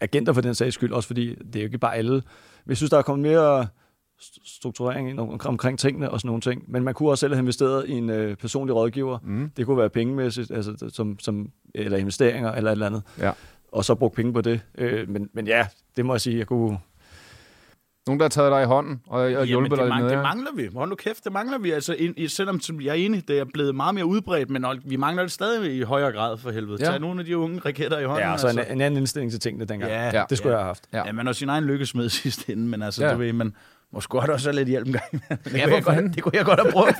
agenter 0.00 0.32
for 0.32 0.40
den 0.40 0.54
sags 0.54 0.74
skyld, 0.74 0.92
også 0.92 1.06
fordi 1.06 1.34
det 1.34 1.56
er 1.56 1.60
jo 1.60 1.66
ikke 1.66 1.78
bare 1.78 1.96
alle. 1.96 2.12
Men 2.12 2.68
jeg 2.68 2.76
synes, 2.76 2.90
der 2.90 2.98
er 2.98 3.02
kommet 3.02 3.28
mere 3.30 3.66
strukturering 4.44 5.20
om- 5.20 5.40
omkring 5.44 5.78
tingene 5.78 6.10
og 6.10 6.20
sådan 6.20 6.28
nogle 6.28 6.40
ting. 6.40 6.64
Men 6.68 6.82
man 6.84 6.94
kunne 6.94 7.10
også 7.10 7.20
selv 7.20 7.34
have 7.34 7.40
investeret 7.42 7.88
i 7.88 7.92
en 7.92 8.10
øh, 8.10 8.36
personlig 8.36 8.74
rådgiver. 8.76 9.18
Mm. 9.22 9.50
Det 9.56 9.66
kunne 9.66 9.78
være 9.78 9.90
pengemæssigt, 9.90 10.50
altså, 10.50 10.90
som, 10.92 11.18
som, 11.18 11.50
eller 11.74 11.98
investeringer 11.98 12.52
eller 12.52 12.70
et 12.70 12.72
eller 12.72 12.86
andet. 12.86 13.02
Ja. 13.18 13.30
Og 13.72 13.84
så 13.84 13.94
bruge 13.94 14.10
penge 14.10 14.32
på 14.32 14.40
det. 14.40 14.60
Øh, 14.78 15.08
men, 15.08 15.28
men 15.32 15.46
ja, 15.46 15.66
det 15.96 16.06
må 16.06 16.14
jeg 16.14 16.20
sige, 16.20 16.38
jeg 16.38 16.46
kunne... 16.46 16.78
Nogen, 18.06 18.20
der 18.20 18.24
har 18.24 18.28
taget 18.28 18.52
dig 18.52 18.62
i 18.62 18.66
hånden 18.66 19.00
og, 19.06 19.20
og 19.20 19.30
Jamen, 19.30 19.46
hjulpet 19.48 19.78
det, 19.78 19.86
dig 19.92 20.02
med. 20.02 20.10
det 20.10 20.18
mangler 20.18 20.50
vi. 20.56 20.68
Hold 20.74 20.88
nu 20.88 20.94
kæft, 20.94 21.24
det 21.24 21.32
mangler 21.32 21.58
vi. 21.58 21.70
Altså, 21.70 21.94
ind, 21.94 22.14
i- 22.18 22.28
selvom 22.28 22.60
som 22.60 22.80
jeg 22.80 22.88
er 22.90 22.94
enig, 22.94 23.28
det 23.28 23.38
er 23.38 23.44
blevet 23.54 23.74
meget 23.74 23.94
mere 23.94 24.06
udbredt, 24.06 24.50
men 24.50 24.64
vi 24.84 24.96
mangler 24.96 25.22
det 25.22 25.32
stadig 25.32 25.76
i 25.76 25.82
højere 25.82 26.12
grad 26.12 26.36
for 26.38 26.50
helvede. 26.50 26.76
Ja. 26.84 26.90
Tag 26.90 27.00
nogle 27.00 27.20
af 27.20 27.26
de 27.26 27.38
unge 27.38 27.58
raketter 27.58 27.98
i 27.98 28.04
hånden. 28.04 28.28
Ja, 28.28 28.36
så 28.36 28.48
en, 28.48 28.58
altså. 28.58 28.72
en 28.72 28.80
anden 28.80 28.98
indstilling 29.00 29.30
til 29.30 29.40
tingene 29.40 29.64
dengang. 29.64 29.92
Ja, 29.92 30.04
Ja. 30.18 30.24
Det 30.30 30.38
skulle 30.38 30.50
ja. 30.52 30.56
jeg 30.58 30.62
have 30.64 30.66
haft. 30.68 30.84
Ja. 30.92 31.06
Ja, 31.06 31.12
man 31.12 31.28
er 31.28 31.32
sin 31.32 31.48
egen 31.48 31.64
lykkesmed 31.64 32.08
sidst 32.22 32.48
inden, 32.48 32.68
men 32.68 32.82
altså, 32.82 33.02
Ja. 33.02 33.08
ja. 33.08 33.14
du 33.14 33.18
ved, 33.20 33.32
man 33.32 33.54
må 33.92 34.00
godt 34.08 34.30
også 34.30 34.48
have 34.50 34.56
lidt 34.56 34.68
hjælp 34.68 34.86
en 34.86 34.92
gang. 34.92 35.12
det, 35.12 35.52
Ja, 35.54 35.64
kunne 35.64 35.74
jeg 35.74 35.82
godt, 35.84 36.14
det 36.14 36.22
kunne 36.22 36.36
jeg 36.36 36.44
godt 36.44 36.60
have 36.60 36.72
brugt. 36.72 36.96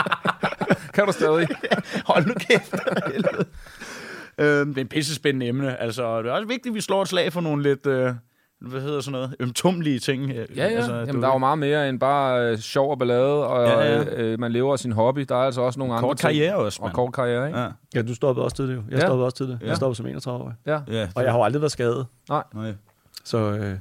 Kan 0.94 1.06
du 1.06 1.12
stadig? 1.12 1.48
Hold 2.10 2.26
nu 2.26 2.34
kæft. 2.34 2.74
øhm, 4.38 4.74
det 4.74 4.80
er 4.80 4.84
et 4.84 4.88
pissespændende 4.88 5.46
emne. 5.46 5.80
Altså, 5.80 6.22
det 6.22 6.28
er 6.28 6.32
også 6.32 6.46
vigtigt, 6.48 6.66
at 6.72 6.74
vi 6.74 6.80
slår 6.80 7.02
et 7.02 7.08
slag 7.08 7.32
for 7.32 7.40
nogle 7.40 7.62
lidt... 7.62 7.86
Øh, 7.86 8.12
hvad 8.60 8.80
hedder 8.80 9.00
sådan 9.00 9.12
noget? 9.12 9.36
Ømtumlige 9.40 9.98
ting. 9.98 10.30
Ja, 10.32 10.44
ja. 10.56 10.62
Altså, 10.64 10.94
Jamen, 10.94 11.14
du- 11.14 11.20
der 11.20 11.28
er 11.28 11.32
jo 11.32 11.38
meget 11.38 11.58
mere 11.58 11.88
end 11.88 12.00
bare 12.00 12.50
øh, 12.50 12.58
sjov 12.58 12.90
og 12.90 12.98
ballade, 12.98 13.46
og 13.46 13.66
Ja, 13.66 13.80
ja. 13.92 14.00
Øh, 14.04 14.32
øh, 14.32 14.40
man 14.40 14.52
lever 14.52 14.72
af 14.72 14.78
sin 14.78 14.92
hobby. 14.92 15.20
Der 15.28 15.34
er 15.36 15.40
altså 15.40 15.60
også 15.60 15.78
nogle 15.78 15.94
andre 15.94 16.08
Kort 16.08 16.18
karriere 16.18 16.54
også, 16.56 16.78
Og 16.82 16.86
mand. 16.88 16.94
kort 16.94 17.12
karriere, 17.12 17.46
ikke? 17.46 17.58
Ja. 17.58 17.68
Ja, 17.94 18.02
du 18.02 18.14
stoppede 18.14 18.44
også 18.44 18.56
tidligt. 18.56 18.76
jo. 18.76 18.82
Jeg 18.90 18.98
Ja. 18.98 19.06
stoppede 19.06 19.24
også 19.26 19.36
tidligt. 19.36 19.62
Ja. 19.62 19.66
Jeg 19.66 19.76
stoppede 19.76 19.96
som 19.96 20.06
31 20.06 20.44
år. 20.44 20.52
Ja. 20.66 20.78
Ja, 20.88 21.08
Og 21.14 21.22
jeg 21.22 21.30
har 21.32 21.38
jo 21.38 21.44
aldrig 21.44 21.62
været 21.62 21.72
skadet. 21.72 22.06
Nej. 22.28 22.42
Så, 23.24 23.38
øh, 23.38 23.74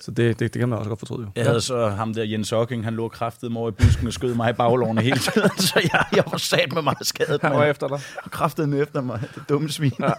så 0.00 0.10
det, 0.10 0.38
det, 0.38 0.54
det 0.54 0.60
kan 0.60 0.68
man 0.68 0.78
også 0.78 0.88
godt 0.88 0.98
fortryde. 0.98 1.22
Jo. 1.22 1.30
Jeg 1.36 1.44
havde 1.44 1.60
så 1.60 1.88
ham 1.88 2.14
der, 2.14 2.24
Jens 2.24 2.52
Ocking, 2.52 2.84
han 2.84 2.94
lå 2.94 3.08
kraftet 3.08 3.52
mig 3.52 3.68
i 3.68 3.70
busken 3.70 4.06
og 4.06 4.12
skød 4.12 4.34
mig 4.34 4.50
i 4.50 4.52
baglovene 4.52 5.00
hele 5.02 5.18
tiden, 5.18 5.50
så 5.68 5.80
jeg, 5.92 6.04
jeg 6.16 6.24
var 6.30 6.38
sat 6.38 6.72
med 6.72 6.82
meget 6.82 7.06
skadet. 7.06 7.40
Han 7.42 7.52
var 7.52 7.64
efter 7.64 7.88
dig. 7.88 8.00
Kraftede 8.30 8.78
efter 8.78 9.00
mig, 9.00 9.20
det 9.34 9.42
dumme 9.48 9.68
svin. 9.68 9.92
Ja. 10.00 10.12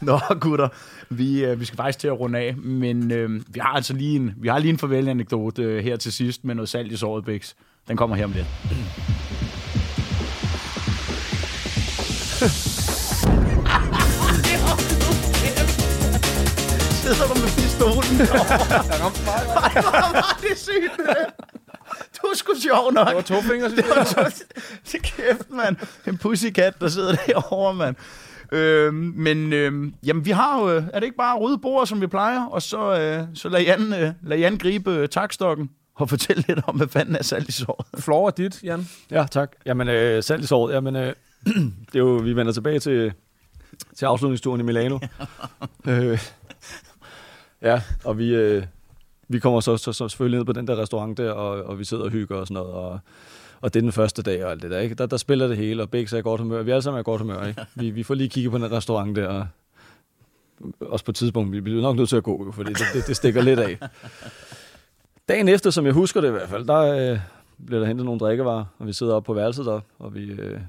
Nå, 0.00 0.20
gutter, 0.40 0.68
vi, 1.08 1.44
øh, 1.44 1.60
vi 1.60 1.64
skal 1.64 1.76
faktisk 1.76 1.98
til 1.98 2.08
at 2.08 2.20
runde 2.20 2.38
af, 2.38 2.56
men 2.56 3.10
øh, 3.10 3.30
vi 3.48 3.60
har 3.60 3.72
altså 3.72 3.94
lige 3.94 4.16
en, 4.16 4.34
vi 4.36 4.48
har 4.48 4.58
lige 4.58 4.70
en 4.70 4.78
farvel-anekdote 4.78 5.62
øh, 5.62 5.84
her 5.84 5.96
til 5.96 6.12
sidst 6.12 6.44
med 6.44 6.54
noget 6.54 6.68
salt 6.68 6.92
i 6.92 6.96
såret, 6.96 7.24
Bix. 7.24 7.52
Den 7.88 7.96
kommer 7.96 8.16
her 8.16 8.24
om 8.24 8.32
lidt. 8.32 8.46
Sidder 17.02 17.26
du 17.28 17.34
med 17.34 17.50
pistolen? 17.58 18.16
Hvor 18.16 20.12
var 20.12 20.38
det 20.40 20.58
sygt. 20.58 20.96
Du 22.16 22.26
er 22.26 22.36
sgu 22.36 22.52
sjov 22.62 22.92
nok. 22.92 23.06
Det 23.08 23.16
var 23.16 23.22
to 23.22 23.40
fingre, 23.40 23.68
Det 23.68 23.84
var 23.96 24.04
så... 24.04 24.44
Det 24.92 25.02
kæft, 25.02 25.50
mand. 25.50 25.76
En 26.06 26.18
pussycat, 26.18 26.80
der 26.80 26.88
sidder 26.88 27.16
derovre, 27.26 27.74
mand. 27.74 27.96
Øhm, 28.52 29.12
men 29.16 29.52
øhm, 29.52 29.94
jamen, 30.06 30.24
vi 30.24 30.30
har 30.30 30.60
jo, 30.60 30.70
øh, 30.70 30.84
er 30.92 30.98
det 31.00 31.04
ikke 31.04 31.16
bare 31.16 31.38
rydde 31.38 31.58
bord, 31.58 31.86
som 31.86 32.00
vi 32.00 32.06
plejer, 32.06 32.46
og 32.46 32.62
så, 32.62 32.98
øh, 33.00 33.24
så 33.34 33.48
lad, 33.48 33.60
Jan, 33.62 33.92
øh, 33.92 34.12
lad 34.22 34.38
Jan 34.38 34.58
gribe 34.58 34.90
øh, 34.90 35.08
takstokken 35.08 35.70
og 35.94 36.08
fortælle 36.08 36.44
lidt 36.48 36.60
om, 36.66 36.76
hvad 36.76 36.88
fanden 36.88 37.16
er 37.16 37.22
salt 37.22 37.48
i 37.48 37.52
såret. 37.52 37.86
Floor 38.02 38.26
er 38.26 38.30
dit, 38.30 38.62
Jan. 38.62 38.88
Ja, 39.10 39.26
tak. 39.30 39.52
Jamen, 39.66 39.88
øh, 39.88 40.22
salt 40.22 40.44
i 40.44 40.46
såret. 40.46 40.74
Jamen, 40.74 40.96
øh, 40.96 41.12
det 41.92 41.94
er 41.94 41.98
jo, 41.98 42.14
vi 42.24 42.36
vender 42.36 42.52
tilbage 42.52 42.78
til, 42.78 43.12
til 43.96 44.06
afslutningsturen 44.06 44.60
i 44.60 44.64
Milano. 44.64 44.98
øh, 45.88 46.18
ja, 47.62 47.82
og 48.04 48.18
vi, 48.18 48.34
øh, 48.34 48.64
vi 49.28 49.38
kommer 49.38 49.60
så, 49.60 49.76
så, 49.76 49.92
så 49.92 50.08
selvfølgelig 50.08 50.38
ned 50.38 50.44
på 50.44 50.52
den 50.52 50.66
der 50.66 50.76
restaurant 50.76 51.18
der, 51.18 51.30
og, 51.30 51.62
og 51.62 51.78
vi 51.78 51.84
sidder 51.84 52.04
og 52.04 52.10
hygger 52.10 52.36
og 52.36 52.46
sådan 52.46 52.54
noget, 52.54 52.72
og, 52.72 52.98
og 53.60 53.74
det 53.74 53.80
er 53.80 53.82
den 53.82 53.92
første 53.92 54.22
dag 54.22 54.44
og 54.44 54.50
alt 54.50 54.62
det 54.62 54.70
der, 54.70 54.78
ikke? 54.78 54.94
Der, 54.94 55.06
der 55.06 55.16
spiller 55.16 55.48
det 55.48 55.56
hele, 55.56 55.82
og 55.82 55.90
begge 55.90 56.16
er 56.16 56.20
i 56.20 56.22
godt 56.22 56.40
humør. 56.40 56.62
Vi 56.62 56.70
er 56.70 56.74
alle 56.74 56.82
sammen 56.82 57.00
i 57.00 57.02
godt 57.02 57.20
humør, 57.20 57.46
ikke? 57.46 57.66
Vi, 57.74 57.90
vi 57.90 58.02
får 58.02 58.14
lige 58.14 58.28
kigget 58.28 58.52
på 58.52 58.58
den 58.58 58.72
restaurant 58.72 59.16
der, 59.16 59.28
og 59.28 59.46
også 60.80 61.04
på 61.04 61.10
et 61.10 61.16
tidspunkt, 61.16 61.52
vi 61.52 61.60
bliver 61.60 61.82
nok 61.82 61.96
nødt 61.96 62.08
til 62.08 62.16
at 62.16 62.22
gå, 62.22 62.44
jo, 62.46 62.52
fordi 62.52 62.72
det, 62.72 62.86
det, 62.94 63.06
det 63.06 63.16
stikker 63.16 63.42
lidt 63.42 63.58
af. 63.58 63.78
Dagen 65.28 65.48
efter, 65.48 65.70
som 65.70 65.86
jeg 65.86 65.94
husker 65.94 66.20
det 66.20 66.28
i 66.28 66.32
hvert 66.32 66.48
fald, 66.48 66.66
der 66.66 66.80
øh, 66.80 67.18
bliver 67.66 67.80
der 67.80 67.86
hentet 67.86 68.04
nogle 68.04 68.20
drikkevarer, 68.20 68.64
og 68.78 68.86
vi 68.86 68.92
sidder 68.92 69.14
oppe 69.14 69.26
på 69.26 69.34
værelset 69.34 69.66
der, 69.66 69.80
og 69.98 70.14
vi, 70.14 70.24
øh, 70.24 70.60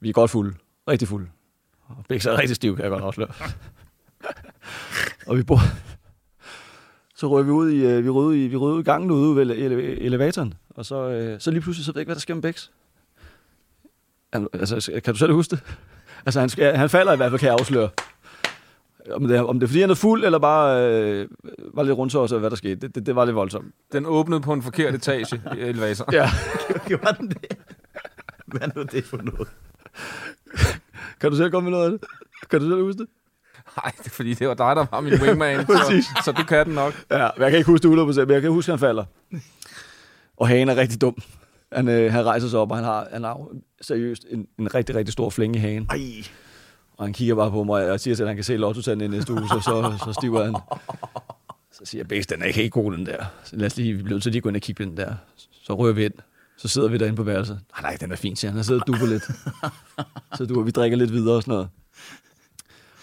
vi 0.00 0.08
er 0.08 0.12
godt 0.12 0.30
fulde. 0.30 0.54
Rigtig 0.88 1.08
fulde. 1.08 1.26
Og 1.88 2.04
begge 2.08 2.30
er 2.30 2.38
rigtig 2.38 2.56
stiv, 2.56 2.76
kan 2.76 2.82
jeg 2.82 2.90
godt 2.90 3.04
afsløre. 3.04 3.28
og 5.26 5.36
vi 5.36 5.42
bor... 5.42 5.58
Så 7.22 7.28
rører 7.28 7.42
vi 7.42 7.50
ud 7.50 7.70
i, 7.70 7.86
øh, 7.86 8.04
vi 8.04 8.08
ud 8.08 8.34
i, 8.34 8.46
vi 8.46 8.56
ud 8.56 8.80
i 8.80 8.82
gangen 8.82 9.10
ude 9.10 9.36
ved 9.36 9.46
ele- 9.46 9.54
ele- 9.54 10.04
elevatoren, 10.04 10.54
og 10.70 10.86
så, 10.86 11.08
øh, 11.08 11.40
så 11.40 11.50
lige 11.50 11.60
pludselig, 11.60 11.84
så 11.84 11.92
ved 11.92 11.98
jeg 11.98 12.00
ikke, 12.00 12.08
hvad 12.08 12.14
der 12.14 12.20
sker 12.20 12.34
med 12.34 12.42
Bex. 12.42 12.68
Han, 14.32 14.48
altså, 14.52 15.00
kan 15.04 15.14
du 15.14 15.18
selv 15.18 15.32
huske 15.32 15.50
det? 15.50 15.62
Altså, 16.26 16.40
han, 16.40 16.48
skal, 16.48 16.76
han 16.76 16.90
falder 16.90 17.12
i 17.12 17.16
hvert 17.16 17.30
fald, 17.30 17.38
kan 17.38 17.46
jeg 17.46 17.56
afsløre. 17.60 17.88
Om 19.12 19.28
det, 19.28 19.40
om 19.40 19.60
det 19.60 19.66
er, 19.66 19.68
fordi 19.68 19.80
han 19.80 19.90
er 19.90 19.94
fuld, 19.94 20.24
eller 20.24 20.38
bare 20.38 20.90
øh, 20.90 21.28
var 21.74 21.82
lidt 21.82 21.96
rundt 21.98 22.12
så, 22.12 22.38
hvad 22.38 22.50
der 22.50 22.56
skete. 22.56 22.74
Det, 22.76 22.94
det, 22.94 23.06
det 23.06 23.16
var 23.16 23.24
lidt 23.24 23.36
voldsomt. 23.36 23.74
Den 23.92 24.06
åbnede 24.06 24.40
på 24.40 24.52
en 24.52 24.62
forkert 24.62 24.94
etage 24.94 25.42
i 25.56 25.60
elevator. 25.60 26.12
Ja. 26.12 26.30
Gjorde 26.86 27.16
den 27.18 27.28
det? 27.28 27.56
Hvad 28.46 28.68
nu 28.76 28.82
det 28.82 29.04
for 29.04 29.16
noget? 29.16 29.48
Kan 31.20 31.30
du 31.30 31.36
selv 31.36 31.50
komme 31.50 31.70
med 31.70 31.78
noget 31.78 31.92
af 31.92 31.98
det? 31.98 32.08
Kan 32.50 32.60
du 32.60 32.66
selv 32.66 32.82
huske 32.84 32.98
det? 32.98 33.06
Nej, 33.76 33.92
det 33.98 34.06
er 34.06 34.10
fordi, 34.10 34.34
det 34.34 34.48
var 34.48 34.54
dig, 34.54 34.76
der 34.76 34.86
var 34.90 35.00
min 35.00 35.14
wingman. 35.22 35.66
så, 35.66 36.04
så 36.24 36.32
du 36.32 36.42
kan 36.44 36.66
den 36.66 36.74
nok. 36.74 37.04
Ja, 37.10 37.28
men 37.36 37.42
jeg 37.42 37.50
kan 37.50 37.58
ikke 37.58 37.70
huske 37.70 37.88
det 37.88 38.14
100%, 38.14 38.20
men 38.20 38.30
jeg 38.30 38.42
kan 38.42 38.50
huske, 38.50 38.72
at 38.72 38.78
han 38.78 38.86
falder. 38.86 39.04
Og 40.36 40.48
hagen 40.48 40.68
er 40.68 40.76
rigtig 40.76 41.00
dum. 41.00 41.22
Han, 41.72 41.88
øh, 41.88 42.12
han 42.12 42.24
rejser 42.26 42.48
sig 42.48 42.58
op, 42.58 42.70
og 42.70 42.76
han 42.76 42.84
har, 42.84 43.08
han 43.12 43.24
har 43.24 43.48
seriøst 43.80 44.24
en, 44.30 44.46
en 44.58 44.74
rigtig, 44.74 44.94
rigtig 44.94 45.12
stor 45.12 45.30
flænge 45.30 45.58
i 45.58 45.60
hagen. 45.60 45.86
Ej, 45.90 45.98
Og 46.96 47.04
han 47.04 47.12
kigger 47.12 47.34
bare 47.34 47.50
på 47.50 47.64
mig 47.64 47.90
og 47.90 48.00
siger 48.00 48.14
til, 48.14 48.22
at 48.22 48.28
han 48.28 48.36
kan 48.36 48.44
se 48.44 48.56
lotto 48.56 48.90
i 48.90 48.94
næste 48.94 49.32
uge, 49.32 49.48
så, 49.48 49.60
så, 49.64 50.04
så 50.04 50.12
stiver 50.12 50.44
han. 50.44 50.56
Så 51.72 51.84
siger 51.84 52.00
jeg, 52.00 52.08
Bæs, 52.08 52.26
den 52.26 52.42
er 52.42 52.46
ikke 52.46 52.60
helt 52.60 52.72
god, 52.72 52.92
den 52.92 53.06
der. 53.06 53.24
Så 53.44 53.56
lad 53.56 53.66
os 53.66 53.76
lige, 53.76 53.92
vi 53.96 54.02
bliver 54.02 54.14
nødt 54.14 54.22
til 54.22 54.32
lige 54.32 54.38
at 54.38 54.42
gå 54.42 54.48
ind 54.48 54.56
og 54.56 54.62
kigge 54.62 54.84
på 54.84 54.88
den 54.90 54.96
der. 54.96 55.14
Så 55.62 55.74
rører 55.74 55.92
vi 55.92 56.04
ind. 56.04 56.14
Så 56.56 56.68
sidder 56.68 56.88
vi 56.88 56.98
derinde 56.98 57.16
på 57.16 57.22
værelset. 57.22 57.60
Nej, 57.72 57.90
nej, 57.90 57.96
den 58.00 58.12
er 58.12 58.16
fin, 58.16 58.36
siger 58.36 58.50
han. 58.50 58.56
Han 58.56 58.64
sidder 58.64 58.80
og 58.80 58.86
duber 58.86 59.06
lidt. 59.06 59.22
Så 60.36 60.46
du, 60.46 60.62
vi 60.62 60.70
drikker 60.70 60.98
lidt 60.98 61.12
videre 61.12 61.36
og 61.36 61.42
sådan 61.42 61.52
noget. 61.52 61.68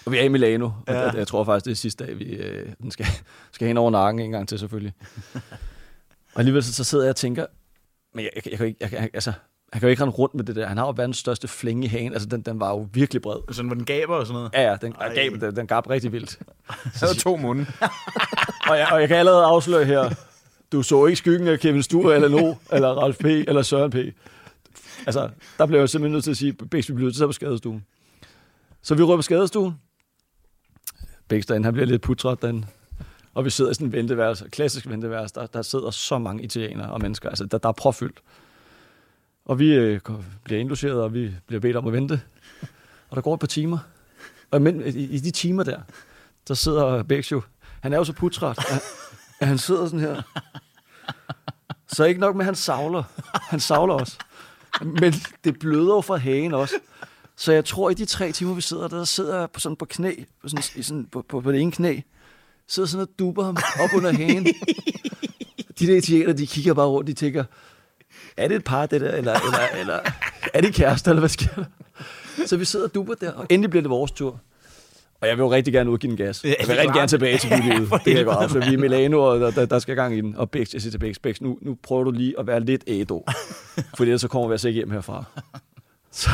Og 0.09 0.13
vi 0.13 0.17
er 0.19 0.23
i 0.23 0.27
Milano, 0.27 0.65
og 0.65 0.73
Ja. 0.87 0.99
ja. 1.01 1.11
jeg 1.11 1.27
tror 1.27 1.43
faktisk, 1.43 1.65
det 1.65 1.71
er 1.71 1.75
sidste 1.75 2.05
dag, 2.05 2.19
vi 2.19 2.25
øh, 2.25 2.69
den 2.81 2.91
skal, 2.91 3.05
skal 3.53 3.67
hen 3.67 3.77
over 3.77 3.91
nakken 3.91 4.19
en 4.25 4.31
gang 4.31 4.47
til, 4.47 4.59
selvfølgelig. 4.59 4.93
Og 6.33 6.39
alligevel 6.39 6.63
så, 6.63 6.73
så 6.73 6.83
sidder 6.83 7.03
jeg 7.03 7.09
og 7.09 7.15
tænker, 7.15 7.45
men 8.15 8.23
jeg, 8.25 8.31
jeg, 8.35 8.43
jeg, 8.51 8.57
kan 8.57 8.67
ikke, 8.67 8.77
jeg, 8.81 8.89
kan- 8.89 9.09
altså, 9.13 9.31
han 9.73 9.79
kan 9.79 9.87
jo 9.87 9.89
ikke 9.91 10.03
rende 10.03 10.15
rundt 10.15 10.35
med 10.35 10.43
det 10.43 10.55
der. 10.55 10.67
Han 10.67 10.77
har 10.77 10.85
jo 10.85 10.93
verdens 10.97 11.17
største 11.17 11.47
flænge 11.47 11.85
i 11.85 11.87
hagen. 11.87 12.13
Altså, 12.13 12.27
den, 12.27 12.41
den 12.41 12.59
var 12.59 12.69
jo 12.69 12.87
virkelig 12.93 13.21
bred. 13.21 13.53
sådan 13.53 13.67
hvor 13.67 13.75
den 13.75 13.85
gaber 13.85 14.15
og 14.15 14.27
sådan 14.27 14.33
noget. 14.33 14.51
Ja, 14.53 14.69
ja, 14.69 14.75
den, 14.81 14.93
Ej. 14.99 15.13
gab, 15.15 15.31
den, 15.41 15.55
den 15.55 15.67
gab 15.67 15.89
rigtig 15.89 16.11
vildt. 16.11 16.39
Jeg 16.83 16.91
havde 16.99 17.13
to 17.19 17.35
munde. 17.37 17.65
Og 18.69 18.77
jeg, 18.77 18.87
og 18.91 18.99
jeg 19.01 19.07
kan 19.07 19.17
allerede 19.17 19.43
afsløre 19.43 19.85
her, 19.85 20.09
du 20.71 20.81
så 20.81 21.05
ikke 21.05 21.17
skyggen 21.17 21.47
af 21.47 21.59
Kevin 21.59 21.83
Sture, 21.83 22.15
eller 22.15 22.27
No, 22.29 22.55
eller 22.71 22.87
Ralf 22.89 23.17
P., 23.17 23.25
eller 23.25 23.61
Søren 23.61 23.91
P. 23.91 23.95
Altså, 25.05 25.29
der 25.57 25.65
blev 25.65 25.79
jeg 25.79 25.89
simpelthen 25.89 26.11
nødt 26.13 26.23
til 26.23 26.31
at 26.31 26.37
sige, 26.37 26.53
Bæks, 26.53 26.89
vi 26.89 27.01
nødt 27.03 27.15
til 27.15 27.23
at 27.23 27.27
på 27.29 27.33
skadestuen. 27.33 27.85
Så 28.81 28.95
vi 28.95 29.03
rører 29.03 29.17
på 29.17 29.21
skadestuen. 29.21 29.73
Bæks 31.29 31.45
han 31.49 31.73
bliver 31.73 31.85
lidt 31.85 32.01
putret 32.01 32.41
den. 32.41 32.65
Og 33.33 33.45
vi 33.45 33.49
sidder 33.49 33.71
i 33.71 33.73
sådan 33.73 33.87
en 33.87 33.93
venteværelse, 33.93 34.49
klassisk 34.49 34.89
venteværelse, 34.89 35.35
der, 35.35 35.45
der 35.45 35.61
sidder 35.61 35.91
så 35.91 36.17
mange 36.17 36.43
italienere 36.43 36.89
og 36.89 37.01
mennesker, 37.01 37.29
altså 37.29 37.45
der, 37.45 37.57
der 37.57 37.69
er 37.69 37.73
profyldt. 37.73 38.19
Og 39.45 39.59
vi 39.59 39.73
øh, 39.73 39.99
bliver 40.43 40.59
indlogeret, 40.59 41.01
og 41.01 41.13
vi 41.13 41.31
bliver 41.47 41.59
bedt 41.59 41.75
om 41.75 41.87
at 41.87 41.93
vente. 41.93 42.21
Og 43.09 43.15
der 43.15 43.21
går 43.21 43.33
et 43.33 43.39
par 43.39 43.47
timer. 43.47 43.77
Og 44.51 44.61
men, 44.61 44.81
i, 44.85 45.03
i 45.03 45.19
de 45.19 45.31
timer 45.31 45.63
der, 45.63 45.79
der 46.47 46.53
sidder 46.53 47.03
Bæks 47.03 47.31
jo, 47.31 47.41
han 47.81 47.93
er 47.93 47.97
jo 47.97 48.03
så 48.03 48.13
putret, 48.13 48.57
at, 48.57 48.81
at 49.39 49.47
han 49.47 49.57
sidder 49.57 49.85
sådan 49.85 49.99
her. 49.99 50.21
Så 51.87 52.03
ikke 52.03 52.19
nok 52.19 52.35
med, 52.35 52.41
at 52.41 52.45
han 52.45 52.55
savler. 52.55 53.03
Han 53.33 53.59
savler 53.59 53.93
også. 53.93 54.17
Men 54.81 55.13
det 55.43 55.59
bløder 55.59 55.95
jo 55.95 56.01
fra 56.01 56.15
hagen 56.15 56.53
også. 56.53 56.75
Så 57.39 57.51
jeg 57.51 57.65
tror, 57.65 57.89
i 57.89 57.93
de 57.93 58.05
tre 58.05 58.31
timer, 58.31 58.53
vi 58.53 58.61
sidder 58.61 58.87
der, 58.87 58.97
der 58.97 59.05
sidder 59.05 59.39
jeg 59.39 59.51
på, 59.51 59.59
sådan 59.59 59.75
på 59.75 59.85
knæ, 59.85 60.15
på, 60.41 60.49
sådan, 60.49 60.63
i 60.75 60.81
sådan, 60.81 61.05
på, 61.11 61.25
på, 61.29 61.41
på 61.41 61.51
det 61.51 61.61
ene 61.61 61.71
knæ, 61.71 61.99
sidder 62.67 62.87
sådan 62.87 63.01
og 63.01 63.09
duber 63.19 63.43
ham 63.43 63.57
op 63.79 63.89
under 63.95 64.11
hagen. 64.11 64.45
De 65.79 65.87
der 65.87 65.97
italiener, 65.97 66.33
de 66.33 66.47
kigger 66.47 66.73
bare 66.73 66.87
rundt, 66.87 67.07
de 67.07 67.13
tænker, 67.13 67.43
er 68.37 68.47
det 68.47 68.55
et 68.55 68.63
par, 68.63 68.85
det 68.85 69.01
der, 69.01 69.11
eller, 69.11 69.33
eller, 69.33 69.79
eller 69.79 69.99
er 70.53 70.61
det 70.61 70.73
kærester, 70.73 71.11
eller 71.11 71.19
hvad 71.19 71.29
sker 71.29 71.55
der? 71.55 71.65
Så 72.45 72.57
vi 72.57 72.65
sidder 72.65 72.85
og 72.85 72.95
duber 72.95 73.13
der, 73.13 73.31
og 73.31 73.45
endelig 73.49 73.69
bliver 73.69 73.81
det 73.81 73.89
vores 73.89 74.11
tur. 74.11 74.39
Og 75.21 75.27
jeg 75.27 75.37
vil 75.37 75.43
jo 75.43 75.51
rigtig 75.51 75.73
gerne 75.73 75.91
udgive 75.91 76.09
den 76.09 76.17
gas. 76.17 76.43
Jeg 76.43 76.55
vil 76.67 76.75
rigtig 76.75 76.93
gerne 76.93 77.07
tilbage 77.07 77.37
til 77.37 77.49
bylivet. 77.49 77.91
det 77.91 78.03
kan 78.03 78.17
jeg 78.17 78.25
godt 78.25 78.37
afsløre. 78.37 78.65
Vi 78.65 78.69
er 78.69 78.77
i 78.77 78.81
Milano, 78.81 79.23
og 79.23 79.39
der, 79.39 79.51
der, 79.51 79.65
der 79.65 79.79
skal 79.79 79.95
gang 79.95 80.17
i 80.17 80.21
den. 80.21 80.35
Og 80.35 80.49
Bæks, 80.49 80.73
jeg 80.73 80.81
siger 80.81 80.91
til 80.91 80.99
Bæks, 80.99 81.19
Bæks, 81.19 81.41
nu, 81.41 81.57
nu 81.61 81.77
prøver 81.83 82.03
du 82.03 82.11
lige 82.11 82.39
at 82.39 82.47
være 82.47 82.59
lidt 82.59 82.83
ædru. 82.87 83.23
For 83.97 84.03
ellers 84.03 84.21
så 84.21 84.27
kommer 84.27 84.47
vi 84.47 84.53
altså 84.53 84.67
ikke 84.67 84.77
hjem 84.77 84.91
herfra. 84.91 85.23
Så, 86.11 86.29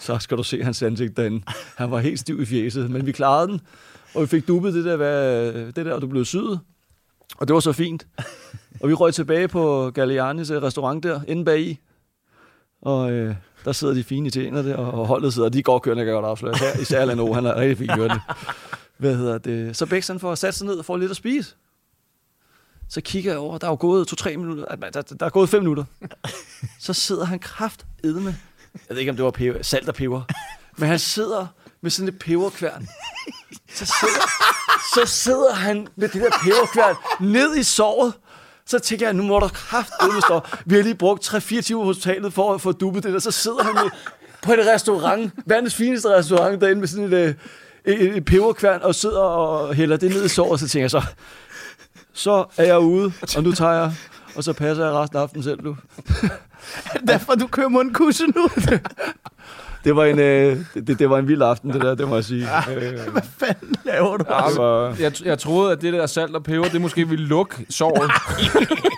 så 0.00 0.18
skal 0.18 0.36
du 0.36 0.42
se 0.42 0.62
hans 0.62 0.82
ansigt 0.82 1.16
derinde. 1.16 1.42
Han 1.76 1.90
var 1.90 1.98
helt 1.98 2.20
stiv 2.20 2.42
i 2.42 2.46
fjeset, 2.46 2.90
men 2.90 3.06
vi 3.06 3.12
klarede 3.12 3.48
den, 3.48 3.60
og 4.14 4.22
vi 4.22 4.26
fik 4.26 4.48
dubbet 4.48 4.74
det 4.74 4.84
der, 4.84 4.96
hvad, 4.96 5.52
det 5.52 5.76
der 5.76 5.94
og 5.94 6.02
du 6.02 6.06
blev 6.06 6.24
syet. 6.24 6.60
Og 7.36 7.48
det 7.48 7.54
var 7.54 7.60
så 7.60 7.72
fint. 7.72 8.06
Og 8.80 8.88
vi 8.88 8.94
røg 8.94 9.14
tilbage 9.14 9.48
på 9.48 9.90
Gallianis 9.90 10.50
øh, 10.50 10.62
restaurant 10.62 11.02
der, 11.02 11.20
inde 11.28 11.44
bag 11.44 11.60
i. 11.60 11.78
Og 12.82 13.12
øh, 13.12 13.34
der 13.64 13.72
sidder 13.72 13.94
de 13.94 14.04
fine 14.04 14.30
tjener 14.30 14.62
der, 14.62 14.76
og 14.76 15.06
holdet 15.06 15.34
sidder, 15.34 15.48
de 15.48 15.62
går 15.62 15.78
kørende, 15.78 16.04
kan 16.04 16.06
jeg 16.06 16.14
godt 16.14 16.26
afsløre. 16.26 16.54
Her, 16.56 16.80
især 16.80 17.04
Lano, 17.04 17.32
han 17.32 17.46
er 17.46 17.56
rigtig 17.56 17.78
fint 17.78 17.90
kørende. 17.90 18.20
Hvad 18.98 19.16
hedder 19.16 19.38
det? 19.38 19.76
Så 19.76 19.86
Bæks 19.86 20.08
han 20.08 20.20
får 20.20 20.34
sat 20.34 20.54
sig 20.54 20.66
ned 20.66 20.74
og 20.74 20.84
får 20.84 20.96
lidt 20.96 21.10
at 21.10 21.16
spise. 21.16 21.54
Så 22.88 23.00
kigger 23.00 23.30
jeg 23.30 23.38
over, 23.38 23.58
der 23.58 23.66
er 23.66 23.70
jo 23.70 23.76
gået 23.80 24.08
to-tre 24.08 24.36
minutter, 24.36 24.64
der, 24.64 24.90
der, 24.90 25.02
der 25.02 25.26
er 25.26 25.30
gået 25.30 25.48
fem 25.48 25.62
minutter. 25.62 25.84
Så 26.78 26.92
sidder 26.92 27.24
han 27.24 27.38
kraft 27.38 27.86
med, 28.04 28.34
jeg 28.74 28.94
ved 28.94 28.98
ikke 28.98 29.10
om 29.10 29.16
det 29.16 29.24
var 29.24 29.30
peber, 29.30 29.62
salt 29.62 29.88
og 29.88 29.94
peber, 29.94 30.22
men 30.76 30.88
han 30.88 30.98
sidder 30.98 31.46
med 31.80 31.90
sådan 31.90 32.08
et 32.08 32.18
peberkværn. 32.18 32.88
Så 33.74 33.84
sidder, 33.86 34.28
så 34.94 35.06
sidder 35.06 35.54
han 35.54 35.88
med 35.96 36.08
det 36.08 36.22
der 36.22 36.30
peberkværn 36.42 36.94
ned 37.20 37.56
i 37.56 37.62
såret. 37.62 38.12
Så 38.66 38.78
tænker 38.78 39.06
jeg, 39.06 39.14
nu 39.14 39.22
må 39.22 39.40
der 39.40 39.48
kraft 39.48 39.92
stå. 40.26 40.40
Vi 40.66 40.74
har 40.74 40.82
lige 40.82 40.94
brugt 40.94 41.34
3-4 41.34 41.60
timer 41.60 41.80
på 41.80 41.84
hospitalet 41.84 42.32
for 42.32 42.54
at 42.54 42.60
få 42.60 42.72
dubbet 42.72 43.02
det 43.02 43.12
der. 43.12 43.18
Så 43.18 43.30
sidder 43.30 43.62
han 43.62 43.74
med, 43.74 43.90
på 44.42 44.52
en 44.52 44.58
restaurant, 44.74 45.32
verdens 45.46 45.74
fineste 45.74 46.08
restaurant 46.08 46.60
derinde 46.60 46.80
med 46.80 46.88
sådan 46.88 47.12
et, 47.12 47.12
et, 47.14 47.36
et, 47.84 48.16
et 48.16 48.24
peberkværn 48.24 48.82
og 48.82 48.94
sidder 48.94 49.20
og 49.20 49.74
hælder 49.74 49.96
det 49.96 50.10
ned 50.10 50.24
i 50.24 50.28
såret. 50.28 50.60
Så 50.60 50.68
tænker 50.68 50.84
jeg 50.84 50.90
så, 50.90 51.02
så 52.12 52.44
er 52.56 52.64
jeg 52.64 52.78
ude, 52.78 53.12
og 53.36 53.42
nu 53.42 53.52
tager 53.52 53.72
jeg, 53.72 53.92
og 54.36 54.44
så 54.44 54.52
passer 54.52 54.84
jeg 54.84 54.94
resten 54.94 55.18
af 55.18 55.22
aftenen 55.22 55.42
selv, 55.42 55.60
du. 56.94 56.98
Derfor 57.12 57.34
du 57.34 57.46
kører 57.46 57.68
mundkussen 57.68 58.34
ud. 58.36 58.78
Det 59.84 59.96
var 59.96 60.04
en, 60.04 60.18
øh, 60.18 60.56
det, 60.74 60.98
det 60.98 61.10
var 61.10 61.18
en 61.18 61.28
vild 61.28 61.42
aften, 61.42 61.72
det 61.72 61.80
der, 61.80 61.94
det 61.94 62.08
må 62.08 62.14
jeg 62.14 62.24
sige. 62.24 62.46
Øh, 62.76 63.12
Hvad 63.12 63.22
fanden 63.38 63.74
laver 63.84 64.16
du? 64.16 64.24
det 64.48 64.58
var, 64.58 64.94
Jeg, 65.00 65.12
jeg 65.24 65.38
troede, 65.38 65.72
at 65.72 65.82
det 65.82 65.92
der 65.92 66.06
salt 66.06 66.36
og 66.36 66.44
peber, 66.44 66.64
det 66.68 66.80
måske 66.80 67.08
ville 67.08 67.26
lukke 67.26 67.66
såret. 67.70 68.10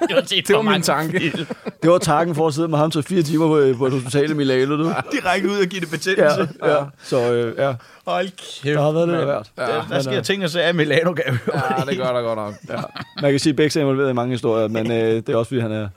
det 0.08 0.14
var, 0.16 0.20
Det 0.46 0.56
var 0.56 0.62
min 0.62 0.82
tanke. 0.82 1.46
det 1.82 1.90
var 1.90 1.98
takken 1.98 2.34
for 2.34 2.46
at 2.48 2.54
sidde 2.54 2.68
med 2.68 2.78
ham 2.78 2.90
til 2.90 3.02
fire 3.02 3.22
timer 3.22 3.46
på, 3.46 3.78
på 3.78 3.86
et 3.86 3.92
hospital 3.92 4.30
i 4.30 4.34
Milano, 4.34 4.76
du. 4.76 4.92
Direkte 5.12 5.48
ud 5.50 5.56
og 5.58 5.66
give 5.66 5.80
det 5.80 5.86
Ja, 5.92 5.96
betændelse. 5.96 6.48
ja. 6.64 6.76
Så 7.02 7.32
øh, 7.32 7.54
ja, 7.58 7.74
Hold 8.06 8.24
det 8.26 8.60
kæft. 8.62 8.80
har 8.80 8.92
været 8.92 9.08
lidt 9.08 9.18
af 9.20 9.24
hvert. 9.26 9.50
Der, 9.56 9.86
der 9.90 10.02
sker 10.02 10.16
øh, 10.18 10.22
ting, 10.24 10.42
der 10.42 10.48
så 10.48 10.60
er 10.60 10.72
Milano 10.72 11.12
gav. 11.12 11.34
Ja, 11.54 11.84
det 11.90 11.96
gør 11.98 12.12
der 12.12 12.22
godt 12.22 12.36
nok. 12.38 12.54
Ja. 12.68 12.76
Man 13.22 13.30
kan 13.30 13.40
sige, 13.40 13.50
at 13.50 13.56
Bæks 13.56 13.76
er 13.76 13.80
involveret 13.80 14.10
i 14.10 14.12
mange 14.12 14.30
historier, 14.30 14.68
men 14.68 14.90
øh, 14.92 14.98
det 14.98 15.28
er 15.28 15.36
også, 15.36 15.48
fordi 15.48 15.60
han 15.60 15.72
er, 15.72 15.88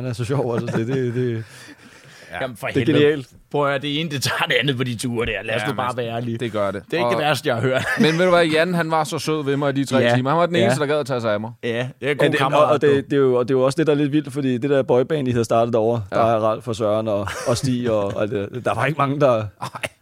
han 0.00 0.10
er 0.10 0.12
så 0.12 0.24
sjov. 0.24 0.54
Altså, 0.54 0.76
det, 0.78 0.86
det, 0.86 1.14
det, 1.14 1.44
Jamen 2.40 2.56
for 2.56 2.66
det 2.66 2.76
er 2.82 2.84
genialt. 2.86 3.26
Prøv 3.50 3.64
at 3.64 3.70
høre, 3.70 3.78
det 3.78 4.00
ene, 4.00 4.10
det 4.10 4.22
tager 4.22 4.46
det 4.48 4.54
andet 4.60 4.76
på 4.76 4.84
de 4.84 4.96
ture 4.96 5.26
der. 5.26 5.32
Lad 5.44 5.54
os 5.54 5.62
Ja, 5.62 5.66
nu 5.68 5.74
bare 5.74 5.96
være 5.96 6.06
ærlige. 6.16 6.38
Det, 6.38 6.52
gør 6.52 6.70
det. 6.70 6.82
det 6.90 6.92
er 6.92 6.96
ikke 6.98 7.06
og, 7.06 7.12
det 7.12 7.18
værste, 7.20 7.48
jeg 7.48 7.54
har 7.56 7.62
hørt. 7.62 7.84
Men 8.00 8.18
ved 8.18 8.24
du 8.24 8.30
hvad, 8.30 8.44
Jan, 8.46 8.74
han 8.74 8.90
var 8.90 9.04
så 9.04 9.18
sød 9.18 9.44
ved 9.44 9.56
mig 9.56 9.70
i 9.70 9.72
de 9.80 9.84
tre 9.84 9.98
Ja. 9.98 10.14
timer. 10.16 10.30
Han 10.30 10.38
var 10.38 10.46
den 10.46 10.56
Ja. 10.56 10.62
eneste, 10.64 10.80
der 10.80 10.86
gad 10.86 10.96
at 10.98 11.06
tage 11.06 11.20
sig 11.20 11.32
af 11.32 11.40
mig. 11.40 11.50
Ja, 11.62 11.68
det 11.68 11.76
er 11.78 11.86
Ja, 12.08 12.12
god 12.12 12.16
det, 12.24 12.28
og, 12.34 12.38
kammerat. 12.38 12.70
og, 12.72 12.80
det, 12.80 13.04
det, 13.04 13.12
er 13.12 13.16
jo, 13.16 13.34
og 13.34 13.48
det 13.48 13.54
er 13.54 13.58
jo 13.58 13.64
også 13.64 13.76
det, 13.76 13.86
der 13.86 13.92
er 13.92 13.96
lidt 13.96 14.12
vildt, 14.12 14.32
fordi 14.32 14.58
det 14.58 14.70
der 14.70 14.82
boyband, 14.82 15.28
I 15.28 15.30
havde 15.30 15.44
startet 15.44 15.72
derovre, 15.72 16.02
ja. 16.12 16.16
der 16.16 16.22
er 16.24 16.36
Ralf 16.38 16.64
for 16.64 16.72
Søren 16.72 17.08
og, 17.08 17.28
og 17.46 17.56
Stig, 17.56 17.90
og, 17.90 18.04
og 18.16 18.28
det, 18.28 18.62
der 18.64 18.74
var 18.74 18.86
ikke 18.86 18.98
mange, 18.98 19.20
der, 19.20 19.44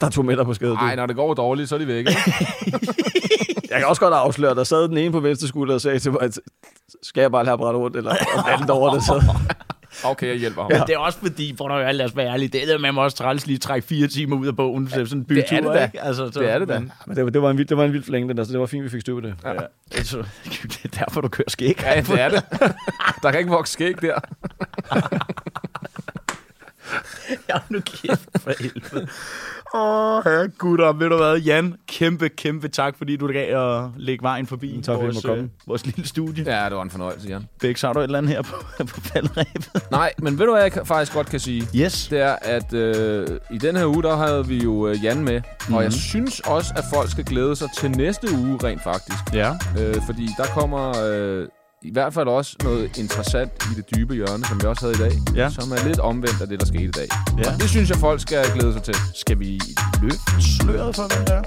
der 0.00 0.10
tog 0.10 0.24
med 0.24 0.36
dig 0.36 0.44
på 0.44 0.54
skade. 0.54 0.74
Nej, 0.74 0.94
når 0.96 1.06
det 1.06 1.16
går 1.16 1.34
dårligt, 1.34 1.68
så 1.68 1.74
er 1.74 1.78
de 1.78 1.86
væk. 1.86 1.96
ikke? 1.98 2.12
Jeg 3.70 3.78
kan 3.78 3.86
også 3.86 4.00
godt 4.00 4.14
afsløre, 4.14 4.54
der 4.54 4.64
sad 4.64 4.88
den 4.88 4.98
ene 4.98 5.12
på 5.12 5.20
venstre 5.20 5.48
skulder 5.48 5.74
og 5.74 5.80
sagde 5.80 5.98
til 5.98 6.12
mig, 6.12 6.22
at 6.22 6.38
skal 7.02 7.20
jeg 7.20 7.30
bare 7.32 7.44
lade 7.44 7.56
brætte 7.58 7.78
rundt, 7.78 7.96
eller 7.96 8.10
og 8.10 8.16
den 8.44 8.52
anden 8.52 8.66
derovre, 8.68 8.94
der 8.94 9.00
sad. 9.02 9.22
Okay, 10.04 10.28
jeg 10.28 10.36
hjælper 10.36 10.62
ham. 10.62 10.70
Men 10.72 10.80
det 10.86 10.94
er 10.94 10.98
også 10.98 11.18
fordi, 11.18 11.54
for 11.58 11.68
at 11.68 11.94
lad 11.94 12.06
os 12.06 12.16
være 12.16 12.26
ærlige, 12.32 12.48
det 12.48 12.72
er 12.74 12.78
med 12.78 12.92
mig 12.92 13.02
også 13.02 13.16
træls 13.16 13.46
lige 13.46 13.58
trække 13.58 13.86
fire 13.88 14.06
timer 14.06 14.36
ud 14.36 14.46
af 14.46 14.56
bogen, 14.56 14.88
så 14.88 14.94
sådan 15.06 15.18
en 15.18 15.24
bytur, 15.24 15.56
det 15.56 15.64
da. 15.74 15.84
ikke? 15.84 16.00
Altså, 16.02 16.30
så, 16.32 16.40
Det 16.40 16.50
er 16.50 16.58
det 16.58 16.68
da. 16.68 16.78
men- 16.78 16.92
Men 17.06 17.16
det, 17.16 17.24
var- 17.24 17.30
det, 17.30 17.42
var 17.42 17.50
en 17.50 17.58
vild, 17.58 17.66
det 17.68 17.76
var 17.76 17.84
en 17.84 17.92
vild 17.92 18.02
forlængning, 18.02 18.28
den 18.28 18.36
der, 18.36 18.44
så 18.44 18.52
det 18.52 18.60
var 18.60 18.66
fint, 18.66 18.84
vi 18.84 18.88
fik 18.88 19.00
styr 19.00 19.14
på 19.14 19.20
det. 19.20 19.34
Ja. 19.44 19.52
Altså, 19.96 20.16
det 20.44 20.80
er 20.84 20.88
derfor, 20.88 21.20
du 21.20 21.28
kører 21.28 21.50
skæg. 21.50 21.82
Ja, 21.82 22.00
det 22.00 22.20
er 22.20 22.28
det. 22.28 22.44
Der 23.22 23.30
kan 23.30 23.38
ikke 23.40 23.50
vokse 23.50 23.72
skæg 23.72 24.02
der. 24.02 24.18
Ja, 27.48 27.54
nu 27.68 27.80
kæft 27.80 28.28
for 28.40 28.52
helvede. 28.62 29.08
Åh, 29.74 30.16
oh, 30.26 30.48
gutter, 30.58 30.92
ved 30.92 31.08
du 31.08 31.16
hvad, 31.16 31.36
Jan, 31.38 31.74
kæmpe, 31.88 32.28
kæmpe 32.28 32.68
tak, 32.68 32.98
fordi 32.98 33.16
du 33.16 33.26
gav 33.26 33.78
at 33.78 33.90
lægge 33.96 34.22
vejen 34.22 34.46
forbi 34.46 34.80
Tak, 34.82 34.94
fordi 34.94 35.06
jeg 35.06 35.14
vores, 35.14 35.24
komme. 35.24 35.42
øh, 35.42 35.48
vores 35.66 35.86
lille 35.86 36.06
studie. 36.08 36.44
Ja. 36.46 36.64
Det 36.64 36.76
var 36.76 36.82
en 36.82 36.90
fornøjelse, 36.90 37.28
Jan. 37.28 37.48
Bæks, 37.60 37.82
har 37.82 37.92
du 37.92 38.00
et 38.00 38.04
eller 38.04 38.18
andet 38.18 38.32
her 38.32 38.42
på, 38.42 38.56
på 38.94 39.00
faldrebet? 39.00 39.70
Nej, 39.90 40.12
men 40.18 40.38
ved 40.38 40.46
du 40.46 40.52
hvad, 40.52 40.62
jeg 40.62 40.86
faktisk 40.86 41.14
godt 41.14 41.26
kan 41.30 41.40
sige? 41.40 41.68
Yes. 41.76 42.08
Det 42.08 42.20
er, 42.20 42.36
at 42.42 42.72
øh, 42.74 43.26
i 43.50 43.58
den 43.58 43.76
her 43.76 43.86
uge, 43.86 44.02
der 44.02 44.16
havde 44.16 44.46
vi 44.46 44.58
jo 44.64 44.88
øh, 44.88 45.04
Jan 45.04 45.24
med. 45.24 45.40
Mm-hmm. 45.40 45.74
Og 45.74 45.82
jeg 45.82 45.92
synes 45.92 46.40
også, 46.40 46.72
at 46.76 46.84
folk 46.94 47.10
skal 47.10 47.24
glæde 47.24 47.56
sig 47.56 47.68
til 47.76 47.90
næste 47.90 48.28
uge, 48.38 48.58
rent 48.64 48.82
faktisk. 48.82 49.34
Ja. 49.34 49.52
Øh, 49.80 49.94
fordi 50.06 50.28
der 50.38 50.44
kommer 50.44 50.92
øh, 51.10 51.46
i 51.82 51.92
hvert 51.92 52.14
fald 52.14 52.28
også 52.28 52.56
noget 52.62 52.98
interessant 52.98 53.52
i 53.72 53.74
det 53.76 53.84
dybe 53.96 54.14
hjørne, 54.14 54.44
som 54.44 54.60
vi 54.62 54.66
også 54.66 54.80
havde 54.80 54.94
i 54.94 54.98
dag. 54.98 55.12
Ja. 55.36 55.50
Som 55.50 55.72
er 55.72 55.84
lidt 55.88 55.98
omvendt 55.98 56.40
af 56.40 56.48
det, 56.48 56.60
der 56.60 56.66
skete 56.66 56.84
i 56.84 56.90
dag. 56.90 57.08
Ja. 57.38 57.52
Og 57.52 57.60
det 57.60 57.70
synes 57.70 57.90
jeg, 57.90 57.98
folk 57.98 58.20
skal 58.20 58.50
glæde 58.54 58.72
sig 58.72 58.82
til. 58.82 58.94
Skal 59.14 59.38
vi 59.38 59.60
løfte 60.02 60.32
sløret 60.58 60.96
for, 60.96 61.14
hvem 61.14 61.24
det 61.24 61.34
er? 61.34 61.42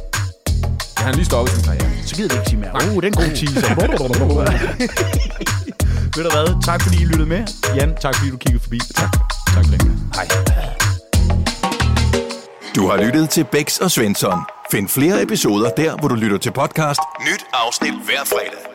Jeg 0.98 1.06
har 1.06 1.14
lige 1.14 1.26
stoppet 1.26 1.56
sin 1.56 1.64
karriere. 1.64 1.92
Så 2.06 2.16
gider 2.16 2.30
vi 2.34 2.40
ikke 2.40 2.50
sige 2.50 2.60
mere. 2.60 2.72
Uh, 2.74 3.02
det 3.02 3.04
er 3.04 3.08
en 3.08 3.14
god 3.14 3.36
teaser. 3.36 3.76
Ved 6.16 6.24
du 6.24 6.30
hvad? 6.32 6.64
Tak 6.64 6.82
fordi 6.82 7.02
I 7.02 7.06
lyttede 7.06 7.30
med. 7.30 7.44
Jan, 7.76 7.96
tak 8.02 8.16
fordi 8.16 8.32
du 8.32 8.38
kiggede 8.38 8.64
forbi. 8.64 8.80
Tak. 8.96 9.12
Tak 9.56 9.66
for 9.66 9.72
det. 9.72 9.82
Hej. 10.16 10.28
Du 12.76 12.88
har 12.88 13.04
lyttet 13.06 13.30
til 13.30 13.46
Bæks 13.52 13.80
og 13.80 13.92
Svensson. 13.92 14.40
Find 14.72 14.88
flere 14.90 15.24
episoder 15.24 15.70
der, 15.70 15.96
hvor 15.96 16.08
du 16.08 16.16
lytter 16.16 16.38
til 16.38 16.52
podcast. 16.52 17.00
Nyt 17.22 17.46
afsnit 17.54 17.94
hver 18.06 18.24
fredag. 18.26 18.71